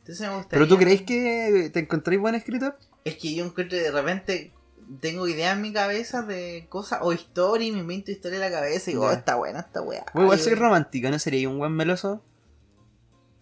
Entonces 0.00 0.28
me 0.28 0.36
gustaría. 0.36 0.48
¿Pero 0.50 0.68
tú 0.68 0.76
creéis 0.78 1.02
que 1.02 1.70
te 1.72 1.80
encontráis 1.80 2.20
buen 2.20 2.34
escritor? 2.34 2.76
Es 3.04 3.16
que 3.16 3.34
yo 3.34 3.44
encuentro 3.44 3.78
de 3.78 3.90
repente. 3.90 4.52
Tengo 5.00 5.28
ideas 5.28 5.54
en 5.54 5.62
mi 5.62 5.72
cabeza 5.72 6.22
de 6.22 6.66
cosas 6.68 6.98
o 7.02 7.12
historia 7.12 7.68
y 7.68 7.70
me 7.70 7.78
invento 7.78 8.10
historia 8.10 8.44
en 8.44 8.52
la 8.52 8.58
cabeza 8.60 8.90
y 8.90 8.94
digo, 8.94 9.04
Ya. 9.04 9.10
oh, 9.10 9.18
está 9.18 9.36
buena 9.36 9.60
esta 9.60 9.80
weá. 9.82 10.04
Igual 10.16 10.36
soy 10.40 10.54
romántica, 10.54 11.08
¿no 11.10 11.18
sería 11.20 11.48
un 11.48 11.58
buen 11.58 11.72
meloso? 11.72 12.24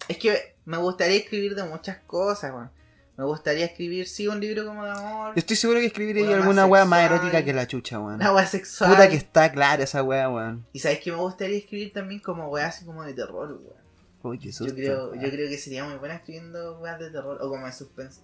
Es 0.08 0.18
que 0.18 0.56
me 0.68 0.76
gustaría 0.76 1.16
escribir 1.16 1.54
de 1.54 1.64
muchas 1.64 1.96
cosas, 2.06 2.52
weón. 2.52 2.70
Me 3.16 3.24
gustaría 3.24 3.64
escribir, 3.64 4.06
sí, 4.06 4.28
un 4.28 4.38
libro 4.38 4.66
como 4.66 4.84
de 4.84 4.90
amor. 4.90 5.34
Yo 5.34 5.38
estoy 5.40 5.56
seguro 5.56 5.80
que 5.80 5.86
escribiría 5.86 6.24
Una 6.24 6.36
alguna 6.36 6.66
weá 6.66 6.84
más 6.84 7.04
erótica 7.04 7.42
que 7.42 7.54
la 7.54 7.66
chucha, 7.66 7.98
weón. 7.98 8.16
Una 8.16 8.34
weá 8.34 8.46
sexual. 8.46 8.90
Puta 8.90 9.08
que 9.08 9.16
está 9.16 9.50
clara 9.50 9.82
esa 9.82 10.02
weá, 10.02 10.28
weón. 10.28 10.66
Y 10.74 10.80
sabes 10.80 11.00
que 11.00 11.10
me 11.10 11.16
gustaría 11.16 11.56
escribir 11.56 11.94
también 11.94 12.20
como 12.20 12.48
weas 12.48 12.76
así 12.76 12.84
como 12.84 13.02
de 13.02 13.14
terror, 13.14 13.50
weón. 13.50 13.78
Uy, 14.22 14.38
qué 14.38 14.48
Yo 14.48 14.52
susto. 14.52 14.74
creo, 14.74 15.14
yo 15.14 15.30
creo 15.30 15.48
que 15.48 15.56
sería 15.56 15.84
muy 15.84 15.96
buena 15.96 16.16
escribiendo 16.16 16.78
weas 16.80 16.98
de 16.98 17.10
terror 17.10 17.38
o 17.40 17.48
como 17.48 17.64
de 17.64 17.72
suspense. 17.72 18.20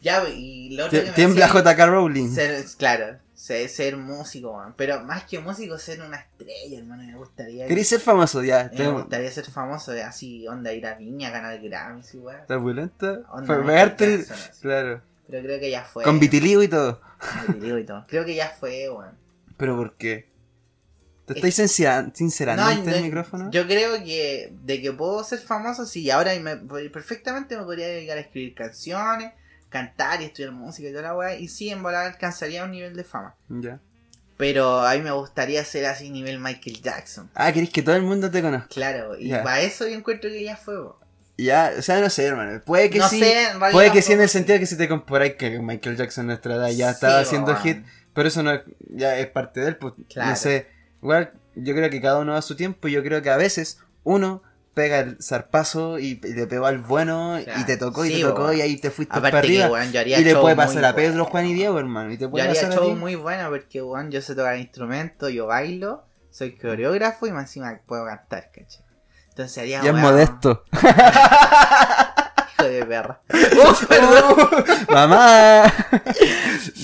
Ya, 0.00 0.26
y 0.28 0.74
lo 0.76 0.86
otro 0.86 1.00
que 1.00 1.06
me 1.06 1.12
Tiembla 1.12 1.46
decía- 1.46 1.62
JK 1.74 1.86
Rowling. 1.86 2.28
Ser, 2.30 2.64
claro, 2.78 3.18
ser, 3.34 3.68
ser 3.68 3.96
músico, 3.96 4.52
weón. 4.52 4.74
Pero 4.76 5.02
más 5.04 5.24
que 5.24 5.38
músico, 5.40 5.78
ser 5.78 6.00
una 6.02 6.16
estrella, 6.18 6.78
hermano. 6.78 7.02
Me 7.02 7.16
gustaría. 7.16 7.66
¿Querés 7.66 7.88
ser 7.88 8.00
famoso 8.00 8.42
ya? 8.42 8.70
me 8.76 8.88
gustaría 8.90 9.30
ser 9.30 9.44
famoso, 9.50 9.92
así, 10.06 10.46
onda, 10.48 10.72
ir 10.72 10.86
a 10.86 10.94
Viña, 10.94 11.30
ganar 11.30 11.60
Grammy, 11.60 12.02
y 12.12 12.16
weón. 12.16 12.40
¿Estás 12.40 12.62
violenta? 12.64 13.20
Onda, 13.32 13.46
Fue 13.46 13.58
Michael 13.58 13.66
pegarte 13.66 14.04
el- 14.04 14.18
Jackson, 14.26 14.36
así. 14.50 14.60
Claro. 14.62 15.02
Pero 15.28 15.42
creo 15.42 15.60
que 15.60 15.70
ya 15.70 15.84
fue. 15.84 16.04
Con 16.04 16.20
vitiligo 16.20 16.62
y 16.62 16.68
todo. 16.68 17.00
Con 17.46 17.54
vitiligo 17.54 17.78
y 17.78 17.84
todo. 17.84 18.04
Creo 18.08 18.24
que 18.26 18.34
ya 18.34 18.48
fue, 18.50 18.90
weón. 18.90 19.16
¿Pero 19.56 19.76
por 19.76 19.96
qué? 19.96 20.28
¿Te 21.26 21.32
estáis 21.32 21.54
sincera- 21.54 22.10
sincerando 22.12 22.62
No, 22.62 22.68
ante 22.68 22.90
no, 22.90 22.96
el 22.98 23.02
micrófono? 23.04 23.50
Yo 23.50 23.66
creo 23.66 23.94
que 24.04 24.52
de 24.62 24.82
que 24.82 24.92
puedo 24.92 25.24
ser 25.24 25.38
famoso, 25.38 25.86
sí, 25.86 26.10
ahora 26.10 26.32
me, 26.38 26.56
perfectamente 26.90 27.56
me 27.56 27.64
podría 27.64 27.86
dedicar 27.86 28.18
a 28.18 28.20
escribir 28.20 28.54
canciones, 28.54 29.32
cantar 29.74 30.22
y 30.22 30.26
estudiar 30.26 30.52
música 30.52 30.88
y 30.88 30.92
toda 30.92 31.02
la 31.02 31.16
weá, 31.16 31.34
y 31.34 31.48
sí, 31.48 31.68
en 31.68 31.82
volar 31.82 32.06
alcanzaría 32.06 32.62
un 32.64 32.70
nivel 32.70 32.94
de 32.94 33.02
fama. 33.02 33.34
Ya. 33.48 33.80
Pero 34.36 34.80
a 34.86 34.94
mí 34.94 35.00
me 35.00 35.10
gustaría 35.10 35.64
ser 35.64 35.86
así 35.86 36.10
nivel 36.10 36.38
Michael 36.38 36.80
Jackson. 36.80 37.28
Ah, 37.34 37.52
querés 37.52 37.70
que 37.70 37.82
todo 37.82 37.96
el 37.96 38.02
mundo 38.02 38.30
te 38.30 38.40
conozca. 38.40 38.68
Claro, 38.68 39.16
y 39.18 39.28
Ya. 39.28 39.42
para 39.42 39.60
eso 39.62 39.86
yo 39.88 39.94
encuentro 39.96 40.30
que 40.30 40.42
ya 40.44 40.56
fue. 40.56 40.76
bo. 40.80 41.00
Ya, 41.36 41.72
o 41.76 41.82
sea, 41.82 42.00
no 42.00 42.08
sé, 42.10 42.26
hermano. 42.26 42.62
Puede 42.64 42.90
que 42.90 42.98
no 43.00 43.08
sí. 43.08 43.18
sé, 43.18 43.48
Puede 43.72 43.90
que 43.90 44.02
sí 44.02 44.12
en 44.12 44.20
el 44.20 44.28
sentido 44.28 44.58
que 44.60 44.66
si 44.66 44.76
te 44.76 44.88
comparáis 44.88 45.34
que 45.34 45.58
Michael 45.58 45.96
Jackson 45.96 46.26
nuestra 46.28 46.54
edad 46.54 46.68
ya 46.70 46.88
Sí, 46.90 46.94
estaba 46.94 47.18
haciendo 47.20 47.56
hit, 47.56 47.84
pero 48.12 48.28
eso 48.28 48.42
no 48.44 48.60
ya 48.90 49.18
es 49.18 49.26
parte 49.26 49.60
de 49.60 49.68
él, 49.70 49.76
pues 49.76 49.94
Claro. 50.08 50.30
no 50.30 50.36
sé. 50.36 50.68
Igual 51.02 51.32
yo 51.56 51.74
creo 51.74 51.90
que 51.90 52.00
cada 52.00 52.20
uno 52.20 52.36
a 52.36 52.42
su 52.42 52.54
tiempo, 52.54 52.86
yo 52.86 53.02
creo 53.02 53.20
que 53.22 53.30
a 53.30 53.36
veces 53.36 53.78
uno 54.04 54.42
pega 54.74 55.00
el 55.00 55.22
zarpazo 55.22 55.98
y, 55.98 56.20
y 56.22 56.32
le 56.34 56.46
pegó 56.46 56.66
al 56.66 56.78
bueno 56.78 57.38
y 57.40 57.44
Claro. 57.44 57.64
te 57.66 57.76
tocó 57.76 58.04
y 58.04 58.08
Sí, 58.10 58.14
te 58.16 58.22
tocó 58.28 58.52
y 58.52 58.60
ahí 58.60 58.76
te 58.76 58.90
fuiste 58.90 59.12
Aparte 59.16 59.30
para 59.30 59.42
que, 59.42 59.48
arriba. 59.62 59.68
weón, 59.68 59.92
yo 59.92 60.00
haría 60.00 60.18
y 60.18 60.24
le 60.24 60.32
show 60.32 60.42
puede 60.42 60.56
pasar 60.56 60.84
a 60.84 60.94
Pedro, 60.94 61.12
bueno. 61.12 61.24
Juan 61.26 61.46
y 61.46 61.54
Diego, 61.54 61.78
hermano. 61.78 62.12
Y 62.12 62.16
te 62.18 62.24
Yo 62.24 62.30
puede 62.30 62.44
haría 62.48 62.60
pasar 62.62 62.72
a 62.72 62.76
show 62.82 62.88
ti. 62.90 62.94
muy 63.00 63.14
bueno 63.14 63.48
porque, 63.50 63.80
weón, 63.82 64.10
yo 64.10 64.20
sé 64.20 64.34
tocar 64.34 64.58
instrumento, 64.58 65.28
yo 65.28 65.46
bailo, 65.46 66.04
soy 66.30 66.56
coreógrafo 66.58 67.26
y 67.26 67.32
más 67.32 67.44
encima 67.44 67.78
puedo 67.86 68.04
cantar, 68.04 68.50
¿cachai? 68.52 68.82
Entonces 69.28 69.58
haría, 69.58 69.80
Y 69.84 69.88
es 69.88 69.94
modesto. 69.94 70.64
Hijo 72.66 72.80
de 72.80 72.86
perra. 72.86 73.20
Oh, 73.66 73.86
perdón. 73.88 74.86
¡Mamá! 74.90 75.64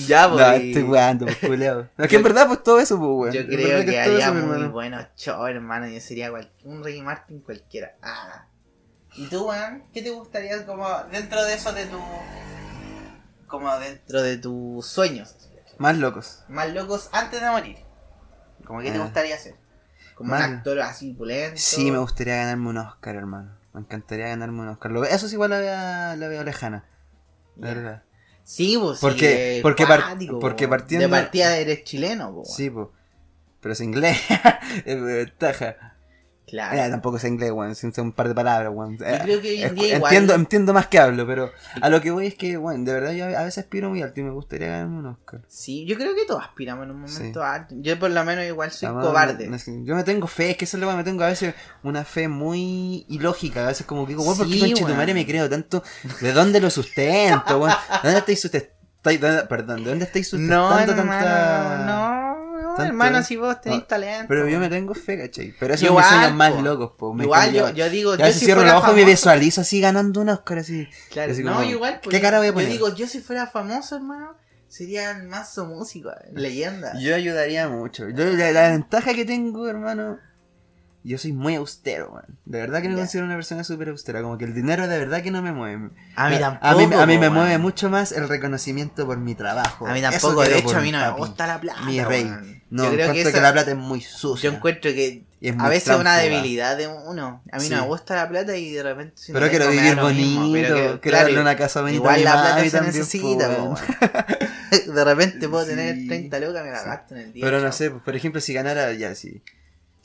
ya, 0.07 0.27
no, 0.27 0.33
pues. 0.35 0.61
estoy 0.61 0.83
jugando, 0.83 1.25
pues. 1.25 1.59
No, 1.59 1.87
es 2.03 2.09
que 2.09 2.15
en 2.15 2.23
verdad, 2.23 2.47
pues 2.47 2.63
todo 2.63 2.79
eso, 2.79 2.97
pues, 2.97 3.09
weón. 3.09 3.31
Yo 3.33 3.45
creo 3.47 3.85
que 3.85 3.91
todo 4.03 4.13
haría 4.15 4.31
mi 4.31 4.41
muy 4.41 4.53
hermano. 4.53 4.71
buenos 4.71 5.05
shows, 5.17 5.49
hermano. 5.49 5.87
Yo 5.87 5.99
sería 5.99 6.29
cual- 6.29 6.51
un 6.63 6.83
Ricky 6.83 7.01
Martin 7.01 7.39
cualquiera. 7.41 7.95
Ah. 8.01 8.45
¿Y 9.15 9.27
tú, 9.27 9.47
weón? 9.49 9.83
¿Qué 9.93 10.01
te 10.01 10.09
gustaría 10.09 10.65
como 10.65 10.87
dentro 11.11 11.43
de 11.43 11.53
eso 11.55 11.73
de 11.73 11.85
tu... 11.85 11.99
Como 13.47 13.77
dentro 13.79 14.21
de 14.21 14.37
tus 14.37 14.85
sueños? 14.87 15.35
Más 15.77 15.97
locos. 15.97 16.43
Más 16.47 16.69
locos 16.73 17.09
antes 17.11 17.41
de 17.41 17.49
morir. 17.49 17.77
Como 18.65 18.79
que 18.81 18.91
te 18.91 18.97
Ah. 18.97 19.01
gustaría 19.03 19.35
hacer. 19.35 19.55
Como 20.15 20.33
un 20.33 20.39
Mal. 20.39 20.53
actor 20.57 20.79
así 20.81 21.13
pulento. 21.13 21.55
Sí, 21.59 21.91
me 21.91 21.97
gustaría 21.97 22.35
ganarme 22.37 22.69
un 22.69 22.77
Oscar, 22.77 23.15
hermano. 23.15 23.57
Me 23.73 23.81
encantaría 23.81 24.27
ganarme 24.27 24.61
un 24.61 24.67
Oscar. 24.69 24.91
Eso 25.09 25.27
sí, 25.27 25.35
igual 25.35 25.51
la 25.51 25.59
veo, 25.59 26.15
la 26.17 26.27
veo 26.27 26.43
lejana. 26.43 26.85
La 27.55 27.73
verdad. 27.73 28.03
Sí, 28.43 28.77
pues 28.81 28.99
sí, 28.99 29.05
Porque- 29.05 29.57
es 29.57 29.61
porque 29.61 29.85
par- 29.87 30.01
cuático, 30.03 30.39
porque 30.39 30.67
po. 30.67 30.71
partiendo- 30.71 31.05
De 31.05 31.09
partida 31.11 31.57
eres 31.57 31.83
chileno, 31.83 32.33
po. 32.33 32.45
Sí, 32.45 32.69
pues. 32.69 32.87
Pero 33.61 33.73
es 33.73 33.81
inglés. 33.81 34.17
es 34.85 35.01
ventaja. 35.01 35.90
Claro. 36.47 36.77
Eh, 36.77 36.89
tampoco 36.89 37.17
sé 37.17 37.29
inglés, 37.29 37.51
weón. 37.51 37.75
Sin 37.75 37.93
un 37.99 38.11
par 38.11 38.27
de 38.27 38.35
palabras, 38.35 38.71
weón. 38.75 38.95
Eh, 38.95 39.19
creo 39.23 39.39
que 39.41 39.49
hoy 39.51 39.61
en 39.63 39.67
es- 39.69 39.75
día 39.75 39.95
igual- 39.95 40.11
entiendo, 40.11 40.33
entiendo 40.33 40.73
más 40.73 40.87
que 40.87 40.99
hablo, 40.99 41.25
pero 41.25 41.49
a 41.81 41.89
lo 41.89 42.01
que 42.01 42.11
voy 42.11 42.27
es 42.27 42.35
que, 42.35 42.57
weón, 42.57 42.83
de 42.83 42.91
verdad 42.93 43.11
yo 43.13 43.25
a 43.25 43.43
veces 43.43 43.59
aspiro 43.59 43.89
muy 43.89 44.01
alto 44.01 44.19
y 44.19 44.23
me 44.23 44.31
gustaría 44.31 44.67
ganarme 44.67 44.97
un 44.99 45.05
Oscar. 45.05 45.41
Sí, 45.47 45.85
yo 45.85 45.95
creo 45.95 46.13
que 46.13 46.25
todos 46.25 46.43
aspiramos 46.43 46.83
en 46.85 46.91
un 46.91 47.01
momento 47.01 47.39
Sí. 47.39 47.45
alto. 47.45 47.75
Yo 47.79 47.97
por 47.97 48.11
lo 48.11 48.25
menos 48.25 48.43
igual 48.45 48.69
soy 48.71 48.87
Además, 48.87 49.05
cobarde. 49.05 49.47
no 49.47 49.57
yo 49.85 49.95
me 49.95 50.03
tengo 50.03 50.27
fe, 50.27 50.51
es 50.51 50.57
que 50.57 50.65
eso 50.65 50.75
es 50.75 50.81
lo 50.83 50.89
que 50.89 50.95
me 50.97 51.03
tengo 51.05 51.23
a 51.23 51.27
veces 51.27 51.53
una 51.83 52.03
fe 52.03 52.27
muy 52.27 53.05
ilógica. 53.07 53.63
A 53.63 53.67
veces 53.67 53.85
como 53.85 54.05
que 54.05 54.09
digo, 54.09 54.23
weón, 54.23 54.37
¿por 54.37 54.47
qué 54.47 54.53
Sí, 54.53 54.73
con 54.73 54.91
weón. 54.91 55.13
me 55.13 55.25
creo 55.25 55.49
tanto? 55.49 55.83
¿De 56.19 56.33
dónde 56.33 56.59
lo 56.59 56.69
sustento, 56.69 57.59
weón? 57.59 57.73
¿De 58.03 58.09
dónde 58.09 58.19
estáis 58.19 58.41
sustentando? 58.41 58.81
Perdón, 59.47 59.83
¿de 59.83 59.89
dónde 59.89 60.05
estáis 60.05 60.31
No, 60.33 60.69
sustentando 60.69 60.95
tanta...? 60.95 61.77
no, 61.77 61.85
no, 61.85 62.20
hermano, 62.87 63.23
si 63.23 63.35
vos 63.37 63.59
tenés 63.61 63.79
No, 63.79 63.85
talento. 63.85 64.25
Pero 64.27 64.47
yo 64.47 64.59
me 64.59 64.69
tengo 64.69 64.93
fe, 64.93 65.17
¿cachai? 65.17 65.53
Pero 65.59 65.73
eso 65.73 65.85
Igual, 65.85 66.03
es 66.05 66.11
mis 66.11 66.19
sueños 66.19 66.37
más 66.37 66.63
locos, 66.63 66.91
po. 66.97 67.13
Me 67.13 67.23
Igual 67.23 67.53
yo, 67.53 67.69
yo 67.71 67.89
digo, 67.89 68.15
yo 68.15 68.25
si 68.27 68.45
cierro 68.45 68.63
los 68.63 68.73
ojos 68.73 68.91
y 68.93 68.95
me 68.95 69.05
visualizo 69.05 69.61
así 69.61 69.79
ganando 69.81 70.21
un 70.21 70.29
Oscar 70.29 70.59
así. 70.59 70.87
Claro, 71.09 71.31
así 71.33 71.43
no, 71.43 71.53
como, 71.53 71.63
igual. 71.65 71.99
pues, 72.03 72.15
¿Qué 72.15 72.21
cara 72.21 72.37
voy 72.39 72.47
a 72.47 72.49
yo 72.49 72.53
poner? 72.55 72.69
digo, 72.69 72.93
yo 72.95 73.07
si 73.07 73.19
fuera 73.21 73.47
famoso, 73.47 73.95
hermano, 73.95 74.35
sería 74.67 75.11
el 75.11 75.23
mazo 75.27 75.65
músico, 75.65 76.11
leyenda. 76.33 76.93
Yo 76.99 77.15
ayudaría 77.15 77.67
mucho. 77.67 78.09
Yo, 78.09 78.25
la, 78.25 78.51
la 78.51 78.69
ventaja 78.71 79.13
que 79.13 79.25
tengo, 79.25 79.67
hermano, 79.67 80.17
yo 81.03 81.17
soy 81.17 81.33
muy 81.33 81.55
austero, 81.55 82.11
man. 82.11 82.25
De 82.45 82.59
verdad 82.59 82.81
que 82.81 82.89
me 82.89 82.95
considero 82.95 83.25
una 83.25 83.35
persona 83.35 83.63
súper 83.63 83.89
austera. 83.89 84.21
Como 84.21 84.37
que 84.37 84.45
el 84.45 84.53
dinero 84.53 84.87
de 84.87 84.97
verdad 84.99 85.21
que 85.23 85.31
no 85.31 85.41
me 85.41 85.51
mueve. 85.51 85.89
A 86.15 86.29
mí 86.29 86.35
a 86.35 86.39
tampoco. 86.39 86.77
mí, 86.87 86.95
a 86.95 87.05
mí 87.05 87.17
me 87.17 87.29
mueve 87.29 87.57
mucho 87.57 87.89
más 87.89 88.11
el 88.11 88.27
reconocimiento 88.29 89.05
por 89.05 89.17
mi 89.17 89.35
trabajo. 89.35 89.87
A 89.87 89.93
mí 89.93 90.01
tampoco, 90.01 90.41
de 90.43 90.59
hecho, 90.59 90.77
a 90.77 90.81
mí 90.81 90.91
no 90.91 90.99
me 90.99 91.09
gusta 91.17 91.47
la 91.47 91.59
plata. 91.59 91.81
Mi 91.83 92.01
rey. 92.03 92.61
No, 92.69 92.85
yo 92.85 92.91
creo 92.93 93.11
que, 93.13 93.21
eso- 93.21 93.31
que 93.33 93.41
la 93.41 93.51
plata 93.51 93.71
es 93.71 93.77
muy 93.77 93.99
sucia. 94.01 94.49
Yo 94.49 94.55
encuentro 94.55 94.91
que 94.93 95.25
es 95.41 95.55
a 95.59 95.67
veces 95.67 95.89
es 95.89 95.99
una 95.99 96.17
debilidad 96.17 96.77
de 96.77 96.87
uno. 96.87 97.41
A 97.51 97.57
mí 97.57 97.63
Sí. 97.65 97.69
no 97.71 97.81
me 97.81 97.87
gusta 97.87 98.15
la 98.15 98.29
plata 98.29 98.55
y 98.55 98.71
de 98.71 98.83
repente. 98.83 99.13
si 99.17 99.33
no 99.33 99.39
Pero 99.39 99.49
quiero 99.49 99.69
vivir 99.69 99.95
lo 99.97 100.09
mismo, 100.09 100.41
bonito, 100.47 100.67
pero 100.73 101.01
que- 101.01 101.09
claro, 101.09 101.25
darle 101.25 101.41
una 101.41 101.57
casa 101.57 101.81
bonita 101.81 101.97
a 101.97 102.17
Igual 102.19 102.23
la 102.23 102.31
plata 102.31 102.63
se 102.63 102.71
también, 102.71 102.93
necesita. 102.95 103.49
De 104.93 105.03
repente 105.03 105.49
puedo 105.49 105.65
tener 105.65 105.95
Sí. 105.95 106.07
30 106.07 106.39
lucas, 106.39 106.63
me 106.63 106.71
la 106.71 106.83
gasto 106.83 107.15
en 107.15 107.21
el 107.21 107.33
día. 107.33 107.43
Pero 107.45 107.59
no 107.59 107.71
sé, 107.71 107.89
pues, 107.91 108.03
por 108.03 108.15
ejemplo, 108.15 108.39
si 108.39 108.53
ganara, 108.53 108.93
ya 108.93 109.15
sí. 109.15 109.41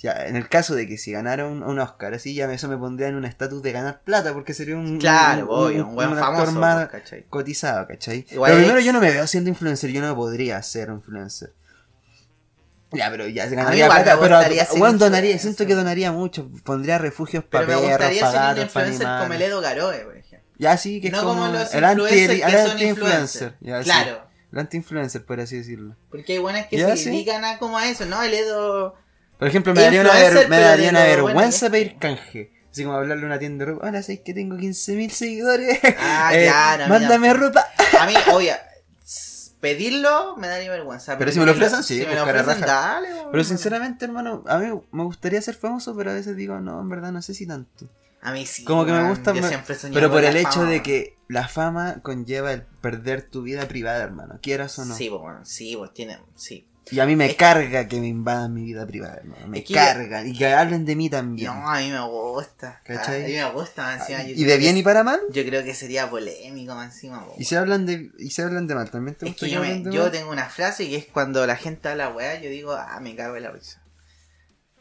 Ya, 0.07 0.26
en 0.26 0.36
el 0.36 0.48
caso 0.48 0.76
de 0.76 0.86
que 0.86 0.98
si 0.98 1.11
ganara 1.11 1.46
un, 1.46 1.64
un 1.64 1.78
Oscar, 1.80 2.14
así 2.14 2.32
ya 2.32 2.50
eso 2.52 2.68
me 2.68 2.76
pondría 2.76 3.09
en 3.09 3.16
un 3.16 3.24
estatus 3.24 3.61
de 3.61 3.72
ganar 3.72 4.02
plata, 4.04 4.32
porque 4.34 4.54
sería 4.54 4.76
un. 4.76 4.98
Claro, 5.00 5.48
un, 5.48 5.66
obvio, 5.66 5.86
un 5.86 5.94
buen 5.96 6.11
actor 6.11 6.24
famoso, 6.24 6.52
más 6.52 6.88
pues, 6.88 7.02
¿cachai? 7.02 7.24
cotizado, 7.28 7.88
¿cachai? 7.88 8.24
Igual 8.30 8.50
pero 8.52 8.59
primero 8.59 8.78
es- 8.78 8.84
yo 8.84 8.92
no 8.92 9.00
me 9.00 9.11
veo 9.11 9.26
siendo 9.26 9.50
influencer, 9.50 9.90
yo 9.90 10.00
no 10.00 10.14
podría 10.14 10.62
ser 10.62 10.90
influencer. 10.90 11.52
Ya, 12.92 13.11
pero 13.11 13.26
ya 13.26 13.48
se 13.48 13.57
ganaría 13.57 13.88
me 13.88 13.94
plata, 13.94 14.18
pero 14.20 14.36
bueno, 14.78 14.96
donaría, 14.98 15.38
siento 15.38 15.66
que 15.66 15.74
donaría 15.74 16.12
mucho, 16.12 16.48
pondría 16.64 16.98
refugios 16.98 17.42
Pero 17.50 17.66
para 17.66 17.66
me 17.66 17.82
perros, 17.82 17.90
gustaría 17.90 18.20
para 18.20 18.32
ser 18.32 18.40
un 18.40 18.46
para 18.72 18.86
influencer 18.86 19.07
como 19.20 19.32
el. 19.34 19.42
Edo 19.42 19.61
Garoe, 19.61 19.98
por 20.04 20.16
ejemplo. 20.16 20.48
Ya 20.59 20.76
sí, 20.76 21.00
que 21.00 21.09
es 21.09 21.12
no 21.12 21.22
como, 21.24 21.40
como 21.40 21.52
los 21.52 21.74
el 21.74 21.84
anti 21.84 22.02
anti-influencer. 22.04 22.88
influencers. 22.88 23.54
ya, 23.61 23.78
sí. 23.82 23.84
Claro. 23.84 24.26
El 24.52 24.59
anti-influencer, 24.61 25.24
por 25.26 25.40
así 25.40 25.57
decirlo. 25.59 25.96
Porque 26.11 26.34
hay 26.34 26.38
buenas 26.38 26.68
que 26.68 26.78
Ya, 26.78 26.90
se 26.90 26.96
sí. 26.96 27.11
dedican 27.11 27.44
a 27.44 27.59
como 27.59 27.76
a 27.76 27.88
eso, 27.88 28.07
¿no? 28.07 28.22
El 28.22 28.32
Edo. 28.32 28.94
Por 29.39 29.49
ejemplo, 29.49 29.74
me 29.74 29.82
daría 29.82 30.01
una, 30.01 30.12
ver- 30.12 30.49
me 30.49 30.59
daría 30.61 30.91
una 30.91 31.05
vergüenza 31.05 31.70
pedir 31.70 31.97
canje. 31.99 32.53
Así 32.70 32.84
como 32.84 32.97
hablarle 32.97 33.24
a 33.24 33.26
una 33.26 33.39
tienda 33.39 33.64
de 33.64 33.72
ropa. 33.72 33.89
Hola, 33.89 34.03
sabéis 34.03 34.20
que 34.20 34.34
tengo 34.34 34.57
15.000 34.57 35.09
seguidores. 35.11 35.78
Ah, 35.99 36.30
Eh, 36.34 36.45
claro, 36.45 36.84
mira. 36.84 36.99
Mándame 36.99 37.32
ropa. 37.34 37.66
A 37.99 38.07
mí, 38.07 38.14
obvio, 38.32 38.53
pedirlo 39.61 40.37
me 40.37 40.47
daría 40.49 40.70
vergüenza. 40.70 41.16
Pero 41.18 41.32
si 41.32 41.39
me 41.41 41.47
lo 41.47 41.53
ofrecen, 41.53 41.82
sí, 41.82 41.95
Si 41.95 42.01
me 42.01 42.07
pues, 42.07 42.16
lo 42.16 42.22
ofrecen, 42.24 42.61
dale. 42.61 43.09
Pero 43.30 43.45
sinceramente, 43.45 44.05
hermano, 44.05 44.45
a 44.47 44.59
mí 44.59 44.66
me 44.93 45.05
gustaría 45.05 45.41
ser 45.41 45.55
famoso, 45.55 45.97
pero 45.97 46.11
a 46.11 46.14
veces 46.14 46.37
digo, 46.37 46.61
no, 46.61 46.80
en 46.80 46.89
verdad 46.89 47.12
no 47.12 47.22
sé 47.22 47.34
si 47.34 47.47
tanto. 47.47 47.89
A 48.22 48.32
mí 48.32 48.45
sí. 48.45 48.64
Como 48.64 48.84
que 48.84 48.93
me 48.93 49.09
gusta, 49.09 49.32
yo 49.32 49.43
siempre 49.47 49.76
pero 49.93 50.11
por 50.11 50.24
el 50.24 50.37
hecho 50.37 50.51
fama, 50.51 50.70
de 50.70 50.82
que 50.82 51.16
la 51.28 51.49
fama 51.49 52.01
conlleva 52.03 52.53
el 52.53 52.62
perder 52.62 53.22
tu 53.22 53.43
vida 53.43 53.66
privada, 53.68 54.03
hermano, 54.03 54.39
quieras 54.43 54.78
o 54.78 54.84
no. 54.84 54.95
Sí, 54.95 55.09
pues, 55.09 55.20
bueno, 55.20 55.45
sí, 55.45 55.76
pues 55.76 55.93
tiene. 55.93 56.18
Sí. 56.34 56.66
Y 56.89 57.01
a 57.01 57.07
mí 57.07 57.16
me 57.16 57.26
Es- 57.26 57.34
carga 57.37 57.89
que 57.89 57.99
me 58.01 58.07
invadan 58.07 58.55
mi 58.55 58.62
vida 58.62 58.87
privada, 58.87 59.16
hermano. 59.16 59.49
Me 59.49 59.59
Es 59.59 59.64
que- 59.64 59.74
carga. 59.74 60.24
Y 60.24 60.37
que 60.39 60.47
hablen 60.47 60.84
de 60.84 60.95
mí 60.95 61.11
también. 61.11 61.49
No, 61.53 61.68
a 61.68 61.80
mí 61.80 61.91
me 61.91 62.01
gusta. 62.07 62.80
¿Cachai? 62.84 63.24
A 63.24 63.26
mí 63.26 63.34
me 63.34 63.51
gusta, 63.61 63.95
encima. 63.97 64.22
yo 64.22 64.28
¿Y 64.34 64.45
de 64.45 64.53
que 64.53 64.59
bien 64.59 64.76
y 64.76 64.82
para 64.84 65.03
mal? 65.03 65.18
Yo 65.32 65.45
creo 65.45 65.64
que 65.64 65.74
sería 65.74 66.09
polémico 66.09 66.80
encima. 66.80 67.26
Y 67.39 67.45
se 67.45 67.57
hablan 67.57 67.87
de, 67.87 68.11
y 68.20 68.30
se 68.30 68.43
hablan 68.43 68.68
de 68.68 68.76
mal, 68.76 68.89
¿también 68.91 69.16
te 69.16 69.26
Es 69.26 69.32
gusta 69.32 69.47
que 69.47 69.53
yo, 69.53 69.61
me- 69.61 69.82
yo 69.93 70.11
tengo 70.12 70.30
una 70.30 70.49
frase 70.49 70.89
que 70.89 70.95
es 70.97 71.07
cuando 71.07 71.45
la 71.45 71.57
gente 71.57 71.89
habla 71.89 72.11
weá, 72.11 72.41
yo 72.41 72.51
digo, 72.51 72.72
ah, 72.72 73.01
me 73.01 73.16
cago 73.16 73.34
en 73.37 73.43
la 73.43 73.51
risa. 73.51 73.82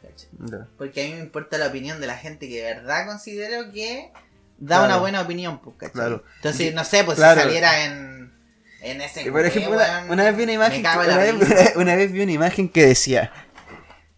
¿Cachai? 0.00 0.28
Ya. 0.50 0.68
Porque 0.78 1.02
a 1.02 1.06
mí 1.08 1.14
me 1.14 1.20
importa 1.20 1.58
la 1.58 1.66
opinión 1.66 2.00
de 2.00 2.06
la 2.06 2.16
gente 2.16 2.48
que 2.48 2.62
de 2.62 2.74
verdad 2.74 3.06
considero 3.06 3.72
que 3.72 4.12
da 4.58 4.76
Claro. 4.78 4.84
una 4.84 4.96
buena 4.98 5.20
opinión, 5.22 5.60
pues, 5.60 5.74
¿cachai? 5.76 5.92
Claro. 5.94 6.24
Entonces, 6.36 6.72
no 6.72 6.84
sé, 6.84 7.02
pues 7.02 7.16
Claro. 7.18 7.40
si 7.40 7.46
saliera 7.46 7.84
en, 7.84 8.15
en 8.90 9.00
ese 9.00 9.30
por 9.30 9.44
ejemplo, 9.44 9.78
una, 10.08 10.24
vez 10.24 10.36
vi 10.36 10.42
una 10.44 10.52
imagen, 10.52 10.78
me 10.78 10.82
cago 10.82 11.02
en 11.02 11.08
una 11.10 11.16
la 11.16 11.22
vez, 11.32 11.48
risa. 11.48 11.72
una 11.76 11.96
vez 11.96 12.12
vi 12.12 12.22
una 12.22 12.32
imagen 12.32 12.68
que 12.68 12.86
decía, 12.86 13.32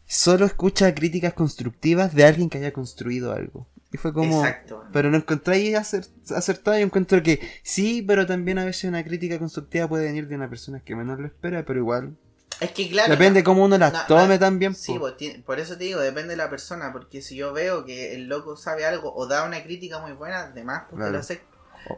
solo 0.06 0.46
escucha 0.46 0.94
críticas 0.94 1.32
constructivas 1.34 2.14
de 2.14 2.24
alguien 2.24 2.48
que 2.50 2.58
haya 2.58 2.72
construido 2.72 3.32
algo. 3.32 3.66
Y 3.90 3.96
fue 3.96 4.12
como, 4.12 4.44
Exacto. 4.44 4.84
pero 4.92 5.10
no 5.10 5.16
encontráis 5.16 5.74
acer- 5.74 6.08
acertado. 6.36 6.76
Yo 6.78 6.84
encuentro 6.84 7.22
que 7.22 7.40
sí, 7.62 8.02
pero 8.06 8.26
también 8.26 8.58
a 8.58 8.64
veces 8.66 8.84
una 8.84 9.02
crítica 9.02 9.38
constructiva 9.38 9.88
puede 9.88 10.04
venir 10.04 10.28
de 10.28 10.34
una 10.34 10.48
persona 10.50 10.80
que 10.80 10.94
menos 10.94 11.18
lo 11.18 11.26
espera, 11.26 11.64
pero 11.64 11.78
igual. 11.78 12.14
Es 12.60 12.72
que 12.72 12.88
claro. 12.88 13.10
Depende 13.12 13.44
cómo 13.44 13.64
uno 13.64 13.78
las 13.78 13.92
no, 13.92 14.00
tome 14.06 14.34
no, 14.34 14.38
también. 14.40 14.74
Sí, 14.74 14.98
pues, 14.98 15.14
por 15.46 15.60
eso 15.60 15.78
te 15.78 15.84
digo, 15.84 16.00
depende 16.00 16.30
de 16.30 16.36
la 16.36 16.50
persona, 16.50 16.92
porque 16.92 17.22
si 17.22 17.36
yo 17.36 17.52
veo 17.52 17.84
que 17.84 18.14
el 18.14 18.26
loco 18.26 18.56
sabe 18.56 18.84
algo 18.84 19.14
o 19.14 19.26
da 19.26 19.44
una 19.44 19.62
crítica 19.62 20.00
muy 20.00 20.12
buena, 20.12 20.40
además, 20.40 20.82
pues 20.90 20.98
Claro. 20.98 21.12
lo 21.12 21.22
sé. 21.22 21.40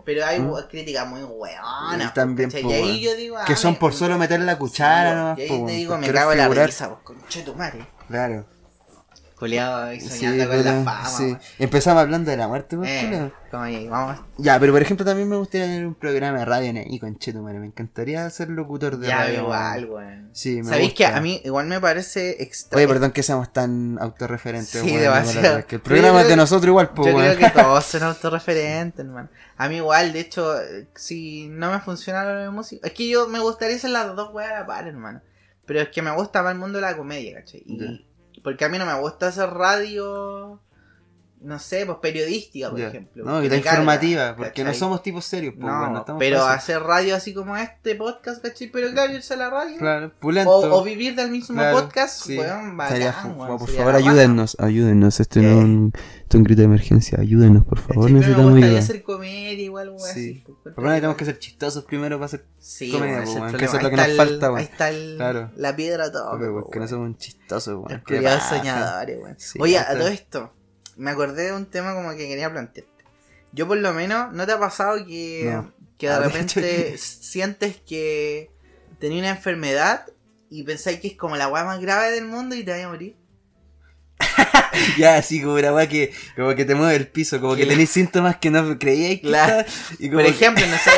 Pero 0.05 0.25
hay 0.25 0.41
¿Mm? 0.41 0.55
críticas 0.69 1.07
muy 1.09 1.23
hueonas. 1.23 2.11
Y 2.11 2.15
también, 2.15 2.51
po, 2.51 2.59
y 2.59 2.73
ahí 2.73 3.01
yo 3.01 3.15
digo, 3.15 3.37
ah, 3.39 3.45
que 3.45 3.57
son 3.57 3.73
me- 3.73 3.79
por 3.79 3.93
solo 3.95 4.19
meter 4.19 4.41
la 4.41 4.57
cuchara, 4.59 5.11
Sí, 5.11 5.17
nomás, 5.17 5.39
Y 5.39 5.43
ahí 5.43 5.49
po, 5.49 5.67
te 5.67 5.73
digo, 5.73 5.93
por 5.93 6.01
me 6.01 6.13
cago 6.13 6.33
en 6.33 6.39
la 6.39 6.49
risa, 6.49 6.89
pues, 6.89 7.01
conche 7.19 7.43
tu 7.43 7.55
madre. 7.55 7.87
Claro. 8.09 8.45
Coleado 9.41 9.85
ahí 9.85 10.01
Sí, 10.01 10.09
soñando 10.11 10.49
con 10.49 10.65
la 10.65 10.73
fama. 10.85 11.07
sí. 11.07 11.37
Empezamos 11.59 12.03
hablando 12.03 12.31
de 12.31 12.37
la 12.37 12.47
muerte, 12.47 12.77
pues, 12.77 12.91
Eh, 12.91 13.33
como 13.51 13.63
ahí, 13.63 13.89
vamos. 13.89 14.21
Ya, 14.37 14.61
pero 14.61 14.73
por 14.75 14.83
ejemplo 14.83 15.05
también 15.07 15.29
me 15.31 15.37
gustaría 15.37 15.67
tener 15.67 15.87
un 15.87 15.95
programa 15.95 16.39
de 16.41 16.45
radio 16.45 16.69
en 16.71 16.77
y 16.93 17.01
con 17.01 17.19
Chetumare. 17.19 17.59
Me 17.59 17.67
encantaría 17.67 18.29
ser 18.31 18.51
locutor 18.51 18.99
de 18.99 19.09
Ya, 19.09 19.17
radio. 19.25 19.41
igual, 19.41 19.85
weón. 19.87 20.31
Sí, 20.35 20.63
me 20.63 20.69
¿Sabéis 20.69 20.93
que 20.93 21.07
a 21.07 21.19
mí 21.23 21.41
igual 21.43 21.67
me 21.67 21.81
parece 21.81 22.43
extraño? 22.43 22.85
Oye, 22.85 22.93
perdón 22.93 23.13
que 23.13 23.23
seamos 23.23 23.51
tan 23.53 23.99
autorreferentes. 23.99 24.69
Sí, 24.83 24.95
demasiado. 24.95 25.55
la 25.55 25.59
es 25.61 25.65
Que 25.65 25.77
el 25.77 25.81
yo 25.81 25.85
programa 25.85 26.19
es 26.21 26.25
creo 26.27 26.31
de 26.31 26.37
nosotros 26.37 26.69
igual, 26.69 26.91
pues, 26.91 27.11
Yo 27.11 27.17
creo 27.19 27.31
weón. 27.31 27.39
que 27.39 27.51
todos 27.63 27.85
son 27.87 28.03
autorreferentes, 28.03 29.01
hermano. 29.07 29.31
A 29.57 29.69
mí 29.71 29.77
igual, 29.77 30.13
de 30.13 30.21
hecho, 30.21 30.55
si 30.95 31.49
no 31.49 31.73
me 31.73 31.81
funciona 31.81 32.25
de 32.25 32.51
música... 32.51 32.87
Es 32.87 32.93
que 32.93 33.09
yo 33.09 33.27
me 33.27 33.41
gustaría 33.41 33.77
hacer 33.77 33.91
las 33.91 34.15
dos 34.15 34.35
weas 34.35 34.51
a 34.53 34.61
la 34.61 34.67
par, 34.67 34.87
hermano. 34.87 35.23
Pero 35.67 35.81
es 35.81 35.89
que 35.89 36.03
me 36.03 36.11
gusta 36.11 36.43
más 36.43 36.53
el 36.53 36.59
mundo 36.59 36.79
de 36.79 36.83
la 36.83 36.97
comedia, 36.97 37.37
¿cachai? 37.37 37.63
Y- 37.65 38.07
Porque 38.43 38.65
a 38.65 38.69
mí 38.69 38.79
no 38.79 38.87
me 38.87 38.99
gusta 38.99 39.29
hacer 39.29 39.51
radio 39.51 40.61
no 41.43 41.59
sé, 41.59 41.87
pues 41.87 41.99
periodística, 42.03 42.69
por 42.71 42.79
Ya. 42.79 42.89
ejemplo. 42.89 43.25
No, 43.25 43.41
que 43.41 43.47
y 43.47 43.49
la 43.49 43.57
me 43.57 43.63
carga, 43.63 43.81
informativa, 43.81 44.37
porque 44.37 44.63
no 44.63 44.69
¿cachai? 44.69 44.79
somos 44.79 45.03
tipos 45.03 45.25
serios, 45.25 45.55
pues, 45.55 45.65
No, 45.67 45.91
no 45.91 45.99
estamos 46.01 46.21
pero 46.21 46.45
hacer 46.45 46.83
radio 46.83 47.17
así 47.17 47.33
como 47.33 47.57
este 47.57 47.95
podcast, 47.95 48.43
¿cachai? 48.43 48.69
Pero 48.71 48.91
claro, 48.93 49.15
irse 49.15 49.35
a 49.35 49.37
la 49.39 49.49
radio. 49.51 49.79
Claro, 49.79 50.13
pulento. 50.21 50.51
O, 50.51 50.81
o 50.81 50.85
vivir 50.85 51.15
del 51.17 51.31
mismo 51.31 51.57
Claro, 51.57 51.81
podcast, 51.81 52.25
sí. 52.27 52.39
weón, 52.39 52.77
bacán, 52.77 53.39
weón, 53.39 53.59
por 53.59 53.69
sería 53.69 53.85
favor, 53.85 53.95
ayúdennos, 53.97 54.57
ayúdennos. 54.61 55.19
Este 55.21 55.41
no 55.41 55.49
es 55.49 55.57
un, 55.65 55.93
esto 55.95 56.29
es 56.29 56.35
un 56.37 56.45
grito 56.45 56.61
de 56.61 56.67
emergencia. 56.67 57.19
Ayúdenos, 57.21 57.65
por 57.65 57.79
favor, 57.79 57.95
¿Cachai? 58.05 58.13
Pero 58.13 58.19
necesitamos 58.19 58.45
me 58.47 58.51
gustaría 58.53 58.79
ayuda. 58.79 58.85
hacer 58.85 59.03
comedia 59.03 59.65
igual, 59.65 59.89
weón. 59.89 60.01
Sí. 60.01 60.11
así, 60.11 60.45
pues, 60.63 60.75
Por 60.75 60.85
lo 60.85 60.91
menos 60.91 60.97
tenemos 60.97 61.17
que 61.17 61.25
ser 61.25 61.39
chistosos 61.39 61.85
primero 61.85 62.17
para 62.19 62.27
hacer. 62.27 62.45
Sí, 62.59 62.91
comedia, 62.93 63.21
weón, 63.23 63.39
pues, 63.49 63.57
que 63.57 63.65
eso 63.65 63.77
es 63.79 63.83
lo 63.83 63.89
que 63.91 63.95
Ahí 63.95 64.01
nos 64.01 64.09
está 64.11 64.23
el- 64.23 64.29
falta, 64.29 64.47
weón. 64.49 64.59
Ahí 64.59 64.65
está 64.71 65.51
la 65.57 65.75
piedra 65.77 66.13
todo. 66.13 66.31
Porque, 66.33 66.47
pues, 66.49 66.63
porque 66.65 66.79
no 66.81 66.89
somos 66.89 67.17
chistosos, 67.17 67.75
weón. 67.77 68.03
Paja. 68.23 68.41
soñadores, 68.59 69.19
weón. 69.23 69.37
Oye, 69.61 69.79
a 69.79 69.81
está. 69.83 69.97
todo 69.99 70.09
esto, 70.09 70.53
me 71.01 71.11
acordé 71.11 71.47
de 71.47 71.53
un 71.53 71.67
tema 71.67 71.95
como 71.95 72.11
que 72.11 72.29
quería 72.29 72.51
plantearte. 72.51 72.91
Yo 73.53 73.67
por 73.67 73.79
lo 73.79 73.93
menos, 73.93 74.33
¿no 74.33 74.47
te 74.47 74.53
ha 74.53 74.59
pasado 74.59 75.05
que, 75.07 75.51
No. 75.53 75.73
que 75.99 76.07
de 76.09 76.13
Ah, 76.15 76.19
repente 76.21 76.97
sientes 76.99 77.77
que 77.87 78.51
tenía 78.99 79.19
una 79.21 79.31
enfermedad 79.31 80.07
y 80.51 80.63
pensáis 80.65 81.01
que 81.01 81.09
es 81.09 81.17
como 81.17 81.37
la 81.37 81.49
weá 81.49 81.65
más 81.65 81.81
grave 81.81 82.11
del 82.13 82.25
mundo 82.27 82.55
y 82.55 82.63
te 82.65 82.71
vas 82.73 82.85
a 82.85 82.89
morir? 82.89 83.17
Ya, 84.99 85.17
así 85.17 85.41
como 85.43 85.55
una 85.55 85.73
weá 85.73 85.89
que, 85.89 86.13
como 86.37 86.55
que 86.55 86.65
te 86.65 86.75
mueve 86.75 86.95
el 86.97 87.09
piso, 87.09 87.41
como 87.41 87.57
que 87.57 87.67
tenéis 87.67 87.91
síntomas 87.91 88.37
que 88.37 88.51
no 88.51 88.79
creíais 88.79 89.21
Claro. 89.21 89.65
y 89.99 90.09
como 90.09 90.23
Por 90.23 90.31
que- 90.31 90.37
ejemplo, 90.37 90.67
no 90.67 90.77
sé, 90.79 90.91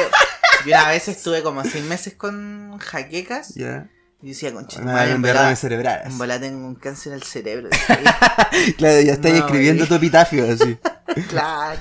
yo 0.66 0.72
una 0.76 0.88
vez 0.90 1.08
estuve 1.08 1.42
como 1.42 1.64
seis 1.64 1.84
meses 1.84 2.14
con 2.14 2.76
jaquecas 2.78 3.54
Ya. 3.54 3.88
Y 4.22 4.28
decía, 4.28 4.52
concha, 4.52 4.80
un 4.80 5.22
derrame 5.22 5.56
cerebral. 5.56 6.02
en 6.04 6.16
bola 6.16 6.40
tengo 6.40 6.66
un 6.66 6.76
cáncer 6.76 7.12
al 7.12 7.22
cerebro. 7.22 7.68
Claro, 8.76 9.00
ya 9.00 9.14
estáis 9.14 9.34
No, 9.34 9.46
escribiendo 9.46 9.86
tu 9.86 9.94
epitafio 9.94 10.48
así. 10.50 10.78
claro. 11.28 11.80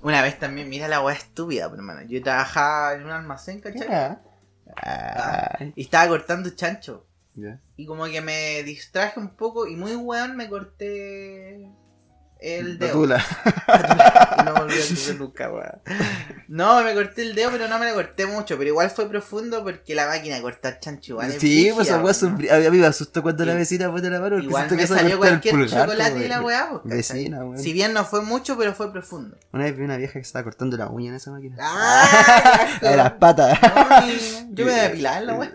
Una 0.00 0.22
vez 0.22 0.38
también, 0.38 0.68
mira 0.68 0.88
la 0.88 1.00
weá 1.00 1.14
estúpida, 1.14 1.68
pero, 1.68 1.82
hermano. 1.82 2.02
Yo 2.08 2.22
trabajaba 2.22 2.94
en 2.94 3.04
un 3.04 3.10
almacén, 3.10 3.60
¿cachai? 3.60 4.18
Y 5.76 5.82
estaba 5.82 6.08
cortando 6.08 6.50
chancho. 6.50 7.06
Y 7.76 7.86
como 7.86 8.04
que 8.06 8.20
me 8.20 8.62
distraje 8.62 9.18
un 9.18 9.30
poco 9.30 9.66
y 9.66 9.76
muy 9.76 9.96
weón 9.96 10.36
me 10.36 10.48
corté 10.48 11.68
el 12.58 12.78
dedo. 12.78 12.92
tula. 12.92 13.24
No 14.44 14.54
volví 14.54 14.74
a 14.74 14.86
cortar 14.86 15.14
nunca, 15.16 15.50
weón. 15.50 15.80
No, 16.48 16.82
me 16.84 16.94
corté 16.94 17.22
el 17.22 17.34
dedo, 17.34 17.50
pero 17.52 17.68
no 17.68 17.78
me 17.78 17.88
lo 17.88 17.94
corté 17.94 18.26
mucho. 18.26 18.58
Pero 18.58 18.68
igual 18.68 18.90
fue 18.90 19.08
profundo 19.08 19.64
porque 19.64 19.94
la 19.94 20.06
máquina 20.06 20.36
de 20.36 20.42
cortar 20.42 20.78
chancho 20.80 21.12
igual 21.12 21.32
Sí, 21.38 21.70
pues 21.74 21.88
esa 21.88 22.02
weá 22.02 22.66
a 22.66 22.70
mí 22.70 22.78
me 22.78 22.86
asustó 22.86 23.22
cuando 23.22 23.44
la 23.44 23.54
vecina 23.54 23.90
puso 23.90 24.10
la 24.10 24.20
mano 24.20 24.38
Igual 24.38 24.70
me 24.70 24.76
que 24.76 24.86
salió 24.86 25.18
cualquier 25.18 25.54
pulgar, 25.54 25.86
chocolate 25.88 26.24
y 26.24 26.28
la 26.28 26.42
weá, 26.42 26.68
pues, 26.70 26.82
¿cachai? 26.82 26.96
Vecina, 27.18 27.44
weón. 27.44 27.58
Si 27.58 27.72
bien 27.72 27.92
no 27.94 28.04
fue 28.04 28.22
mucho, 28.22 28.58
pero 28.58 28.74
fue 28.74 28.92
profundo. 28.92 29.36
Una 29.52 29.64
vez 29.64 29.76
vi 29.76 29.84
una 29.84 29.96
vieja 29.96 30.14
que 30.14 30.18
estaba 30.20 30.44
cortando 30.44 30.76
la 30.76 30.88
uña 30.88 31.10
en 31.10 31.16
esa 31.16 31.30
máquina. 31.30 31.56
¡Ah! 31.60 32.78
De 32.82 32.96
las 32.96 33.12
patas. 33.12 33.58
No, 33.62 34.50
yo 34.50 34.66
me 34.66 34.72
depilaba 34.82 35.18
en 35.18 35.26
la 35.26 35.34
weá. 35.34 35.52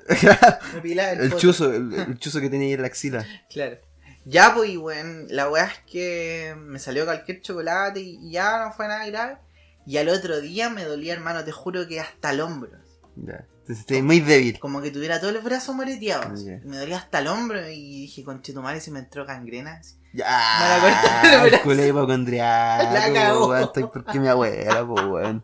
Me 0.83 0.91
el, 0.91 0.99
El 0.99 1.35
chuzo, 1.35 1.71
el, 1.71 1.93
el 1.93 2.17
chuzo 2.17 2.41
que 2.41 2.49
tenía 2.49 2.67
ahí 2.67 2.73
en 2.73 2.81
la 2.81 2.87
axila. 2.87 3.25
Claro. 3.49 3.77
Ya, 4.26 4.53
pues, 4.53 4.78
bueno, 4.78 5.26
la 5.30 5.49
weá 5.49 5.65
es 5.65 5.80
que 5.91 6.55
me 6.57 6.78
salió 6.80 7.05
cualquier 7.05 7.41
chocolate 7.41 7.99
y 8.01 8.32
ya 8.32 8.63
no 8.65 8.72
fue 8.74 8.88
nada 8.88 9.05
grave. 9.07 9.38
Y 9.86 9.97
al 9.97 10.09
otro 10.09 10.39
día 10.39 10.70
me 10.70 10.84
dolía, 10.84 11.13
hermano, 11.13 11.43
te 11.43 11.51
juro 11.51 11.88
que 11.88 11.99
hasta 11.99 12.32
el 12.32 12.41
hombro. 12.41 12.72
Ya. 13.15 13.45
Entonces 13.61 13.80
estoy 13.80 14.01
muy 14.01 14.20
débil. 14.20 14.59
Como 14.59 14.82
que 14.82 14.91
tuviera 14.91 15.20
todo 15.20 15.32
el 15.32 15.39
brazo 15.39 15.74
moreteado. 15.74 16.34
así. 16.34 16.45
Ya. 16.45 16.59
Me 16.63 16.78
dolía 16.78 16.97
hasta 16.97 17.20
el 17.20 17.28
hombro 17.28 17.67
y 17.70 18.01
dije, 18.01 18.24
conche 18.24 18.53
tu 18.53 18.61
madre, 18.61 18.82
si 18.82 18.91
me 18.91 18.99
entró 18.99 19.26
gangrena. 19.26 19.82
Ya. 20.13 21.20
Me 21.24 21.30
la 21.32 21.45
el 21.47 21.61
culo 21.61 21.86
hipocondriaco, 21.86 22.84
La 22.93 23.13
cagó. 23.13 23.47
weón. 23.49 23.63
Estoy 23.63 23.84
porque 23.91 24.20
mi 24.20 24.28
abuela, 24.28 24.86
pues, 24.86 25.05
weón. 25.05 25.43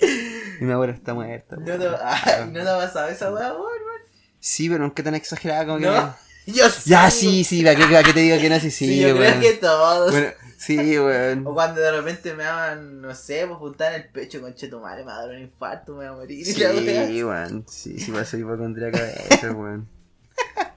Y 0.00 0.64
mi 0.64 0.72
abuela 0.72 0.92
está 0.92 1.14
muerta. 1.14 1.56
¿No 1.56 1.64
te, 1.64 1.78
¿no 2.46 2.64
te 2.64 2.68
ha 2.68 2.76
pasado 2.78 3.08
esa 3.08 3.32
weá, 3.32 3.52
weón? 3.52 3.68
Sí, 4.40 4.68
pero 4.68 4.84
nunca 4.84 5.02
tan 5.02 5.14
exagerada 5.14 5.66
como 5.66 5.78
que. 5.78 5.84
Yo 6.50 6.64
Ya, 6.86 7.10
sí, 7.10 7.44
sí, 7.44 7.62
para 7.62 7.76
que, 7.76 7.84
para 7.84 8.02
que 8.02 8.12
te 8.14 8.20
diga 8.20 8.38
que 8.38 8.48
no, 8.48 8.58
sí, 8.58 8.70
sí, 8.70 8.86
Sí, 8.86 9.00
yo 9.00 9.08
weón. 9.08 9.18
creo 9.18 9.40
que 9.40 9.52
todos. 9.58 10.10
Bueno, 10.12 10.28
sí, 10.56 10.98
weón. 10.98 11.46
O 11.46 11.52
cuando 11.54 11.80
de 11.80 11.92
repente 11.92 12.32
me 12.34 12.44
daban, 12.44 13.00
no 13.02 13.14
sé, 13.14 13.44
pues 13.46 13.58
puntar 13.58 13.92
en 13.94 14.02
el 14.02 14.08
pecho, 14.08 14.40
conche 14.40 14.68
tu 14.68 14.80
madre, 14.80 15.02
me 15.04 15.10
va 15.12 15.18
a 15.18 15.26
dar 15.26 15.30
un 15.36 15.42
infarto, 15.42 15.92
me 15.92 15.98
voy 15.98 16.06
a 16.06 16.12
morir. 16.12 16.46
Sí, 16.46 17.22
weón. 17.22 17.64
Sí, 17.68 17.98
sí, 18.00 18.10
pasa 18.12 18.38
hipocondriaca 18.38 18.98
eso, 19.30 19.52
weón. 19.52 19.88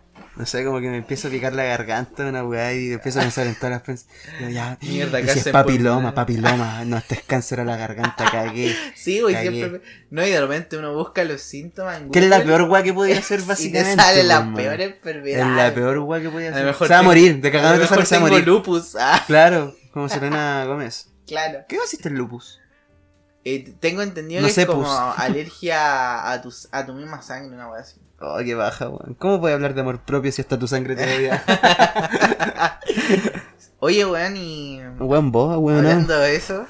No 0.42 0.48
sé, 0.48 0.66
como 0.66 0.80
que 0.82 0.90
me 0.90 0.98
empiezo 0.98 1.28
a 1.28 1.32
picar 1.32 1.54
la 1.54 1.64
garganta 1.66 2.26
una 2.26 2.44
weá 2.44 2.74
y 2.74 2.94
empiezo 2.94 3.20
a 3.20 3.22
pensar 3.22 3.46
en 3.46 3.54
todas 3.54 3.70
las 3.70 3.84
pens- 3.84 4.06
Digo, 4.40 4.50
ya, 4.50 4.76
Mierda, 4.82 5.20
y 5.22 5.28
si 5.30 5.38
es 5.38 5.48
papiloma, 5.50 6.16
papiloma. 6.16 6.84
No, 6.84 6.98
este 6.98 7.14
es 7.14 7.22
cáncer 7.22 7.60
a 7.60 7.64
la 7.64 7.78
garganta, 7.78 8.26
cagué. 8.32 8.76
Sí, 8.96 9.22
güey, 9.22 9.36
siempre. 9.36 9.84
No, 10.10 10.26
y 10.26 10.32
de 10.32 10.42
repente 10.42 10.78
uno 10.78 10.96
busca 10.96 11.24
los 11.26 11.42
síntomas. 11.42 12.02
en 12.02 12.10
Que 12.10 12.18
es 12.18 12.26
la 12.28 12.42
peor 12.44 12.64
weá 12.64 12.82
que 12.82 12.92
podía 12.92 13.20
hacer 13.20 13.42
Y 13.42 13.44
básicamente. 13.44 13.96
te 13.98 14.02
sale 14.02 14.24
la 14.24 14.52
peor 14.56 14.82
Es 14.82 14.94
enfermedad. 14.96 15.56
la 15.56 15.74
peor 15.76 16.00
weá 16.00 16.20
que 16.24 16.30
podía 16.30 16.48
A 16.48 16.52
lo 16.52 16.56
hacer. 16.56 16.66
mejor 16.66 16.88
se 16.88 16.94
va 16.96 17.00
a 17.00 17.04
morir, 17.04 17.40
de 17.40 17.52
cagado 17.52 17.78
mejor 17.78 18.06
se 18.08 18.16
va 18.16 18.26
a 18.26 18.30
morir. 18.30 18.48
lupus. 18.48 18.96
Ah, 19.00 19.24
Claro, 19.28 19.76
como 19.94 20.10
Selena 20.10 20.66
Gómez. 20.66 21.08
claro. 21.28 21.60
¿Qué 21.70 21.78
consiste 21.78 22.10
el 22.10 22.16
lupus? 22.16 22.61
Eh, 23.44 23.74
tengo 23.80 24.04
entendido 24.04 24.44
que 24.44 24.50
es 24.50 24.66
como 24.68 24.84
pues. 24.84 24.94
alergia 25.18 26.32
a, 26.32 26.42
tus, 26.42 26.68
a 26.72 26.86
tu 26.86 26.94
misma 26.94 27.22
sangre, 27.22 27.56
una 27.56 27.70
weá 27.70 27.82
así. 27.82 28.00
Oh, 28.20 28.38
qué 28.44 28.54
baja, 28.54 28.88
weón. 28.88 29.16
¿Cómo 29.16 29.40
puede 29.40 29.56
hablar 29.56 29.74
de 29.74 29.82
amor 29.82 30.02
propio 30.02 30.32
si 30.32 30.42
está 30.42 30.60
tu 30.60 30.68
sangre 30.68 30.96
todavía? 30.96 31.44
Oye, 33.80 34.06
weón, 34.06 34.38
y. 34.38 34.80
Weón, 35.00 35.32
vos, 35.32 35.58
weón. 35.58 35.80
Hablando 35.80 36.24
eso, 36.24 36.68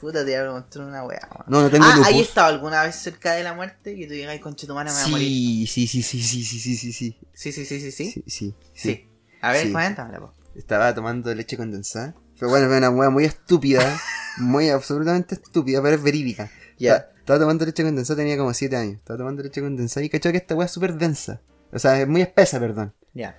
puta, 0.00 0.24
te 0.24 0.36
voy 0.42 0.50
a 0.50 0.80
una 0.80 1.04
weá, 1.04 1.20
weón. 1.30 1.44
No, 1.46 1.62
no 1.62 1.70
tengo 1.70 1.86
ah, 1.86 2.02
¿Hay 2.04 2.20
estado 2.20 2.48
alguna 2.48 2.82
vez 2.82 2.96
cerca 2.96 3.34
de 3.34 3.44
la 3.44 3.54
muerte 3.54 3.94
que 3.94 4.08
tú 4.08 4.14
digas, 4.14 4.32
ay, 4.32 4.40
conche 4.40 4.66
tu 4.66 4.74
mano, 4.74 4.90
voy 4.92 5.02
a 5.02 5.06
morir? 5.06 5.68
Sí, 5.68 5.86
sí, 5.86 6.02
sí, 6.02 6.20
sí, 6.20 6.42
sí, 6.42 6.58
sí, 6.58 6.76
sí, 6.76 6.92
sí. 6.92 7.18
Sí, 7.32 7.52
sí, 7.52 7.64
sí, 7.64 7.80
sí, 7.80 7.92
sí. 7.92 8.24
Sí, 8.26 8.54
sí. 8.74 9.08
A 9.40 9.52
ver, 9.52 9.66
sí. 9.66 9.72
cuéntamela, 9.72 10.18
po. 10.18 10.34
Estaba 10.56 10.92
tomando 10.92 11.32
leche 11.32 11.56
condensada 11.56 12.16
pero 12.38 12.50
bueno, 12.50 12.66
fue 12.68 12.78
una 12.78 12.90
wea 12.90 13.10
muy 13.10 13.24
estúpida. 13.24 13.98
muy 14.38 14.70
absolutamente 14.70 15.34
estúpida, 15.34 15.82
pero 15.82 15.96
es 15.96 16.02
verídica. 16.02 16.50
Ya. 16.78 16.96
Estaba, 16.96 17.18
estaba 17.18 17.38
tomando 17.40 17.64
leche 17.66 17.82
condensada, 17.82 18.16
tenía 18.16 18.36
como 18.38 18.54
7 18.54 18.76
años. 18.76 18.96
Estaba 18.98 19.18
tomando 19.18 19.42
leche 19.42 19.60
condensada 19.60 20.04
y 20.04 20.08
cachó 20.08 20.30
que 20.30 20.38
esta 20.38 20.54
wea 20.54 20.66
es 20.66 20.72
súper 20.72 20.94
densa. 20.94 21.40
O 21.72 21.78
sea, 21.78 22.00
es 22.00 22.08
muy 22.08 22.22
espesa, 22.22 22.58
perdón. 22.60 22.94
Ya. 23.14 23.36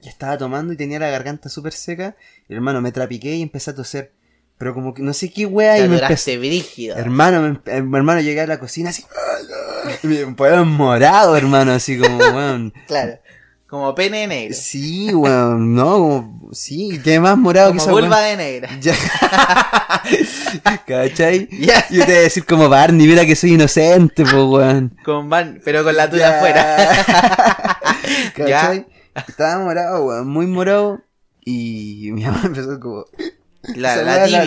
Y 0.00 0.08
estaba 0.08 0.38
tomando 0.38 0.72
y 0.72 0.76
tenía 0.76 0.98
la 0.98 1.08
garganta 1.08 1.48
súper 1.48 1.72
seca. 1.72 2.16
Y 2.48 2.54
hermano, 2.54 2.80
me 2.80 2.92
trapiqué 2.92 3.34
y 3.36 3.42
empecé 3.42 3.70
a 3.70 3.74
toser. 3.74 4.12
Pero 4.56 4.72
como 4.72 4.94
que 4.94 5.02
no 5.02 5.12
sé 5.12 5.30
qué 5.30 5.46
wea 5.46 5.74
Te 5.74 5.84
y 5.84 5.88
me 5.88 5.98
empecé. 5.98 6.38
brígido. 6.38 6.96
Hermano, 6.96 7.42
me, 7.42 7.82
mi 7.82 7.96
hermano 7.96 8.20
llegué 8.20 8.40
a 8.40 8.46
la 8.46 8.58
cocina 8.60 8.90
así. 8.90 9.04
Me 10.02 10.26
ponían 10.34 10.66
morado, 10.66 11.36
hermano, 11.36 11.72
así 11.72 11.98
como, 11.98 12.16
weón. 12.16 12.72
Claro. 12.86 13.18
Como 13.74 13.92
pene 13.92 14.28
negro. 14.28 14.54
Sí, 14.56 15.12
weón, 15.12 15.74
no, 15.74 15.94
como, 15.98 16.48
sí, 16.52 17.00
qué 17.02 17.18
más 17.18 17.36
morado 17.36 17.72
que 17.72 17.78
Como 17.78 17.90
esa 17.98 18.00
vulva 18.06 18.18
weón. 18.18 18.38
de 18.38 18.44
negra. 18.44 18.70
Ya. 18.80 18.94
¿Cachai? 20.86 21.48
Ya. 21.50 21.84
Yo 21.90 22.00
te 22.06 22.12
voy 22.12 22.14
a 22.14 22.20
decir 22.20 22.44
como 22.44 22.68
Barney, 22.68 23.04
mira 23.08 23.26
que 23.26 23.34
soy 23.34 23.54
inocente, 23.54 24.22
pues, 24.22 24.34
weón. 24.44 24.96
Con 25.04 25.28
van, 25.28 25.60
pero 25.64 25.82
con 25.82 25.96
la 25.96 26.08
tuya 26.08 26.30
Ya. 26.30 26.36
afuera. 26.36 27.78
¿Cachai? 28.36 28.86
Estaba 29.26 29.64
morado, 29.64 30.04
weón, 30.04 30.28
muy 30.28 30.46
morado. 30.46 31.00
Y 31.44 32.10
mi 32.12 32.22
mamá 32.22 32.42
empezó 32.44 32.78
como. 32.78 33.06
La, 33.74 33.94
esa 33.94 34.02
la, 34.04 34.12
weá, 34.12 34.24
tibia. 34.26 34.40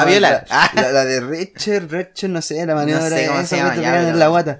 a 0.00 0.04
violar. 0.06 0.46
La, 0.48 0.62
Ah. 0.64 0.70
la- 0.74 0.90
la 0.92 1.04
de 1.04 1.20
Recher, 1.20 1.90
Recher, 1.90 2.30
no 2.30 2.40
sé, 2.40 2.64
la 2.64 2.74
maniobra 2.74 3.10
sé 3.10 3.26
cómo 3.26 3.40
esa 3.40 3.46
se 3.48 3.56
llama, 3.82 4.08
en 4.08 4.18
la 4.18 4.28
guata. 4.28 4.58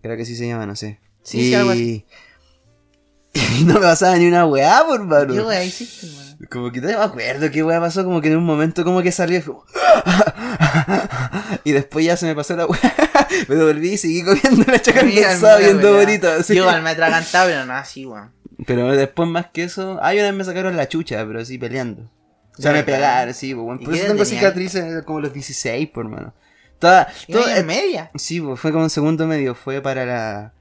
Creo 0.00 0.16
que 0.16 0.24
sí 0.24 0.36
se 0.36 0.46
llama, 0.46 0.64
no 0.66 0.76
sé. 0.76 1.00
Sí, 1.24 1.52
y... 1.54 2.06
y 3.60 3.64
no 3.64 3.74
me 3.74 3.80
pasaba 3.80 4.16
ni 4.16 4.26
una 4.28 4.46
weá, 4.46 4.84
por 4.86 5.02
mano. 5.04 5.32
¿Qué 5.32 5.40
wea 5.40 5.64
hiciste, 5.64 6.06
hermano? 6.06 6.22
Como 6.50 6.72
que 6.72 6.80
no 6.80 6.88
me 6.88 6.94
acuerdo 6.94 7.50
qué 7.50 7.62
weá 7.62 7.80
pasó, 7.80 8.04
como 8.04 8.20
que 8.20 8.28
en 8.28 8.36
un 8.36 8.44
momento 8.44 8.84
como 8.84 9.00
que 9.02 9.12
fue 9.12 9.44
como- 9.44 9.64
Y 11.64 11.72
después 11.72 12.04
ya 12.04 12.16
se 12.16 12.26
me 12.26 12.34
pasó 12.34 12.56
la 12.56 12.66
weá. 12.66 12.80
Me 13.48 13.54
devolví 13.56 13.92
y 13.92 13.96
seguí 13.98 14.22
comiendo 14.22 14.70
leche 14.70 14.92
condensada 14.92 15.56
viendo 15.58 15.94
bonito. 15.94 16.28
así. 16.30 16.54
Yo 16.54 16.62
igual 16.64 16.82
me 16.82 16.90
atragantaba, 16.90 17.46
pero 17.46 17.64
no 17.64 17.72
así, 17.72 18.04
weón. 18.04 18.30
Pero 18.66 18.94
después 18.94 19.26
más 19.28 19.46
que 19.46 19.64
eso, 19.64 19.98
ay, 20.02 20.18
una 20.18 20.26
vez 20.26 20.34
me 20.34 20.44
sacaron 20.44 20.76
la 20.76 20.86
chucha, 20.86 21.24
pero 21.26 21.42
sí 21.44 21.56
peleando. 21.56 22.02
O 22.58 22.62
sea, 22.62 22.72
¿De 22.72 22.78
me 22.78 22.84
pegaron, 22.84 23.32
sí, 23.32 23.54
pues. 23.54 23.80
¿Y 23.80 23.84
Por 23.86 23.94
eso 23.94 24.06
tengo 24.08 24.24
cicatrices 24.26 25.02
como 25.04 25.20
los 25.20 25.32
16, 25.32 25.88
por 25.88 26.08
mano. 26.08 26.34
Toda, 26.78 27.08
¿Y 27.26 27.32
todo- 27.32 27.46
no 27.46 27.56
en 27.56 27.66
media? 27.66 28.10
Sí, 28.16 28.40
pues 28.40 28.60
fue 28.60 28.70
como 28.70 28.84
en 28.84 28.90
segundo 28.90 29.26
medio, 29.26 29.54
fue 29.54 29.80
para 29.80 30.04
la... 30.04 30.52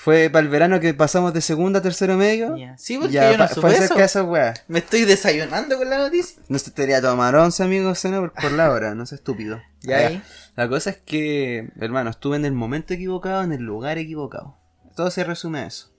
Fue 0.00 0.30
para 0.30 0.42
el 0.42 0.48
verano 0.48 0.80
que 0.80 0.94
pasamos 0.94 1.34
de 1.34 1.42
segundo 1.42 1.78
a 1.78 1.82
tercero 1.82 2.16
medio. 2.16 2.56
Ya. 2.56 2.74
Sí, 2.78 2.96
porque 2.96 3.12
Ya, 3.12 3.32
yo 3.32 3.36
no 3.36 3.46
supe 3.46 3.76
eso. 3.76 4.32
Me 4.66 4.78
estoy 4.78 5.04
desayunando 5.04 5.76
con 5.76 5.90
la 5.90 5.98
noticia. 5.98 6.40
No 6.48 6.58
se 6.58 6.70
te 6.70 6.80
debería 6.80 7.02
tomar 7.02 7.36
11 7.36 7.62
amigos 7.62 7.98
cena 7.98 8.18
por, 8.18 8.32
por 8.32 8.50
la 8.52 8.70
hora, 8.70 8.94
no 8.94 9.04
seas 9.04 9.20
estúpido. 9.20 9.60
Ya 9.82 9.98
ahí. 9.98 10.22
La 10.56 10.70
cosa 10.70 10.88
es 10.88 10.96
que, 10.96 11.68
hermano, 11.78 12.08
estuve 12.08 12.36
en 12.36 12.46
el 12.46 12.52
momento 12.52 12.94
equivocado, 12.94 13.42
en 13.42 13.52
el 13.52 13.60
lugar 13.60 13.98
equivocado. 13.98 14.56
Todo 14.96 15.10
se 15.10 15.22
resume 15.22 15.58
a 15.58 15.66
eso. 15.66 15.92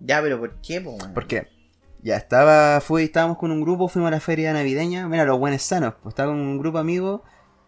Ya, 0.00 0.22
pero 0.22 0.40
¿por 0.40 0.58
qué, 0.62 0.80
po? 0.80 0.96
¿Por 1.12 1.26
qué? 1.26 1.48
Ya 2.00 2.16
estaba, 2.16 2.80
fui, 2.80 3.04
estábamos 3.04 3.36
con 3.36 3.50
un 3.50 3.60
grupo, 3.60 3.86
fuimos 3.86 4.08
a 4.08 4.12
la 4.12 4.20
feria 4.20 4.54
navideña, 4.54 5.06
mira, 5.08 5.26
los 5.26 5.38
buenos 5.38 5.60
sanos, 5.60 5.96
pues 6.02 6.12
estaba 6.12 6.32
con 6.32 6.40
un 6.40 6.58
grupo 6.58 6.78
de 6.78 6.82
amigos, 6.82 7.20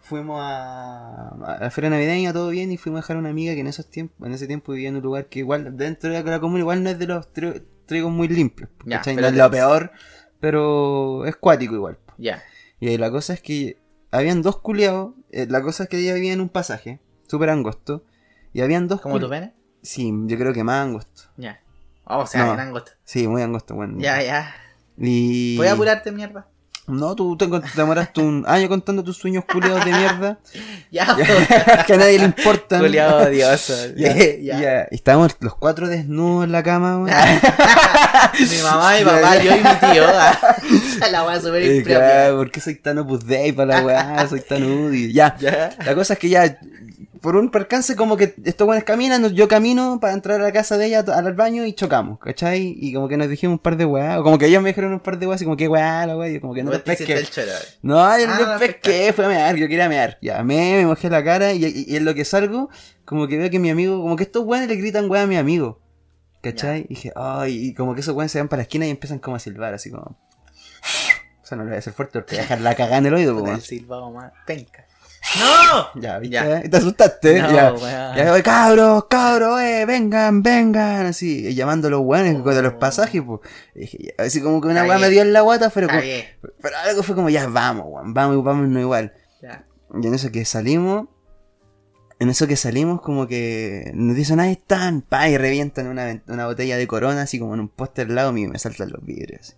fuimos 0.05 0.39
a, 0.41 1.29
a 1.31 1.59
la 1.61 1.71
feria 1.71 1.91
navideña, 1.91 2.33
todo 2.33 2.51
bien, 2.51 2.71
y 2.71 2.77
fuimos 2.77 2.99
a 2.99 3.03
dejar 3.03 3.17
a 3.17 3.21
una 3.21 3.31
amiga 3.31 3.55
que 3.55 3.61
en 3.61 3.67
esos 3.67 3.89
tiempos, 3.89 4.27
en 4.27 4.35
ese 4.35 4.47
tiempo 4.47 4.73
vivía 4.73 4.91
en 4.91 4.97
un 4.97 5.03
lugar 5.03 5.27
que 5.27 5.41
igual, 5.41 5.77
dentro 5.77 6.11
de 6.13 6.23
la 6.23 6.41
comuna, 6.41 6.61
igual 6.61 6.83
no 6.83 6.91
es 6.91 6.99
de 6.99 7.07
los 7.07 7.33
tri- 7.33 7.63
trigos 7.87 8.13
muy 8.13 8.29
limpios, 8.29 8.71
Ya, 8.85 9.03
No 9.07 9.27
es 9.27 9.35
lo 9.35 9.51
peor, 9.51 9.93
pero 10.41 11.25
es 11.27 11.37
cuático 11.37 11.75
igual. 11.75 11.99
Ya. 12.19 12.43
Y 12.81 12.97
la 12.99 13.11
cosa 13.11 13.33
es 13.35 13.41
que 13.41 13.79
habían 14.11 14.43
dos 14.43 14.59
culiados, 14.61 15.15
eh, 15.31 15.47
la 15.49 15.63
cosa 15.63 15.85
es 15.85 15.89
que 15.89 15.99
ella 15.99 16.15
vivía 16.15 16.33
en 16.33 16.41
un 16.41 16.49
pasaje, 16.49 17.01
súper 17.27 17.51
angosto, 17.51 18.05
y 18.53 18.61
habían 18.61 18.87
dos 18.89 19.01
¿Como 19.01 19.19
tu 19.19 19.29
pene? 19.29 19.55
Sí, 19.83 20.13
yo 20.27 20.39
creo 20.39 20.53
que 20.53 20.65
más 20.65 20.85
angosto. 20.87 21.23
Ya. 21.37 21.61
Oh, 22.05 22.19
o 22.19 22.27
sea, 22.27 22.45
No. 22.45 22.53
angosto. 22.53 22.93
Sí, 23.05 23.27
muy 23.27 23.43
angosto, 23.43 23.75
bueno. 23.75 23.99
Ya, 23.99 24.23
ya. 24.23 24.55
Y... 24.99 25.57
Voy 25.57 25.67
a 25.67 25.73
apurarte, 25.73 26.13
mierda. 26.13 26.47
No, 26.87 27.15
tú 27.17 27.35
te, 27.37 27.47
te 27.47 27.61
demoraste 27.77 28.21
un 28.21 28.45
año 28.49 28.69
contando 28.69 29.03
tus 29.03 29.17
sueños 29.17 29.45
culiados 29.51 29.85
de 29.85 29.93
mierda. 29.93 30.39
Ya, 30.91 31.07
que 31.87 31.95
a 31.95 31.97
nadie 31.97 32.19
le 32.21 32.27
importan. 32.27 32.81
Culiado 32.81 33.27
odioso. 33.27 33.73
Ya, 33.97 34.15
Ya. 34.15 34.61
ya. 34.61 34.87
Y 34.93 34.95
estábamos 34.95 35.35
los 35.41 35.57
cuatro 35.57 35.89
desnudos 35.89 36.45
en 36.45 36.53
la 36.53 36.63
cama, 36.63 36.99
weón. 36.99 37.07
mi 37.09 38.63
mamá, 38.63 38.95
mi 38.97 39.05
papá, 39.05 39.37
yo 39.43 39.51
y 39.57 39.59
mi 39.59 39.93
tío. 39.93 40.05
ah. 40.07 40.39
La 41.11 41.25
weá 41.25 41.41
súper 41.41 41.63
Eh, 41.63 41.77
impropia. 41.79 41.99
claro, 41.99 42.37
¿Por 42.37 42.51
qué 42.53 42.61
soy 42.61 42.77
tan 42.77 42.99
opus 42.99 43.27
dei 43.27 43.51
para 43.53 43.81
la 43.81 43.85
weá? 43.85 44.29
Soy 44.29 44.41
tan 44.41 44.63
UDI. 44.63 45.13
Ya. 45.13 45.37
Ya. 45.41 45.71
La 45.85 45.95
cosa 45.97 46.13
es 46.13 46.19
que 46.21 46.29
ya, 46.29 46.59
por 47.25 47.37
un 47.37 47.51
percance, 47.51 47.97
como 47.97 48.17
que 48.19 48.35
estos 48.45 48.67
buenos 48.67 48.85
caminan, 48.85 49.27
yo 49.35 49.49
camino 49.49 49.99
para 49.99 50.13
entrar 50.13 50.41
a 50.41 50.45
la 50.45 50.53
casa 50.53 50.77
de 50.77 50.87
ella, 50.87 51.01
al 51.01 51.33
baño 51.33 51.65
y 51.65 51.73
chocamos, 51.73 52.19
¿cachai? 52.19 52.77
Y 52.79 52.93
como 52.93 53.09
que 53.09 53.17
nos 53.17 53.29
dijimos 53.31 53.55
un 53.55 53.59
par 53.59 53.77
de 53.79 53.87
weá, 53.87 54.21
o 54.21 54.23
como 54.23 54.37
que 54.39 54.47
ellos 54.47 54.63
me 54.63 54.69
dijeron 54.69 54.93
un 54.93 55.01
par 55.01 55.19
de 55.19 55.27
weá, 55.27 55.35
así 55.37 55.45
como 55.45 55.57
que 55.57 55.67
weá, 55.67 56.07
la 56.07 56.17
weá, 56.17 56.29
y 56.29 56.35
yo 56.35 56.41
como 56.43 56.53
que 56.55 56.63
no 56.63 56.71
te 56.71 56.79
te 56.79 56.85
pesqué. 56.85 57.15
No, 57.83 57.97
yo 58.19 58.27
no 58.27 58.33
Ah, 58.35 58.39
me 58.41 58.47
no, 58.53 58.59
pesqué, 58.59 59.13
fue 59.15 59.25
a 59.25 59.29
mear, 59.29 59.57
yo 59.57 59.67
quería 59.69 59.89
mear. 59.89 60.19
Ya, 60.23 60.43
me, 60.45 60.77
me 60.77 60.87
mojé 60.87 61.09
la 61.11 61.25
cara 61.25 61.53
y, 61.55 61.65
y- 61.65 61.85
y 61.89 61.97
en 61.97 62.05
lo 62.05 62.15
que 62.15 62.25
salgo, 62.27 62.69
como 63.07 63.27
que 63.27 63.39
veo 63.39 63.49
que 63.51 63.59
mi 63.59 63.71
amigo, 63.71 64.01
como 64.03 64.17
que 64.17 64.25
estos 64.25 64.45
weones 64.45 64.69
le 64.69 64.77
gritan 64.77 65.11
weá 65.11 65.23
a 65.23 65.27
mi 65.27 65.37
amigo. 65.37 65.81
¿Cachai? 66.43 66.83
Y 66.83 66.89
dije, 66.95 67.13
ay, 67.17 67.69
y 67.69 67.75
como 67.75 67.95
que 67.95 68.03
esos 68.03 68.15
weones 68.15 68.31
se 68.31 68.39
van 68.39 68.49
para 68.49 68.59
la 68.59 68.63
esquina 68.65 68.87
y 68.87 68.91
empiezan 68.91 69.19
como 69.19 69.35
a 69.37 69.39
silbar, 69.39 69.73
así 69.73 69.91
como. 69.91 70.17
O 71.43 71.47
sea, 71.47 71.59
no 71.59 71.65
le 71.65 71.71
voy 71.71 71.77
a 71.77 71.79
hacer 71.81 71.93
fuerte 71.93 72.21
porque 72.21 72.37
voy 72.37 72.39
a 72.39 72.43
dejar 72.43 72.61
la 72.63 72.75
cagada 72.75 72.97
en 72.99 73.07
el 73.07 73.15
oído, 73.15 73.35
weón. 73.37 73.57
el 73.57 73.61
silbado 73.61 74.11
más 74.11 74.33
penca. 74.47 74.87
¡No! 75.41 76.01
Ya, 76.01 76.19
¿viste? 76.19 76.35
Ya. 76.37 76.63
Te 76.63 76.77
asustaste, 76.77 77.41
No, 77.43 77.51
ya. 77.79 78.15
Ya, 78.15 78.43
cabros, 78.43 79.07
cabros, 79.07 79.61
eh, 79.61 79.85
vengan, 79.87 80.43
vengan, 80.43 81.07
así, 81.07 81.55
llamando 81.55 81.89
a 81.89 81.91
los 81.91 82.01
weones 82.03 82.45
de 82.45 82.63
los 82.63 82.75
pasajes, 82.75 83.23
pues. 83.27 83.41
Y 83.75 83.81
dije, 83.81 83.99
ya, 84.19 84.25
así 84.25 84.41
como 84.41 84.61
que 84.61 84.69
una 84.69 84.83
weá 84.85 84.99
me 84.99 85.09
dio 85.11 85.23
en 85.23 85.33
la 85.33 85.41
guata, 85.41 85.71
pero, 85.71 85.89
como- 85.89 86.01
pero 86.63 86.77
algo 86.85 87.03
fue 87.03 87.15
como, 87.15 87.31
ya, 87.31 87.47
vamos, 87.47 87.87
weón, 87.89 88.15
vamos, 88.15 88.45
vámonos 88.45 88.81
igual. 88.81 89.13
Ya. 89.43 89.65
Y 90.01 90.07
en 90.07 90.15
eso 90.15 90.31
que 90.31 90.45
salimos, 90.45 91.09
en 92.21 92.29
eso 92.31 92.47
que 92.47 92.57
salimos, 92.57 93.01
como 93.01 93.27
que 93.27 93.91
nos 93.95 94.15
dicen, 94.17 94.39
ahí 94.41 94.53
están, 94.53 95.03
pa, 95.03 95.29
y 95.29 95.37
revientan 95.37 95.89
una, 95.89 96.23
una 96.29 96.47
botella 96.47 96.77
de 96.77 96.87
corona, 96.87 97.23
así 97.23 97.39
como 97.41 97.55
en 97.55 97.61
un 97.61 97.69
poste 97.69 98.03
al 98.03 98.15
lado 98.15 98.33
mío, 98.33 98.47
y 98.49 98.51
me 98.53 98.59
saltan 98.59 98.91
los 98.91 99.05
vidrios. 99.05 99.57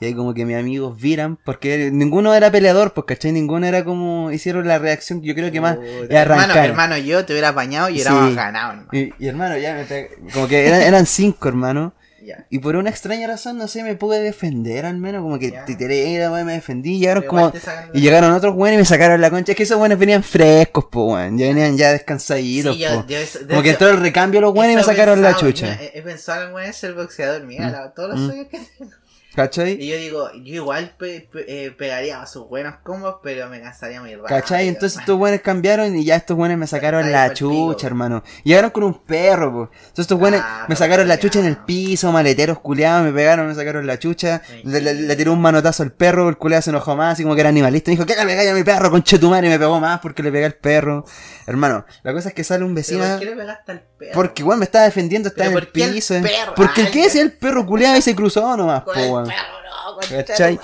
Y 0.00 0.06
ahí 0.06 0.14
como 0.14 0.34
que 0.34 0.44
mis 0.44 0.56
amigos 0.56 1.00
viran, 1.00 1.36
porque 1.44 1.90
ninguno 1.92 2.34
era 2.34 2.50
peleador, 2.50 2.92
pues, 2.94 3.06
¿cachai? 3.06 3.30
Ninguno 3.30 3.64
era 3.66 3.84
como, 3.84 4.32
hicieron 4.32 4.66
la 4.66 4.78
reacción, 4.78 5.22
yo 5.22 5.34
creo 5.34 5.52
que 5.52 5.60
más, 5.60 5.76
arrancar. 5.76 6.10
Hermano, 6.10 6.54
hermano, 6.56 6.98
yo 6.98 7.24
te 7.24 7.32
hubiera 7.32 7.50
apañado 7.50 7.88
y 7.90 7.94
Sí. 7.94 8.00
hubiéramos 8.02 8.34
ganado, 8.34 8.72
hermano. 8.72 8.88
Y, 8.92 9.12
y 9.18 9.28
hermano, 9.28 9.56
ya 9.56 9.74
me 9.74 10.08
como 10.32 10.48
que 10.48 10.66
eran, 10.66 10.82
eran 10.82 11.06
cinco, 11.06 11.48
hermano. 11.48 11.94
Ya. 12.24 12.46
Y 12.48 12.58
por 12.60 12.74
una 12.76 12.88
extraña 12.88 13.26
razón, 13.28 13.58
no 13.58 13.68
sé, 13.68 13.82
me 13.82 13.96
pude 13.96 14.18
defender 14.18 14.86
al 14.86 14.96
menos, 14.96 15.20
como 15.22 15.38
que 15.38 15.50
Ya. 15.50 15.66
te 15.66 15.76
tiré, 15.76 16.08
y 16.08 16.16
la 16.18 16.32
weá, 16.32 16.42
me 16.42 16.54
defendí, 16.54 16.94
y 16.96 16.98
llegaron 17.00 17.24
como... 17.24 17.52
Y 17.92 18.00
llegaron 18.00 18.32
otros 18.32 18.54
buenos 18.54 18.76
y 18.76 18.78
me 18.78 18.84
sacaron 18.86 19.20
la 19.20 19.28
concha. 19.30 19.52
Es 19.52 19.56
que 19.58 19.64
esos 19.64 19.76
buenos 19.78 19.98
venían 19.98 20.22
frescos, 20.22 20.86
po, 20.86 21.12
weón. 21.12 21.36
Ya 21.36 21.48
venían 21.48 21.76
ya 21.76 21.92
descansaditos, 21.92 22.76
Sí, 22.76 22.80
yo- 22.82 23.04
po. 23.04 23.06
Como 23.48 23.62
que 23.62 23.70
entró 23.70 23.90
el 23.90 23.98
recambio 24.00 24.40
los 24.40 24.54
buenos 24.54 24.72
y 24.72 24.76
me 24.78 24.82
sacaron 24.82 25.20
la 25.20 25.36
chucha. 25.36 25.74
He, 25.80 25.98
he 25.98 26.02
pensado 26.02 26.58
en 26.58 26.72
el 26.82 26.94
boxeador, 26.94 27.44
mira, 27.44 27.68
Mm. 27.68 27.72
la- 27.72 27.90
todos 27.92 28.10
los 28.12 28.20
Mm. 28.20 28.26
sueños 28.26 28.46
que 28.50 28.58
tengo. 28.78 28.90
¿Cachai? 29.34 29.72
Y 29.82 29.88
yo 29.88 29.96
digo, 29.96 30.30
yo 30.32 30.54
igual 30.54 30.94
pe- 30.96 31.28
pe- 31.32 31.44
eh, 31.66 31.70
pegaría 31.72 32.22
a 32.22 32.26
sus 32.26 32.48
buenos 32.48 32.76
combos, 32.84 33.16
pero 33.22 33.48
me 33.48 33.60
cansaría 33.60 34.00
muy 34.00 34.10
rápido. 34.14 34.28
¿Cachai? 34.28 34.68
Entonces 34.68 35.00
estos 35.00 35.18
buenos 35.18 35.40
cambiaron 35.40 35.96
y 35.96 36.04
ya 36.04 36.14
estos 36.16 36.36
buenos 36.36 36.56
me 36.56 36.66
sacaron 36.66 37.10
la 37.10 37.24
pico, 37.30 37.34
chucha, 37.72 37.86
hermano. 37.88 38.22
Llegaron 38.44 38.70
con 38.70 38.84
un 38.84 38.94
perro, 39.02 39.52
po. 39.52 39.62
Entonces 39.72 39.98
estos 40.04 40.18
buenos 40.18 40.40
Ah, 40.44 40.66
me 40.68 40.76
sacaron 40.76 41.08
la 41.08 41.18
chucha 41.18 41.40
en 41.40 41.46
el 41.46 41.56
piso, 41.56 42.12
maleteros 42.12 42.60
culiados, 42.60 43.04
me 43.04 43.12
pegaron, 43.12 43.48
me 43.48 43.54
sacaron 43.54 43.86
la 43.86 43.98
chucha. 43.98 44.42
Le, 44.62 44.80
le- 44.80 44.94
le 44.94 45.16
tiró 45.16 45.32
un 45.32 45.40
manotazo 45.40 45.82
al 45.82 45.92
perro, 45.92 46.28
el 46.28 46.36
culiado 46.36 46.62
se 46.62 46.70
enojó 46.70 46.94
más, 46.94 47.14
así 47.14 47.22
como 47.24 47.34
que 47.34 47.40
era 47.40 47.50
animalista. 47.50 47.90
Me 47.90 47.96
dijo, 47.96 48.06
¿qué 48.06 48.14
le 48.14 48.24
pegáis 48.24 48.50
a 48.50 48.54
mi 48.54 48.62
perro, 48.62 48.90
conchetumare? 48.90 49.46
Y 49.46 49.50
me 49.50 49.58
pegó 49.58 49.80
más 49.80 49.98
porque 50.00 50.22
le 50.22 50.30
pegué 50.30 50.44
al 50.44 50.54
perro. 50.54 51.04
Hermano, 51.46 51.84
la 52.02 52.12
cosa 52.12 52.28
es 52.28 52.34
que 52.34 52.44
sale 52.44 52.62
un 52.64 52.70
¿Pero 52.74 52.76
vecino. 52.76 53.04
¿Por 53.04 53.18
qué 53.18 53.24
le 53.26 53.36
pegaste 53.36 53.72
al 53.72 53.80
perro? 53.98 54.12
Porque, 54.14 54.42
weón, 54.44 54.58
me 54.60 54.64
estaba 54.64 54.84
defendiendo, 54.84 55.28
estaba 55.28 55.48
en 55.48 55.54
¿Pero 55.54 55.66
el 55.66 55.92
piso. 55.92 56.14
perro? 56.22 56.54
Porque 56.54 56.80
el 56.82 56.86
Ay, 56.86 56.92
que 56.92 57.02
decía 57.02 57.22
el 57.22 57.32
perro 57.32 57.66
culiado 57.66 57.96
y 57.96 58.02
se 58.02 58.14
cruzó 58.14 58.56
nomás, 58.56 58.82
po. 58.82 59.23
Perro, 59.26 59.62
no, 59.62 60.24
¿Cachai? 60.24 60.58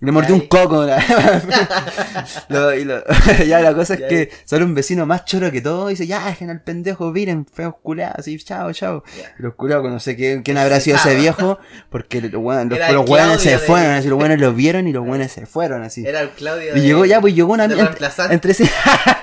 Le 0.00 0.12
mordió 0.12 0.34
un 0.34 0.42
coco. 0.42 0.84
la- 0.84 0.98
Lo- 2.48 2.74
y 2.74 2.84
lo- 2.84 3.02
ya 3.46 3.60
la 3.60 3.74
cosa 3.74 3.94
es 3.94 4.00
Ya. 4.00 4.08
que 4.08 4.30
sale 4.44 4.64
un 4.64 4.74
vecino 4.74 5.06
más 5.06 5.24
choro 5.24 5.50
que 5.50 5.60
todo 5.60 5.88
y 5.90 5.94
dice, 5.94 6.06
ya, 6.06 6.24
dejen 6.26 6.50
al 6.50 6.62
pendejo, 6.62 7.10
miren, 7.12 7.46
feos 7.46 7.74
culiados, 7.82 8.26
y 8.28 8.38
chao, 8.38 8.72
chao. 8.72 9.02
Ya. 9.16 9.34
Y 9.38 9.42
los 9.42 9.54
culiados, 9.54 9.90
no 9.90 10.00
sé 10.00 10.16
quién, 10.16 10.42
quién 10.42 10.58
habrá 10.58 10.80
sido 10.80 10.96
ese 10.96 11.14
viejo, 11.14 11.58
porque 11.90 12.20
los, 12.20 12.32
weones 12.42 13.40
se 13.42 13.50
de- 13.50 13.58
fueron, 13.58 13.90
así, 13.92 14.08
los 14.08 14.18
buenos 14.18 14.38
los 14.38 14.54
vieron 14.54 14.88
y 14.88 14.92
los 14.92 15.06
buenos 15.06 15.30
se 15.32 15.46
fueron, 15.46 15.82
así. 15.82 16.04
Era 16.06 16.20
el 16.20 16.30
Claudio. 16.30 16.76
Y 16.76 16.80
de- 16.80 16.86
llegó 16.86 17.04
ya, 17.04 17.20
pues 17.20 17.34
llegó 17.34 17.52
un 17.52 17.60
amigo. 17.60 17.80
Entre 18.30 18.52
ese, 18.52 18.70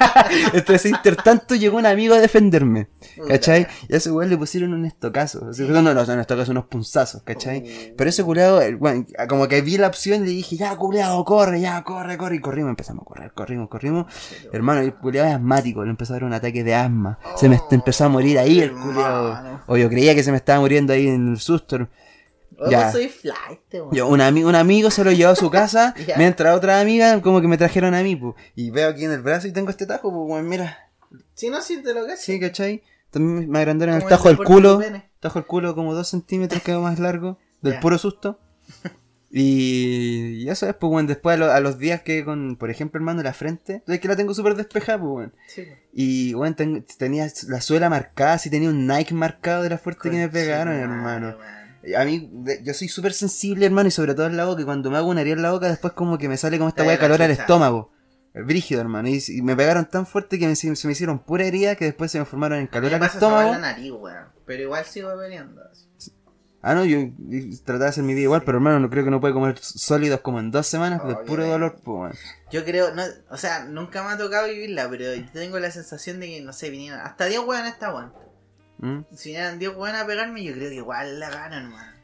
entre 0.54 0.76
ese 0.76 0.90
intertanto 0.90 1.56
llegó 1.56 1.78
un 1.78 1.86
amigo 1.86 2.16
a 2.16 2.20
defenderme. 2.20 2.88
¿Cachai? 3.28 3.68
Y 3.90 3.94
a 3.94 3.98
ese 3.98 4.12
weón 4.12 4.30
le 4.30 4.38
pusieron 4.38 4.74
un 4.74 4.86
estocazo. 4.86 5.48
Así, 5.50 5.64
no, 5.64 5.82
no, 5.82 5.94
no, 5.94 6.02
un 6.04 6.20
estocazo, 6.20 6.52
unos 6.52 6.66
punzazos, 6.66 7.24
¿cachai? 7.24 7.60
Uh. 7.60 7.96
Pero 7.98 8.10
ese 8.10 8.24
culeado, 8.24 8.62
el 8.62 8.76
weón, 8.76 9.08
como 9.28 9.48
que 9.48 9.62
vi 9.62 9.78
la 9.78 9.88
opción 9.88 10.28
y 10.28 10.37
dije, 10.38 10.56
ya 10.58 10.76
culeado, 10.76 11.24
corre, 11.26 11.60
ya, 11.62 11.84
corre, 11.84 12.18
corre. 12.18 12.36
Y 12.38 12.40
corrimos, 12.42 12.70
empezamos 12.70 13.04
a 13.04 13.06
correr, 13.06 13.32
corrimos, 13.34 13.70
corrimos. 13.70 14.06
Hermano, 14.52 14.82
el 14.82 14.94
culeado 14.96 15.28
es 15.30 15.36
asmático, 15.36 15.84
le 15.84 15.90
empezó 15.92 16.14
a 16.14 16.16
dar 16.16 16.24
un 16.24 16.34
ataque 16.34 16.64
de 16.64 16.74
asma. 16.76 17.20
Se 17.36 17.48
me 17.50 17.60
empezó 17.72 18.06
a 18.06 18.10
morir 18.10 18.40
ahí 18.40 18.60
el 18.62 18.72
culeado. 18.74 19.60
O 19.68 19.78
yo 19.78 19.90
creía 19.90 20.16
que 20.16 20.24
se 20.24 20.32
me 20.32 20.38
estaba 20.38 20.60
muriendo 20.60 20.94
ahí 20.94 21.08
en 21.08 21.32
el 21.34 21.40
susto. 21.40 21.88
Oh, 22.60 22.70
Ya. 22.72 22.92
soy 22.92 23.08
flight. 23.08 23.60
Yo, 23.92 24.08
un, 24.08 24.20
ami- 24.20 24.44
un 24.44 24.56
amigo 24.56 24.90
se 24.90 25.04
lo 25.04 25.12
llevó 25.12 25.32
a 25.32 25.36
su 25.36 25.52
casa, 25.52 25.94
mientras 26.18 26.56
otra 26.58 26.80
amiga 26.80 27.22
como 27.22 27.40
que 27.40 27.48
me 27.48 27.58
trajeron 27.58 27.94
a 27.94 28.02
mí, 28.02 28.16
pu. 28.16 28.34
Y 28.56 28.72
veo 28.72 28.90
aquí 28.90 29.06
en 29.06 29.12
el 29.12 29.22
brazo 29.22 29.48
y 29.48 29.52
tengo 29.54 29.70
este 29.70 29.86
tajo, 29.86 30.10
pues, 30.12 30.32
weón, 30.32 30.48
mira. 30.50 30.90
Si 31.36 31.50
no 31.52 31.62
siente 31.62 31.94
lo 31.94 32.06
que. 32.08 32.18
Sí, 32.18 32.40
¿cachai? 32.40 32.82
También 33.12 33.48
me 33.50 33.60
agrandaron 33.60 33.96
el 33.96 34.06
tajo 34.06 34.28
del 34.30 34.38
culo. 34.40 34.82
Tajo 35.20 35.38
el 35.40 35.46
culo 35.46 35.76
como 35.76 35.94
dos 35.94 36.08
centímetros, 36.08 36.62
quedó 36.64 36.82
más 36.82 36.98
largo. 37.00 37.38
Del 37.62 37.80
puro 37.80 37.98
susto. 37.98 38.40
Y, 39.30 40.44
y 40.44 40.50
eso 40.50 40.68
es, 40.68 40.74
pues, 40.76 40.90
bueno, 40.90 41.08
después 41.10 41.36
a, 41.36 41.38
lo- 41.38 41.52
a 41.52 41.60
los 41.60 41.78
días 41.78 42.02
que 42.02 42.24
con, 42.24 42.56
por 42.56 42.70
ejemplo, 42.70 42.98
hermano, 43.00 43.22
la 43.24 43.34
frente, 43.34 43.84
es 43.88 44.00
que 44.00 44.08
la 44.08 44.16
tengo 44.16 44.34
súper 44.34 44.56
despejada, 44.56 45.00
pues, 45.00 45.10
bueno. 45.12 45.32
Sí, 45.48 45.62
weón. 45.62 45.78
Y, 45.94 46.34
bueno, 46.34 46.56
ten- 46.56 46.86
tenía 46.98 47.28
la 47.48 47.62
suela 47.62 47.90
marcada, 47.90 48.38
si 48.38 48.50
tenía 48.50 48.70
un 48.70 48.88
Nike 48.88 49.14
marcado 49.14 49.64
de 49.64 49.70
la 49.70 49.78
fuerte 49.78 50.10
que 50.10 50.18
me 50.18 50.30
pegaron, 50.30 50.74
hermano. 50.76 51.38
A 51.98 52.04
mí, 52.06 52.30
de- 52.34 52.62
yo 52.64 52.74
soy 52.74 52.88
súper 52.88 53.14
sensible, 53.14 53.66
hermano, 53.66 53.88
y 53.88 53.92
sobre 53.92 54.14
todo 54.16 54.28
en 54.28 54.38
la 54.38 54.46
boca, 54.46 54.62
y 54.62 54.66
cuando 54.66 54.90
me 54.92 54.98
hago 54.98 55.10
una 55.10 55.22
herida 55.22 55.36
en 55.36 55.42
la 55.42 55.52
boca, 55.52 55.68
después 55.70 55.94
como 55.94 56.18
que 56.18 56.28
me 56.30 56.38
sale 56.38 56.58
como 56.58 56.70
esta 56.70 56.84
weá 56.84 56.94
de 56.94 57.00
calor 57.00 57.22
al 57.22 57.32
estómago. 57.32 57.92
Brígido, 58.34 58.82
hermano. 58.82 59.08
Y, 59.10 59.20
y 59.30 59.42
me 59.42 59.56
pegaron 59.56 59.90
tan 59.90 60.06
fuerte 60.06 60.38
que 60.38 60.48
me, 60.48 60.56
se 60.56 60.68
me 60.70 60.92
hicieron 60.94 61.20
pura 61.20 61.46
herida 61.46 61.76
que 61.76 61.86
después 61.86 62.12
se 62.12 62.20
me 62.20 62.26
formaron 62.26 62.60
en 62.60 62.68
calor 62.68 62.94
al 62.94 63.02
estómago. 63.04 63.52
la 63.52 63.58
nariz, 63.60 63.92
weón. 63.92 64.26
Pero 64.46 64.64
igual 64.64 64.86
sigo 64.86 65.10
peleando. 65.18 65.62
así. 65.72 66.12
Ah, 66.62 66.74
no, 66.74 66.86
yo, 66.86 66.98
trataba 67.64 67.86
de 67.86 67.90
hacer 67.90 68.04
mi 68.04 68.14
vida 68.14 68.24
igual, 68.24 68.44
pero 68.44 68.58
hermano, 68.58 68.80
no 68.80 68.90
creo 68.90 69.06
que 69.06 69.12
no 69.12 69.22
puede 69.22 69.34
comer 69.34 69.58
sólidos 69.60 70.22
como 70.22 70.40
en 70.40 70.52
dos 70.52 70.66
semanas 70.66 71.06
de 71.08 71.16
puro 71.16 71.46
dolor, 71.46 71.80
pues, 71.84 71.86
weón. 71.86 72.14
Yo 72.52 72.66
creo, 72.66 72.94
no, 72.96 73.04
o 73.30 73.38
sea, 73.38 73.66
nunca 73.66 74.04
me 74.04 74.10
ha 74.10 74.18
tocado 74.18 74.48
vivirla, 74.48 74.90
pero 74.90 75.06
tengo 75.34 75.60
la 75.60 75.72
sensación 75.72 76.20
de 76.20 76.28
que, 76.28 76.42
no 76.42 76.54
sé, 76.54 76.70
vinieran. 76.70 77.02
Hasta 77.02 77.26
10 77.26 77.42
weones 77.42 77.74
está 77.74 77.92
bueno. 77.92 78.14
¿Mm? 78.80 79.02
Si 79.16 79.30
vinieran 79.30 79.60
10 79.60 79.76
weones 79.76 80.02
a 80.02 80.08
pegarme, 80.08 80.44
yo 80.44 80.54
creo 80.54 80.70
que 80.70 80.76
igual 80.76 81.20
la 81.20 81.30
gano, 81.30 81.58
hermano. 81.58 81.97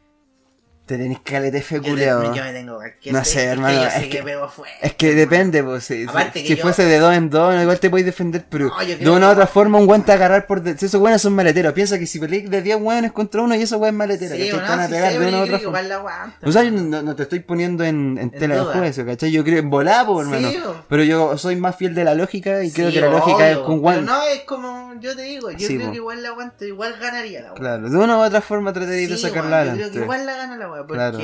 Te 0.85 0.97
tenés 0.97 1.19
calete 1.21 1.61
fe 1.61 1.75
Yo, 1.81 1.95
te- 1.95 2.05
yo 2.05 2.19
me 2.43 2.51
tengo 2.51 2.77
que 2.99 3.13
No 3.13 3.23
sé, 3.23 3.45
hermano, 3.45 3.83
es 3.85 3.93
que- 4.03 4.09
que 4.09 4.21
pego 4.23 4.49
fuerte. 4.49 4.75
Es 4.81 4.93
que 4.95 5.15
depende, 5.15 5.63
pues. 5.63 5.85
Si, 5.85 6.05
si- 6.05 6.11
que 6.33 6.41
si 6.45 6.55
yo- 6.57 6.61
fuese 6.61 6.83
de 6.83 6.99
dos 6.99 7.13
en 7.15 7.29
dos, 7.29 7.55
igual 7.61 7.79
te 7.79 7.89
podéis 7.89 8.05
defender, 8.05 8.43
pero 8.49 8.67
No, 8.67 8.77
de 8.85 9.09
una 9.09 9.27
u 9.27 9.29
que- 9.29 9.33
otra 9.33 9.47
forma, 9.47 9.77
un 9.77 9.85
guante 9.85 10.11
a 10.11 10.15
agarrar 10.15 10.45
por. 10.45 10.61
de- 10.61 10.77
Si 10.77 10.87
esos 10.87 10.99
buenos 10.99 11.21
son 11.21 11.35
maleteros, 11.35 11.71
piensa 11.71 11.97
que 11.97 12.05
si 12.05 12.19
peleáis 12.19 12.49
de 12.49 12.61
10 12.61 12.75
hueones 12.81 13.13
contra 13.13 13.41
uno 13.43 13.55
y 13.55 13.61
esos 13.61 13.79
hueones 13.79 13.97
maleteros, 13.97 14.35
Sí, 14.37 14.49
¿cachai? 14.49 14.51
bueno, 14.59 14.65
Te 14.67 14.71
van 14.75 14.79
a 14.81 14.89
pegar 14.89 15.11
de 15.13 15.27
una 15.29 15.37
u 15.37 15.43
otra 15.43 15.57
que 15.59 15.63
forma. 15.63 16.35
O 16.43 16.51
sea, 16.51 16.63
yo 16.63 16.71
no, 16.71 17.01
no 17.01 17.15
te 17.15 17.23
estoy 17.23 17.39
poniendo 17.39 17.85
en, 17.85 18.17
en 18.17 18.29
tela 18.31 18.55
de 18.55 18.61
juicio, 18.65 19.05
¿cachai? 19.05 19.31
Yo 19.31 19.45
creo 19.45 19.59
en 19.59 19.69
volado, 19.69 20.15
pues, 20.15 20.27
hermano. 20.27 20.49
Sí. 20.49 20.59
Pero 20.89 21.03
yo 21.03 21.37
soy 21.37 21.55
más 21.55 21.77
fiel 21.77 21.95
de 21.95 22.03
la 22.03 22.13
lógica 22.13 22.61
y 22.61 22.71
creo 22.71 22.91
que 22.91 22.99
la 22.99 23.07
lógica 23.07 23.49
es 23.49 23.55
obvio, 23.55 23.65
con 23.65 23.75
pero 23.75 23.81
guante. 23.81 24.03
no, 24.11 24.21
es 24.27 24.41
como 24.41 24.93
yo 24.99 25.15
te 25.15 25.21
digo, 25.21 25.49
yo 25.49 25.65
creo 25.67 25.91
que 25.91 25.97
igual 25.97 26.21
la 26.23 26.29
aguanto, 26.29 26.65
igual 26.65 26.93
ganaría 26.99 27.41
la. 27.41 27.53
Claro, 27.53 27.89
de 27.89 27.97
una 27.97 28.17
u 28.17 28.21
otra 28.21 28.41
forma 28.41 28.73
trataría 28.73 29.07
de 29.07 29.17
sacarla 29.17 29.63
yo 29.65 29.73
creo 29.75 29.91
que 29.91 29.99
igual 29.99 30.25
la 30.25 30.35
gana 30.35 30.57
la 30.57 30.72
weón, 30.73 30.87
porque 30.87 30.97
Claro. 30.97 31.19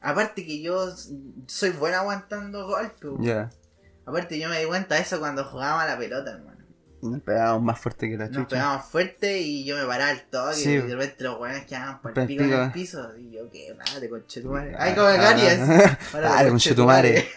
aparte 0.00 0.44
que 0.44 0.60
yo 0.62 0.88
soy 1.46 1.70
bueno 1.70 1.98
aguantando 1.98 2.66
golpes, 2.66 3.10
weón. 3.10 3.50
Aparte 4.06 4.38
yo 4.38 4.48
me 4.48 4.60
di 4.60 4.66
cuenta 4.66 4.94
de 4.94 5.00
eso 5.02 5.18
cuando 5.18 5.44
jugábamos 5.44 5.82
a 5.84 5.86
la 5.86 5.98
pelota, 5.98 6.30
hermano. 6.32 6.56
Nos 7.02 7.20
pegábamos 7.20 7.62
más 7.62 7.78
fuerte 7.78 8.08
que 8.08 8.16
la 8.16 8.24
Nos 8.26 8.34
chucha. 8.36 8.48
pegábamos 8.48 8.86
fuerte 8.86 9.38
y 9.40 9.64
yo 9.64 9.76
me 9.76 9.84
paraba 9.84 10.10
al 10.10 10.22
toque 10.22 10.54
Sí. 10.54 10.70
y 10.72 10.76
de 10.78 10.94
repente 10.96 11.24
los 11.24 11.38
weones 11.38 11.64
quedaban 11.66 12.00
por 12.00 12.18
el 12.18 12.26
pico 12.26 12.42
en 12.42 12.52
el 12.52 12.72
piso 12.72 13.10
y 13.18 13.30
yo 13.32 13.48
qué 13.50 13.76
madre 13.76 14.08
conchetumare. 14.08 14.74
Ay 14.78 14.94
como 14.94 15.06
Garias. 15.08 15.98
Ah, 16.14 16.44
conchetumare. 16.48 17.28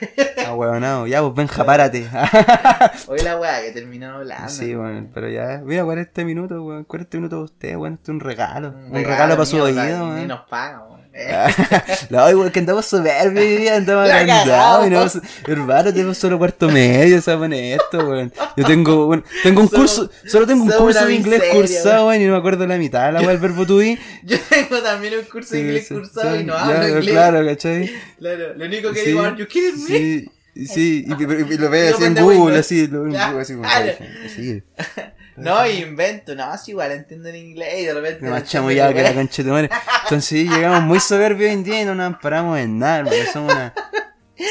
Ah, 0.48 0.53
huevonao. 0.56 1.07
Ya, 1.07 1.22
pues 1.22 1.34
Benja, 1.36 1.65
párate. 1.65 2.07
Hoy 3.07 3.19
la 3.19 3.38
weá 3.38 3.61
que 3.61 3.72
terminó 3.72 4.15
hablando. 4.15 4.49
Sí, 4.49 4.73
bueno, 4.73 5.07
pero 5.14 5.27
ya, 5.30 5.61
mira, 5.64 5.84
40 5.84 6.23
minutos, 6.23 6.57
weón. 6.61 6.84
40 6.86 7.18
minutos 7.18 7.40
de 7.40 7.44
usted, 7.44 7.76
weón. 7.76 7.94
Esto 7.95 8.11
es 8.11 8.15
un 8.15 8.19
regalo. 8.22 8.69
Un, 8.69 8.94
regalo, 8.94 9.34
para 9.36 9.45
su 9.45 9.57
oído, 9.57 9.84
Ni 9.84 9.91
weón. 9.91 10.27
nos 10.27 10.48
pagan, 10.49 10.81
weón. 10.90 11.09
No, 12.10 12.26
weón, 12.26 12.52
que 12.52 12.60
andamos 12.60 12.86
soberbios 12.86 13.46
hoy 13.46 13.58
día, 13.58 13.76
andamos 13.76 14.10
agrandados. 14.10 14.88
y 14.88 14.90
no, 14.90 15.06
hermano, 15.54 15.94
tengo 15.94 16.14
solo 16.14 16.38
cuarto 16.38 16.70
medio, 16.70 17.22
se 17.22 17.36
pone 17.38 17.74
esto, 17.76 18.00
weón. 18.08 18.32
Yo 18.58 18.66
tengo, 18.66 19.06
bueno, 19.08 19.24
tengo 19.44 19.62
un 19.62 19.70
Somos- 19.70 19.80
curso, 19.98 20.12
solo 20.28 20.48
tengo 20.48 20.64
un 20.64 20.72
curso 20.72 21.06
de 21.06 21.14
inglés 21.16 21.40
miseria, 21.41 21.62
cursado, 21.62 22.08
weón, 22.08 22.22
y 22.22 22.26
no 22.26 22.32
me 22.34 22.38
acuerdo 22.40 22.66
la 22.68 22.78
mitad 22.78 23.06
de 23.08 23.12
la 23.14 23.20
weá 23.22 23.30
del 23.30 23.38
verbo 23.40 23.66
to 23.66 23.78
be. 23.78 23.98
Yo 24.24 24.38
tengo 24.50 24.82
también 24.82 25.14
un 25.20 25.26
curso 25.26 25.56
de 25.56 25.62
inglés 25.62 25.88
sí, 25.88 25.94
cursado 25.94 26.36
sí, 26.36 26.41
y 26.41 26.44
no 26.46 26.54
hablo 26.56 26.88
inglés. 26.88 27.10
Claro, 27.12 27.46
¿cachai? 27.46 27.91
Claro, 28.20 28.54
lo 28.56 28.66
único 28.66 28.91
que 28.94 29.00
Sí, 29.02 29.06
digo, 29.08 29.36
¿you 29.36 29.48
kidding 29.48 29.84
me? 29.84 29.88
Sí, 29.88 30.30
y, 30.56 31.14
y- 31.14 31.54
y 31.54 31.58
lo 31.58 31.70
ve 31.70 31.90
así 31.96 32.04
en 32.04 32.16
Google, 32.16 32.58
así, 32.60 32.88
lo 32.88 33.04
Claro. 33.06 33.40
así 33.40 33.54
como, 33.54 33.64
Claro. 33.66 33.94
No, 35.38 35.65
invento, 35.68 36.35
no, 36.35 36.53
es 36.53 36.68
igual, 36.68 36.91
entiendo 36.91 37.30
en 37.30 37.35
inglés 37.38 37.80
y 37.80 37.85
de 37.85 37.93
repente. 37.93 38.22
Me 38.23 38.30
más 38.31 38.43
chamullado 38.43 38.93
que 38.93 39.01
la 39.03 39.14
concha 39.14 39.41
de 39.43 39.51
madre. 39.51 39.69
Entonces 40.03 40.49
llegamos 40.49 40.81
muy 40.84 40.99
soberbios 40.99 41.47
hoy 41.49 41.53
en 41.53 41.64
día 41.64 41.81
y 41.81 41.85
no 41.85 41.95
nos 41.95 42.07
amparamos 42.07 42.60
en 42.60 42.77
nada, 42.80 42.97
hermano. 42.99 43.15
Somos 43.31 43.53
una... 43.53 43.73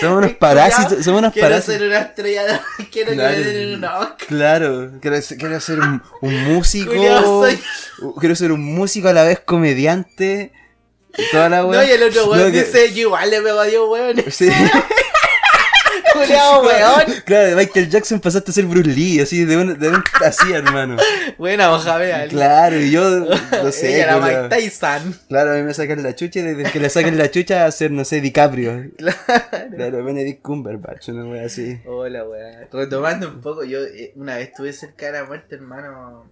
Somos 0.01 0.19
unos 0.19 0.33
parásitos, 0.35 1.03
somos 1.03 1.21
unos 1.21 1.33
Quiero 1.33 1.49
parásitos. 1.49 1.75
ser 1.79 1.87
una 1.89 1.99
estrella, 2.01 2.45
de- 2.45 2.61
quiero 2.93 3.13
Claro. 3.15 3.37
que 3.37 3.41
me 3.43 3.47
den 3.51 3.75
un 3.79 3.85
Oscar. 3.85 4.17
Claro, 4.29 4.91
quiero 5.01 5.23
ser, 5.23 5.39
quiero 5.39 5.61
ser 5.61 5.79
un, 5.81 6.03
un 6.21 6.45
músico. 6.45 6.93
Soy- 6.93 7.59
Quiero 8.21 8.37
ser 8.37 8.53
un 8.53 8.63
músico 8.63 9.09
a 9.09 9.15
la 9.15 9.25
vez 9.25 9.41
comediante. 9.41 10.53
Toda 11.33 11.49
la 11.49 11.59
No, 11.63 11.69
weá. 11.69 11.85
y 11.87 11.91
el 11.93 12.03
otro 12.03 12.27
weón 12.31 12.47
No, 12.49 12.53
que- 12.53 12.65
dice, 12.65 12.93
yo 12.93 13.01
igual 13.01 13.31
le 13.31 13.41
pego 13.41 13.61
a 13.61 13.65
Dios, 13.65 13.89
weón. 13.89 14.25
Sí. 14.31 14.51
Weón. 16.63 17.23
Claro, 17.25 17.49
de 17.49 17.57
Michael 17.57 17.89
Jackson 17.91 18.21
pasaste 18.21 18.51
a 18.51 18.55
ser 18.55 18.65
Bruce 18.67 18.89
Lee, 18.89 19.21
así, 19.21 19.45
de 19.45 19.57
un, 19.57 19.79
de 19.79 19.89
un 19.89 20.03
así, 20.25 20.53
hermano. 20.53 20.97
Buena, 21.39 21.69
Mohamed 21.71 22.11
Ali. 22.11 22.31
Claro, 22.31 22.77
y 22.81 22.91
yo, 22.91 23.03
no 23.21 23.73
sé, 23.73 23.95
Ella 23.97 24.17
era. 24.17 24.19
Mike 24.49 24.57
Tyson. 24.57 25.19
Claro, 25.29 25.53
a 25.53 25.55
mí 25.57 25.63
me 25.63 25.75
sacan 25.75 26.03
la 26.03 26.15
chucha 26.15 26.41
y 26.41 26.43
desde 26.43 26.71
que 26.71 26.81
le 26.81 26.91
saquen 26.91 27.17
la 27.19 27.31
chucha 27.31 27.65
a 27.65 27.71
ser, 27.71 27.91
no 27.91 28.05
sé, 28.05 28.21
DiCaprio. 28.21 28.91
Claro, 29.77 30.05
Benedict 30.05 30.43
Cumberbatch, 30.43 31.09
una 31.09 31.25
wea 31.27 31.47
así. 31.47 31.81
Hola, 31.87 32.25
weón. 32.25 32.69
Retomando 32.73 33.29
un 33.29 33.41
poco, 33.41 33.65
yo 33.65 33.81
eh, 33.85 34.13
una 34.17 34.37
vez 34.37 34.49
estuve 34.49 34.73
cerca 34.73 35.07
de 35.07 35.13
la 35.13 35.25
muerte, 35.25 35.55
hermano. 35.55 36.31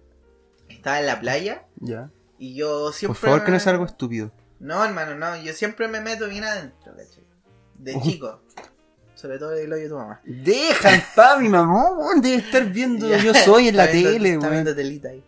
Estaba 0.69 0.99
en 0.99 1.05
la 1.05 1.19
playa 1.19 1.63
Ya. 1.77 2.09
y 2.37 2.55
yo 2.55 2.91
siempre. 2.91 3.19
Por 3.19 3.29
favor, 3.29 3.45
que 3.45 3.51
no 3.51 3.59
sea 3.59 3.71
algo 3.73 3.85
estúpido. 3.85 4.31
No, 4.59 4.83
hermano, 4.83 5.15
no. 5.15 5.41
Yo 5.41 5.53
siempre 5.53 5.87
me 5.87 6.01
meto 6.01 6.27
bien 6.27 6.43
adentro, 6.43 6.93
¿cachai? 6.95 7.23
De 7.75 7.99
chico. 8.01 8.41
Sobre 9.17 9.39
todo 9.39 9.53
el 9.53 9.73
hoyo 9.73 9.83
de 9.83 9.89
tu 9.89 9.95
mamá. 9.97 10.21
Deja 10.23 10.93
en 10.93 11.03
paz, 11.15 11.39
mi 11.41 11.49
mamá, 11.49 11.91
weón, 11.91 12.21
debe 12.21 12.35
estar 12.35 12.63
viendo 12.65 13.09
Yo 13.17 13.33
Soy 13.33 13.67
en 13.69 13.75
la 13.77 13.85
está 13.85 13.95
viendo- 13.97 14.11
tele, 14.13 14.33
Está 14.35 14.49
viendo 14.49 14.75
telita 14.75 15.09
ahí. 15.09 15.23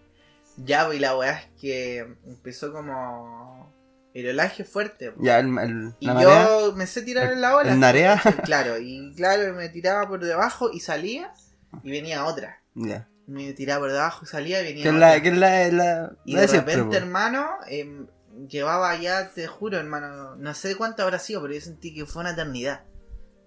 Ya, 0.57 0.85
pues 0.85 0.97
y 0.97 0.99
la 0.99 1.17
weá 1.17 1.31
es 1.39 1.47
que 1.59 1.97
empezó 2.25 2.71
como. 2.71 3.73
El 4.13 4.29
olaje 4.29 4.63
fuerte. 4.63 5.11
pues. 5.11 5.25
Ya, 5.25 5.39
el, 5.39 5.47
el- 5.57 5.93
Y 5.99 6.07
marea. 6.07 6.45
yo 6.47 6.73
me 6.75 6.85
sé 6.87 7.01
tirar 7.01 7.31
en 7.31 7.41
la 7.41 7.55
ola. 7.55 7.71
¿El 7.71 7.79
narea? 7.79 8.21
Claro, 8.43 8.77
y 8.79 9.13
claro, 9.15 9.53
me 9.53 9.69
tiraba 9.69 10.07
por 10.07 10.23
debajo 10.23 10.69
y 10.71 10.79
salía 10.81 11.31
y 11.83 11.91
venía 11.91 12.25
otra. 12.25 12.61
Ya. 12.75 13.07
Me 13.27 13.53
tiraba 13.53 13.81
por 13.81 13.91
debajo 13.91 14.23
y 14.23 14.27
salía 14.27 14.61
y 14.61 14.65
venía 14.65 14.83
Que 14.83 14.89
es 14.89 14.95
otra. 14.95 15.09
la, 15.15 15.21
que 15.21 15.29
es 15.29 15.37
la, 15.37 15.67
la, 15.71 16.11
Y 16.25 16.33
la 16.35 16.41
de 16.41 16.47
siempre, 16.47 16.75
repente, 16.75 16.97
hermano, 16.97 17.47
em, 17.67 18.07
llevaba 18.47 18.95
ya, 18.97 19.29
te 19.29 19.45
juro, 19.47 19.77
hermano, 19.77 20.35
no 20.35 20.53
sé 20.55 20.75
cuánto 20.75 21.03
habrá 21.03 21.19
sido, 21.19 21.41
pero 21.41 21.53
yo 21.53 21.61
sentí 21.61 21.93
que 21.93 22.05
fue 22.07 22.21
una 22.21 22.31
eternidad. 22.31 22.81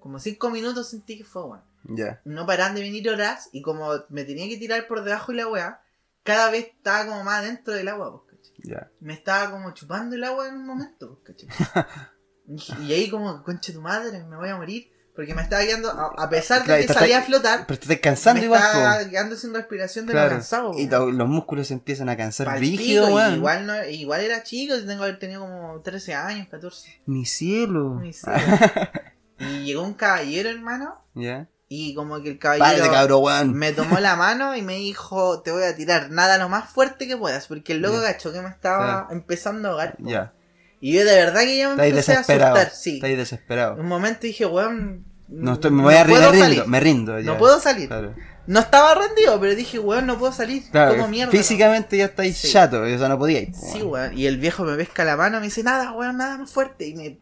Como 0.02 0.18
cinco 0.18 0.50
minutos 0.50 0.90
sentí 0.90 1.16
que 1.16 1.24
fue, 1.24 1.44
weón. 1.44 1.62
Ya. 1.84 2.20
No 2.24 2.44
paraban 2.46 2.74
de 2.74 2.80
venir 2.80 3.08
horas 3.08 3.48
y 3.52 3.62
como 3.62 3.88
me 4.08 4.24
tenía 4.24 4.48
que 4.48 4.56
tirar 4.56 4.86
por 4.86 5.02
debajo 5.04 5.32
y 5.32 5.36
la 5.36 5.48
weá, 5.48 5.80
cada 6.22 6.50
vez 6.50 6.66
estaba 6.76 7.06
como 7.06 7.24
más 7.24 7.44
dentro 7.44 7.72
del 7.74 7.88
agua, 7.88 8.12
pues, 8.24 8.38
¿cachai? 8.40 8.70
Ya. 8.70 8.90
Me 9.00 9.14
estaba 9.14 9.50
como 9.50 9.72
chupando 9.74 10.14
el 10.16 10.24
agua 10.24 10.48
en 10.48 10.54
un 10.56 10.66
momento, 10.66 11.18
pues, 11.24 11.36
¿cachai? 11.36 11.86
y, 12.48 12.84
y 12.86 12.92
ahí 12.92 13.10
como, 13.10 13.42
concha 13.42 13.72
tu 13.72 13.80
madre, 13.80 14.22
me 14.24 14.36
voy 14.36 14.48
a 14.48 14.56
morir. 14.56 14.90
Porque 15.14 15.34
me 15.34 15.42
estaba 15.42 15.62
quedando, 15.62 15.90
a, 15.90 16.30
pesar 16.30 16.60
de 16.60 16.64
Claro, 16.64 16.86
que 16.86 16.88
salía 16.94 17.18
a 17.18 17.22
flotar, 17.22 17.66
Pero 17.66 17.78
te 17.78 17.84
estás 17.84 17.98
cansando 18.00 18.40
me 18.40 18.46
igual, 18.46 18.62
estaba 18.62 18.98
po. 19.04 19.10
quedando 19.10 19.36
sin 19.36 19.52
respiración 19.52 20.06
de 20.06 20.14
lo 20.14 20.26
cansado. 20.26 20.72
Y 20.78 20.88
lo- 20.88 21.10
los 21.12 21.28
músculos 21.28 21.66
se 21.68 21.74
empiezan 21.74 22.08
a 22.08 22.16
cansar 22.16 22.46
Pal 22.46 22.60
rígido, 22.60 23.12
weón. 23.14 23.34
igual, 23.36 23.66
no, 23.66 23.84
igual 23.84 24.22
era 24.22 24.42
chico, 24.42 24.74
tengo 24.74 24.86
que 24.86 24.94
haber 25.08 25.18
tenido 25.18 25.42
como 25.42 25.82
13 25.82 26.14
años, 26.14 26.48
14. 26.48 27.02
Mi 27.04 27.26
cielo. 27.26 28.00
Ni 28.00 28.14
sé. 28.14 28.30
y 29.42 29.64
llegó 29.64 29.82
un 29.82 29.94
caballero, 29.94 30.48
hermano, 30.50 30.94
Ya. 31.14 31.48
y 31.68 31.94
como 31.94 32.22
que 32.22 32.30
el 32.30 32.38
caballero 32.38 32.90
cabrón, 32.90 33.22
weón. 33.22 33.54
me 33.54 33.72
tomó 33.72 33.98
la 34.00 34.16
mano 34.16 34.54
y 34.56 34.62
me 34.62 34.74
dijo, 34.76 35.40
te 35.42 35.50
voy 35.52 35.64
a 35.64 35.74
tirar 35.76 36.10
nada 36.10 36.38
lo 36.38 36.48
más 36.48 36.68
fuerte 36.70 37.06
que 37.08 37.16
puedas, 37.16 37.46
porque 37.48 37.72
el 37.72 37.80
loco 37.80 38.00
gacho 38.00 38.32
que 38.32 38.40
me 38.40 38.48
estaba 38.48 39.08
empezando 39.10 39.68
a 39.68 39.70
ahogar. 39.72 39.96
Ya. 40.00 40.32
Y 40.80 40.94
yo 40.94 41.04
de 41.04 41.14
verdad 41.14 41.42
que 41.42 41.56
ya 41.58 41.74
me 41.74 41.86
empecé 41.88 42.12
a 42.14 42.20
asustar, 42.20 42.70
sí. 42.70 42.96
Estáis 42.96 43.16
desesperado. 43.16 43.76
Un 43.76 43.86
momento 43.86 44.20
dije, 44.22 44.44
weón, 44.46 45.04
No, 45.28 45.54
estoy, 45.54 45.70
me 45.70 45.82
voy 45.82 45.94
a 45.94 46.04
puedo 46.04 46.30
rindo, 46.30 46.44
salir. 46.44 46.66
me 46.66 46.80
rindo. 46.80 47.18
Ya. 47.20 47.26
No 47.26 47.38
puedo 47.38 47.58
salir. 47.60 47.88
Claro. 47.88 48.14
No 48.48 48.58
estaba 48.58 48.92
rendido, 48.96 49.38
pero 49.40 49.54
dije, 49.54 49.78
weón, 49.78 50.04
no 50.06 50.18
puedo 50.18 50.32
salir. 50.32 50.64
Claro, 50.72 50.96
como 50.96 51.06
mierda. 51.06 51.30
físicamente 51.30 51.96
ya 51.96 52.06
estáis 52.06 52.36
Sí. 52.38 52.50
chato, 52.50 52.82
o 52.82 52.98
sea, 52.98 53.08
no 53.08 53.16
podíais. 53.16 53.50
no. 53.50 53.60
po, 53.60 53.66
Sí, 53.72 53.78
weón. 53.78 53.90
weón. 53.92 54.18
Y 54.18 54.26
el 54.26 54.38
viejo 54.38 54.64
me 54.64 54.74
pesca 54.76 55.04
la 55.04 55.16
mano 55.16 55.36
y 55.36 55.40
me 55.40 55.46
dice, 55.46 55.62
nada, 55.62 55.92
weón, 55.92 56.16
nada 56.16 56.36
más 56.38 56.50
fuerte. 56.50 56.88
Y 56.88 56.94
me, 56.96 57.18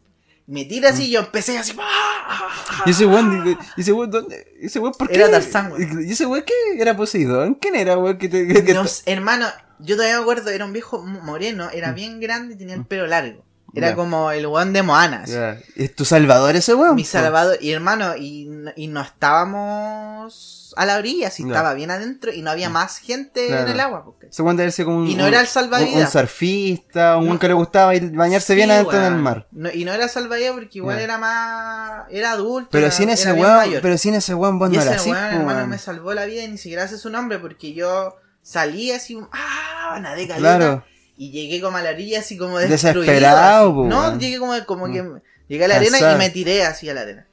me 0.50 0.64
tira 0.64 0.90
así 0.90 1.04
y 1.04 1.10
yo 1.12 1.20
empecé 1.20 1.56
así. 1.58 1.72
¡ah! 1.80 2.82
Y 2.86 2.90
ese 2.90 3.06
weón, 3.06 3.56
y 3.76 3.80
ese 3.80 3.92
weón, 3.92 4.10
¿dónde? 4.10 4.46
¿Y 4.60 4.66
ese 4.66 4.78
weón 4.80 4.92
por 4.98 5.08
qué? 5.08 5.14
Era 5.16 5.30
Tarzán, 5.30 5.72
weón. 5.72 6.04
¿Y 6.06 6.12
ese 6.12 6.26
weón 6.26 6.44
qué? 6.44 6.80
¿Era 6.82 6.96
Poseidón? 6.96 7.54
¿Quién 7.54 7.76
era, 7.76 7.96
weón? 7.96 8.18
Que 8.18 8.28
te, 8.28 8.46
que- 8.46 8.64
que- 8.64 8.74
No 8.74 8.86
sé, 8.86 9.02
hermano, 9.06 9.46
yo 9.78 9.96
todavía 9.96 10.16
me 10.16 10.22
acuerdo, 10.22 10.50
era 10.50 10.64
un 10.64 10.72
viejo 10.72 11.02
moreno, 11.02 11.70
era 11.72 11.92
bien 11.92 12.20
grande 12.20 12.54
y 12.54 12.58
tenía 12.58 12.74
el 12.74 12.84
pelo 12.84 13.06
largo. 13.06 13.44
Era 13.74 13.94
como 13.94 14.30
el 14.32 14.46
weón 14.46 14.72
de 14.72 14.82
Moana. 14.82 15.22
así. 15.24 15.32
Ya. 15.32 15.58
¿Es 15.76 15.94
tu 15.94 16.04
salvador 16.04 16.56
ese 16.56 16.74
weón? 16.74 16.94
Mi 16.96 17.04
salvador. 17.04 17.56
Y 17.60 17.72
hermano, 17.72 18.16
y, 18.16 18.46
no- 18.46 18.72
y 18.76 18.88
no 18.88 19.00
estábamos 19.00 20.74
a 20.76 20.86
la 20.86 20.96
orilla, 20.98 21.30
si 21.30 21.42
estaba 21.42 21.74
bien 21.74 21.90
adentro 21.90 22.32
y 22.32 22.42
no 22.42 22.50
había 22.50 22.68
más 22.70 22.98
gente 22.98 23.48
Claro. 23.48 23.66
en 23.66 23.72
el 23.72 23.80
agua. 23.80 24.04
Porque... 24.04 24.28
Weón 24.38 24.56
debe 24.56 24.70
ser 24.70 24.84
como 24.84 24.98
un. 24.98 25.06
Y 25.08 25.14
no 25.14 25.24
un- 25.24 25.28
era 25.28 25.40
el 25.40 25.46
salvavidas. 25.46 26.14
Un, 26.14 26.20
surfista, 26.20 27.16
un 27.16 27.28
No. 27.28 27.38
que 27.38 27.48
le 27.48 27.54
gustaba 27.54 27.94
ir- 27.94 28.14
bañarse 28.14 28.54
bien 28.54 28.70
adentro 28.70 28.98
del 29.00 29.16
mar. 29.16 29.46
Y 29.74 29.84
no 29.84 29.92
era 29.92 30.08
salvavidas 30.08 30.52
porque 30.52 30.78
igual 30.78 30.98
era 31.00 31.18
más. 31.18 32.04
Era 32.10 32.32
adulto. 32.32 32.70
Pero 32.70 32.86
era- 32.86 32.94
sin 32.94 33.10
ese 33.10 33.32
weón, 33.32 33.78
pero 33.82 33.98
sin 33.98 34.14
ese 34.14 34.34
weón 34.34 34.58
vos 34.58 34.70
Y 34.72 34.76
no 34.76 34.82
ese 34.82 34.92
era 34.92 35.02
weón, 35.02 35.40
hermano, 35.40 35.66
me 35.66 35.78
salvó 35.78 36.14
la 36.14 36.24
vida 36.24 36.42
y 36.44 36.48
ni 36.48 36.58
siquiera 36.58 36.86
sé 36.88 36.98
su 36.98 37.10
nombre 37.10 37.38
porque 37.38 37.72
yo 37.74 38.16
salí 38.42 38.90
así, 38.92 39.18
ah, 39.32 39.98
nadé 40.00 40.26
caleta, 40.28 40.38
Claro. 40.58 40.84
Y 41.22 41.30
llegué 41.32 41.60
como 41.60 41.76
a 41.76 41.82
la 41.82 41.90
orilla 41.90 42.20
así 42.20 42.38
como 42.38 42.58
destruido. 42.58 43.02
Desesperado, 43.02 43.80
así. 43.82 43.88
No, 43.90 44.18
llegué 44.18 44.38
como, 44.38 44.54
como 44.64 44.86
que 44.90 45.02
Mm. 45.02 45.20
llegué 45.48 45.64
a 45.64 45.68
la 45.68 45.76
arena 45.76 45.90
Cansado. 45.98 46.14
y 46.16 46.18
me 46.18 46.30
tiré 46.30 46.64
así 46.64 46.88
a 46.88 46.94
la 46.94 47.02
arena. 47.02 47.26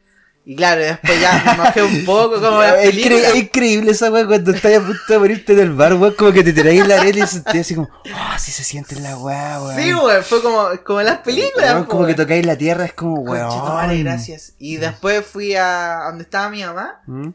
Y 0.50 0.56
claro, 0.56 0.82
después 0.82 1.20
ya 1.22 1.44
me 1.46 1.62
mojé 1.64 1.84
un 1.84 2.06
poco 2.06 2.36
como 2.42 2.60
la 2.62 2.82
Es, 2.82 2.94
incre- 2.96 3.04
película. 3.04 3.28
es 3.30 3.36
increíble 3.36 3.92
esa 3.92 4.10
weá 4.12 4.26
cuando 4.26 4.52
estás 4.52 4.78
a 4.78 4.80
punto 4.82 5.02
de 5.10 5.20
morirte 5.20 5.54
en 5.54 5.60
el 5.60 5.74
bar, 5.74 5.94
weón, 5.96 6.14
como 6.16 6.32
que 6.32 6.42
te 6.44 6.54
tiráis 6.54 6.82
en 6.82 6.88
la 6.88 7.02
arena 7.02 7.26
y 7.26 7.28
sentís 7.28 7.62
así 7.62 7.76
como, 7.76 7.90
ah, 8.14 8.32
así 8.36 8.52
se 8.54 8.64
siente 8.64 8.96
en 8.96 9.04
la 9.04 9.18
weá, 9.18 9.62
weón. 9.62 9.76
Sí, 9.82 9.94
weón, 9.94 10.24
fue 10.24 10.42
como, 10.42 10.68
como 10.86 11.00
en 11.02 11.06
las 11.06 11.18
películas. 11.20 11.74
Weón, 11.74 11.86
como 11.86 12.06
que 12.06 12.14
tocáis 12.14 12.46
la 12.46 12.56
tierra, 12.58 12.86
es 12.86 12.94
como, 12.94 13.22
weón. 13.22 13.48
Conchetumare, 13.50 14.04
gracias. 14.04 14.54
Y 14.58 14.78
después 14.78 15.26
fui 15.26 15.54
a 15.56 16.04
donde 16.08 16.24
estaba 16.24 16.50
mi 16.50 16.64
mamá, 16.64 17.02
¿Mm? 17.08 17.30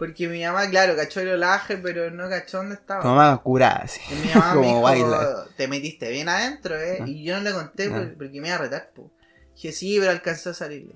Porque 0.00 0.26
mi 0.28 0.42
mamá, 0.42 0.68
claro, 0.68 0.96
cachó 0.96 1.20
el 1.20 1.28
olaje, 1.28 1.76
pero 1.76 2.10
no 2.10 2.28
cachó 2.28 2.56
dónde 2.56 2.74
estaba. 2.74 3.04
Mamá 3.04 3.36
curada, 3.42 3.82
así. 3.84 4.00
Y 4.10 4.14
mi 4.14 4.28
mamá 4.34 4.48
me 4.48 4.54
como 4.54 4.66
dijo, 4.66 4.80
baila. 5.10 5.44
te 5.56 5.68
metiste 5.68 6.08
bien 6.10 6.28
adentro, 6.28 6.74
eh. 6.80 6.98
Ah. 7.00 7.04
Y 7.06 7.22
yo 7.22 7.36
no 7.36 7.42
le 7.42 7.52
conté 7.52 7.86
Ah. 7.86 7.90
por- 7.94 8.14
porque 8.16 8.40
me 8.40 8.48
iba 8.48 8.56
a 8.56 8.60
retar, 8.60 8.90
po. 8.96 9.12
Dije, 9.54 9.70
sí, 9.72 9.98
pero 10.00 10.10
alcanzó 10.10 10.50
a 10.50 10.54
salir. 10.54 10.90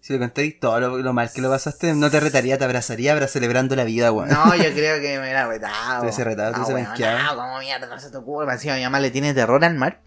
Si 0.00 0.12
le 0.14 0.18
contáis 0.18 0.58
todo 0.58 0.80
lo, 0.80 0.98
lo 0.98 1.12
mal 1.12 1.30
que 1.30 1.42
lo 1.42 1.50
pasaste, 1.50 1.92
no 1.92 2.10
te 2.10 2.18
retaría, 2.20 2.56
te 2.56 2.64
abrazaría, 2.64 3.12
pero 3.14 3.28
celebrando 3.28 3.76
la 3.76 3.84
vida, 3.84 4.10
weón. 4.10 4.30
No, 4.30 4.54
yo 4.56 4.70
creo 4.74 4.98
que 5.00 5.16
me 5.18 5.20
hubiera 5.20 5.46
retado. 5.46 6.00
Te 6.00 6.06
hubiese 6.06 6.24
retado, 6.24 6.52
te 6.52 6.58
no, 6.58 6.64
hubiese 6.64 6.74
weón, 6.74 6.88
banqueado. 6.88 7.18
no, 7.36 7.42
¿cómo 7.42 7.58
mierda 7.58 7.98
se 8.00 8.10
te 8.10 8.16
ocurre? 8.16 8.52
Encima 8.52 8.76
mi 8.76 8.82
mamá 8.84 8.98
le 9.00 9.10
tiene 9.10 9.34
terror 9.34 9.62
al 9.64 9.74
mar. 9.74 10.00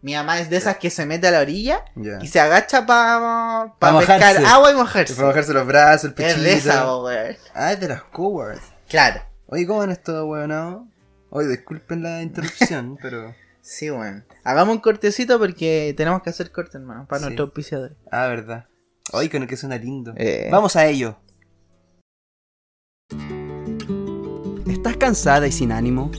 Mi 0.00 0.14
mamá 0.14 0.38
es 0.38 0.48
de 0.48 0.56
esas 0.56 0.76
que 0.76 0.90
se 0.90 1.04
mete 1.06 1.26
a 1.26 1.32
la 1.32 1.40
orilla 1.40 1.84
y 2.22 2.28
se 2.28 2.38
agacha 2.38 2.86
para 2.86 3.74
Pa 3.80 3.98
pescar 3.98 4.18
mojarse. 4.20 4.46
agua 4.46 4.70
y 4.70 4.74
mojarse. 4.74 5.14
Para 5.14 5.28
bajarse 5.28 5.52
los 5.52 5.66
brazos, 5.66 6.04
el 6.04 6.14
pechito. 6.14 6.36
Es 6.36 6.42
de 6.44 6.52
esa, 6.52 6.96
weón. 6.96 7.36
Ah, 7.54 7.72
es 7.72 7.80
de 7.80 7.88
los 7.88 8.02
cowards. 8.04 8.62
Claro. 8.88 9.20
Oye, 9.46 9.66
¿cómo 9.66 9.80
van 9.80 9.90
estos 9.90 10.24
weonados? 10.24 10.82
Oye, 11.30 11.48
disculpen 11.48 12.02
la 12.04 12.22
interrupción, 12.22 12.96
pero. 13.02 13.34
Sí, 13.60 13.90
weón. 13.90 14.24
Hagamos 14.44 14.76
un 14.76 14.80
cortecito 14.80 15.38
porque 15.38 15.92
tenemos 15.96 16.22
que 16.22 16.30
hacer 16.30 16.52
corte, 16.52 16.78
hermano, 16.78 17.06
para 17.08 17.18
Sí. 17.18 17.24
nuestro 17.24 17.46
auspiciador. 17.46 17.96
Ah, 18.12 18.28
verdad. 18.28 18.66
Ay, 19.12 19.28
con 19.28 19.42
el 19.42 19.48
que 19.48 19.56
suena 19.56 19.76
lindo. 19.78 20.14
Eh. 20.16 20.48
Vamos 20.52 20.76
a 20.76 20.86
ello. 20.86 21.18
¿Estás 24.70 24.96
cansada 24.96 25.46
y 25.46 25.52
sin 25.52 25.72
ánimo? 25.72 26.10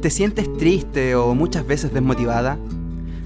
¿Te 0.00 0.10
sientes 0.10 0.52
triste 0.56 1.14
o 1.16 1.34
muchas 1.34 1.66
veces 1.66 1.92
desmotivada? 1.92 2.58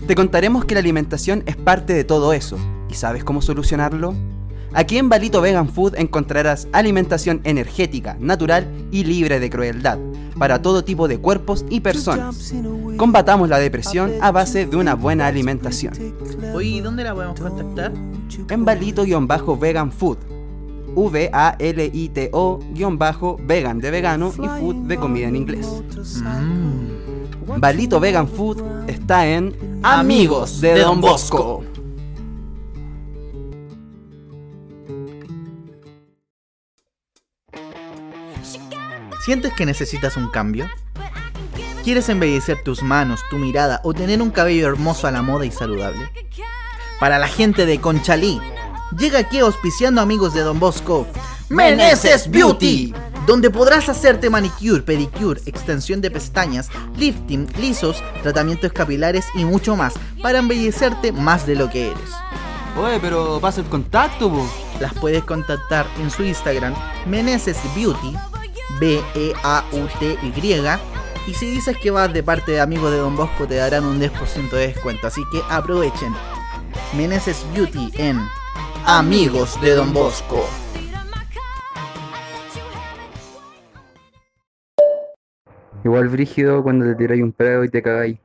Te 0.08 0.14
contaremos 0.14 0.64
que 0.64 0.72
la 0.72 0.80
alimentación 0.80 1.42
es 1.44 1.54
parte 1.56 1.92
de 1.92 2.02
todo 2.02 2.32
eso. 2.32 2.56
¿Y 2.88 2.94
sabes 2.94 3.24
cómo 3.24 3.42
solucionarlo? 3.42 4.14
Aquí 4.72 4.96
en 4.96 5.10
Balito 5.10 5.42
Vegan 5.42 5.68
Food 5.68 5.96
encontrarás 5.96 6.66
alimentación 6.72 7.42
energética, 7.44 8.16
natural 8.18 8.66
y 8.90 9.04
libre 9.04 9.38
de 9.38 9.50
crueldad 9.50 9.98
para 10.38 10.62
todo 10.62 10.82
tipo 10.82 11.08
de 11.08 11.18
cuerpos 11.18 11.66
y 11.68 11.80
personas. 11.80 12.54
Combatamos 12.96 13.50
la 13.50 13.58
depresión 13.58 14.12
a 14.22 14.30
base 14.30 14.64
de 14.64 14.78
una 14.78 14.94
buena 14.94 15.26
alimentación. 15.26 15.92
Oye, 16.54 16.68
¿y 16.68 16.80
dónde 16.80 17.04
la 17.04 17.14
podemos 17.14 17.38
contactar? 17.38 17.92
En 18.48 18.64
Balito-Vegan 18.64 19.92
Food. 19.92 20.16
V-A-L-I-T-O-vegan 20.94 21.38
de 23.78 23.90
vegano 23.90 24.32
y 24.42 24.48
food 24.58 24.86
de 24.86 24.96
comida 24.96 25.28
en 25.28 25.36
inglés. 25.36 25.68
Mm. 26.22 27.07
Balito 27.56 27.98
Vegan 27.98 28.28
Food 28.28 28.62
está 28.88 29.26
en 29.26 29.80
Amigos 29.82 30.60
de 30.60 30.80
Don 30.80 31.00
Bosco. 31.00 31.64
¿Sientes 39.24 39.52
que 39.54 39.66
necesitas 39.66 40.16
un 40.16 40.30
cambio? 40.30 40.68
¿Quieres 41.84 42.08
embellecer 42.08 42.62
tus 42.62 42.82
manos, 42.82 43.20
tu 43.30 43.38
mirada 43.38 43.80
o 43.82 43.94
tener 43.94 44.20
un 44.20 44.30
cabello 44.30 44.68
hermoso 44.68 45.06
a 45.06 45.10
la 45.10 45.22
moda 45.22 45.46
y 45.46 45.50
saludable? 45.50 46.10
Para 47.00 47.18
la 47.18 47.28
gente 47.28 47.66
de 47.66 47.80
Conchalí, 47.80 48.40
llega 48.98 49.20
aquí 49.20 49.38
auspiciando 49.38 50.00
amigos 50.00 50.34
de 50.34 50.42
Don 50.42 50.60
Bosco, 50.60 51.06
Meneses 51.50 52.30
Beauty, 52.30 52.92
donde 53.26 53.48
podrás 53.48 53.88
hacerte 53.88 54.28
manicure, 54.28 54.82
pedicure, 54.82 55.40
extensión 55.46 56.02
de 56.02 56.10
pestañas, 56.10 56.68
lifting, 56.98 57.48
lisos, 57.58 58.02
tratamientos 58.22 58.70
capilares 58.72 59.24
y 59.34 59.46
mucho 59.46 59.74
más 59.74 59.94
para 60.22 60.40
embellecerte 60.40 61.10
más 61.10 61.46
de 61.46 61.54
lo 61.54 61.70
que 61.70 61.92
eres. 61.92 62.10
Oye, 62.78 62.98
pero 63.00 63.38
pasa 63.40 63.62
el 63.62 63.66
contacto, 63.68 64.30
po. 64.30 64.46
Las 64.78 64.92
puedes 64.92 65.24
contactar 65.24 65.86
en 65.98 66.10
su 66.10 66.22
Instagram, 66.22 66.74
Meneses 67.06 67.56
Beauty, 67.74 68.14
B-E-A-U-T-Y. 68.78 70.54
Y 71.26 71.34
si 71.34 71.50
dices 71.50 71.78
que 71.78 71.90
vas 71.90 72.12
de 72.12 72.22
parte 72.22 72.52
de 72.52 72.60
amigos 72.60 72.90
de 72.90 72.98
Don 72.98 73.16
Bosco, 73.16 73.46
te 73.46 73.54
darán 73.54 73.84
un 73.86 73.98
10% 73.98 74.50
de 74.50 74.68
descuento. 74.68 75.06
Así 75.06 75.22
que 75.32 75.40
aprovechen. 75.48 76.14
Meneses 76.94 77.44
Beauty 77.54 77.90
en 77.94 78.20
Amigos 78.84 79.58
de 79.60 79.74
Don 79.74 79.92
Bosco. 79.92 80.46
Igual 85.88 86.10
brígido 86.10 86.62
cuando 86.62 86.84
te 86.84 86.96
tiráis 86.96 87.22
un 87.22 87.32
pedo 87.32 87.64
y 87.64 87.70
te 87.70 87.80
cagáis. 87.80 88.18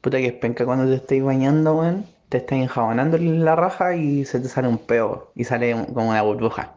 Puta 0.00 0.18
que 0.18 0.26
es 0.26 0.34
penca 0.34 0.64
cuando 0.64 0.86
te 0.86 0.94
estáis 0.94 1.24
bañando, 1.24 1.74
weón. 1.74 2.06
Te 2.28 2.36
estás 2.36 2.60
enjabonando 2.60 3.18
la 3.18 3.56
raja 3.56 3.96
y 3.96 4.24
se 4.24 4.38
te 4.38 4.48
sale 4.48 4.68
un 4.68 4.78
peo. 4.78 5.32
Y 5.34 5.42
sale 5.42 5.72
como 5.92 6.10
una 6.10 6.22
burbuja. 6.22 6.74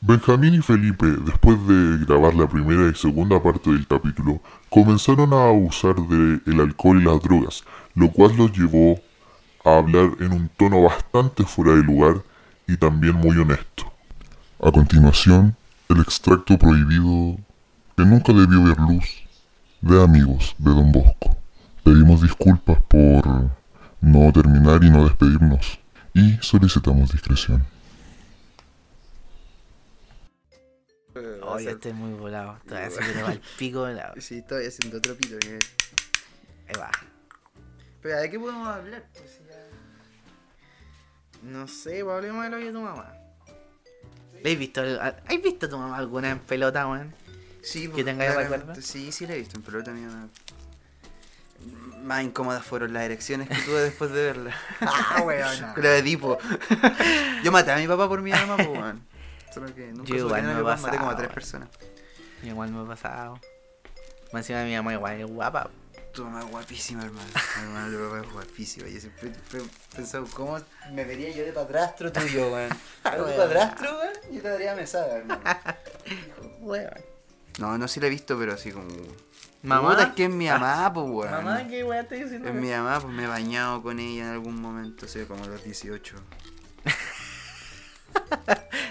Benjamín 0.00 0.54
y 0.54 0.62
Felipe, 0.62 1.06
después 1.06 1.56
de 1.68 2.06
grabar 2.06 2.34
la 2.34 2.48
primera 2.48 2.90
y 2.90 2.96
segunda 2.96 3.40
parte 3.40 3.70
del 3.70 3.86
capítulo, 3.86 4.40
comenzaron 4.68 5.32
a 5.32 5.48
abusar 5.48 5.94
del 5.94 6.42
el 6.44 6.60
alcohol 6.60 7.00
y 7.00 7.04
las 7.04 7.22
drogas, 7.22 7.62
lo 7.94 8.10
cual 8.10 8.36
los 8.36 8.50
llevó 8.50 8.98
a 9.64 9.78
hablar 9.78 10.10
en 10.18 10.32
un 10.32 10.48
tono 10.56 10.82
bastante 10.82 11.44
fuera 11.44 11.76
de 11.76 11.84
lugar 11.84 12.16
y 12.66 12.76
también 12.76 13.14
muy 13.14 13.38
honesto. 13.38 13.91
A 14.62 14.70
continuación, 14.70 15.56
el 15.88 16.00
extracto 16.00 16.56
prohibido 16.58 17.36
que 17.96 18.04
nunca 18.04 18.32
debió 18.32 18.62
ver 18.62 18.78
luz 18.78 19.04
de 19.80 20.02
amigos 20.02 20.54
de 20.58 20.70
Don 20.70 20.92
Bosco. 20.92 21.36
Pedimos 21.82 22.22
disculpas 22.22 22.80
por 22.84 23.26
no 24.00 24.32
terminar 24.32 24.82
y 24.84 24.90
no 24.90 25.04
despedirnos 25.04 25.78
y 26.14 26.34
solicitamos 26.40 27.10
discreción. 27.12 27.64
Oye, 31.42 31.70
estoy 31.70 31.92
muy 31.92 32.12
volado. 32.14 32.58
Todavía 32.66 32.90
se 32.90 33.00
quiere 33.00 33.32
el 33.32 33.40
pico 33.58 33.80
volado. 33.80 34.14
Sí, 34.20 34.38
estoy 34.38 34.66
haciendo 34.66 34.98
otro 34.98 35.14
pito. 35.16 35.38
que- 35.38 35.58
Ahí 36.68 36.74
va. 36.80 36.90
Pero 38.00 38.18
¿de 38.20 38.30
qué 38.30 38.38
podemos 38.38 38.66
hablar? 38.68 39.04
Pues, 39.12 39.40
ya- 39.48 39.68
No 41.42 41.66
sé, 41.68 42.02
pues 42.04 42.14
hablemos 42.16 42.44
de 42.44 42.50
lo 42.50 42.56
de 42.58 42.72
tu 42.72 42.80
mamá. 42.80 43.12
¿Has 44.44 44.58
visto, 44.58 44.82
¿Has 45.00 45.42
visto 45.42 45.66
a 45.66 45.68
tu 45.68 45.78
mamá 45.78 45.96
alguna 45.96 46.30
en 46.30 46.38
pelota, 46.40 46.86
weón? 46.86 47.14
Sí, 47.62 47.88
¿Que 47.88 48.04
pues, 48.04 48.36
recuerdo? 48.36 48.74
Sí, 48.80 49.12
sí 49.12 49.26
la 49.26 49.34
he 49.34 49.38
visto 49.38 49.56
en 49.56 49.62
pelota 49.62 49.92
mía. 49.92 50.08
Más 52.02 52.24
incómodas 52.24 52.64
fueron 52.64 52.92
las 52.92 53.04
erecciones 53.04 53.48
que 53.48 53.54
tuve 53.54 53.80
después 53.80 54.10
de 54.10 54.22
verla. 54.22 54.54
Ah, 54.80 55.22
weón. 55.22 55.72
Con 55.74 55.84
la 55.84 55.90
de 55.90 56.02
tipo. 56.02 56.38
Yo 57.44 57.52
maté 57.52 57.70
a 57.70 57.76
mi 57.76 57.86
papá 57.86 58.08
por 58.08 58.20
mi 58.20 58.32
mamá, 58.32 58.56
pues, 58.56 58.68
weón. 58.68 59.02
Solo 59.54 59.72
que 59.74 59.92
nunca 59.92 60.08
Yo 60.08 60.16
igual 60.16 60.42
me 60.42 60.54
mi 60.54 60.62
papá, 60.62 60.76
maté 60.82 60.96
como 60.98 61.10
a 61.10 61.16
tres 61.16 61.30
personas. 61.30 61.68
Igual 62.42 62.72
me 62.72 62.82
ha 62.82 62.86
pasado. 62.86 63.38
Más 64.32 64.40
encima 64.40 64.64
mi 64.64 64.74
mamá 64.74 64.94
igual 64.94 65.20
es 65.20 65.26
guapa. 65.26 65.70
Tu 66.12 66.22
mamá 66.22 66.40
es 66.40 66.46
guapísima, 66.50 67.04
hermano. 67.04 67.28
Mamá 67.64 67.88
tu 67.90 68.04
papá 68.04 68.20
es 68.20 68.32
guapísima. 68.32 68.86
Yo 68.86 69.00
siempre 69.00 69.30
he 69.30 69.96
pensado, 69.96 70.26
¿cómo 70.34 70.58
me 70.92 71.04
vería 71.04 71.30
yo 71.30 71.42
de 71.44 71.52
padrastro 71.52 72.12
tuyo, 72.12 72.52
weón? 72.52 72.70
¿Algo 73.04 73.26
de 73.26 73.36
padrastro, 73.36 73.98
weón? 73.98 74.12
Yo 74.30 74.42
te 74.42 74.48
daría 74.48 74.74
mesada, 74.74 75.16
hermano. 75.16 75.42
Weón. 76.60 77.00
No, 77.58 77.76
no 77.76 77.88
sí 77.88 77.98
la 77.98 78.06
he 78.06 78.10
visto, 78.10 78.38
pero 78.38 78.52
así 78.52 78.70
como. 78.72 78.88
Mamá. 79.62 79.90
Puta, 79.90 80.02
es 80.04 80.12
que 80.14 80.24
es 80.24 80.30
mi 80.30 80.48
mamá, 80.48 80.92
pues, 80.94 81.06
weón. 81.08 81.30
Mamá, 81.30 81.66
¿qué 81.66 81.82
weón 81.82 82.02
estoy 82.02 82.22
diciendo? 82.24 82.48
Es 82.48 82.54
mi 82.54 82.70
mamá, 82.70 83.00
pues 83.00 83.12
me 83.12 83.24
he 83.24 83.26
bañado 83.26 83.82
con 83.82 83.98
ella 83.98 84.24
en 84.24 84.30
algún 84.30 84.60
momento, 84.60 85.08
sé, 85.08 85.26
como 85.26 85.44
a 85.44 85.46
los 85.46 85.64
18. 85.64 86.16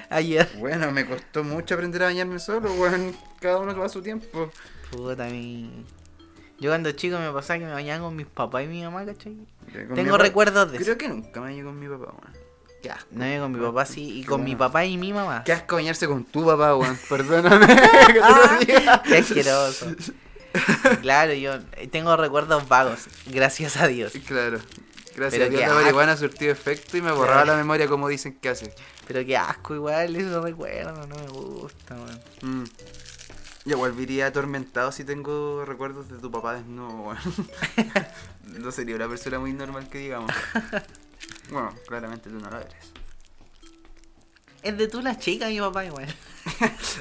Ayer. 0.09 0.49
Bueno, 0.57 0.91
me 0.91 1.05
costó 1.05 1.43
mucho 1.43 1.75
aprender 1.75 2.01
a 2.03 2.05
bañarme 2.07 2.39
solo, 2.39 2.73
weón. 2.73 3.15
Cada 3.39 3.59
uno 3.59 3.73
toma 3.73 3.89
su 3.89 4.01
tiempo. 4.01 4.51
Puta, 4.91 5.25
mi. 5.25 5.85
Yo 6.61 6.69
cuando 6.69 6.91
chico 6.93 7.17
me 7.19 7.29
pasaba 7.31 7.59
que 7.59 7.65
me 7.65 7.73
bañaba 7.73 8.05
con 8.05 8.15
mis 8.15 8.27
papás 8.27 8.63
y 8.63 8.67
mi 8.67 8.83
mamá, 8.83 9.03
¿cachai? 9.05 9.35
Tengo 9.95 10.17
recuerdos 10.17 10.71
de 10.71 10.77
Creo 10.77 10.89
eso. 10.91 10.97
que 10.97 11.09
nunca 11.09 11.41
me 11.41 11.47
bañé 11.47 11.63
con 11.63 11.77
mi 11.77 11.87
papá, 11.87 12.13
weón. 12.13 12.41
Qué 12.83 12.89
asco. 12.91 13.07
No, 13.11 13.27
yo 13.27 13.41
con 13.41 13.51
mi 13.51 13.59
papá 13.59 13.85
sí, 13.85 14.19
y 14.19 14.23
con 14.23 14.43
mi 14.43 14.55
papá 14.55 14.85
y 14.85 14.95
mi 14.97 15.11
mamá. 15.11 15.43
Qué 15.43 15.53
asco 15.53 15.75
bañarse 15.75 16.07
con 16.07 16.23
tu 16.23 16.45
papá, 16.45 16.75
weón. 16.75 16.97
Perdóname 17.09 17.67
que 17.67 17.75
te 17.75 18.19
lo 18.19 18.59
diga. 18.79 19.01
Qué 19.03 19.17
asqueroso. 19.17 19.87
claro, 21.01 21.33
yo 21.33 21.59
tengo 21.91 22.15
recuerdos 22.15 22.67
vagos, 22.67 23.07
gracias 23.25 23.77
a 23.77 23.87
Dios. 23.87 24.13
Claro. 24.27 24.59
Gracias 25.15 25.31
Pero 25.41 25.45
a 25.45 25.49
Dios 25.49 25.61
qué 25.61 25.65
la 25.67 25.73
asco. 25.73 25.81
marihuana 25.81 26.15
surtió 26.17 26.51
efecto 26.51 26.95
y 26.95 27.01
me 27.01 27.11
borraba 27.11 27.43
la 27.43 27.55
memoria 27.57 27.87
como 27.87 28.07
dicen 28.07 28.33
que 28.39 28.49
hace. 28.49 28.73
Pero 29.07 29.25
qué 29.25 29.35
asco 29.35 29.75
igual, 29.75 30.15
eso 30.15 30.41
recuerdo, 30.41 31.05
no 31.07 31.15
me 31.15 31.27
gusta, 31.27 31.95
weón. 31.95 32.61
Mm. 32.61 32.63
Yo 33.63 33.77
volvería 33.77 34.27
atormentado 34.27 34.91
si 34.91 35.03
tengo 35.03 35.63
recuerdos 35.65 36.09
de 36.09 36.17
tu 36.17 36.31
papá 36.31 36.55
desnudo, 36.55 36.89
weón. 36.89 37.19
no 38.59 38.71
sería 38.71 38.95
una 38.95 39.07
persona 39.07 39.39
muy 39.39 39.53
normal 39.53 39.87
que 39.87 39.99
digamos. 39.99 40.31
Bueno, 41.51 41.73
claramente 41.87 42.29
tú 42.29 42.39
no 42.39 42.49
lo 42.49 42.57
eres. 42.57 42.73
Es 44.63 44.77
de 44.77 44.87
tú 44.87 45.01
la 45.01 45.17
chica, 45.17 45.47
mi 45.47 45.59
papá 45.59 45.85
igual. 45.85 46.07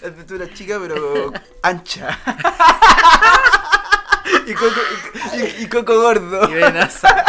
Es 0.03 0.16
de 0.16 0.24
tú 0.24 0.37
la 0.37 0.53
chica, 0.53 0.78
pero 0.81 1.32
ancha. 1.62 2.19
y, 4.47 4.55
coco, 4.55 4.81
y, 5.35 5.65
y 5.65 5.69
coco 5.69 6.01
gordo. 6.01 6.51
Y 6.51 6.55
venosa. 6.55 7.24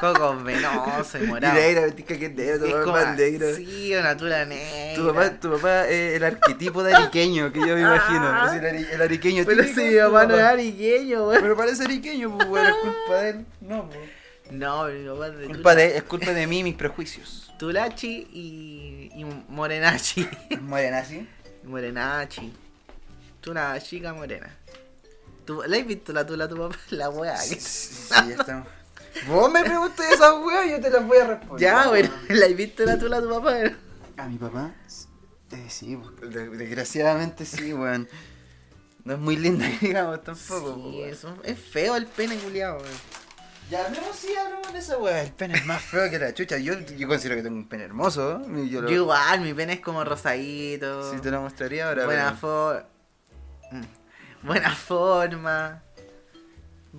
Coco 0.00 0.36
venoso 0.42 1.18
y 1.18 1.22
Y 1.24 1.26
morado. 1.26 1.54
negra, 1.54 1.80
ventisca 1.82 2.18
que 2.18 2.26
es 2.26 2.34
negro, 2.34 2.58
tu 2.58 2.64
Es 2.66 3.40
es 3.42 3.56
sí, 3.56 3.94
una 3.94 4.16
tula 4.16 4.44
negra. 4.44 4.94
Tu 4.96 5.06
papá, 5.06 5.30
tu 5.40 5.50
papá 5.52 5.88
es 5.88 6.14
el 6.16 6.24
arquetipo 6.24 6.82
de 6.82 6.94
ariqueño 6.94 7.52
que 7.52 7.60
yo 7.60 7.74
me 7.74 7.80
imagino. 7.80 8.46
Es 8.46 8.52
el, 8.52 8.64
ari- 8.64 8.88
el 8.92 9.02
ariqueño 9.02 9.44
Pero 9.44 9.62
típico, 9.62 9.80
si 9.80 9.86
mi 9.88 9.96
papá 9.98 10.26
no 10.26 10.34
es 10.36 10.42
ariqueño, 10.42 11.28
weón. 11.28 11.42
Pero 11.42 11.56
parece 11.56 11.82
ariqueño, 11.84 12.36
pues, 12.36 12.48
weón, 12.48 12.66
es 12.66 12.74
culpa 12.74 13.14
de 13.20 13.30
él. 13.30 13.46
No, 13.60 13.88
pues. 13.88 13.98
No, 14.50 14.84
pero 14.86 14.98
mi 14.98 15.08
papá 15.08 15.26
es 15.28 15.38
de 15.38 15.46
Culpa 15.46 15.74
de, 15.74 15.96
es 15.96 16.02
culpa 16.04 16.32
de 16.32 16.46
mí 16.46 16.58
y 16.60 16.62
mis 16.64 16.74
prejuicios. 16.74 17.52
Tulachi 17.58 18.28
y, 18.32 19.10
y 19.14 19.24
Morenachi. 19.48 20.28
Morena, 20.60 21.04
¿sí? 21.04 21.28
Morenachi. 21.64 22.52
Tú 23.40 23.50
una 23.50 23.78
chica 23.80 24.12
morena. 24.14 24.48
¿Tú, 25.44 25.62
¿La 25.66 25.76
has 25.78 25.86
visto 25.86 26.12
la 26.12 26.26
tula 26.26 26.44
a 26.44 26.48
tu 26.48 26.56
papá? 26.56 26.76
La 26.90 27.08
weá. 27.10 27.34
que- 27.34 27.60
Sí, 27.60 28.08
ya 28.28 28.34
estamos. 28.36 28.66
Vos 29.26 29.50
me 29.50 29.62
preguntas 29.64 30.06
esas 30.12 30.34
weas 30.44 30.66
y 30.66 30.70
yo 30.70 30.80
te 30.80 30.90
las 30.90 31.06
voy 31.06 31.18
a 31.18 31.24
responder. 31.26 31.60
Ya, 31.60 31.88
bueno, 31.88 32.10
¿la 32.28 32.46
has 32.46 32.56
visto 32.56 32.84
la 32.84 32.98
tula 32.98 33.16
a 33.18 33.20
tu 33.22 33.28
papá? 33.28 33.54
A 34.16 34.26
mi 34.28 34.36
papá, 34.38 34.72
eh, 35.52 35.66
sí, 35.68 35.96
pues, 36.18 36.32
de- 36.34 36.50
desgraciadamente 36.50 37.44
sí, 37.44 37.72
weón. 37.74 38.08
No 39.04 39.14
es 39.14 39.20
muy 39.20 39.36
linda, 39.36 39.66
digamos, 39.80 40.22
tampoco. 40.22 40.74
po, 40.74 40.90
Sí, 40.90 40.98
weón. 40.98 41.08
eso, 41.10 41.36
es 41.44 41.58
feo 41.58 41.96
el 41.96 42.06
pene 42.06 42.36
culiado, 42.36 42.82
Ya 43.70 43.84
hablemos, 43.86 44.14
sí, 44.16 44.28
hablemos 44.36 44.72
de 44.72 44.78
esa 44.78 44.98
weá. 44.98 45.22
El 45.22 45.32
pene 45.32 45.54
es 45.54 45.64
más 45.66 45.80
feo 45.82 46.10
que 46.10 46.18
la 46.18 46.32
chucha. 46.34 46.58
Yo, 46.58 46.78
yo 46.80 47.08
considero 47.08 47.36
que 47.36 47.42
tengo 47.42 47.56
un 47.56 47.68
pene 47.68 47.84
hermoso. 47.84 48.40
¿eh? 48.44 48.68
Yo, 48.68 48.82
lo, 48.82 48.88
Yo 48.90 48.96
igual, 48.96 49.40
mi 49.40 49.54
pene 49.54 49.74
es 49.74 49.80
como 49.80 50.04
rosadito. 50.04 51.10
sí 51.12 51.20
te 51.20 51.30
lo 51.30 51.40
mostraría 51.42 51.88
ahora. 51.88 52.04
buena, 52.06 52.24
pero- 52.26 52.36
for- 52.38 52.86
mm, 53.72 54.46
buena 54.46 54.74
forma. 54.74 55.82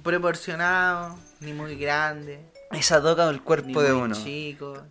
Proporcionado. 0.03 1.17
Ni 1.39 1.53
muy 1.53 1.75
grande. 1.75 2.39
Esa 2.71 3.01
toca 3.01 3.27
el 3.29 3.37
Ni 3.37 3.41
cuerpo 3.41 3.81
de 3.81 3.93
uno. 3.93 4.15
chico. 4.15 4.83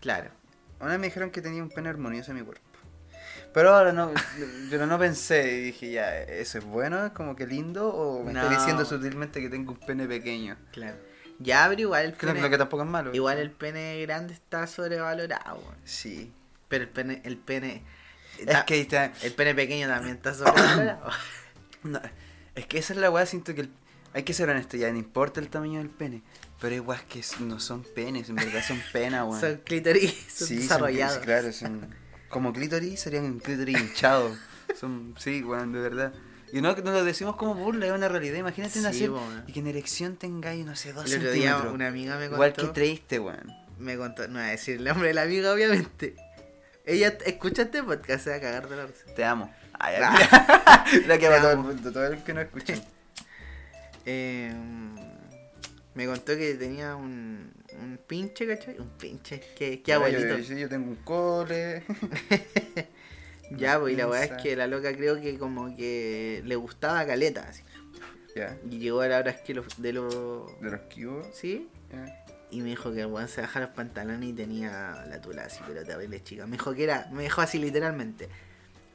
Claro. 0.00 0.30
Una 0.80 0.90
vez 0.90 0.98
me 1.00 1.06
dijeron 1.06 1.30
que 1.30 1.40
tenía 1.40 1.62
un 1.62 1.70
pene 1.70 1.88
armonioso 1.88 2.30
en 2.32 2.38
mi 2.38 2.44
cuerpo. 2.44 2.62
Pero 3.52 3.74
ahora 3.74 3.92
no, 3.92 4.12
pero 4.70 4.86
no 4.86 4.98
pensé 4.98 5.58
y 5.58 5.60
dije, 5.66 5.90
ya, 5.92 6.18
¿eso 6.22 6.58
es 6.58 6.64
bueno? 6.64 7.06
¿Es 7.06 7.12
como 7.12 7.36
que 7.36 7.46
lindo? 7.46 7.88
¿O 7.88 8.22
me 8.24 8.32
está 8.32 8.44
No. 8.44 8.50
diciendo 8.50 8.84
sutilmente 8.84 9.40
que 9.40 9.48
tengo 9.48 9.72
un 9.72 9.78
pene 9.78 10.06
pequeño? 10.06 10.56
Claro. 10.72 10.96
Ya, 11.38 11.66
pero 11.68 11.80
igual 11.80 12.04
el 12.06 12.12
pene. 12.12 12.40
lo 12.40 12.50
que 12.50 12.58
tampoco 12.58 12.82
es 12.84 12.88
malo. 12.88 13.14
Igual 13.14 13.38
el 13.38 13.50
pene 13.50 14.00
grande 14.02 14.34
está 14.34 14.66
sobrevalorado. 14.66 15.62
Sí. 15.84 16.32
Pero 16.68 16.84
el 16.84 16.90
pene. 16.90 17.22
El 17.24 17.36
pene. 17.36 17.82
Es 18.38 18.64
que 18.64 18.80
está- 18.80 19.12
El 19.22 19.32
pene 19.32 19.54
pequeño 19.54 19.88
también 19.88 20.16
está 20.16 20.34
sobrevalorado. 20.34 21.10
no, 21.84 22.00
es 22.54 22.66
que 22.66 22.78
esa 22.78 22.92
es 22.92 22.98
la 22.98 23.10
weá, 23.10 23.26
siento 23.26 23.54
que 23.54 23.62
el- 23.62 23.72
hay 24.14 24.22
que 24.22 24.32
ser 24.32 24.48
honesto, 24.48 24.76
ya 24.76 24.90
no 24.90 24.96
importa 24.98 25.40
el 25.40 25.48
tamaño 25.48 25.78
del 25.80 25.90
pene. 25.90 26.22
Pero 26.60 26.82
weas 26.82 27.02
que 27.02 27.20
no 27.40 27.60
son 27.60 27.82
penes, 27.82 28.28
en 28.30 28.36
verdad 28.36 28.62
son 28.66 28.80
penas, 28.92 29.26
weón. 29.26 29.40
Son 29.40 29.56
clítoris 29.64 30.12
son 30.34 30.48
Sí, 30.48 30.54
son- 30.54 30.62
desarrollados. 30.62 31.18
claro, 31.18 31.52
son 31.52 31.94
como 32.28 32.52
clítoris, 32.52 33.00
serían 33.00 33.24
un 33.24 33.38
clítoris 33.40 33.78
hinchado. 33.78 34.34
Son, 34.78 35.14
sí, 35.18 35.42
weón, 35.42 35.72
de 35.72 35.80
verdad. 35.80 36.12
Y 36.52 36.60
no, 36.62 36.74
no 36.76 36.92
lo 36.92 37.04
decimos 37.04 37.36
como 37.36 37.54
burla, 37.54 37.86
es 37.86 37.92
una 37.92 38.08
realidad. 38.08 38.36
Imagínate 38.38 38.74
Sí, 38.74 38.80
nacer 38.80 39.10
y 39.48 39.52
que 39.52 39.60
en 39.60 39.66
erección 39.66 40.16
tengáis, 40.16 40.64
no 40.64 40.76
sé, 40.76 40.92
dos 40.92 41.10
El 41.10 41.18
otro 41.18 41.32
día 41.32 41.58
una 41.58 41.88
amiga 41.88 42.14
me 42.16 42.28
contó. 42.28 42.34
Igual 42.36 42.52
que 42.52 42.66
triste, 42.68 43.18
weón. 43.18 43.52
Me 43.78 43.96
contó. 43.96 44.26
No 44.28 44.34
voy 44.34 44.42
a 44.48 44.50
decir 44.52 44.76
el 44.78 44.84
nombre 44.84 45.08
de 45.08 45.14
la 45.14 45.22
amiga, 45.22 45.52
obviamente. 45.52 46.14
Ella 46.86 47.16
escucha 47.26 47.62
este 47.62 47.82
podcast, 47.82 48.22
se 48.24 48.30
va 48.30 48.36
a 48.36 48.40
cagar 48.40 48.68
de 48.68 48.76
la 48.76 48.86
risa. 48.86 49.04
Te 49.16 49.24
amo. 49.24 49.52
Ay, 49.78 49.96
la 51.08 51.18
que 51.18 51.28
va 51.28 51.40
todo 51.40 51.50
el 51.52 51.58
mundo, 51.58 51.90
todo 51.92 52.06
el 52.06 52.22
que 52.22 52.32
no 52.34 52.40
escucha. 52.42 52.74
Eh, 54.06 54.52
me 55.94 56.06
contó 56.06 56.36
que 56.36 56.54
tenía 56.54 56.96
un, 56.96 57.52
un 57.80 57.98
pinche, 58.06 58.46
¿cachai? 58.46 58.78
Un 58.78 58.90
pinche, 58.90 59.40
qué, 59.56 59.80
qué 59.82 59.92
abuelito. 59.92 60.38
Yo, 60.38 60.56
yo, 60.56 60.68
tengo 60.68 60.90
un 60.90 60.96
cole. 60.96 61.82
Ya, 63.50 63.78
pues, 63.78 63.92
y 63.92 63.96
la 63.96 64.08
weá 64.08 64.24
es 64.24 64.42
que 64.42 64.56
la 64.56 64.66
loca 64.66 64.94
creo 64.96 65.20
que 65.20 65.38
como 65.38 65.76
que 65.76 66.42
le 66.44 66.56
gustaba 66.56 67.06
caleta, 67.06 67.46
así. 67.48 67.62
ya. 68.34 68.56
Y 68.70 68.78
llegó 68.78 69.00
a 69.00 69.08
la 69.08 69.18
hora 69.18 69.30
es 69.30 69.40
que 69.42 69.54
los, 69.54 69.66
de 69.80 69.92
los... 69.92 70.60
De 70.60 70.70
los 70.70 70.80
cubos. 70.92 71.26
¿Sí? 71.32 71.68
Y 72.50 72.60
me 72.60 72.70
dijo 72.70 72.92
que 72.92 73.00
el 73.00 73.06
weón 73.06 73.28
se 73.28 73.40
bajaba 73.40 73.66
los 73.66 73.74
pantalones 73.74 74.28
y 74.28 74.32
tenía 74.32 75.04
la 75.08 75.20
tula 75.20 75.44
así, 75.44 75.60
pero 75.66 75.84
terrible 75.84 76.22
chica. 76.22 76.46
Me 76.46 76.52
dijo 76.52 76.74
que 76.74 76.84
era, 76.84 77.08
me 77.12 77.24
dejó 77.24 77.42
así 77.42 77.58
literalmente. 77.58 78.28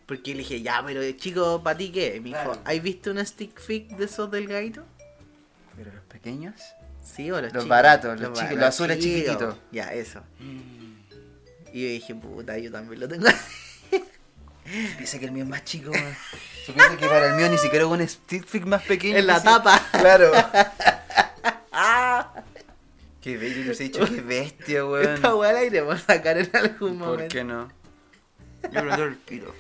Porque 0.06 0.32
le 0.32 0.40
dije, 0.40 0.62
ya, 0.62 0.84
pero 0.86 1.10
chico, 1.12 1.62
¿para 1.64 1.78
ti 1.78 1.92
qué? 1.92 2.20
Me 2.22 2.30
dijo. 2.30 2.60
¿has 2.64 2.82
visto 2.82 3.12
un 3.12 3.24
stick 3.26 3.60
fig 3.60 3.96
de 3.96 4.06
esos 4.06 4.32
delgaditos? 4.32 4.84
Pero 5.80 5.94
los 5.96 6.04
pequeños. 6.06 6.56
Sí, 7.02 7.32
o 7.32 7.36
los, 7.36 7.44
Los 7.44 7.64
chicos? 7.64 7.68
baratos, 7.70 8.20
los 8.20 8.34
ba- 8.38 8.52
los 8.52 8.64
azules 8.64 9.00
chicos. 9.00 9.16
chiquititos. 9.22 9.56
Ya, 9.72 9.94
eso. 9.94 10.22
Mm. 10.40 11.00
Y 11.74 11.84
yo 11.84 11.90
dije, 11.90 12.16
puta, 12.16 12.58
yo 12.58 12.70
también 12.72 13.00
lo 13.00 13.08
tengo. 13.08 13.28
Piensa 14.98 15.18
que 15.20 15.26
el 15.26 15.32
mío 15.32 15.44
es 15.44 15.50
más 15.50 15.64
chico. 15.64 15.92
Supiese 16.66 16.98
que 16.98 17.08
para 17.08 17.28
el 17.30 17.36
mío 17.36 17.50
ni 17.50 17.58
siquiera 17.58 17.86
hubo 17.88 17.94
un 17.96 18.08
stick 18.08 18.46
fig 18.46 18.66
más 18.68 18.84
pequeño. 18.84 19.18
en 19.18 19.26
la 19.28 19.42
tapa. 19.42 19.82
Claro. 19.94 20.32
Qué 23.22 23.38
bello, 23.38 23.64
yo 23.64 23.72
os 23.72 23.80
he 23.82 23.84
dicho, 23.84 24.06
qué 24.06 24.22
bestia, 24.22 24.86
weón. 24.86 25.16
Esta 25.16 25.36
weá 25.36 25.52
la 25.52 25.64
iremos 25.64 25.96
a 25.96 25.98
sacar 26.00 26.38
en 26.38 26.50
algún 26.56 26.98
¿Por 26.98 27.08
momento. 27.10 27.34
qué 27.34 27.44
no? 27.44 27.70
Yo 28.64 28.70
prefiero 28.82 29.06
el 29.06 29.16
pito. 29.18 29.54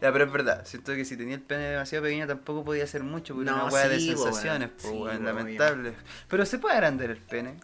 Ya, 0.00 0.12
pero 0.12 0.24
es 0.26 0.32
verdad, 0.32 0.64
siento 0.64 0.94
que 0.94 1.04
si 1.04 1.16
tenía 1.16 1.34
el 1.34 1.40
pene 1.42 1.70
demasiado 1.70 2.04
pequeño 2.04 2.26
tampoco 2.26 2.64
podía 2.64 2.84
hacer 2.84 3.02
mucho, 3.02 3.34
porque 3.34 3.50
era 3.50 3.62
una 3.64 3.72
weá 3.72 3.88
de 3.88 3.98
sí, 3.98 4.12
po, 4.12 4.24
sensaciones, 4.24 4.70
po, 4.70 4.88
Sí, 4.88 4.94
po, 4.96 5.06
lamentable. 5.08 5.94
Pero 6.28 6.46
se 6.46 6.58
puede 6.58 6.74
agrandar 6.76 7.10
el 7.10 7.18
pene. 7.18 7.58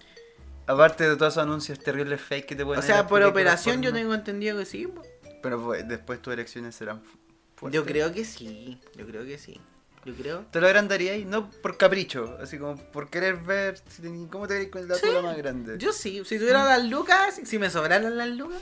Aparte 0.66 1.08
de 1.08 1.16
todos 1.16 1.34
esos 1.34 1.42
anuncios 1.42 1.78
terribles 1.78 2.20
fake 2.20 2.46
que 2.46 2.56
te 2.56 2.64
pueden 2.64 2.82
O 2.82 2.86
sea, 2.86 3.06
por 3.06 3.22
operación 3.22 3.82
yo 3.82 3.92
tengo 3.92 4.14
entendido 4.14 4.58
que 4.58 4.64
sí. 4.64 4.86
po. 4.86 5.02
Pero 5.42 5.62
pues, 5.62 5.86
después 5.86 6.20
tus 6.22 6.32
elecciones 6.32 6.74
serán 6.74 7.02
fu- 7.02 7.18
fuertes. 7.54 7.78
Yo 7.80 7.84
creo 7.84 8.12
que 8.12 8.24
sí. 8.24 8.80
Yo 8.96 9.06
creo 9.06 9.24
que 9.24 9.38
sí. 9.38 9.60
Yo 10.06 10.14
creo. 10.14 10.44
¿Te 10.50 10.60
lo 10.60 10.66
agrandarías? 10.66 11.18
No 11.26 11.50
por 11.50 11.76
capricho, 11.78 12.36
así 12.40 12.58
como 12.58 12.76
por 12.76 13.10
querer 13.10 13.36
ver 13.36 13.78
si 13.88 14.02
cómo 14.30 14.46
te 14.48 14.54
verías 14.54 14.70
con 14.72 14.88
la 14.88 14.94
Sí, 14.96 15.06
más 15.22 15.36
grande. 15.36 15.76
Yo 15.78 15.92
sí. 15.92 16.22
Si 16.24 16.38
tuviera 16.38 16.64
las 16.64 16.84
lucas, 16.84 17.40
si 17.44 17.58
me 17.58 17.70
sobraran 17.70 18.16
las 18.16 18.28
lucas, 18.30 18.60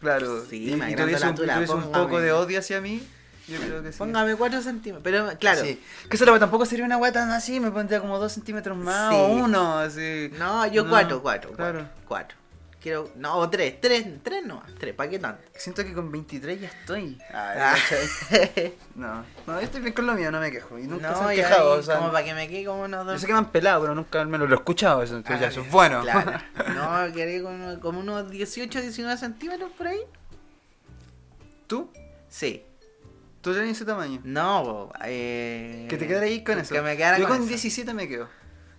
Claro. 0.00 0.44
Sí, 0.48 0.56
y, 0.70 0.74
y 0.74 0.96
tuviese 0.96 1.26
un, 1.28 1.34
tula, 1.34 1.54
tuviese 1.54 1.74
un 1.74 1.90
poco 1.92 2.20
de 2.20 2.32
odio 2.32 2.58
hacia 2.60 2.80
mí, 2.80 3.02
yo 3.48 3.58
creo 3.58 3.82
que 3.82 3.92
sí. 3.92 3.98
póngame 3.98 4.34
4 4.36 4.62
centímetros. 4.62 5.02
Pero 5.02 5.38
claro. 5.38 5.62
Sí. 5.62 5.80
Que 6.08 6.16
eso 6.16 6.24
tampoco 6.38 6.66
sería 6.66 6.84
una 6.84 6.96
tan 7.12 7.30
así, 7.30 7.60
me 7.60 7.70
pondría 7.70 8.00
como 8.00 8.18
dos 8.18 8.32
centímetros 8.32 8.76
más 8.76 9.10
Sí. 9.10 9.16
o 9.18 9.26
uno, 9.28 9.78
así. 9.78 10.30
No, 10.38 10.66
yo 10.66 10.84
No, 10.84 10.90
4, 10.90 11.22
4. 11.22 11.52
claro. 11.52 11.88
4. 12.06 12.38
Quiero. 12.80 13.10
No, 13.16 13.50
3. 13.50 13.80
3. 13.80 14.06
3 14.22 14.46
no. 14.46 14.62
3. 14.78 14.94
¿Para 14.94 15.10
qué 15.10 15.18
tanto? 15.18 15.42
Siento 15.56 15.84
que 15.84 15.92
con 15.92 16.12
23 16.12 16.60
ya 16.60 16.68
estoy. 16.68 17.18
Ah. 17.34 17.74
¿cachai? 17.74 18.74
no, 18.94 19.24
no, 19.46 19.54
yo 19.54 19.60
estoy 19.60 19.80
bien 19.80 19.92
con 19.92 20.06
lo 20.06 20.14
mío, 20.14 20.30
no 20.30 20.38
me 20.38 20.52
quejo. 20.52 20.78
Y 20.78 20.86
nunca 20.86 21.14
se 21.14 21.20
no, 21.22 21.28
han 21.28 21.36
ya 21.36 21.48
quejado, 21.48 21.74
ahí, 21.74 21.80
o 21.80 21.82
sea, 21.82 21.96
como 21.98 22.12
para 22.12 22.24
que 22.24 22.34
me 22.34 22.48
quede 22.48 22.64
como 22.64 22.82
unos 22.84 23.04
Yo 23.04 23.12
dos. 23.12 23.20
sé 23.20 23.26
que 23.26 23.32
me 23.32 23.38
han 23.40 23.50
pelado, 23.50 23.80
pero 23.80 23.94
nunca 23.96 24.20
al 24.20 24.28
menos 24.28 24.48
lo 24.48 24.54
he 24.54 24.58
escuchado, 24.58 25.02
eso, 25.02 25.16
entonces 25.16 25.40
ya 25.40 25.46
Ah, 25.46 25.50
eso 25.50 25.60
es 25.62 25.70
bueno. 25.70 26.02
Claro. 26.02 26.32
No, 26.74 27.12
quería 27.12 27.42
como, 27.42 27.80
como 27.80 28.00
unos 28.00 28.30
18, 28.30 28.80
19 28.80 29.18
centímetros 29.18 29.72
por 29.72 29.88
ahí. 29.88 30.00
¿Tú? 31.66 31.90
Sí. 32.28 32.64
¿Tú 33.40 33.54
tenés 33.54 33.72
ese 33.72 33.84
tamaño? 33.84 34.20
No, 34.24 34.92
eh. 35.04 35.86
Que 35.88 35.96
te 35.96 36.06
quedara 36.06 36.26
ahí 36.26 36.44
con 36.44 36.58
eso. 36.58 36.74
Que 36.74 36.80
me 36.80 36.96
quedara 36.96 37.18
yo 37.18 37.24
con 37.24 37.38
con 37.38 37.42
eso. 37.42 37.48
17 37.48 37.92
me 37.94 38.08
quedo. 38.08 38.28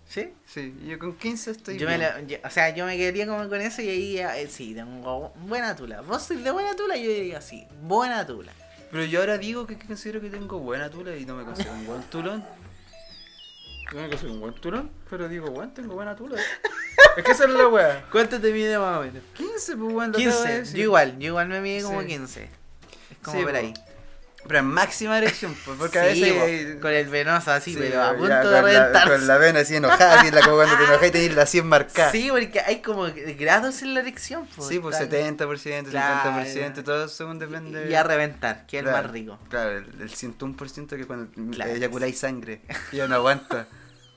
¿Sí? 0.09 0.33
Sí, 0.43 0.73
yo 0.87 0.97
con 0.97 1.15
15 1.15 1.51
estoy 1.51 1.77
Yo 1.77 1.87
me 1.87 1.99
la- 1.99 2.19
yo- 2.21 2.39
o 2.43 2.49
sea, 2.49 2.73
yo 2.75 2.83
me 2.87 2.97
quedaría 2.97 3.27
como 3.27 3.47
con 3.47 3.61
eso 3.61 3.83
y 3.83 3.89
ahí 3.89 4.17
eh, 4.17 4.47
sí, 4.49 4.73
tengo 4.73 5.29
buena 5.45 5.75
tula. 5.75 6.01
Vos 6.01 6.23
sois 6.23 6.43
de 6.43 6.49
buena 6.49 6.75
tula, 6.75 6.97
yo 6.97 7.11
diría 7.11 7.41
sí, 7.41 7.67
buena 7.83 8.25
tula. 8.25 8.51
Pero 8.91 9.05
yo 9.05 9.19
ahora 9.19 9.37
digo 9.37 9.67
que 9.67 9.77
considero 9.77 10.19
que 10.19 10.31
tengo 10.31 10.57
buena 10.59 10.89
tula 10.89 11.15
y 11.15 11.25
no 11.27 11.35
me 11.35 11.43
considero 11.43 11.73
un 11.73 11.85
buen 11.85 12.01
tulón. 12.03 12.43
No 13.93 14.01
me 14.01 14.09
considero 14.09 14.33
un 14.33 14.39
buen 14.41 14.53
tulón, 14.55 14.89
pero 15.11 15.29
digo, 15.29 15.51
bueno, 15.51 15.71
tengo 15.73 15.93
buena 15.93 16.15
tula. 16.15 16.41
es 17.17 17.23
que 17.23 17.31
esa 17.31 17.43
es 17.43 17.51
la 17.51 17.67
wea. 17.67 18.03
¿Cuánto 18.11 18.41
te 18.41 18.51
mide 18.51 18.79
más 18.79 18.97
o 18.97 19.01
menos? 19.03 19.21
15, 19.35 19.77
pues 19.77 19.93
bueno, 19.93 20.17
lo 20.17 20.17
acabo 20.17 20.41
de 20.41 20.47
15. 20.47 20.59
decir. 20.59 20.77
Yo 20.77 20.83
igual, 20.85 21.19
yo 21.19 21.27
igual 21.27 21.47
me 21.49 21.61
mide 21.61 21.83
como 21.83 22.01
Sí. 22.01 22.07
15. 22.07 22.43
Es 23.11 23.17
como 23.21 23.37
Sí, 23.37 23.43
por 23.43 23.51
po. 23.51 23.57
ahí. 23.59 23.73
Pero 24.47 24.59
en 24.59 24.65
máxima 24.67 25.17
erección, 25.17 25.55
pues, 25.65 25.77
porque 25.77 25.99
a 25.99 26.13
Sí, 26.13 26.21
veces. 26.21 26.75
po, 26.75 26.81
con 26.83 26.91
el 26.93 27.07
venoso 27.09 27.51
así, 27.51 27.73
Sí, 27.73 27.77
pero 27.79 28.01
a 28.01 28.13
ya, 28.13 28.17
punto 28.17 28.33
de 28.33 28.41
con 28.41 28.51
la- 28.51 28.61
reventarse. 28.61 29.09
Con 29.09 29.27
la 29.27 29.37
vena 29.37 29.59
así 29.59 29.75
enojada, 29.75 30.21
así, 30.21 30.31
la, 30.31 30.41
como 30.41 30.55
cuando 30.55 30.77
te 30.77 30.83
enojas 30.85 31.07
y 31.07 31.11
tenés 31.11 31.35
la 31.35 31.45
100 31.45 31.67
marcada. 31.67 32.11
Sí, 32.11 32.27
porque 32.31 32.61
hay 32.61 32.81
como 32.81 33.07
grados 33.37 33.81
en 33.81 33.93
la 33.93 33.99
erección. 33.99 34.47
po, 34.55 34.67
Sí, 34.67 34.79
pues 34.79 34.95
está- 34.99 35.17
70%, 35.17 35.89
Claro. 35.89 36.29
50%, 36.41 36.83
todo 36.83 37.07
según 37.09 37.37
depende. 37.37 37.89
Y 37.89 37.93
a 37.93 38.03
reventar, 38.03 38.65
que 38.65 38.77
es 38.77 38.83
el 38.83 38.89
Claro, 38.89 39.03
más 39.03 39.11
rico. 39.11 39.39
Claro, 39.49 39.71
el, 39.77 39.85
el 40.01 40.09
101% 40.09 40.95
que 40.95 41.05
cuando 41.05 41.29
Claro. 41.51 41.71
eyaculáis 41.71 42.17
sangre, 42.19 42.61
ya 42.93 43.07
no 43.07 43.15
aguanta. 43.15 43.67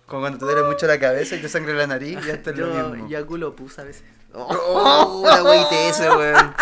Como 0.06 0.22
cuando 0.22 0.38
te 0.38 0.44
duele 0.44 0.62
mucho 0.62 0.86
la 0.86 0.98
cabeza 1.00 1.34
y 1.36 1.40
te 1.42 1.48
sangra 1.48 1.74
la 1.74 1.86
nariz, 1.88 2.18
ya 2.24 2.34
está 2.34 2.50
es 2.50 2.58
lo 2.58 2.66
mismo. 2.90 3.08
yo 3.08 3.26
culo 3.26 3.56
pus 3.56 3.78
a 3.80 3.84
veces. 3.84 4.04
¡Oh! 4.34 5.22
La 5.26 5.42
wey 5.42 5.64
ese, 5.88 6.08
weón. 6.10 6.54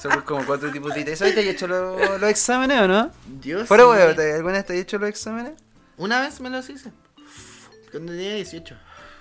Son 0.00 0.20
como 0.22 0.44
cuatro 0.46 0.70
tipos 0.70 0.94
de 0.94 1.00
ITS. 1.00 1.22
¿Hoy 1.22 1.32
te 1.32 1.40
has 1.40 1.46
hecho 1.46 1.66
los, 1.66 2.22
exámenes 2.24 2.80
o 2.80 2.88
no? 2.88 3.10
Sí. 3.42 3.52
weón, 3.54 4.16
¿te- 4.16 4.34
¿alguna 4.34 4.54
vez 4.54 4.66
te 4.66 4.72
has 4.74 4.78
hecho 4.80 4.98
los 4.98 5.08
exámenes? 5.08 5.52
Una 5.96 6.20
vez 6.20 6.40
me 6.40 6.50
los 6.50 6.68
hice. 6.68 6.90
Cuando 7.90 8.12
tenía 8.12 8.34
18. 8.34 8.76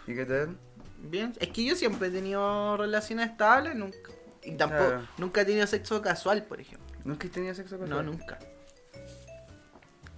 ¿Y 0.07 0.15
qué 0.15 0.25
tal? 0.25 0.57
Bien, 0.99 1.33
es 1.39 1.49
que 1.49 1.63
yo 1.65 1.75
siempre 1.75 2.07
he 2.07 2.11
tenido 2.11 2.77
relaciones 2.77 3.29
estables, 3.29 3.75
nunca. 3.75 3.97
Y 4.43 4.53
tampoco, 4.55 4.85
Claro. 4.87 5.07
nunca 5.17 5.41
he 5.41 5.45
tenido 5.45 5.67
sexo 5.67 6.01
casual, 6.01 6.43
por 6.43 6.59
ejemplo. 6.59 6.83
¿Nunca 7.03 7.27
has 7.27 7.33
tenido 7.33 7.53
sexo 7.53 7.77
con 7.77 7.89
No, 7.89 8.01
nunca. 8.01 8.39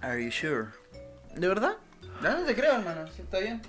Are 0.00 0.22
you 0.24 0.30
sure? 0.30 0.66
¿De 1.34 1.48
verdad? 1.48 1.76
No, 2.22 2.38
no 2.40 2.44
te 2.44 2.54
creo, 2.54 2.74
hermano. 2.74 3.06
¿Sí 3.14 3.22
está 3.22 3.38
bien? 3.38 3.60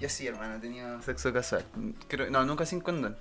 Yo 0.00 0.08
sí, 0.08 0.26
hermano, 0.26 0.56
he 0.56 0.58
tenido 0.58 1.00
sexo 1.02 1.32
casual. 1.32 1.64
Creo- 2.08 2.30
no, 2.30 2.44
nunca 2.44 2.66
sin 2.66 2.80
condón. 2.80 3.16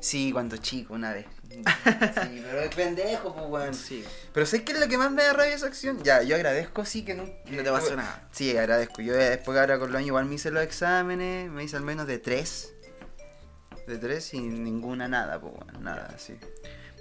Sí, 0.00 0.32
cuando 0.32 0.56
chico, 0.56 0.94
una 0.94 1.12
vez. 1.12 1.26
Sí, 1.52 2.42
pero 2.44 2.60
es 2.60 2.74
pendejo, 2.74 3.34
pues, 3.34 3.46
weón. 3.48 3.74
Sí. 3.74 4.04
Pero 4.32 4.46
¿sabes 4.46 4.64
qué 4.64 4.72
es 4.72 4.80
lo 4.80 4.88
que 4.88 4.98
más 4.98 5.10
me 5.10 5.22
da 5.22 5.32
rabia 5.32 5.54
esa 5.54 5.66
acción? 5.66 6.02
Ya, 6.02 6.22
yo 6.22 6.34
agradezco, 6.34 6.84
sí, 6.84 7.04
que 7.04 7.14
no... 7.14 7.24
No 7.24 7.62
te 7.62 7.70
pasó 7.70 7.94
nada. 7.94 8.28
Sí, 8.32 8.56
agradezco. 8.56 9.02
Yo 9.02 9.14
después 9.14 9.58
ahora 9.58 9.78
con 9.78 9.90
los 9.92 9.98
años 9.98 10.08
igual 10.08 10.24
me 10.26 10.36
hice 10.36 10.50
los 10.50 10.62
exámenes, 10.62 11.50
me 11.50 11.64
hice 11.64 11.76
al 11.76 11.82
menos 11.82 12.06
de 12.06 12.18
tres. 12.18 12.72
De 13.86 13.98
tres 13.98 14.32
y 14.34 14.40
ninguna 14.40 15.08
nada, 15.08 15.40
pues, 15.40 15.52
weón, 15.54 15.84
nada, 15.84 16.14
sí. 16.18 16.36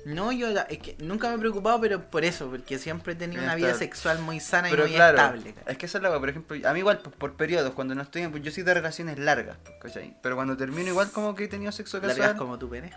No, 0.06 0.32
yo 0.32 0.50
es 0.50 0.80
que 0.80 0.96
nunca 1.00 1.30
me 1.30 1.36
he 1.36 1.40
preocupado, 1.40 1.80
pero 1.80 2.10
por 2.10 2.26
eso, 2.26 2.50
porque 2.50 2.80
siempre 2.80 3.14
he 3.14 3.16
tenido 3.16 3.44
una 3.44 3.56
vida 3.56 3.74
sexual 3.74 4.20
muy 4.20 4.40
sana 4.40 4.70
y 4.70 4.76
muy 4.76 4.92
claro, 4.94 5.18
estable. 5.18 5.54
es 5.66 5.78
que 5.78 5.86
esa 5.86 5.98
es 6.00 6.04
la 6.04 6.20
por 6.20 6.30
ejemplo, 6.30 6.58
a 6.68 6.74
mí 6.74 6.80
igual 6.80 7.00
por, 7.00 7.14
por 7.14 7.34
periodos, 7.34 7.74
cuando 7.74 7.96
no 7.96 8.02
estoy, 8.02 8.28
pues 8.28 8.44
yo 8.44 8.52
soy 8.52 8.64
de 8.64 8.74
relaciones 8.74 9.20
largas, 9.20 9.58
pues, 9.64 9.76
¿cachai? 9.82 10.16
Pero 10.22 10.36
cuando 10.36 10.58
termino 10.58 10.90
igual 10.90 11.12
como 11.12 11.36
que 11.36 11.46
he 11.46 11.48
tenido 11.48 11.72
sexo 11.72 11.98
Largas 12.00 12.18
casual. 12.18 12.38
como 12.38 12.58
tu 12.58 12.70
pene. 12.70 12.92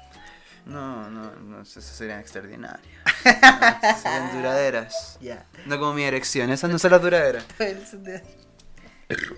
No, 0.67 1.11
no, 1.11 1.31
no, 1.35 1.61
esas 1.61 1.85
serían 1.85 2.21
extraordinarias. 2.21 2.81
No, 3.25 3.99
serían 4.01 4.37
duraderas. 4.37 5.19
Ya. 5.21 5.47
No 5.67 5.79
como 5.79 5.95
mi 5.95 6.05
erección, 6.05 6.51
esas 6.51 6.71
no 6.71 6.79
son 6.79 6.91
las 6.91 7.03
duraderas. 7.03 7.45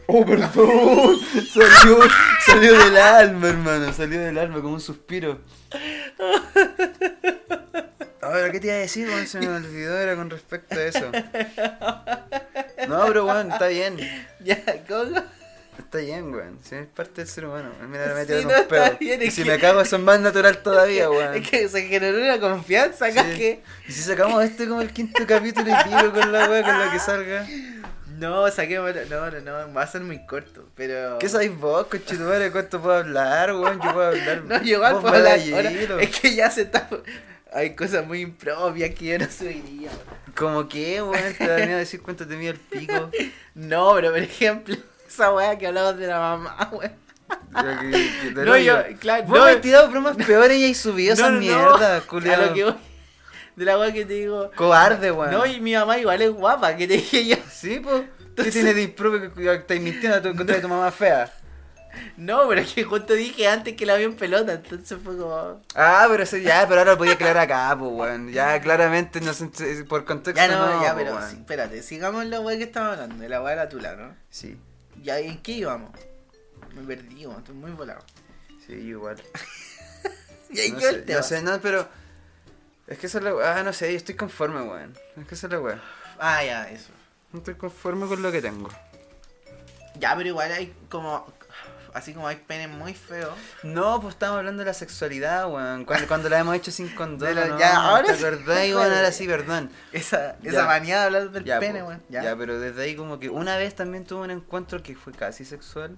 Oh, 0.07 0.25
perdón. 0.25 0.51
Salió, 1.53 1.99
salió 2.47 2.79
del 2.85 2.97
alma, 2.97 3.49
hermano. 3.49 3.93
Salió 3.93 4.21
del 4.21 4.39
alma 4.39 4.61
como 4.63 4.75
un 4.75 4.81
suspiro. 4.81 5.41
Ahora, 8.23 8.51
¿qué 8.51 8.61
te 8.61 8.67
iba 8.69 8.77
a 8.77 8.79
decir, 8.79 9.09
weón? 9.09 9.27
Se 9.27 9.39
me 9.39 9.49
olvidó, 9.49 9.99
era 9.99 10.17
con 10.17 10.31
respecto 10.31 10.75
a 10.79 10.83
eso. 10.83 11.11
No, 12.89 13.07
pero 13.07 13.27
weón, 13.27 13.53
está 13.53 13.69
bien. 13.69 13.97
Ya, 14.45 14.63
¿cómo? 14.89 15.23
Está 15.79 15.99
bien, 15.99 16.33
weón. 16.35 16.59
Si 16.63 16.75
es 16.75 16.87
parte 16.87 17.21
del 17.21 17.29
ser 17.29 17.47
humano. 17.47 17.71
Mira, 17.89 18.15
me 18.15 18.25
Sí, 18.25 18.45
no, 18.45 18.51
está 18.51 18.67
pedo. 18.69 18.97
bien, 18.99 19.23
Y 19.23 19.31
si 19.31 19.43
que- 19.45 19.51
me 19.51 19.59
cago, 19.59 19.81
eso 19.83 19.97
es 19.97 20.03
más 20.03 20.19
natural 20.21 20.59
todavía, 20.63 21.11
weón. 21.11 21.35
Es 21.35 21.49
que 21.49 21.69
se 21.69 21.83
generó 21.87 22.19
una 22.19 22.41
confianza 22.41 23.07
acá 23.07 23.25
Sí. 23.25 23.37
que. 23.37 23.63
Y 23.89 23.93
si 23.93 24.03
sacamos 24.03 24.43
este 24.43 24.67
como 24.67 24.81
el 24.81 24.91
quinto 24.93 25.25
capítulo 25.27 25.69
y 25.71 25.85
pico 25.85 26.13
con 26.13 26.33
la 26.33 26.49
weá 26.49 26.63
con 26.63 26.79
la 26.81 26.91
que 26.91 26.99
salga. 26.99 27.47
No, 28.19 28.51
saquemos. 28.51 28.93
No, 29.11 29.31
no, 29.31 29.41
no, 29.41 29.73
va 29.75 29.83
a 29.83 29.87
ser 29.87 30.01
muy 30.03 30.25
corto, 30.27 30.65
pero. 30.75 31.19
¿Qué 31.19 31.29
sabéis 31.29 31.57
vos, 31.59 31.87
conchetumare? 31.87 32.51
¿Cuánto 32.51 32.81
puedo 32.81 32.97
hablar, 32.97 33.53
weón? 33.55 33.81
Yo 33.83 33.93
puedo 33.93 34.09
hablar. 34.09 34.43
No, 34.47 34.63
yo 34.63 34.77
igual 34.77 35.01
puedo 35.01 35.15
hablar. 35.15 35.39
ahora, 35.55 35.71
es 36.03 36.21
que 36.21 36.35
ya 36.35 36.51
se 36.51 36.63
está. 36.63 36.89
Hay 37.53 37.75
cosas 37.75 38.07
muy 38.07 38.21
impropias 38.21 38.95
que 38.95 39.05
yo 39.07 39.19
no 39.19 39.27
subiría. 39.31 39.91
weón. 39.91 40.35
¿Cómo 40.37 40.69
qué, 40.69 41.03
weón? 41.03 41.35
Te 41.37 41.47
da 41.47 41.57
miedo 41.65 41.79
decir 41.79 42.03
cuánto 42.03 42.27
te 42.27 42.37
mide 42.37 42.51
el 42.51 42.57
pico. 42.59 43.11
No, 43.55 43.95
pero 43.95 44.11
por 44.11 44.19
ejemplo, 44.19 44.77
esa 45.09 45.33
weá 45.33 45.57
que 45.57 45.67
hablamos 45.67 45.97
de 45.97 46.07
la 46.09 46.19
mamá, 46.19 46.69
weón. 46.73 46.93
Que- 47.91 48.11
que 48.23 48.31
No, 48.45 48.57
yo, 48.59 48.77
claro, 49.01 49.25
Vos 49.25 49.39
no, 49.39 49.45
me 49.47 49.57
tirado 49.57 49.89
bromas 49.91 50.15
peores 50.17 50.59
y 50.59 50.65
hay 50.65 50.75
subido 50.75 51.17
no, 51.17 51.31
no, 51.31 51.41
mierdas, 51.41 52.03
A 52.05 52.07
culiado. 52.07 52.47
lo 52.47 52.55
que 52.55 52.65
voy. 52.65 52.75
De 53.57 53.65
la 53.65 53.79
weá 53.79 53.93
que 53.93 54.05
te 54.05 54.15
digo. 54.15 54.51
Cobarde, 54.55 55.11
weón. 55.11 55.31
No, 55.33 55.47
y 55.47 55.61
mi 55.61 55.75
mamá 55.75 55.99
igual 55.99 56.21
es 56.23 56.31
guapa, 56.31 56.77
que 56.77 56.87
te 56.87 56.95
dije 56.95 57.27
yo. 57.27 57.37
Sí, 57.51 57.81
pues. 57.83 58.05
¿Qué 58.37 58.51
tiene 58.53 58.75
de 58.75 58.83
impropio 58.83 59.33
que 59.35 59.55
estáis 59.55 59.81
mintiendo? 59.81 60.21
Tú 60.21 60.29
encontraste 60.29 60.59
a 60.59 60.63
tu 60.63 60.69
mamá 60.69 60.91
fea. 60.91 61.33
No, 62.19 62.47
pero 62.47 62.61
es 62.61 62.75
que 62.75 62.85
justo 62.85 63.15
dije 63.15 63.49
antes 63.49 63.75
que 63.75 63.87
la 63.87 63.97
vi 63.97 64.05
en 64.05 64.17
pelota, 64.17 64.53
entonces 64.53 64.99
fue 65.03 65.17
como. 65.17 65.63
Ah, 65.75 66.07
pero 66.11 66.25
eso 66.25 66.37
ya, 66.37 66.67
pero 66.69 66.81
ahora 66.81 66.93
lo 66.93 66.99
podía 66.99 67.15
aclarar 67.15 67.39
acá, 67.45 67.75
pues, 67.79 67.91
weón. 67.91 68.31
Ya, 68.33 68.61
claramente, 68.61 69.19
no 69.23 69.33
sé, 69.33 69.47
por 69.89 70.05
contexto. 70.05 70.39
Ya 70.39 70.47
no, 70.47 70.83
ya, 70.83 70.91
po, 70.93 70.99
pero 70.99 71.27
sí, 71.27 71.37
espérate, 71.37 71.83
sigamos 71.83 72.27
la 72.27 72.41
weá 72.41 72.59
que 72.59 72.65
estamos 72.65 72.93
hablando, 72.93 73.17
de 73.23 73.29
la 73.31 73.41
weá 73.41 73.53
de 73.53 73.57
la 73.57 73.69
tula, 73.71 73.97
¿no? 73.97 74.15
Sí, 74.29 74.59
Ya, 75.03 75.19
¿en 75.21 75.39
qué 75.41 75.53
íbamos? 75.53 75.91
Me 76.75 76.83
perdí, 76.83 77.25
weón, 77.25 77.39
estoy 77.39 77.55
muy 77.55 77.71
volado. 77.71 78.03
sí, 78.67 78.75
igual. 78.75 79.17
¿Y 80.51 80.61
ahí 80.61 80.73
No 80.73 80.81
el 80.81 81.03
tema? 81.05 81.21
no 81.21 81.25
sé, 81.25 81.41
no, 81.43 81.59
pero. 81.63 81.89
Es 82.87 82.99
que 82.99 83.07
eso 83.07 83.19
es 83.19 83.25
la 83.25 83.35
weá. 83.35 83.57
Ah, 83.59 83.63
no 83.63 83.73
sé, 83.73 83.91
yo 83.91 83.97
estoy 83.97 84.15
conforme, 84.15 84.63
weón. 84.63 84.97
Es 85.17 85.27
que 85.27 85.35
eso 85.35 85.47
es 85.47 85.53
la 85.53 85.61
weá. 85.61 85.83
Ah, 86.19 86.45
ya, 86.45 86.69
eso. 86.71 86.91
No 87.33 87.39
estoy 87.41 87.55
conforme 87.55 88.07
con 88.07 88.23
lo 88.23 88.31
que 88.31 88.41
tengo. 88.41 88.69
Ya, 89.99 90.15
pero 90.17 90.29
igual 90.29 90.53
hay 90.53 90.75
como. 90.89 91.27
Así 91.95 92.13
como 92.13 92.29
hay 92.29 92.37
penes 92.37 92.69
muy 92.69 92.93
feos. 92.93 93.33
No, 93.63 94.03
pues 94.03 94.15
estamos 94.15 94.37
hablando 94.37 94.61
de 94.61 94.67
la 94.67 94.75
sexualidad, 94.75 95.51
weón. 95.51 95.87
Cuando, 95.87 96.07
cuando 96.07 96.29
la 96.29 96.39
hemos 96.41 96.55
hecho 96.55 96.71
sin 96.71 96.95
condón. 96.95 97.35
La- 97.35 97.47
¿no? 97.47 97.59
ya, 97.59 97.75
ahora 97.77 98.05
¿Te 98.05 98.17
sí. 98.17 98.25
acordás, 98.25 98.47
weón? 98.69 98.93
Ahora 98.93 99.11
sí, 99.13 99.27
perdón. 99.27 99.71
Esa, 99.93 100.37
Ya. 100.43 100.51
esa 100.51 100.67
manía 100.67 100.99
de 101.01 101.05
hablar 101.07 101.31
del 101.31 101.45
Ya, 101.45 101.59
pene, 101.59 101.81
po. 101.81 101.87
weón. 101.89 102.03
Ya. 102.11 102.23
Ya. 102.23 102.37
pero 102.37 102.61
desde 102.61 102.83
ahí 102.83 102.95
como 102.97 103.19
que 103.19 103.31
una 103.31 103.57
vez 103.57 103.75
también 103.75 104.05
tuve 104.05 104.21
un 104.25 104.31
encuentro 104.31 104.83
que 104.83 104.95
fue 104.95 105.13
casi 105.15 105.45
sexual. 105.47 105.97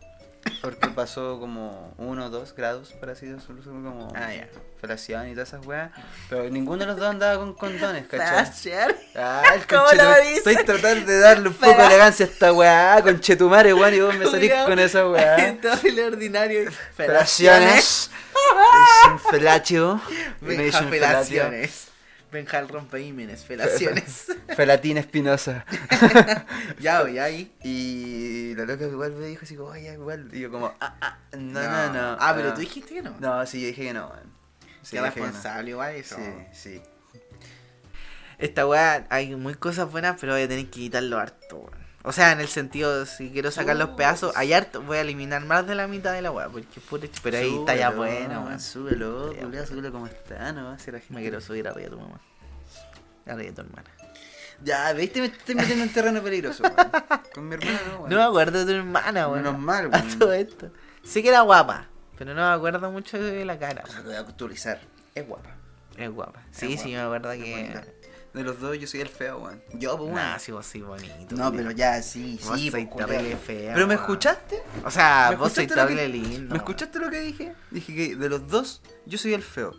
Porque 0.63 0.89
pasó 0.89 1.39
como 1.39 1.95
uno 1.99 2.27
o 2.27 2.31
dos 2.31 2.55
grados, 2.55 2.93
por 2.93 3.11
así 3.11 3.27
decirlo, 3.27 3.63
como 3.65 4.13
Ah, 4.15 4.33
ya. 4.35 4.49
felación 4.81 5.29
y 5.29 5.33
todas 5.33 5.49
esas 5.49 5.65
weas. 5.67 5.91
Pero 6.29 6.49
ninguno 6.51 6.79
de 6.81 6.87
los 6.87 6.97
dos 6.97 7.09
andaba 7.09 7.37
con 7.39 7.55
condones, 7.55 8.07
¿cachai? 8.11 8.51
Ah, 9.17 9.43
el 9.55 9.67
¿Cómo 9.69 9.87
lo? 9.93 10.15
Estoy 10.17 10.57
tratando 10.65 11.07
de 11.07 11.19
darle 11.21 11.49
un 11.49 11.55
poco 11.55 11.77
de 11.81 11.87
elegancia 11.87 12.27
a 12.27 12.29
esta 12.29 12.53
weá, 12.53 13.01
con 13.03 13.21
chetumare, 13.21 13.73
weón, 13.75 13.95
y 13.95 14.01
vos 14.01 14.15
me 14.17 14.27
salís 14.31 14.53
con 14.67 14.79
esa 14.79 15.09
weá. 15.09 15.57
Todo 15.61 15.79
el 15.85 16.01
ordinario. 16.01 16.71
Felaciones. 16.97 18.11
Es 18.11 19.11
un 19.11 19.19
felacio. 19.19 20.01
Me 20.41 20.57
felatio. 20.71 20.89
felaciones. 20.89 21.89
Benja 22.31 22.59
el 22.59 22.69
rompeímenes, 22.69 23.45
felaciones. 23.45 24.27
Felatina 24.57 25.01
espinosa. 25.01 25.65
ya, 26.81 27.03
voy 27.03 27.19
ahí. 27.19 27.53
Y 27.65 28.55
la 28.55 28.65
loca 28.65 28.85
igual 28.85 29.13
me 29.13 29.27
dijo 29.27 29.45
así 29.45 29.57
como, 29.57 29.71
ay, 29.71 29.87
igual. 29.89 30.29
Y 30.33 30.41
yo 30.41 30.51
como, 30.51 30.75
ah, 30.81 30.97
ah, 31.01 31.19
no, 31.33 31.63
no, 31.63 31.93
no. 31.93 32.17
Ah, 32.21 32.33
pero 32.37 32.53
tú 32.53 32.61
dijiste 32.61 32.95
que 32.95 33.03
no. 33.03 33.17
No, 33.19 33.47
sí, 33.47 33.63
yo 33.63 33.69
dije 33.69 33.85
que 33.85 33.95
no, 33.95 34.09
weón. 34.09 34.33
Sí, 34.83 34.97
Qué 34.97 35.03
responsable, 35.03 35.71
igual 35.71 35.95
eso. 35.95 36.17
Sí, 36.17 36.33
sí. 36.53 36.83
Esta 38.39 38.67
weá, 38.67 39.07
hay 39.11 39.35
muy 39.35 39.55
cosas 39.55 39.91
buenas, 39.91 40.17
pero 40.21 40.35
voy 40.35 40.43
a 40.43 40.49
tener 40.49 40.67
que 40.67 40.71
quitarlo 40.71 41.19
harto, 41.19 41.57
weón. 41.57 41.88
O 42.09 42.13
sea, 42.13 42.33
en 42.33 42.41
el 42.41 42.49
sentido, 42.49 43.05
si 43.05 43.29
quiero 43.31 43.51
sacar 43.51 43.77
los 43.77 43.91
pedazos, 43.91 44.33
hay 44.35 44.55
harto, 44.55 44.81
voy 44.81 44.97
a 44.97 45.03
eliminar 45.03 45.45
más 45.45 45.67
de 45.67 45.75
la 45.75 45.87
mitad 45.87 46.13
de 46.15 46.23
la 46.23 46.31
weá, 46.31 46.49
porque 46.49 46.81
pura 46.81 47.03
ch- 47.05 47.21
Pero 47.23 47.37
ahí 47.37 47.55
está 47.55 47.77
ya 47.77 47.91
buena, 47.91 48.41
weón. 48.41 48.59
Súbelo, 48.61 49.35
Ya, 49.35 49.43
culiao, 49.43 49.67
súbelo 49.67 49.93
como 49.93 50.07
está, 50.07 50.53
no 50.53 50.79
si 50.79 50.91
la 50.91 51.01
gente- 51.01 51.13
Me 51.15 51.21
quiero 51.21 51.39
subir 51.43 51.69
arriba 51.69 51.91
de 51.91 51.97
tu 51.97 52.01
mamá. 52.01 52.19
Arriba 53.27 53.43
de 53.43 53.53
tu 53.53 53.61
hermana. 53.61 53.91
Ya, 54.65 54.91
viste, 54.95 55.21
me 55.21 55.27
estoy 55.27 55.55
metiendo 55.55 55.85
en 55.85 55.93
terreno 55.93 56.23
peligroso, 56.23 56.63
weón. 56.63 56.91
Con 57.35 57.47
mi 57.47 57.57
hermana 57.57 57.79
no, 57.91 57.97
weón. 57.99 58.11
No 58.11 58.17
me 58.17 58.23
acuerdo 58.23 58.59
de 58.61 58.65
tu 58.65 58.79
hermana, 58.79 59.29
weón. 59.29 59.43
Menos 59.43 59.59
mal, 59.61 59.85
A 59.93 59.99
weón. 59.99 60.19
todo 60.19 60.33
esto. 60.33 60.71
Sí 61.05 61.23
que 61.23 61.29
era 61.29 61.43
guapa, 61.43 61.89
pero 62.17 62.33
no 62.33 62.41
me 62.49 62.55
acuerdo 62.55 62.91
mucho 62.91 63.19
de 63.19 63.45
la 63.45 63.59
cara. 63.59 63.83
O 63.85 63.87
sea, 63.87 64.01
que 64.01 64.07
voy 64.07 64.17
a 64.17 64.21
actualizar. 64.21 64.81
Es 65.15 65.29
guapa. 65.29 65.51
Es 65.99 66.11
guapa. 66.11 66.41
Sí, 66.53 66.73
Es 66.73 66.81
sí, 66.81 66.95
guapa, 66.95 67.11
me 67.11 67.17
acuerdo 67.17 67.45
que. 67.45 67.98
De 68.39 68.45
los 68.45 68.61
dos, 68.61 68.79
yo 68.79 68.87
soy 68.87 69.01
el 69.01 69.09
feo, 69.09 69.39
weón. 69.39 69.61
Yo, 69.75 69.97
pues, 69.97 70.11
weón. 70.13 70.15
Nah, 70.15 70.39
sí, 70.39 70.53
vos 70.53 70.65
sí 70.65 70.81
bonito. 70.81 71.35
No, 71.35 71.51
pero 71.53 71.73
ya, 71.73 72.01
sí, 72.03 72.39
Vos 72.47 72.57
sí, 72.61 72.71
pues, 72.71 72.89
terrible 72.97 73.37
fea, 73.37 73.75
¿Pero 73.75 73.89
me 73.89 73.95
escuchaste? 73.95 74.63
O 74.85 74.91
sea, 74.93 75.27
¿Me 75.31 75.37
vos 75.37 75.53
sois 75.53 75.67
que- 75.67 75.75
terrible 75.75 76.09
lindo. 76.09 76.53
¿Me 76.53 76.59
escuchaste 76.59 77.01
lo 77.01 77.11
que 77.11 77.19
dije? 77.21 77.53
Dije 77.73 77.95
que 77.95 78.15
de 78.15 78.29
los 78.29 78.47
dos, 78.47 78.81
yo 79.07 79.19
soy 79.19 79.35
el 79.35 79.43
feo. 79.43 79.75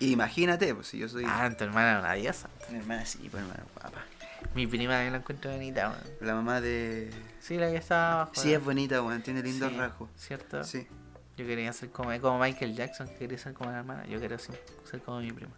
Imagínate, 0.00 0.74
pues 0.74 0.88
si 0.88 0.98
yo 0.98 1.08
soy. 1.08 1.24
Ah, 1.28 1.48
tu 1.56 1.62
hermana 1.62 1.90
era 1.92 2.00
una 2.00 2.12
diosa. 2.14 2.48
Mi 2.70 2.78
hermana 2.78 3.06
sí, 3.06 3.28
pues 3.30 3.40
hermana 3.44 3.62
guapa. 3.74 4.02
Mi 4.56 4.66
prima 4.66 4.94
también 4.94 5.12
la 5.12 5.18
encuentro 5.20 5.52
bonita, 5.52 5.90
weón. 5.90 6.16
La 6.20 6.34
mamá 6.34 6.60
de. 6.60 7.08
Sí, 7.38 7.56
la 7.56 7.70
que 7.70 7.76
estaba 7.76 8.12
abajo. 8.14 8.32
Sí, 8.34 8.52
es 8.52 8.64
bonita, 8.64 9.00
weón. 9.00 9.22
Tiene 9.22 9.42
lindos 9.44 9.70
Sí, 9.70 9.76
rasgos. 9.78 10.10
¿Cierto? 10.16 10.64
Sí. 10.64 10.88
Yo 11.36 11.46
quería 11.46 11.72
ser 11.72 11.90
como, 11.90 12.10
como 12.20 12.40
Michael 12.40 12.74
Jackson, 12.74 13.06
que 13.06 13.14
quería 13.14 13.38
ser 13.38 13.52
como 13.52 13.70
la 13.70 13.78
hermana. 13.78 14.04
Yo 14.08 14.18
quería 14.20 14.38
ser, 14.40 14.60
ser 14.90 15.00
como 15.02 15.20
mi 15.20 15.30
prima. 15.30 15.52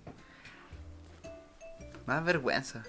Más 2.06 2.24
vergüenza. 2.24 2.82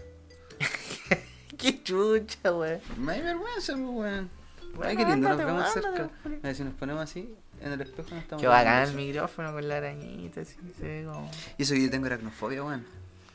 Qué 1.57 1.83
chucha, 1.83 2.53
weón. 2.53 2.81
Más 2.97 3.21
vergüenza, 3.23 3.73
pues, 3.73 3.85
weón. 3.85 4.29
Bueno, 4.75 4.89
Ay, 4.89 4.97
qué 4.97 5.05
lindo, 5.05 5.29
nos 5.29 5.37
vemos 5.37 5.75
ándate, 5.75 6.09
cerca. 6.21 6.53
Si 6.53 6.63
nos 6.63 6.73
ponemos 6.73 7.03
así, 7.03 7.33
en 7.61 7.71
el 7.71 7.79
espejo 7.79 8.09
no 8.11 8.17
estamos. 8.17 8.41
Qué 8.41 8.47
bacán 8.47 8.89
el 8.89 8.93
micrófono 8.93 9.53
con 9.53 9.65
la 9.65 9.77
arañita, 9.77 10.41
así 10.41 10.57
se 10.77 10.83
ve 10.85 11.05
como. 11.05 11.31
Y 11.57 11.63
eso 11.63 11.73
que 11.75 11.83
yo 11.83 11.89
tengo 11.89 12.07
aracnofobia, 12.07 12.61
weón. 12.61 12.85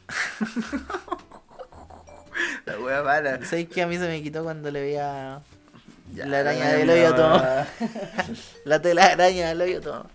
La 2.67 2.79
wea 2.79 3.03
mala. 3.03 3.45
¿Sabes 3.45 3.69
qué? 3.69 3.83
A 3.83 3.87
mí 3.87 3.97
se 3.97 4.07
me 4.07 4.23
quitó 4.23 4.45
cuando 4.45 4.71
le 4.71 4.81
veía 4.81 5.41
Ya, 6.15 6.27
la 6.27 6.41
araña 6.41 6.73
del 6.73 6.91
hoyo 6.91 7.15
todo. 7.15 7.43
la 8.65 8.83
tela 8.83 9.07
araña 9.07 9.49
del 9.49 9.61
hoyo 9.63 9.81
todo. 9.81 10.07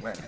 Bueno, 0.00 0.20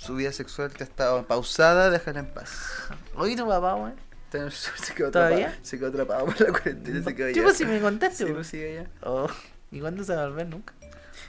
su 0.00 0.16
vida 0.16 0.32
sexual 0.32 0.72
te 0.72 0.82
ha 0.82 0.86
estado 0.86 1.26
pausada, 1.26 1.90
déjala 1.90 2.20
en 2.20 2.32
paz. 2.32 2.88
Oye, 3.14 3.36
tu 3.36 3.46
papá, 3.46 3.74
weón. 3.74 3.94
Se 4.30 4.94
quedó 4.94 5.10
¿Todavía? 5.10 5.46
atrapado, 5.48 5.64
se 5.64 5.78
quedó 5.78 5.88
atrapado 5.88 6.26
por 6.26 6.40
la 6.40 6.52
cuarentena, 6.52 7.02
se 7.02 7.14
quedó 7.14 7.26
¿Qué 7.26 7.32
allá. 7.34 7.42
pues 7.42 7.56
si 7.56 7.64
me 7.64 7.80
contaste, 7.80 8.26
Sí, 8.26 8.32
pues 8.32 8.46
sigue 8.46 8.78
allá. 8.78 8.90
Oh, 9.02 9.28
¿Y 9.72 9.80
cuándo 9.80 10.04
se 10.04 10.14
va 10.14 10.22
a 10.22 10.28
volver? 10.28 10.46
Nunca. 10.48 10.72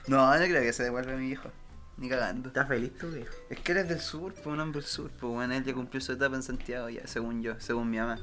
No, 0.06 0.26
no 0.32 0.44
creo 0.44 0.62
que 0.62 0.72
se 0.72 0.84
devuelva 0.84 1.12
a 1.12 1.16
mi 1.16 1.30
hijo. 1.30 1.48
Ni 1.96 2.08
cagando. 2.08 2.48
¿Estás 2.48 2.66
feliz 2.68 2.92
tú, 2.98 3.08
viejo? 3.10 3.32
Es 3.50 3.58
que 3.60 3.72
eres 3.72 3.88
del 3.88 4.00
sur, 4.00 4.32
pues 4.34 4.46
un 4.46 4.58
hombre 4.60 4.80
del 4.80 4.88
sur, 4.88 5.10
pues 5.10 5.32
bueno, 5.32 5.52
él 5.54 5.64
ya 5.64 5.74
cumplió 5.74 6.00
su 6.00 6.12
etapa 6.12 6.34
en 6.36 6.42
Santiago 6.42 6.88
ya, 6.88 7.06
según 7.06 7.42
yo, 7.42 7.54
según 7.60 7.90
mi 7.90 7.98
mamá. 7.98 8.18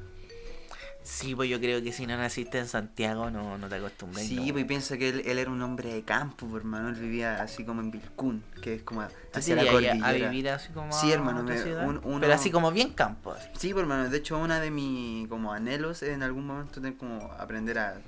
Sí, 1.11 1.33
pues 1.33 1.49
yo 1.49 1.59
creo 1.59 1.81
que 1.81 1.91
si 1.91 2.05
no 2.05 2.15
naciste 2.17 2.59
en 2.59 2.67
Santiago 2.67 3.31
no, 3.31 3.57
no 3.57 3.67
te 3.67 3.75
acostumbras. 3.75 4.23
Sí, 4.25 4.35
no. 4.35 4.53
pues 4.53 4.65
piensa 4.65 4.95
que 4.95 5.09
él, 5.09 5.23
él 5.25 5.39
era 5.39 5.49
un 5.49 5.59
hombre 5.63 5.91
de 5.91 6.03
campo, 6.03 6.45
pues, 6.45 6.61
hermano, 6.61 6.89
él 6.89 6.95
vivía 6.95 7.41
así 7.41 7.65
como 7.65 7.81
en 7.81 7.89
Vilcún, 7.89 8.43
que 8.61 8.75
es 8.75 8.83
como 8.83 9.01
¿Tú 9.01 9.39
hacia 9.39 9.55
la 9.55 9.65
cordillera. 9.71 10.05
a 10.07 10.11
vivir 10.11 10.49
así 10.49 10.71
como 10.71 10.93
Sí, 10.93 11.11
hermano, 11.11 11.41
otra 11.41 11.55
me- 11.55 11.61
ciudad? 11.63 11.87
un- 11.89 11.99
uno- 12.03 12.19
Pero 12.19 12.33
así 12.33 12.51
como 12.51 12.71
bien 12.71 12.91
campo. 12.93 13.31
así. 13.31 13.47
Sí, 13.57 13.73
pues 13.73 13.81
hermano, 13.81 14.07
de 14.07 14.17
hecho 14.17 14.37
una 14.37 14.59
de 14.59 14.69
mis 14.69 15.27
como 15.27 15.51
anhelos 15.51 16.03
es 16.03 16.09
en 16.09 16.21
algún 16.21 16.45
momento 16.45 16.75
tener 16.75 16.95
como 16.95 17.31
aprender 17.39 17.79
a, 17.79 17.99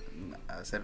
a 0.47 0.53
hacer 0.59 0.83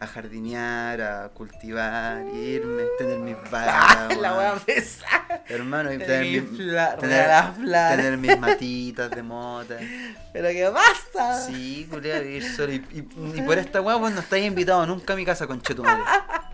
a 0.00 0.06
jardinear, 0.06 1.00
a 1.02 1.28
cultivar, 1.28 2.22
irme, 2.34 2.84
tener 2.98 3.18
mis 3.18 3.36
Ah, 3.52 4.06
vacas, 4.08 4.16
la 4.18 4.38
wea 4.38 4.54
pesada. 4.54 5.44
hermano, 5.46 5.92
y 5.92 5.98
Tener 5.98 6.42
mi- 6.42 6.56
fla- 6.56 6.96
tener- 6.96 7.96
tener 7.96 8.16
mis 8.16 8.38
matitas 8.38 9.10
de 9.10 9.22
mota. 9.22 9.76
Pero 10.32 10.48
qué 10.48 10.72
pasa. 10.72 11.40
Sí, 11.46 11.86
culiao, 11.90 12.22
vivir 12.22 12.44
solo. 12.44 12.72
Y, 12.72 12.76
y- 12.92 13.08
y 13.36 13.42
por 13.42 13.58
esta 13.58 13.80
weá, 13.80 13.96
vos 13.96 14.10
no 14.12 14.20
estáis 14.20 14.46
invitado 14.46 14.86
nunca 14.86 15.12
a 15.12 15.16
mi 15.16 15.24
casa 15.26 15.46
con 15.46 15.60
Chetumare. 15.60 16.00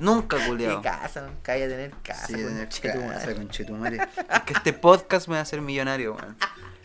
Nunca, 0.00 0.38
¿Qué 0.38 0.46
culiao. 0.46 0.82
casa? 0.82 1.22
Nunca 1.22 1.52
hay 1.52 1.62
a 1.62 1.68
tener 1.68 1.92
casa. 2.02 2.26
Sí, 2.26 2.32
con 2.34 2.42
tener 2.48 2.68
chetumare. 2.68 3.14
casa 3.14 3.34
con 3.34 3.48
Chetumare. 3.48 3.96
Es 3.96 4.40
que 4.44 4.52
este 4.54 4.72
podcast 4.72 5.28
me 5.28 5.34
va 5.34 5.38
a 5.38 5.42
hacer 5.42 5.60
millonario, 5.60 6.14
weón. 6.14 6.36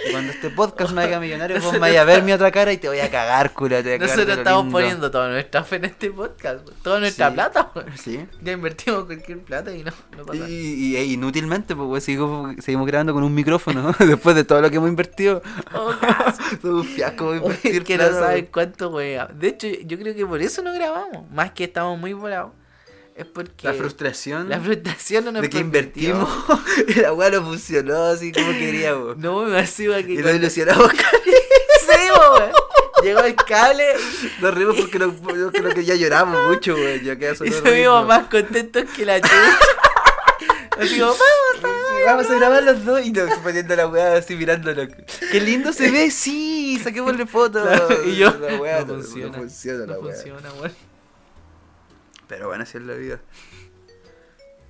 Cuando 0.10 0.32
este 0.32 0.50
podcast 0.50 0.94
me 0.94 1.04
haga 1.04 1.20
millonario, 1.20 1.62
vos 1.62 1.74
me 1.74 1.80
vayas 1.80 2.02
a 2.02 2.06
ver 2.06 2.24
mi 2.24 2.32
otra 2.32 2.52
cara 2.52 2.74
y 2.74 2.78
te 2.78 2.88
voy 2.88 3.00
a 3.00 3.12
cagar. 3.12 3.50
Te 3.50 3.54
cagar 3.56 4.00
Nosotros 4.00 4.38
estamos 4.38 4.64
lindo. 4.64 4.78
poniendo 4.80 5.12
toda 5.12 5.30
nuestra 5.30 5.64
fe 5.64 5.76
en 5.76 5.86
este 5.86 6.10
podcast, 6.10 6.68
toda 6.82 7.00
nuestra 7.00 7.28
Sí. 7.30 7.34
plata. 7.34 7.72
Sí. 7.98 8.26
Ya 8.42 8.52
invertimos 8.54 9.06
cualquier 9.06 9.40
plata 9.40 9.76
y 9.76 9.84
no, 9.84 9.92
no 10.18 10.26
pasa 10.26 10.40
nada. 10.40 10.50
Y, 10.50 10.54
y- 10.54 10.96
e 10.98 11.06
inútilmente, 11.06 11.76
pues 11.76 12.04
seguimos, 12.04 12.56
seguimos 12.60 12.88
grabando 12.88 13.14
con 13.14 13.24
un 13.24 13.34
micrófono 13.34 13.94
después 14.00 14.36
de 14.36 14.44
todo 14.44 14.62
lo 14.62 14.70
que 14.70 14.78
hemos 14.78 14.90
invertido. 14.90 15.42
Oh, 15.76 15.92
un 16.64 16.84
fiasco 16.86 17.36
invertir 17.36 17.84
que 17.84 17.98
no 17.98 18.06
weón. 18.06 18.48
cuánto 18.52 18.90
wea. 18.90 19.28
De 19.28 19.50
hecho, 19.50 19.68
yo 19.68 20.00
creo 20.00 20.16
que 20.16 20.26
por 20.26 20.42
eso 20.42 20.62
no 20.64 20.74
grabamos. 20.74 21.30
Más 21.32 21.52
que 21.52 21.66
estamos 21.66 22.00
muy 22.00 22.14
volados. 22.14 22.52
Es 23.22 23.28
porque. 23.28 23.68
La 23.68 23.74
frustración 23.74 24.50
La 24.50 24.60
frustración 24.60 25.26
no 25.26 25.32
nos 25.32 25.42
de 25.44 25.50
que 25.50 25.58
permitió. 25.64 26.10
invertimos 26.12 26.30
la 27.02 27.14
weá 27.14 27.30
no 27.30 27.44
funcionó 27.44 28.04
así 28.06 28.32
como 28.32 28.52
queríamos. 28.52 29.18
No, 29.18 29.44
me 29.44 29.60
encima 29.60 30.02
que. 30.04 30.14
y 30.14 30.16
lo 30.18 30.24
cuando- 30.24 30.40
ilusionamos 30.42 30.92
Sí, 30.92 32.10
weón. 32.12 32.52
Llegó 33.04 33.20
el 33.22 33.36
cable 33.36 33.86
Nos 34.42 34.54
rimos 34.54 34.76
porque 34.80 35.00
no, 35.00 35.12
yo 35.36 35.52
creo 35.52 35.74
que 35.74 35.84
ya 35.84 35.96
lloramos 35.96 36.48
mucho, 36.48 36.74
güey. 36.76 37.04
Ya 37.04 37.16
queda 37.18 37.34
y 37.44 37.52
solo 37.52 38.06
más 38.06 38.28
contentos 38.28 38.86
que 38.96 39.06
la 39.06 39.20
chucha. 39.20 39.34
Así 40.80 41.00
como, 41.00 41.12
vamos. 41.12 41.78
Vamos 42.06 42.30
a 42.32 42.34
grabar 42.36 42.64
los 42.64 42.84
dos 42.86 43.06
y 43.06 43.12
nos 43.12 43.32
poniendo 43.40 43.76
la 43.76 43.88
weá 43.88 44.16
así 44.16 44.36
mirándolo. 44.36 44.88
Qué 45.32 45.40
lindo 45.40 45.72
se 45.74 45.92
ve, 45.92 46.10
sí, 46.10 46.80
saquémosle 46.84 47.28
fotos. 47.28 47.68
Y 48.08 48.16
yo, 48.16 48.36
La 48.40 48.56
weá 48.56 48.80
no 48.80 48.96
funciona, 48.96 49.28
No 49.28 49.34
funciona 49.44 49.86
la 49.86 49.94
No 49.94 50.00
weá. 50.00 50.14
funciona, 50.16 50.54
weón. 50.60 50.72
Pero 52.32 52.48
bueno, 52.48 52.64
así 52.64 52.78
es 52.78 52.84
la 52.86 52.94
vida. 52.94 53.20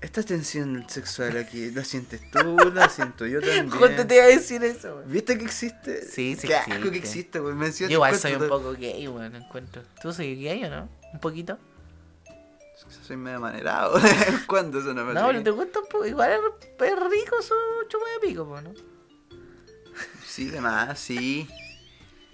Esta 0.02 0.24
tensión 0.24 0.84
sexual 0.90 1.38
aquí, 1.38 1.70
¿la 1.70 1.84
sientes 1.84 2.20
tú? 2.32 2.58
¿La 2.74 2.90
siento 2.90 3.28
yo 3.28 3.40
también? 3.40 3.70
Justo 3.70 4.08
te 4.08 4.16
iba 4.16 4.24
a 4.24 4.30
decir 4.30 4.64
eso. 4.64 5.04
¿Viste 5.06 5.38
que 5.38 5.46
existe? 5.46 6.04
Sí, 6.04 6.36
sí 6.40 6.48
Qué 6.48 6.56
asco 6.56 6.72
existe. 6.72 6.92
que 6.92 6.98
existe, 6.98 7.40
güey. 7.40 7.54
Me 7.54 7.72
Yo 7.72 7.88
igual 7.88 8.16
soy 8.16 8.34
un 8.34 8.48
poco 8.48 8.74
gay, 8.74 9.08
weón, 9.08 9.36
encuentro. 9.36 9.84
¿Tú 10.02 10.12
soy 10.12 10.42
gay 10.42 10.64
o 10.64 10.72
no? 10.72 10.90
¿Un 11.14 11.20
poquito? 11.20 11.60
Soy 13.06 13.16
medio 13.16 13.40
manerado. 13.40 14.02
¿Cuándo 14.48 14.80
eso 14.80 14.92
no 14.96 15.06
me 15.06 15.14
No, 15.14 15.28
pero 15.28 15.44
te 15.44 15.52
gusta 15.52 15.82
un 15.82 15.88
poco. 15.88 16.08
Igual 16.08 16.32
es, 16.32 16.40
rico 17.12 17.40
su 17.44 17.54
chupa 17.90 18.06
de 18.20 18.28
pico, 18.28 18.60
¿no? 18.60 18.74
Sí, 20.26 20.46
de 20.46 20.62
más, 20.62 20.98
sí. 20.98 21.48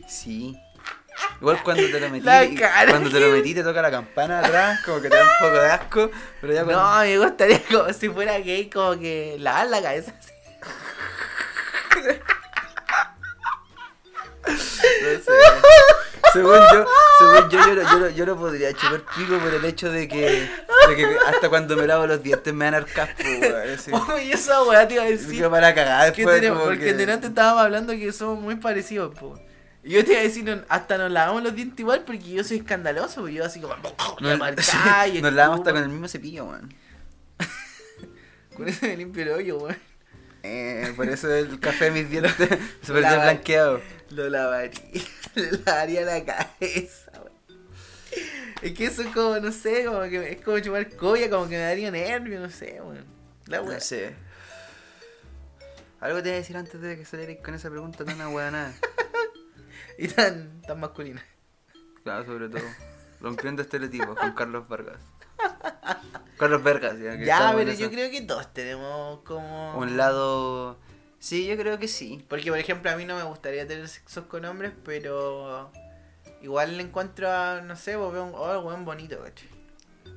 Sí. 0.08 0.58
Igual 1.42 1.62
cuando 1.64 1.84
te 1.84 2.00
lo 2.00 2.10
metí, 2.10 2.26
cuando 2.90 3.10
te 3.10 3.20
lo 3.20 3.28
metí 3.30 3.54
te 3.54 3.64
toca 3.64 3.82
la 3.82 3.92
campana 3.92 4.40
atrás, 4.40 4.80
como 4.86 5.02
que 5.02 5.10
te 5.10 5.16
da 5.16 5.24
un 5.24 5.30
poco 5.40 5.54
de 5.62 5.72
asco, 5.72 6.12
pero 6.42 6.54
ya 6.54 6.64
cuando... 6.64 6.82
No, 6.84 7.00
me 7.02 7.18
gustaría 7.18 7.62
como 7.72 7.94
si 7.94 8.10
fuera 8.10 8.38
gay, 8.40 8.70
como 8.70 9.00
que 9.00 9.36
lavar 9.40 9.68
la 9.68 9.82
cabeza 9.82 10.14
así. 10.20 10.32
no 14.46 15.20
sé. 15.20 15.32
Según 16.34 16.60
yo, 16.74 16.86
según 17.20 17.50
yo, 17.50 17.60
yo, 17.66 17.76
no- 17.76 17.82
yo, 17.92 18.00
no- 18.00 18.10
yo 18.10 18.26
no 18.26 18.38
podría 18.38 18.74
chupar 18.74 19.02
pico 19.16 19.38
por 19.40 19.54
el 19.54 19.66
hecho 19.66 19.90
de 19.92 20.08
que, 20.08 20.50
de 20.90 20.96
que 20.96 21.18
hasta 21.26 21.50
cuando 21.50 21.76
me 21.78 21.88
lavo 21.88 22.06
los 22.06 22.22
dientes 22.22 22.54
me 22.54 22.66
van 22.66 22.76
a 22.76 22.82
dar 22.82 22.90
caspo, 22.90 23.24
weón. 23.24 23.70
así. 23.74 23.92
Oye, 24.14 24.34
esa 24.34 24.62
weá 24.64 24.88
te 24.88 24.96
iba 24.96 25.04
a 25.04 25.08
decir. 25.08 25.42
que 25.42 25.50
para 25.50 25.74
cagar 25.74 26.14
después, 26.14 26.40
tenemos- 26.40 26.64
porque 26.64 26.80
que- 26.86 26.94
delante 26.94 27.28
estábamos 27.28 27.64
hablando 27.64 27.94
que 27.94 28.12
somos 28.12 28.40
muy 28.40 28.56
parecidos, 28.56 29.16
po. 29.18 29.40
Y 29.88 29.92
yo 29.92 30.04
te 30.04 30.12
iba 30.12 30.20
a 30.20 30.24
decir, 30.24 30.44
no- 30.44 30.66
hasta 30.68 30.98
nos 30.98 31.10
lavamos 31.10 31.42
los 31.44 31.56
dientes 31.56 31.80
igual 31.80 32.04
porque 32.06 32.30
yo 32.30 32.44
soy 32.44 32.58
escandaloso, 32.58 33.22
pues 33.22 33.34
yo 33.34 33.46
así 33.46 33.62
como. 33.62 33.74
No, 34.20 34.28
la 34.30 34.36
marcá 34.36 35.08
y 35.14 35.22
nos 35.22 35.32
lavamos 35.32 35.60
hasta 35.62 35.72
con 35.72 35.82
el 35.84 35.88
mismo 35.88 36.10
cepillo, 36.10 36.44
weón. 36.44 36.74
Con 38.58 38.68
eso 38.68 38.86
me 38.86 38.98
limpio 38.98 39.24
el 39.24 39.30
hoyo, 39.30 39.58
weón. 39.60 39.78
Eh, 40.44 40.92
por 40.98 41.08
eso 41.08 41.34
el 41.34 41.58
café 41.62 41.86
de 41.86 41.92
mis 41.92 42.10
dientes 42.10 42.36
se 42.82 42.92
perdió 42.94 43.22
blanqueado. 43.22 43.82
Lo 44.10 44.30
lavaría. 44.30 44.82
Le 45.36 45.52
lavaría 45.66 46.02
la 46.02 46.26
cabeza, 46.26 47.12
weón. 47.14 47.62
Es 48.62 48.74
que 48.74 48.86
eso 48.88 49.04
es 49.04 49.08
como, 49.14 49.40
no 49.40 49.54
sé, 49.54 49.86
como 49.86 50.02
que 50.02 50.32
es 50.34 50.42
como 50.42 50.60
chupar 50.60 50.90
colla, 50.98 51.30
como 51.30 51.46
que 51.48 51.56
me 51.56 51.62
daría 51.64 51.92
nervio, 51.92 52.42
no 52.42 52.50
sé, 52.50 52.82
weón. 52.82 53.06
La 53.46 53.62
weá. 53.62 53.76
No 53.76 53.80
sé. 53.80 54.16
Algo 56.02 56.22
te 56.22 56.28
iba 56.28 56.36
a 56.36 56.40
decir 56.40 56.58
antes 56.58 56.82
de 56.82 56.98
que 56.98 57.06
salierais 57.06 57.40
con 57.40 57.54
esa 57.56 57.70
pregunta 57.70 58.04
tan 58.04 58.18
nada. 58.18 58.74
Y 60.04 60.08
tan, 60.08 60.62
tan 60.62 60.80
masculina. 60.80 61.24
Claro, 62.04 62.26
sobre 62.26 62.50
todo. 62.50 62.62
Rompiendo 63.20 63.62
estereotipos 63.64 64.18
con 64.18 64.32
Carlos 64.34 64.68
Vargas. 64.68 64.98
Carlos 66.38 66.64
Vargas, 66.64 67.00
ya 67.00 67.18
que 67.18 67.26
Ya, 67.26 67.52
pero 67.56 67.74
yo 67.74 67.90
creo 67.90 68.12
que 68.12 68.22
todos 68.22 68.54
tenemos 68.54 69.20
como. 69.22 69.78
Un 69.78 69.98
lado. 69.98 70.78
Sí, 71.20 71.48
yo 71.48 71.58
creo 71.58 71.80
que 71.80 71.88
sí. 71.88 72.24
Porque, 72.30 72.50
por 72.52 72.60
ejemplo, 72.60 72.92
a 72.92 72.96
mí 72.96 73.06
no 73.06 73.16
me 73.16 73.24
gustaría 73.24 73.68
tener 73.68 73.88
sexos 73.88 74.26
con 74.26 74.46
hombres, 74.46 74.72
pero. 74.86 75.72
Igual 76.42 76.78
le 76.78 76.84
encuentro 76.84 77.32
a, 77.32 77.62
no 77.62 77.76
sé, 77.76 77.98
pues 77.98 78.14
veo 78.14 78.24
un 78.26 78.34
oh, 78.36 78.60
weón 78.60 78.86
bonito, 78.86 79.20
¿cachai? 79.24 79.50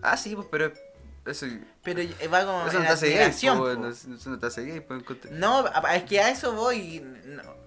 Ah, 0.02 0.16
sí, 0.16 0.34
pues, 0.36 0.46
pero. 0.50 0.72
Eso, 1.24 1.46
Pero 1.82 2.02
va 2.32 2.44
como. 2.44 2.66
eso 2.66 2.78
no 2.78 2.84
te 2.84 2.92
hace 2.92 3.08
gay, 3.10 3.28
pues, 3.30 3.40
po. 3.44 3.74
no, 3.76 3.88
eso 3.88 4.30
no 4.30 4.38
te 4.38 4.46
hace 4.46 4.64
gay. 4.64 4.80
pues, 4.80 5.02
encontr- 5.02 5.30
No, 5.30 5.66
es 5.92 6.02
que 6.04 6.20
a 6.20 6.30
eso 6.30 6.52
voy. 6.52 7.00
no. 7.24 7.59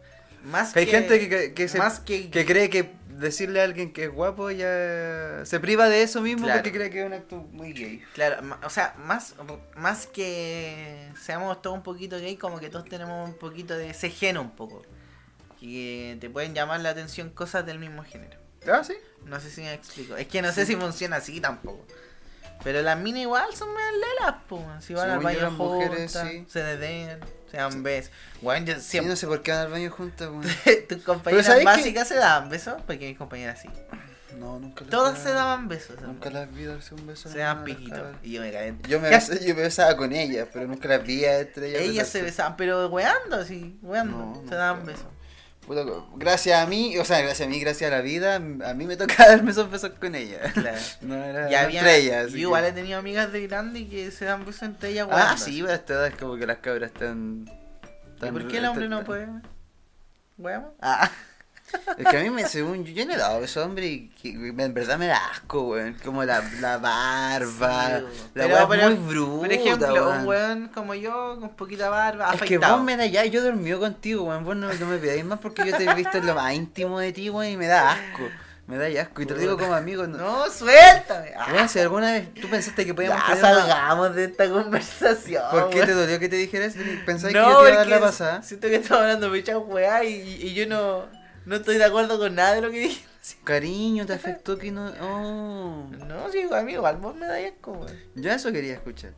Más 0.43 0.73
Que 0.73 0.79
hay 0.81 0.87
gente 0.87 1.19
que, 1.19 1.29
que, 1.29 1.53
que 1.53 1.67
se- 1.67 1.77
más 1.77 1.99
que, 1.99 2.29
que 2.29 2.45
cree 2.45 2.69
que 2.69 2.91
decirle 3.09 3.61
a 3.61 3.63
alguien 3.63 3.93
que 3.93 4.05
es 4.05 4.11
guapo 4.11 4.49
ya 4.51 5.41
se 5.45 5.59
priva 5.61 5.87
de 5.87 6.01
eso 6.03 6.19
mismo 6.21 6.45
Claro. 6.45 6.61
porque 6.61 6.75
cree 6.77 6.89
que 6.89 6.99
es 7.01 7.05
un 7.05 7.13
acto 7.13 7.37
muy 7.51 7.71
gay. 7.73 8.03
Claro, 8.13 8.43
o 8.63 8.69
sea, 8.69 8.95
más, 9.05 9.35
más 9.77 10.07
que 10.07 11.09
seamos 11.21 11.61
todos 11.61 11.77
un 11.77 11.83
poquito 11.83 12.17
gay, 12.19 12.35
como 12.37 12.59
que 12.59 12.69
todos 12.69 12.85
tenemos 12.85 13.29
un 13.29 13.35
poquito 13.35 13.77
de 13.77 13.89
ese 13.91 14.09
género 14.09 14.41
un 14.41 14.51
poco. 14.51 14.81
Que 15.59 16.17
te 16.19 16.29
pueden 16.29 16.53
llamar 16.53 16.81
la 16.81 16.89
atención 16.89 17.29
cosas 17.29 17.65
del 17.65 17.79
mismo 17.79 18.03
género. 18.03 18.37
Ah, 18.67 18.83
sí. 18.83 18.93
No 19.25 19.39
sé 19.39 19.49
si 19.49 19.61
me 19.61 19.73
explico. 19.73 20.17
Es 20.17 20.27
que 20.27 20.41
no 20.41 20.51
sé 20.51 20.65
si 20.65 20.75
funciona 20.75 21.17
así 21.17 21.39
tampoco. 21.39 21.85
Pero 22.63 22.81
las 22.81 22.97
minas 22.99 23.21
igual 23.21 23.53
son 23.55 23.73
más 23.73 23.91
lelas, 23.93 24.35
po. 24.49 24.65
Si 24.81 24.93
van 24.93 25.05
al 25.09 25.19
Según 25.19 25.23
baño 25.23 25.41
las 25.41 25.51
mujeres, 25.53 26.11
sí. 26.11 26.45
se 26.49 26.63
deden, 26.63 27.19
se 27.53 27.57
dan 27.57 27.83
besos. 27.83 28.11
Bueno, 28.41 28.65
yo 28.65 28.79
Sí, 28.79 28.99
no 28.99 29.15
sé 29.15 29.27
por 29.27 29.43
qué 29.43 29.51
van 29.51 29.61
al 29.61 29.69
baño 29.69 29.91
juntas, 29.91 30.27
weón. 30.27 30.43
Tus 30.89 31.03
compañeras 31.03 31.63
básicas 31.63 32.07
se 32.07 32.15
daban 32.15 32.49
besos, 32.49 32.81
porque 32.87 33.07
mis 33.07 33.17
compañeras 33.17 33.61
sí. 33.61 33.69
No, 34.39 34.57
nunca 34.57 34.81
las 34.81 34.89
Todas 34.89 35.19
se 35.19 35.31
daban 35.31 35.67
besos. 35.67 36.01
Nunca 36.01 36.31
las 36.31 36.51
vi 36.51 36.63
darse 36.63 36.95
un 36.95 37.05
beso. 37.05 37.29
Se 37.29 37.37
daban 37.37 37.63
piquitos. 37.63 38.15
Y 38.23 38.31
yo 38.31 38.41
me 38.41 38.51
calenté. 38.51 38.89
Yo 38.89 38.99
me, 38.99 39.09
besaba, 39.09 39.39
yo 39.39 39.55
me 39.55 39.61
besaba 39.61 39.95
con 39.95 40.11
ellas, 40.13 40.47
pero 40.51 40.65
nunca 40.67 40.87
las 40.87 41.03
vi 41.03 41.25
a 41.25 41.41
entre 41.41 41.69
ellas. 41.69 41.81
Ellas 41.83 42.07
se 42.09 42.23
besaban, 42.23 42.57
pero 42.57 42.87
weando 42.87 43.35
así, 43.35 43.77
weando. 43.83 44.17
No, 44.17 44.49
se 44.49 44.55
daban 44.55 44.83
besos. 44.83 45.05
Gracias 46.15 46.61
a 46.61 46.65
mí, 46.67 46.97
o 46.97 47.05
sea, 47.05 47.21
gracias 47.21 47.47
a 47.47 47.49
mí, 47.49 47.59
gracias 47.59 47.91
a 47.91 47.95
la 47.95 48.01
vida, 48.01 48.35
a 48.35 48.39
mí 48.39 48.85
me 48.85 48.95
toca 48.97 49.15
darme 49.27 49.51
esos 49.51 49.69
besos 49.71 49.91
con 49.99 50.15
ellas. 50.15 50.51
Claro. 50.53 50.77
No 51.01 51.15
era 51.15 51.49
Ya 51.49 51.61
no 51.61 51.65
había, 51.67 51.79
entre 51.79 51.97
ellas. 51.97 52.31
yo 52.31 52.37
igual 52.37 52.63
que- 52.63 52.69
he 52.69 52.73
tenido 52.73 52.99
amigas 52.99 53.31
de 53.31 53.47
grande 53.47 53.79
y 53.79 53.85
que 53.85 54.11
se 54.11 54.25
dan 54.25 54.45
besos 54.45 54.63
entre 54.63 54.89
ellas 54.89 55.07
Ah, 55.11 55.35
sí, 55.37 55.61
pero 55.61 55.73
esta 55.73 55.93
edad 55.93 56.07
es 56.07 56.15
como 56.15 56.35
que 56.37 56.45
las 56.47 56.57
cabras 56.57 56.91
están. 56.91 57.45
¿Y 58.21 58.25
por 58.31 58.47
qué 58.47 58.57
el 58.57 58.65
hombre 58.65 58.87
no 58.89 59.03
puede? 59.03 59.27
¿Weamos? 60.37 60.71
Ah. 60.81 61.09
Es 61.97 62.05
que 62.07 62.17
a 62.17 62.21
mí, 62.23 62.29
me, 62.29 62.45
según 62.47 62.83
yo, 62.85 62.93
yo 62.93 63.05
no 63.05 63.13
he 63.13 63.17
dado 63.17 63.39
besos, 63.41 63.65
hombre, 63.65 63.85
y 63.87 64.09
que, 64.09 64.29
en 64.31 64.73
verdad 64.73 64.97
me 64.97 65.07
da 65.07 65.17
asco, 65.31 65.61
weón. 65.69 65.95
Como 66.03 66.23
la, 66.23 66.43
la 66.59 66.77
barba, 66.77 67.99
Sí, 67.99 68.05
la 68.35 68.43
Pero- 68.47 68.73
es 68.73 68.99
muy 68.99 69.13
bruta, 69.13 69.39
Por 69.39 69.53
ejemplo, 69.53 70.09
un 70.11 70.25
weón 70.27 70.67
como 70.69 70.93
yo, 70.95 71.37
con 71.39 71.49
poquita 71.55 71.89
barba, 71.89 72.31
Es 72.33 72.39
que 72.41 72.45
afeitado. 72.45 72.75
vos 72.77 72.83
me 72.85 72.97
da 72.97 73.05
ya, 73.05 73.25
yo 73.25 73.43
dormí 73.43 73.71
contigo, 73.73 74.23
weón. 74.23 74.43
Vos 74.43 74.55
no, 74.55 74.71
no 74.73 74.85
me 74.87 74.97
pedáis 74.97 75.25
más 75.25 75.39
porque 75.39 75.65
yo 75.69 75.75
te 75.77 75.83
he 75.85 75.93
visto 75.93 76.17
en 76.17 76.25
lo 76.25 76.35
más 76.35 76.53
íntimo 76.53 76.99
de 76.99 77.11
ti, 77.13 77.29
weón, 77.29 77.51
y 77.51 77.57
me 77.57 77.67
da 77.67 77.91
asco. 77.93 78.23
Me 78.65 78.77
da 78.77 79.01
asco. 79.01 79.21
Y 79.21 79.25
te 79.25 79.33
lo 79.33 79.39
digo 79.41 79.57
como 79.57 79.73
amigo. 79.73 80.07
No, 80.07 80.17
No, 80.17 80.49
suéltame. 80.49 81.33
Ah, 81.37 81.47
Weón, 81.51 81.67
si 81.67 81.79
alguna 81.79 82.13
vez 82.13 82.33
tú 82.33 82.49
pensaste 82.49 82.85
que 82.85 82.93
podíamos 82.93 83.19
ya 83.27 83.33
una- 83.33 83.41
salgamos 83.41 84.15
de 84.15 84.23
esta 84.23 84.49
conversación. 84.49 85.43
¿Por 85.51 85.69
qué 85.69 85.85
te 85.85 85.91
dolió 85.93 86.17
que 86.17 86.29
te 86.29 86.37
dijera 86.37 86.65
eso? 86.65 86.79
¿Pensabas 87.05 87.33
No, 87.33 87.41
que 87.45 87.51
yo 87.51 87.57
te 87.63 87.69
iba 87.71 87.73
a 87.73 87.77
dar 87.83 87.87
la 87.87 87.99
pasada? 87.99 88.41
Siento 88.41 88.69
que 88.69 88.75
estamos 88.75 89.01
hablando 89.03 89.29
mucha 89.29 89.57
weá 89.57 90.03
y, 90.05 90.13
y 90.41 90.53
yo 90.53 90.65
no, 90.67 91.05
no 91.45 91.55
estoy 91.55 91.77
de 91.77 91.83
acuerdo 91.85 92.17
con 92.17 92.35
nada 92.35 92.55
de 92.55 92.61
lo 92.61 92.71
que 92.71 92.79
dije. 92.79 93.05
Cariño, 93.43 94.05
te 94.05 94.13
afectó 94.13 94.57
que 94.57 94.71
no. 94.71 94.91
Oh. 95.01 95.89
No, 96.07 96.31
sí, 96.31 96.41
amigo, 96.51 96.79
igual 96.79 96.97
vos 96.97 97.15
me 97.15 97.25
da 97.25 97.37
asco, 97.37 97.71
weón. 97.71 97.97
Yo 98.15 98.31
eso 98.31 98.51
quería 98.51 98.73
escuchar. 98.73 99.13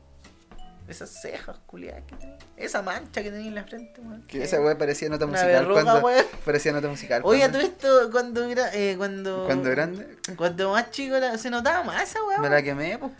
Esas 0.87 1.09
cejas, 1.09 1.57
culiadas 1.65 2.03
que 2.05 2.15
tenía. 2.15 2.37
Esa 2.57 2.83
mancha 2.83 3.23
que 3.23 3.31
tenía 3.31 3.47
en 3.47 3.55
la 3.55 3.63
frente, 3.63 3.99
weón. 4.01 4.21
Que 4.27 4.43
esa 4.43 4.61
weá 4.61 4.77
parecía 4.77 5.09
nota 5.09 5.25
musical. 5.25 5.49
verruga, 5.49 5.83
cuando, 5.83 6.09
parecía 6.45 6.73
nota 6.73 6.87
musical. 6.87 7.21
Oye, 7.25 7.43
a 7.43 7.51
todo 7.51 7.61
esto, 7.61 8.11
cuando 8.11 8.43
era, 8.43 8.71
eh, 8.75 8.93
cuando... 8.95 9.45
cuando 9.45 9.71
grande, 9.71 10.17
Cuando 10.35 10.71
más 10.71 10.91
chico 10.91 11.15
era- 11.15 11.39
se 11.39 11.49
notaba 11.49 11.83
más 11.83 12.03
esa 12.03 12.23
weá. 12.23 12.37
me 12.37 12.49
la 12.49 12.61
quemé, 12.61 12.99
pues. 12.99 13.13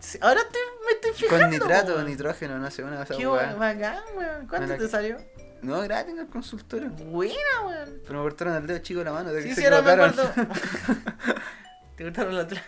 Sí, 0.00 0.18
Ahora 0.20 0.42
estoy, 0.42 0.60
me 0.84 0.92
estoy 0.92 1.12
fijando. 1.14 1.44
Con 1.44 1.50
nitrato, 1.50 1.94
weón. 1.94 2.06
nitrógeno, 2.06 2.58
no 2.58 2.70
sé, 2.70 2.82
una 2.84 2.98
cosa 2.98 3.16
Qué 3.16 3.24
bacán, 3.24 4.02
weón. 4.14 4.46
¿Cuánto 4.46 4.66
la 4.66 4.76
te 4.76 4.88
salió? 4.88 5.16
No, 5.62 5.80
gratis 5.82 6.12
en 6.14 6.20
el 6.20 6.26
consultorio. 6.28 6.90
Buena, 6.90 7.34
weón. 7.66 8.00
Pero 8.06 8.18
me 8.18 8.22
cortaron 8.24 8.54
el 8.56 8.66
dedo 8.66 8.78
chico 8.78 9.00
de 9.00 9.04
la 9.06 9.12
mano. 9.12 9.32
De 9.32 9.42
que 9.42 9.48
Sí, 9.48 9.54
se 9.54 9.60
sí, 9.62 9.66
ahora 9.66 9.82
me 9.82 9.90
acuerdo. 9.92 10.30
Te 11.96 12.04
cortaron 12.04 12.36
la 12.36 12.42
otra. 12.42 12.62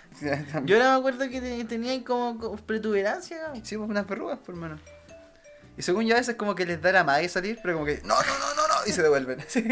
Yo 0.64 0.76
ahora 0.76 0.90
me 0.92 0.98
acuerdo 0.98 1.28
que 1.30 1.40
te- 1.40 1.64
tenía 1.64 1.92
ahí 1.92 2.00
como, 2.02 2.36
como 2.38 2.56
protuberancia. 2.56 3.38
Sí, 3.62 3.76
pues 3.76 3.88
unas 3.88 4.06
verrugas, 4.06 4.38
por 4.40 4.56
mano. 4.56 4.80
Y 5.76 5.82
según 5.82 6.04
yo 6.04 6.16
a 6.16 6.18
veces 6.18 6.34
como 6.34 6.56
que 6.56 6.66
les 6.66 6.82
da 6.82 6.90
la 6.90 7.04
magia 7.04 7.28
salir, 7.28 7.58
pero 7.62 7.74
como 7.74 7.86
que 7.86 8.00
no, 8.02 8.16
no, 8.16 8.38
no, 8.38 8.54
no, 8.56 8.68
no, 8.68 8.74
y 8.86 8.90
se 8.92 9.02
devuelven. 9.02 9.38
Sí. 9.48 9.64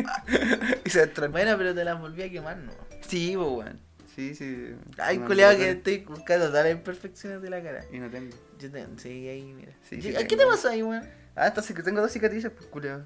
y 0.85 0.90
se 0.90 1.03
entran. 1.03 1.32
Bueno, 1.32 1.59
pero 1.59 1.74
te 1.74 1.85
las 1.85 2.01
volví 2.01 2.23
a 2.23 2.31
quemar, 2.31 2.57
¿no? 2.57 2.73
Sí, 3.09 3.35
pues 3.36 3.49
weón. 3.49 3.81
Sí, 4.15 4.35
sí. 4.35 4.74
Ay, 4.99 5.19
Me 5.19 5.27
culiado, 5.27 5.57
que 5.57 5.70
estoy 5.70 5.99
buscando 5.99 6.47
todas 6.49 6.65
las 6.65 6.73
imperfecciones 6.73 7.43
de 7.43 7.51
la 7.51 7.62
cara. 7.62 7.85
Y 7.93 7.99
no 7.99 8.09
tengo. 8.11 8.35
Yo 8.61 8.70
te, 8.70 8.86
sí, 8.97 9.28
ahí, 9.28 9.53
mira. 9.55 9.73
Sí, 9.89 9.97
Sí, 10.01 10.03
sí 10.03 10.09
¿Qué 10.19 10.24
tengo. 10.24 10.43
te 10.45 10.47
pasó 10.51 10.69
ahí, 10.70 10.82
weón? 10.82 11.09
Ah, 11.39 11.48
entonces 11.48 11.74
que 11.77 11.82
tengo 11.82 12.01
dos 12.01 12.10
cicatrices, 12.12 12.51
pues 12.51 12.66
culiado. 12.66 13.05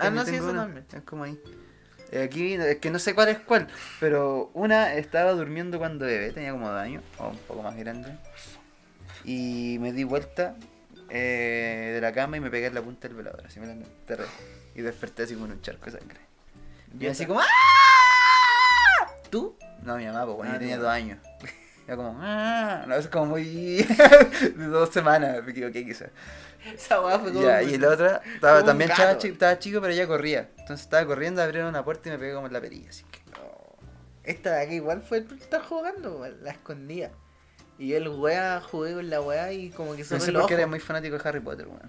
Ah, 0.00 0.10
no, 0.10 0.24
sí, 0.24 0.34
eso 0.36 0.50
una. 0.50 0.62
también. 0.62 0.86
Es 0.92 1.02
como 1.02 1.24
ahí. 1.24 1.40
Eh, 2.12 2.22
Aquí, 2.22 2.54
es 2.54 2.76
que 2.78 2.90
no 2.90 2.98
sé 2.98 3.14
cuál 3.14 3.28
es 3.28 3.38
cuál, 3.38 3.68
pero 4.00 4.50
una 4.54 4.94
estaba 4.94 5.32
durmiendo 5.32 5.78
cuando 5.78 6.06
bebé, 6.06 6.32
tenía 6.32 6.52
como 6.52 6.68
dos 6.68 6.78
años, 6.78 7.02
o 7.18 7.28
un 7.28 7.38
poco 7.38 7.62
más 7.62 7.76
grande. 7.76 8.16
Y 9.24 9.78
me 9.80 9.92
di 9.92 10.04
vuelta 10.04 10.56
eh, 11.08 11.92
de 11.94 12.00
la 12.00 12.12
cama 12.12 12.36
y 12.36 12.40
me 12.40 12.50
pegué 12.50 12.66
en 12.66 12.74
la 12.74 12.82
punta 12.82 13.06
del 13.08 13.16
velador, 13.16 13.44
así 13.46 13.60
me 13.60 13.66
la 13.66 13.72
enterré. 13.72 14.24
Y 14.74 14.82
desperté 14.82 15.24
así 15.24 15.34
con 15.34 15.50
un 15.50 15.60
charco 15.62 15.86
de 15.90 15.98
sangre. 15.98 16.20
Y 16.98 17.06
así 17.06 17.26
como 17.26 17.40
¡Ah! 17.40 17.46
¿Tú? 19.30 19.56
No, 19.82 19.96
mi 19.96 20.06
mamá, 20.06 20.24
pues 20.24 20.36
bueno, 20.36 20.52
Ah, 20.52 20.54
yo 20.54 20.60
tenía 20.60 20.78
dos 20.78 20.88
años. 20.88 21.18
Era 21.86 21.96
como 21.96 22.18
¡Ah! 22.20 22.84
No, 22.86 22.94
eso 22.94 23.04
es 23.04 23.08
como 23.08 23.26
muy. 23.26 23.44
de 24.56 24.66
dos 24.66 24.90
semanas, 24.90 25.42
me 25.44 25.52
equivoqué 25.52 25.84
quizás. 25.84 26.10
Esa 26.74 27.00
weá 27.00 27.18
fue 27.18 27.32
como. 27.32 27.44
Ya, 27.44 27.62
y 27.62 27.78
la 27.78 27.88
otra, 27.90 28.22
estaba, 28.34 28.60
un 28.60 28.66
también 28.66 28.90
estaba, 28.90 29.12
gato. 29.12 29.20
chi- 29.22 29.32
estaba 29.32 29.58
chico, 29.58 29.80
pero 29.80 29.92
ella 29.92 30.06
corría. 30.06 30.50
Entonces 30.58 30.80
estaba 30.82 31.06
corriendo, 31.06 31.42
abrieron 31.42 31.68
una 31.68 31.84
puerta 31.84 32.08
y 32.08 32.12
me 32.12 32.18
pegué 32.18 32.34
como 32.34 32.46
en 32.46 32.52
la 32.52 32.60
perilla. 32.60 32.90
Así 32.90 33.04
que, 33.10 33.20
Esta 34.24 34.52
de 34.54 34.62
aquí 34.62 34.74
igual 34.74 35.02
fue 35.02 35.18
el 35.18 35.26
que 35.26 35.34
estaba 35.34 35.64
jugando, 35.64 36.26
la 36.42 36.50
escondía. 36.50 37.10
Y 37.78 37.88
yo 37.88 37.96
el 37.96 38.08
weá 38.08 38.60
jugué 38.60 38.92
con 38.94 39.08
la 39.08 39.20
weá 39.22 39.52
y 39.52 39.70
como 39.70 39.92
que 39.92 39.98
no 40.02 40.04
cerré 40.04 40.20
sé 40.20 40.32
por 40.32 40.46
qué 40.46 40.54
eres 40.54 40.68
muy 40.68 40.80
fanático 40.80 41.16
de 41.16 41.26
Harry 41.28 41.40
Potter, 41.40 41.66
weón. 41.66 41.88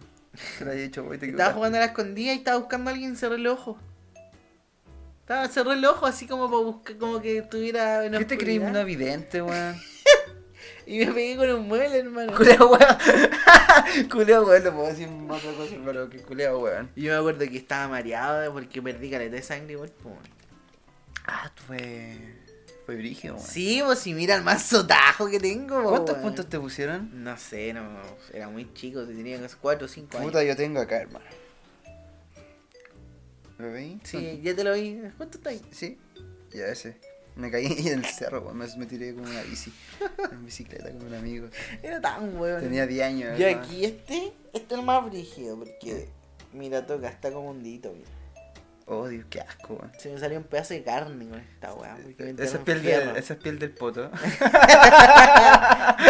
Se 0.57 0.76
dicho, 0.76 1.03
te 1.19 1.30
Estaba 1.30 1.53
jugando 1.53 1.77
a 1.77 1.81
la 1.81 1.88
escondida 1.88 2.34
y 2.34 2.38
estaba 2.38 2.57
buscando 2.57 2.89
a 2.89 2.93
alguien 2.93 3.14
y 3.14 3.15
cerré 3.18 3.35
el 3.35 3.48
ojo. 3.48 3.77
Estaba, 5.19 5.48
cerré 5.49 5.73
el 5.73 5.85
ojo 5.85 6.06
así 6.06 6.26
como 6.27 6.49
para 6.49 6.64
buscar, 6.64 6.98
como 6.98 7.22
que 7.22 7.41
tuviera 7.41 8.03
una 8.06 8.18
¿Qué 8.18 8.26
te 8.26 8.38
crees 8.38 8.61
no 8.61 8.80
evidente, 8.80 9.41
weón? 9.41 9.76
Y 10.85 11.05
me 11.05 11.11
pegué 11.11 11.37
con 11.37 11.49
un 11.49 11.67
mueble, 11.67 11.99
hermano. 11.99 12.35
Culeo, 12.35 12.69
weón. 12.69 14.09
Culeo, 14.09 14.45
weón, 14.45 14.63
le 14.63 14.71
puedo 14.71 14.87
decir 14.87 15.07
otra 15.29 15.51
cosa, 15.53 15.75
pero 15.85 16.09
que 16.09 16.19
culeo, 16.19 16.59
weón. 16.59 16.89
Y 16.95 17.03
yo 17.03 17.13
me 17.13 17.19
acuerdo 17.19 17.39
que 17.39 17.57
estaba 17.57 17.87
mareado 17.87 18.51
porque 18.53 18.81
perdí 18.81 19.09
caleta 19.09 19.35
de 19.35 19.41
sangre 19.41 19.73
igual, 19.73 19.89
po. 19.89 20.17
Ah, 21.25 21.51
tú 21.55 21.63
fue. 21.67 22.17
Fue 22.85 22.95
brígido, 22.95 23.35
weón. 23.35 23.47
Sí, 23.47 23.81
pues 23.85 23.99
si 23.99 24.13
mira 24.13 24.35
el 24.35 24.43
mazo 24.43 24.85
tajo 24.85 25.29
que 25.29 25.39
tengo, 25.39 25.83
¿Cuántos 25.83 26.15
weón. 26.15 26.21
puntos 26.23 26.49
te 26.49 26.59
pusieron? 26.59 27.23
No 27.23 27.37
sé, 27.37 27.73
no, 27.73 27.87
era 28.33 28.49
muy 28.49 28.73
chico, 28.73 29.03
tenía 29.05 29.39
4 29.61 29.85
o 29.85 29.87
5 29.87 30.17
años. 30.17 30.31
Puta, 30.31 30.43
yo 30.43 30.55
tengo 30.55 30.81
acá, 30.81 30.97
hermano. 31.01 31.25
¿Lo 33.59 33.71
veis? 33.71 33.99
Sí, 34.03 34.41
ya 34.41 34.55
te 34.55 34.63
lo 34.63 34.73
vi. 34.73 34.99
¿Cuánto 35.17 35.37
está 35.37 35.51
ahí? 35.51 35.61
Sí, 35.71 35.99
ya 36.51 36.65
ese. 36.65 37.10
Me 37.35 37.49
caí 37.49 37.65
en 37.87 37.99
el 37.99 38.05
cerro, 38.05 38.41
weón. 38.41 38.57
Me, 38.57 38.67
me 38.77 38.85
tiré 38.85 39.13
con 39.13 39.27
una 39.27 39.41
bici. 39.43 39.73
En 40.31 40.45
bicicleta 40.45 40.91
con 40.91 41.07
un 41.07 41.13
amigo. 41.13 41.47
Era 41.81 42.01
tan 42.01 42.37
weón. 42.37 42.61
Tenía 42.61 42.85
10 42.85 43.05
años. 43.05 43.39
Hermano. 43.39 43.63
aquí 43.63 43.85
este, 43.85 44.33
este 44.53 44.73
es 44.73 44.79
el 44.79 44.85
más 44.85 45.09
brígido 45.09 45.57
porque 45.57 46.09
mira 46.53 46.85
toca, 46.85 47.07
está 47.07 47.31
como 47.31 47.49
hundito, 47.51 47.93
mira. 47.93 48.09
Oh, 48.93 49.07
Dios, 49.07 49.25
qué 49.29 49.39
asco, 49.39 49.75
weón. 49.75 49.91
Se 49.97 50.09
me 50.09 50.19
salió 50.19 50.37
un 50.37 50.43
pedazo 50.43 50.73
de 50.73 50.83
carne 50.83 51.29
con 51.29 51.39
esta 51.39 51.73
weá. 51.73 51.97
Esa 52.37 52.57
es, 52.57 52.63
piel 52.63 52.79
fierro. 52.79 53.13
de, 53.13 53.19
esa 53.19 53.33
es 53.35 53.39
piel 53.39 53.57
del 53.57 53.71
poto. 53.71 54.11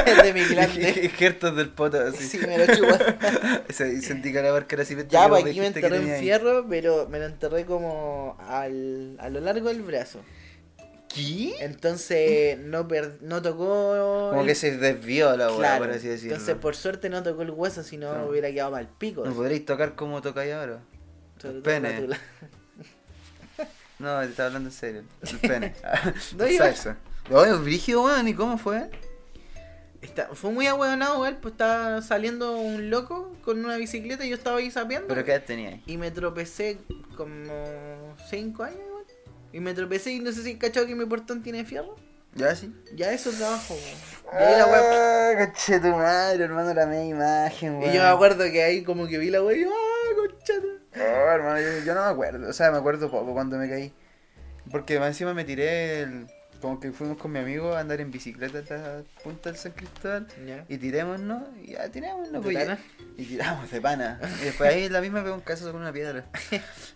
Es 0.06 0.24
de 0.24 0.34
mi 0.34 0.44
glande. 0.46 1.02
Injertos 1.04 1.56
del 1.56 1.70
poto, 1.70 2.00
así. 2.00 2.24
Sí, 2.24 2.40
me 2.40 2.58
lo 2.58 2.64
y 3.70 4.02
sentí 4.02 4.34
que 4.34 4.42
la 4.42 4.52
barca 4.52 4.76
era 4.76 4.84
así. 4.84 4.96
Ya, 5.10 5.28
pues 5.30 5.46
aquí 5.46 5.60
me 5.60 5.68
enterré 5.68 5.98
ahí. 5.98 6.22
fierro, 6.22 6.66
pero 6.68 7.08
me 7.08 7.20
lo 7.20 7.26
enterré 7.26 7.66
como 7.66 8.36
al, 8.40 9.16
a 9.20 9.30
lo 9.30 9.42
largo 9.42 9.68
del 9.68 9.84
brazo. 9.84 10.22
¿Qué? 11.14 11.56
Entonces 11.60 12.58
no 12.60 12.88
per- 12.88 13.18
no 13.22 13.42
tocó. 13.42 14.30
Como 14.30 14.42
el- 14.42 14.48
que 14.48 14.56
se 14.56 14.78
desvió 14.78 15.36
la 15.36 15.48
Claro. 15.50 15.86
por 15.86 15.94
así 15.94 16.08
decirlo. 16.08 16.36
Entonces 16.36 16.56
por 16.56 16.76
suerte 16.76 17.10
no 17.10 17.22
tocó 17.24 17.42
el 17.42 17.52
hueso, 17.52 17.84
si 17.84 17.98
no 17.98 18.14
No. 18.18 18.26
hubiera 18.28 18.50
quedado 18.52 18.72
mal 18.72 18.88
pico. 18.98 19.26
No 19.26 19.34
podréis 19.34 19.66
tocar 19.66 19.96
como 19.96 20.22
tocáis 20.22 20.54
ahora. 20.54 20.80
El 21.44 21.62
pene. 21.62 22.08
No, 24.00 24.20
te 24.22 24.26
estaba 24.30 24.48
hablando 24.48 24.70
en 24.70 24.74
serio. 24.74 25.04
El 25.22 25.38
pene. 25.40 25.74
No, 26.38 26.46
El 26.46 26.58
yo- 26.58 26.64
sexo. 26.64 26.96
Oye, 27.30 27.54
brígido, 27.54 28.04
weón. 28.04 28.28
¿Y 28.28 28.34
cómo 28.34 28.58
fue? 28.58 28.90
Está- 30.02 30.30
fue 30.34 30.50
muy 30.52 30.66
ahueonado, 30.66 31.14
igual, 31.18 31.38
pues 31.38 31.52
estaba 31.52 32.02
saliendo 32.02 32.58
un 32.58 32.90
loco 32.90 33.36
con 33.46 33.64
una 33.64 33.78
bicicleta 33.78 34.26
y 34.26 34.30
yo 34.30 34.36
estaba 34.36 34.58
ahí 34.58 34.72
sapeando. 34.72 35.08
¿Pero 35.08 35.24
qué 35.24 35.34
edad 35.34 35.44
tenía 35.46 35.70
ahí? 35.70 35.84
Y 35.86 35.98
me 35.98 36.10
tropecé 36.10 36.80
como 37.16 38.16
5 38.28 38.64
años. 38.64 38.80
Y 39.54 39.60
me 39.60 39.74
tropecé 39.74 40.12
y 40.12 40.20
no 40.20 40.32
sé 40.32 40.44
si 40.44 40.56
cachado 40.58 40.86
que 40.88 40.96
mi 40.96 41.06
portón 41.06 41.44
tiene 41.44 41.66
fierro. 41.66 41.96
¿Ya 42.34 42.56
sí? 42.56 42.74
Ya 42.96 43.12
eso 43.12 43.30
trabajo, 43.32 43.74
weón. 43.74 44.42
Y 44.42 44.44
ahí 44.46 44.58
la 44.58 44.66
weá- 44.68 45.38
Ah, 45.38 45.46
coche 45.48 45.80
tu 45.82 45.88
madre, 45.90 46.44
hermano, 46.46 46.74
la 46.74 46.86
media 46.86 47.06
imagen, 47.06 47.78
weón. 47.80 47.92
Y 47.92 47.94
yo 47.96 48.02
me 48.02 48.08
acuerdo 48.08 48.46
que 48.46 48.64
ahí 48.64 48.84
como 48.84 49.08
que 49.08 49.18
vi 49.18 49.30
la 49.30 49.44
weá 49.44 49.58
y 49.58 49.62
yo, 49.62 49.70
¡ah, 49.70 50.16
conchata! 50.16 50.68
Oh, 50.96 51.32
hermano, 51.32 51.60
yo, 51.60 51.86
yo 51.86 51.94
no 51.94 52.06
me 52.06 52.12
acuerdo. 52.12 52.50
O 52.50 52.54
sea, 52.54 52.72
me 52.72 52.78
acuerdo 52.78 53.12
poco 53.12 53.34
cuando 53.34 53.58
me 53.58 53.70
caí. 53.70 53.94
Porque 54.72 55.00
más 55.00 55.10
encima 55.10 55.34
me 55.34 55.44
tiré 55.44 56.02
el... 56.02 56.28
Como 56.62 56.80
que 56.80 56.92
fuimos 56.92 57.18
con 57.18 57.32
mi 57.32 57.40
amigo 57.40 57.74
a 57.74 57.80
andar 57.80 58.00
en 58.02 58.12
bicicleta 58.12 58.60
hasta 58.60 58.78
la 58.78 59.02
punta 59.24 59.50
del 59.50 59.58
San 59.58 59.72
Cristóbal. 59.72 60.28
Y 60.70 60.78
tirémonos, 60.78 61.44
y 61.64 61.72
ya 61.72 61.90
tirémonos, 61.90 62.32
¿De 62.32 62.40
pues, 62.40 62.56
pana? 62.58 62.80
Y 63.18 63.26
tiramos 63.26 63.72
de 63.72 63.82
pana. 63.82 64.20
Y 64.42 64.46
después 64.46 64.70
ahí 64.72 64.88
la 64.90 65.02
misma 65.02 65.24
pegó 65.24 65.36
un 65.36 65.42
caso 65.42 65.72
con 65.72 65.82
una 65.82 65.92
piedra. 65.92 66.26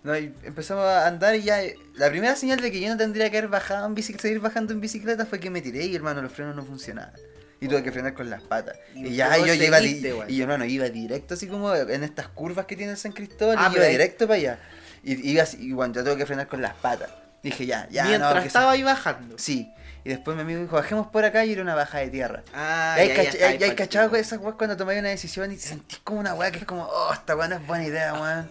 No, 0.03 0.17
y 0.17 0.33
empezamos 0.43 0.85
a 0.85 1.07
andar 1.07 1.35
y 1.35 1.41
ya. 1.41 1.59
La 1.95 2.09
primera 2.09 2.35
señal 2.35 2.61
de 2.61 2.71
que 2.71 2.79
yo 2.79 2.89
no 2.89 2.97
tendría 2.97 3.29
que 3.31 3.39
haber 3.39 3.49
bajado 3.49 3.85
en 3.87 3.95
bicicleta, 3.95 4.21
seguir 4.21 4.39
bajando 4.39 4.71
en 4.73 4.81
bicicleta 4.81 5.25
fue 5.25 5.39
que 5.39 5.49
me 5.49 5.61
tiré 5.61 5.83
y 5.85 5.95
hermano, 5.95 6.21
los 6.21 6.31
frenos 6.31 6.55
no 6.55 6.63
funcionaban. 6.63 7.13
Y 7.59 7.67
tuve 7.67 7.81
que 7.81 7.91
frenar 7.91 8.13
con 8.13 8.29
las 8.29 8.43
patas. 8.43 8.77
Y 8.93 9.07
Y, 9.07 9.15
ya 9.15 9.35
yo 9.37 9.51
iba, 9.53 9.79
di- 9.79 10.05
y 10.27 10.35
yo, 10.37 10.43
hermano, 10.43 10.65
iba 10.65 10.87
directo 10.89 11.33
así 11.33 11.47
como 11.47 11.73
en 11.73 12.03
estas 12.03 12.27
curvas 12.27 12.65
que 12.67 12.75
tiene 12.75 12.91
el 12.91 12.97
San 12.97 13.13
Cristóbal. 13.13 13.55
Ah, 13.57 13.67
y 13.69 13.73
pero 13.73 13.77
iba 13.83 13.85
ahí- 13.87 13.91
directo 13.93 14.27
para 14.27 14.37
allá. 14.37 14.59
Y 15.03 15.31
iba 15.31 15.41
así, 15.43 15.57
y 15.59 15.71
bueno, 15.71 15.93
yo 15.93 16.03
tuve 16.03 16.17
que 16.17 16.25
frenar 16.25 16.47
con 16.47 16.61
las 16.61 16.73
patas. 16.75 17.09
Dije, 17.45 17.65
ya, 17.65 17.87
ya, 17.89 18.05
Mientras 18.05 18.35
no, 18.35 18.41
estaba 18.41 18.71
ahí 18.71 18.83
bajando. 18.83 19.37
Sí. 19.37 19.71
Y 20.03 20.09
después 20.09 20.35
mi 20.35 20.41
amigo 20.43 20.61
dijo, 20.61 20.75
bajemos 20.75 21.07
por 21.07 21.25
acá 21.25 21.45
y 21.45 21.53
era 21.53 21.61
una 21.61 21.73
baja 21.75 21.99
de 21.99 22.09
tierra. 22.09 22.43
Ah, 22.53 22.95
Y 22.97 23.01
hay, 23.01 23.07
ya, 23.09 23.15
cach- 23.23 23.57
ya 23.57 23.75
cachado 23.75 24.15
esas 24.15 24.39
weas 24.39 24.55
cuando 24.55 24.75
tomáis 24.77 24.99
una 24.99 25.09
decisión 25.09 25.51
y 25.51 25.55
te 25.55 25.61
sentís 25.63 25.99
como 26.03 26.19
una 26.19 26.33
wea 26.35 26.51
que 26.51 26.59
es 26.59 26.65
como, 26.65 26.83
oh, 26.83 27.13
esta 27.13 27.35
wea 27.35 27.47
no 27.47 27.55
es 27.55 27.65
buena 27.65 27.85
idea, 27.85 28.13
weón. 28.13 28.49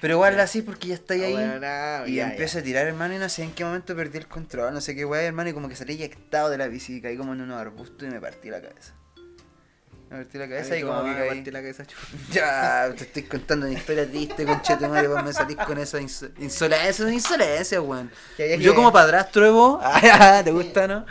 Pero 0.00 0.14
igual 0.14 0.38
así 0.38 0.62
porque 0.62 0.88
ya 0.88 0.94
estáis 0.94 1.22
Ah, 1.22 1.26
ahí. 1.26 1.32
bueno, 1.32 1.58
no, 1.60 2.06
y 2.06 2.20
empiezo 2.20 2.58
a 2.58 2.62
tirar, 2.62 2.86
hermano, 2.86 3.14
y 3.14 3.18
no 3.18 3.28
sé 3.28 3.42
en 3.42 3.52
qué 3.52 3.64
momento 3.64 3.96
perdí 3.96 4.18
el 4.18 4.28
control, 4.28 4.72
no 4.72 4.80
sé 4.80 4.94
qué 4.94 5.04
wea, 5.04 5.22
hermano, 5.22 5.50
y 5.50 5.52
como 5.52 5.68
que 5.68 5.74
salí 5.74 5.94
eyectado 5.94 6.50
de 6.50 6.58
la 6.58 6.68
bici 6.68 6.96
y 6.96 7.00
caí 7.00 7.16
como 7.16 7.32
en 7.32 7.40
unos 7.40 7.58
arbustos 7.60 8.06
y 8.06 8.10
me 8.12 8.20
partí 8.20 8.50
la 8.50 8.60
cabeza. 8.60 8.92
Me 10.10 10.16
partí 10.16 10.38
la 10.38 10.48
cabeza 10.48 10.76
y 10.76 10.82
como 10.82 11.02
que 11.04 11.10
me 11.10 11.16
caí. 11.16 11.28
partió 11.28 11.52
la 11.52 11.60
cabeza. 11.60 11.84
Ya, 12.32 12.94
te 12.96 13.04
estoy 13.04 13.22
contando 13.24 13.66
una 13.66 13.78
historia 13.78 14.06
triste, 14.08 14.46
conchete 14.46 14.88
madre, 14.88 15.08
vos 15.08 15.22
me 15.22 15.32
salís 15.32 15.56
con 15.58 15.76
esa 15.78 16.00
inso- 16.00 16.30
insolencia, 16.38 17.08
insolencia, 17.12 17.80
weón. 17.82 18.10
Yo 18.60 18.74
como 18.74 18.92
padrastro 18.92 19.44
de 19.44 19.50
vos, 19.50 19.80
ah, 19.84 20.40
¿te 20.42 20.50
gusta, 20.50 20.86
no? 20.88 21.04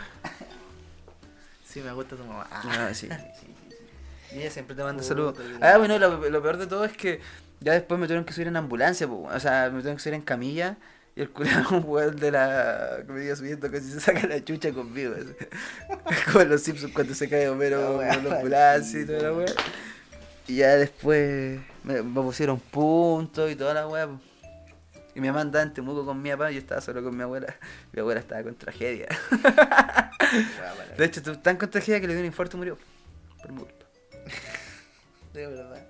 Sí, 1.64 1.80
me 1.80 1.92
gusta 1.92 2.16
tu 2.16 2.24
mamá. 2.24 2.46
Ah, 2.50 2.90
sí, 2.92 3.08
sí, 3.08 3.14
sí, 3.40 3.46
sí. 3.70 4.36
Y 4.36 4.40
ella 4.40 4.50
siempre 4.50 4.74
te 4.76 4.82
manda 4.82 5.02
saludos. 5.02 5.36
Ah, 5.60 5.76
bueno, 5.78 5.98
lo, 5.98 6.28
lo 6.28 6.42
peor 6.42 6.56
de 6.56 6.66
todo 6.66 6.84
es 6.84 6.92
que 6.96 7.20
ya 7.60 7.72
después 7.72 7.98
me 8.00 8.06
tuvieron 8.06 8.24
que 8.24 8.32
subir 8.32 8.48
en 8.48 8.56
ambulancia, 8.56 9.06
po, 9.06 9.28
o 9.32 9.40
sea, 9.40 9.64
me 9.66 9.78
tuvieron 9.78 9.96
que 9.96 10.02
subir 10.02 10.14
en 10.14 10.22
camilla. 10.22 10.76
Y 11.18 11.22
el 11.22 11.30
culiado, 11.30 11.78
un 11.78 11.84
weón 11.84 12.14
de 12.14 12.30
la. 12.30 13.02
que 13.04 13.12
me 13.12 13.24
iba 13.24 13.34
subiendo 13.34 13.68
casi 13.68 13.90
se 13.90 13.98
saca 13.98 14.24
la 14.28 14.44
chucha 14.44 14.72
conmigo. 14.72 15.16
así. 15.16 15.34
Como 16.32 16.42
en 16.42 16.48
los 16.48 16.62
Simpsons 16.62 16.92
cuando 16.92 17.12
se 17.12 17.28
cae 17.28 17.48
Homero 17.48 17.96
con 17.96 18.06
la 18.06 18.36
ambulancia 18.36 19.00
y 19.00 19.04
toda 19.04 19.22
la 19.22 19.32
weá. 19.32 19.52
Y 20.46 20.56
ya 20.58 20.76
después 20.76 21.58
me, 21.82 22.02
me 22.04 22.22
pusieron 22.22 22.60
puntos 22.60 23.50
y 23.50 23.56
toda 23.56 23.74
la 23.74 23.88
weá. 23.88 24.08
Y 25.16 25.20
mi 25.20 25.26
mamá 25.26 25.40
andaba 25.40 25.64
en 25.64 25.74
Temuco 25.74 26.06
con 26.06 26.22
mi 26.22 26.30
papá, 26.30 26.52
yo 26.52 26.58
estaba 26.60 26.80
solo 26.80 27.02
con 27.02 27.16
mi 27.16 27.24
abuela. 27.24 27.52
Mi 27.92 27.98
abuela 27.98 28.20
estaba 28.20 28.44
con 28.44 28.54
tragedia. 28.54 29.08
De 30.96 31.04
hecho, 31.04 31.20
tan 31.40 31.56
con 31.56 31.68
tragedia 31.68 32.00
que 32.00 32.06
le 32.06 32.12
dio 32.12 32.20
un 32.20 32.26
infarto 32.26 32.56
y 32.56 32.58
murió. 32.58 32.78
Por 33.42 33.50
mi 33.50 33.58
culpa. 33.58 33.86
de 35.34 35.46
verdad. 35.48 35.87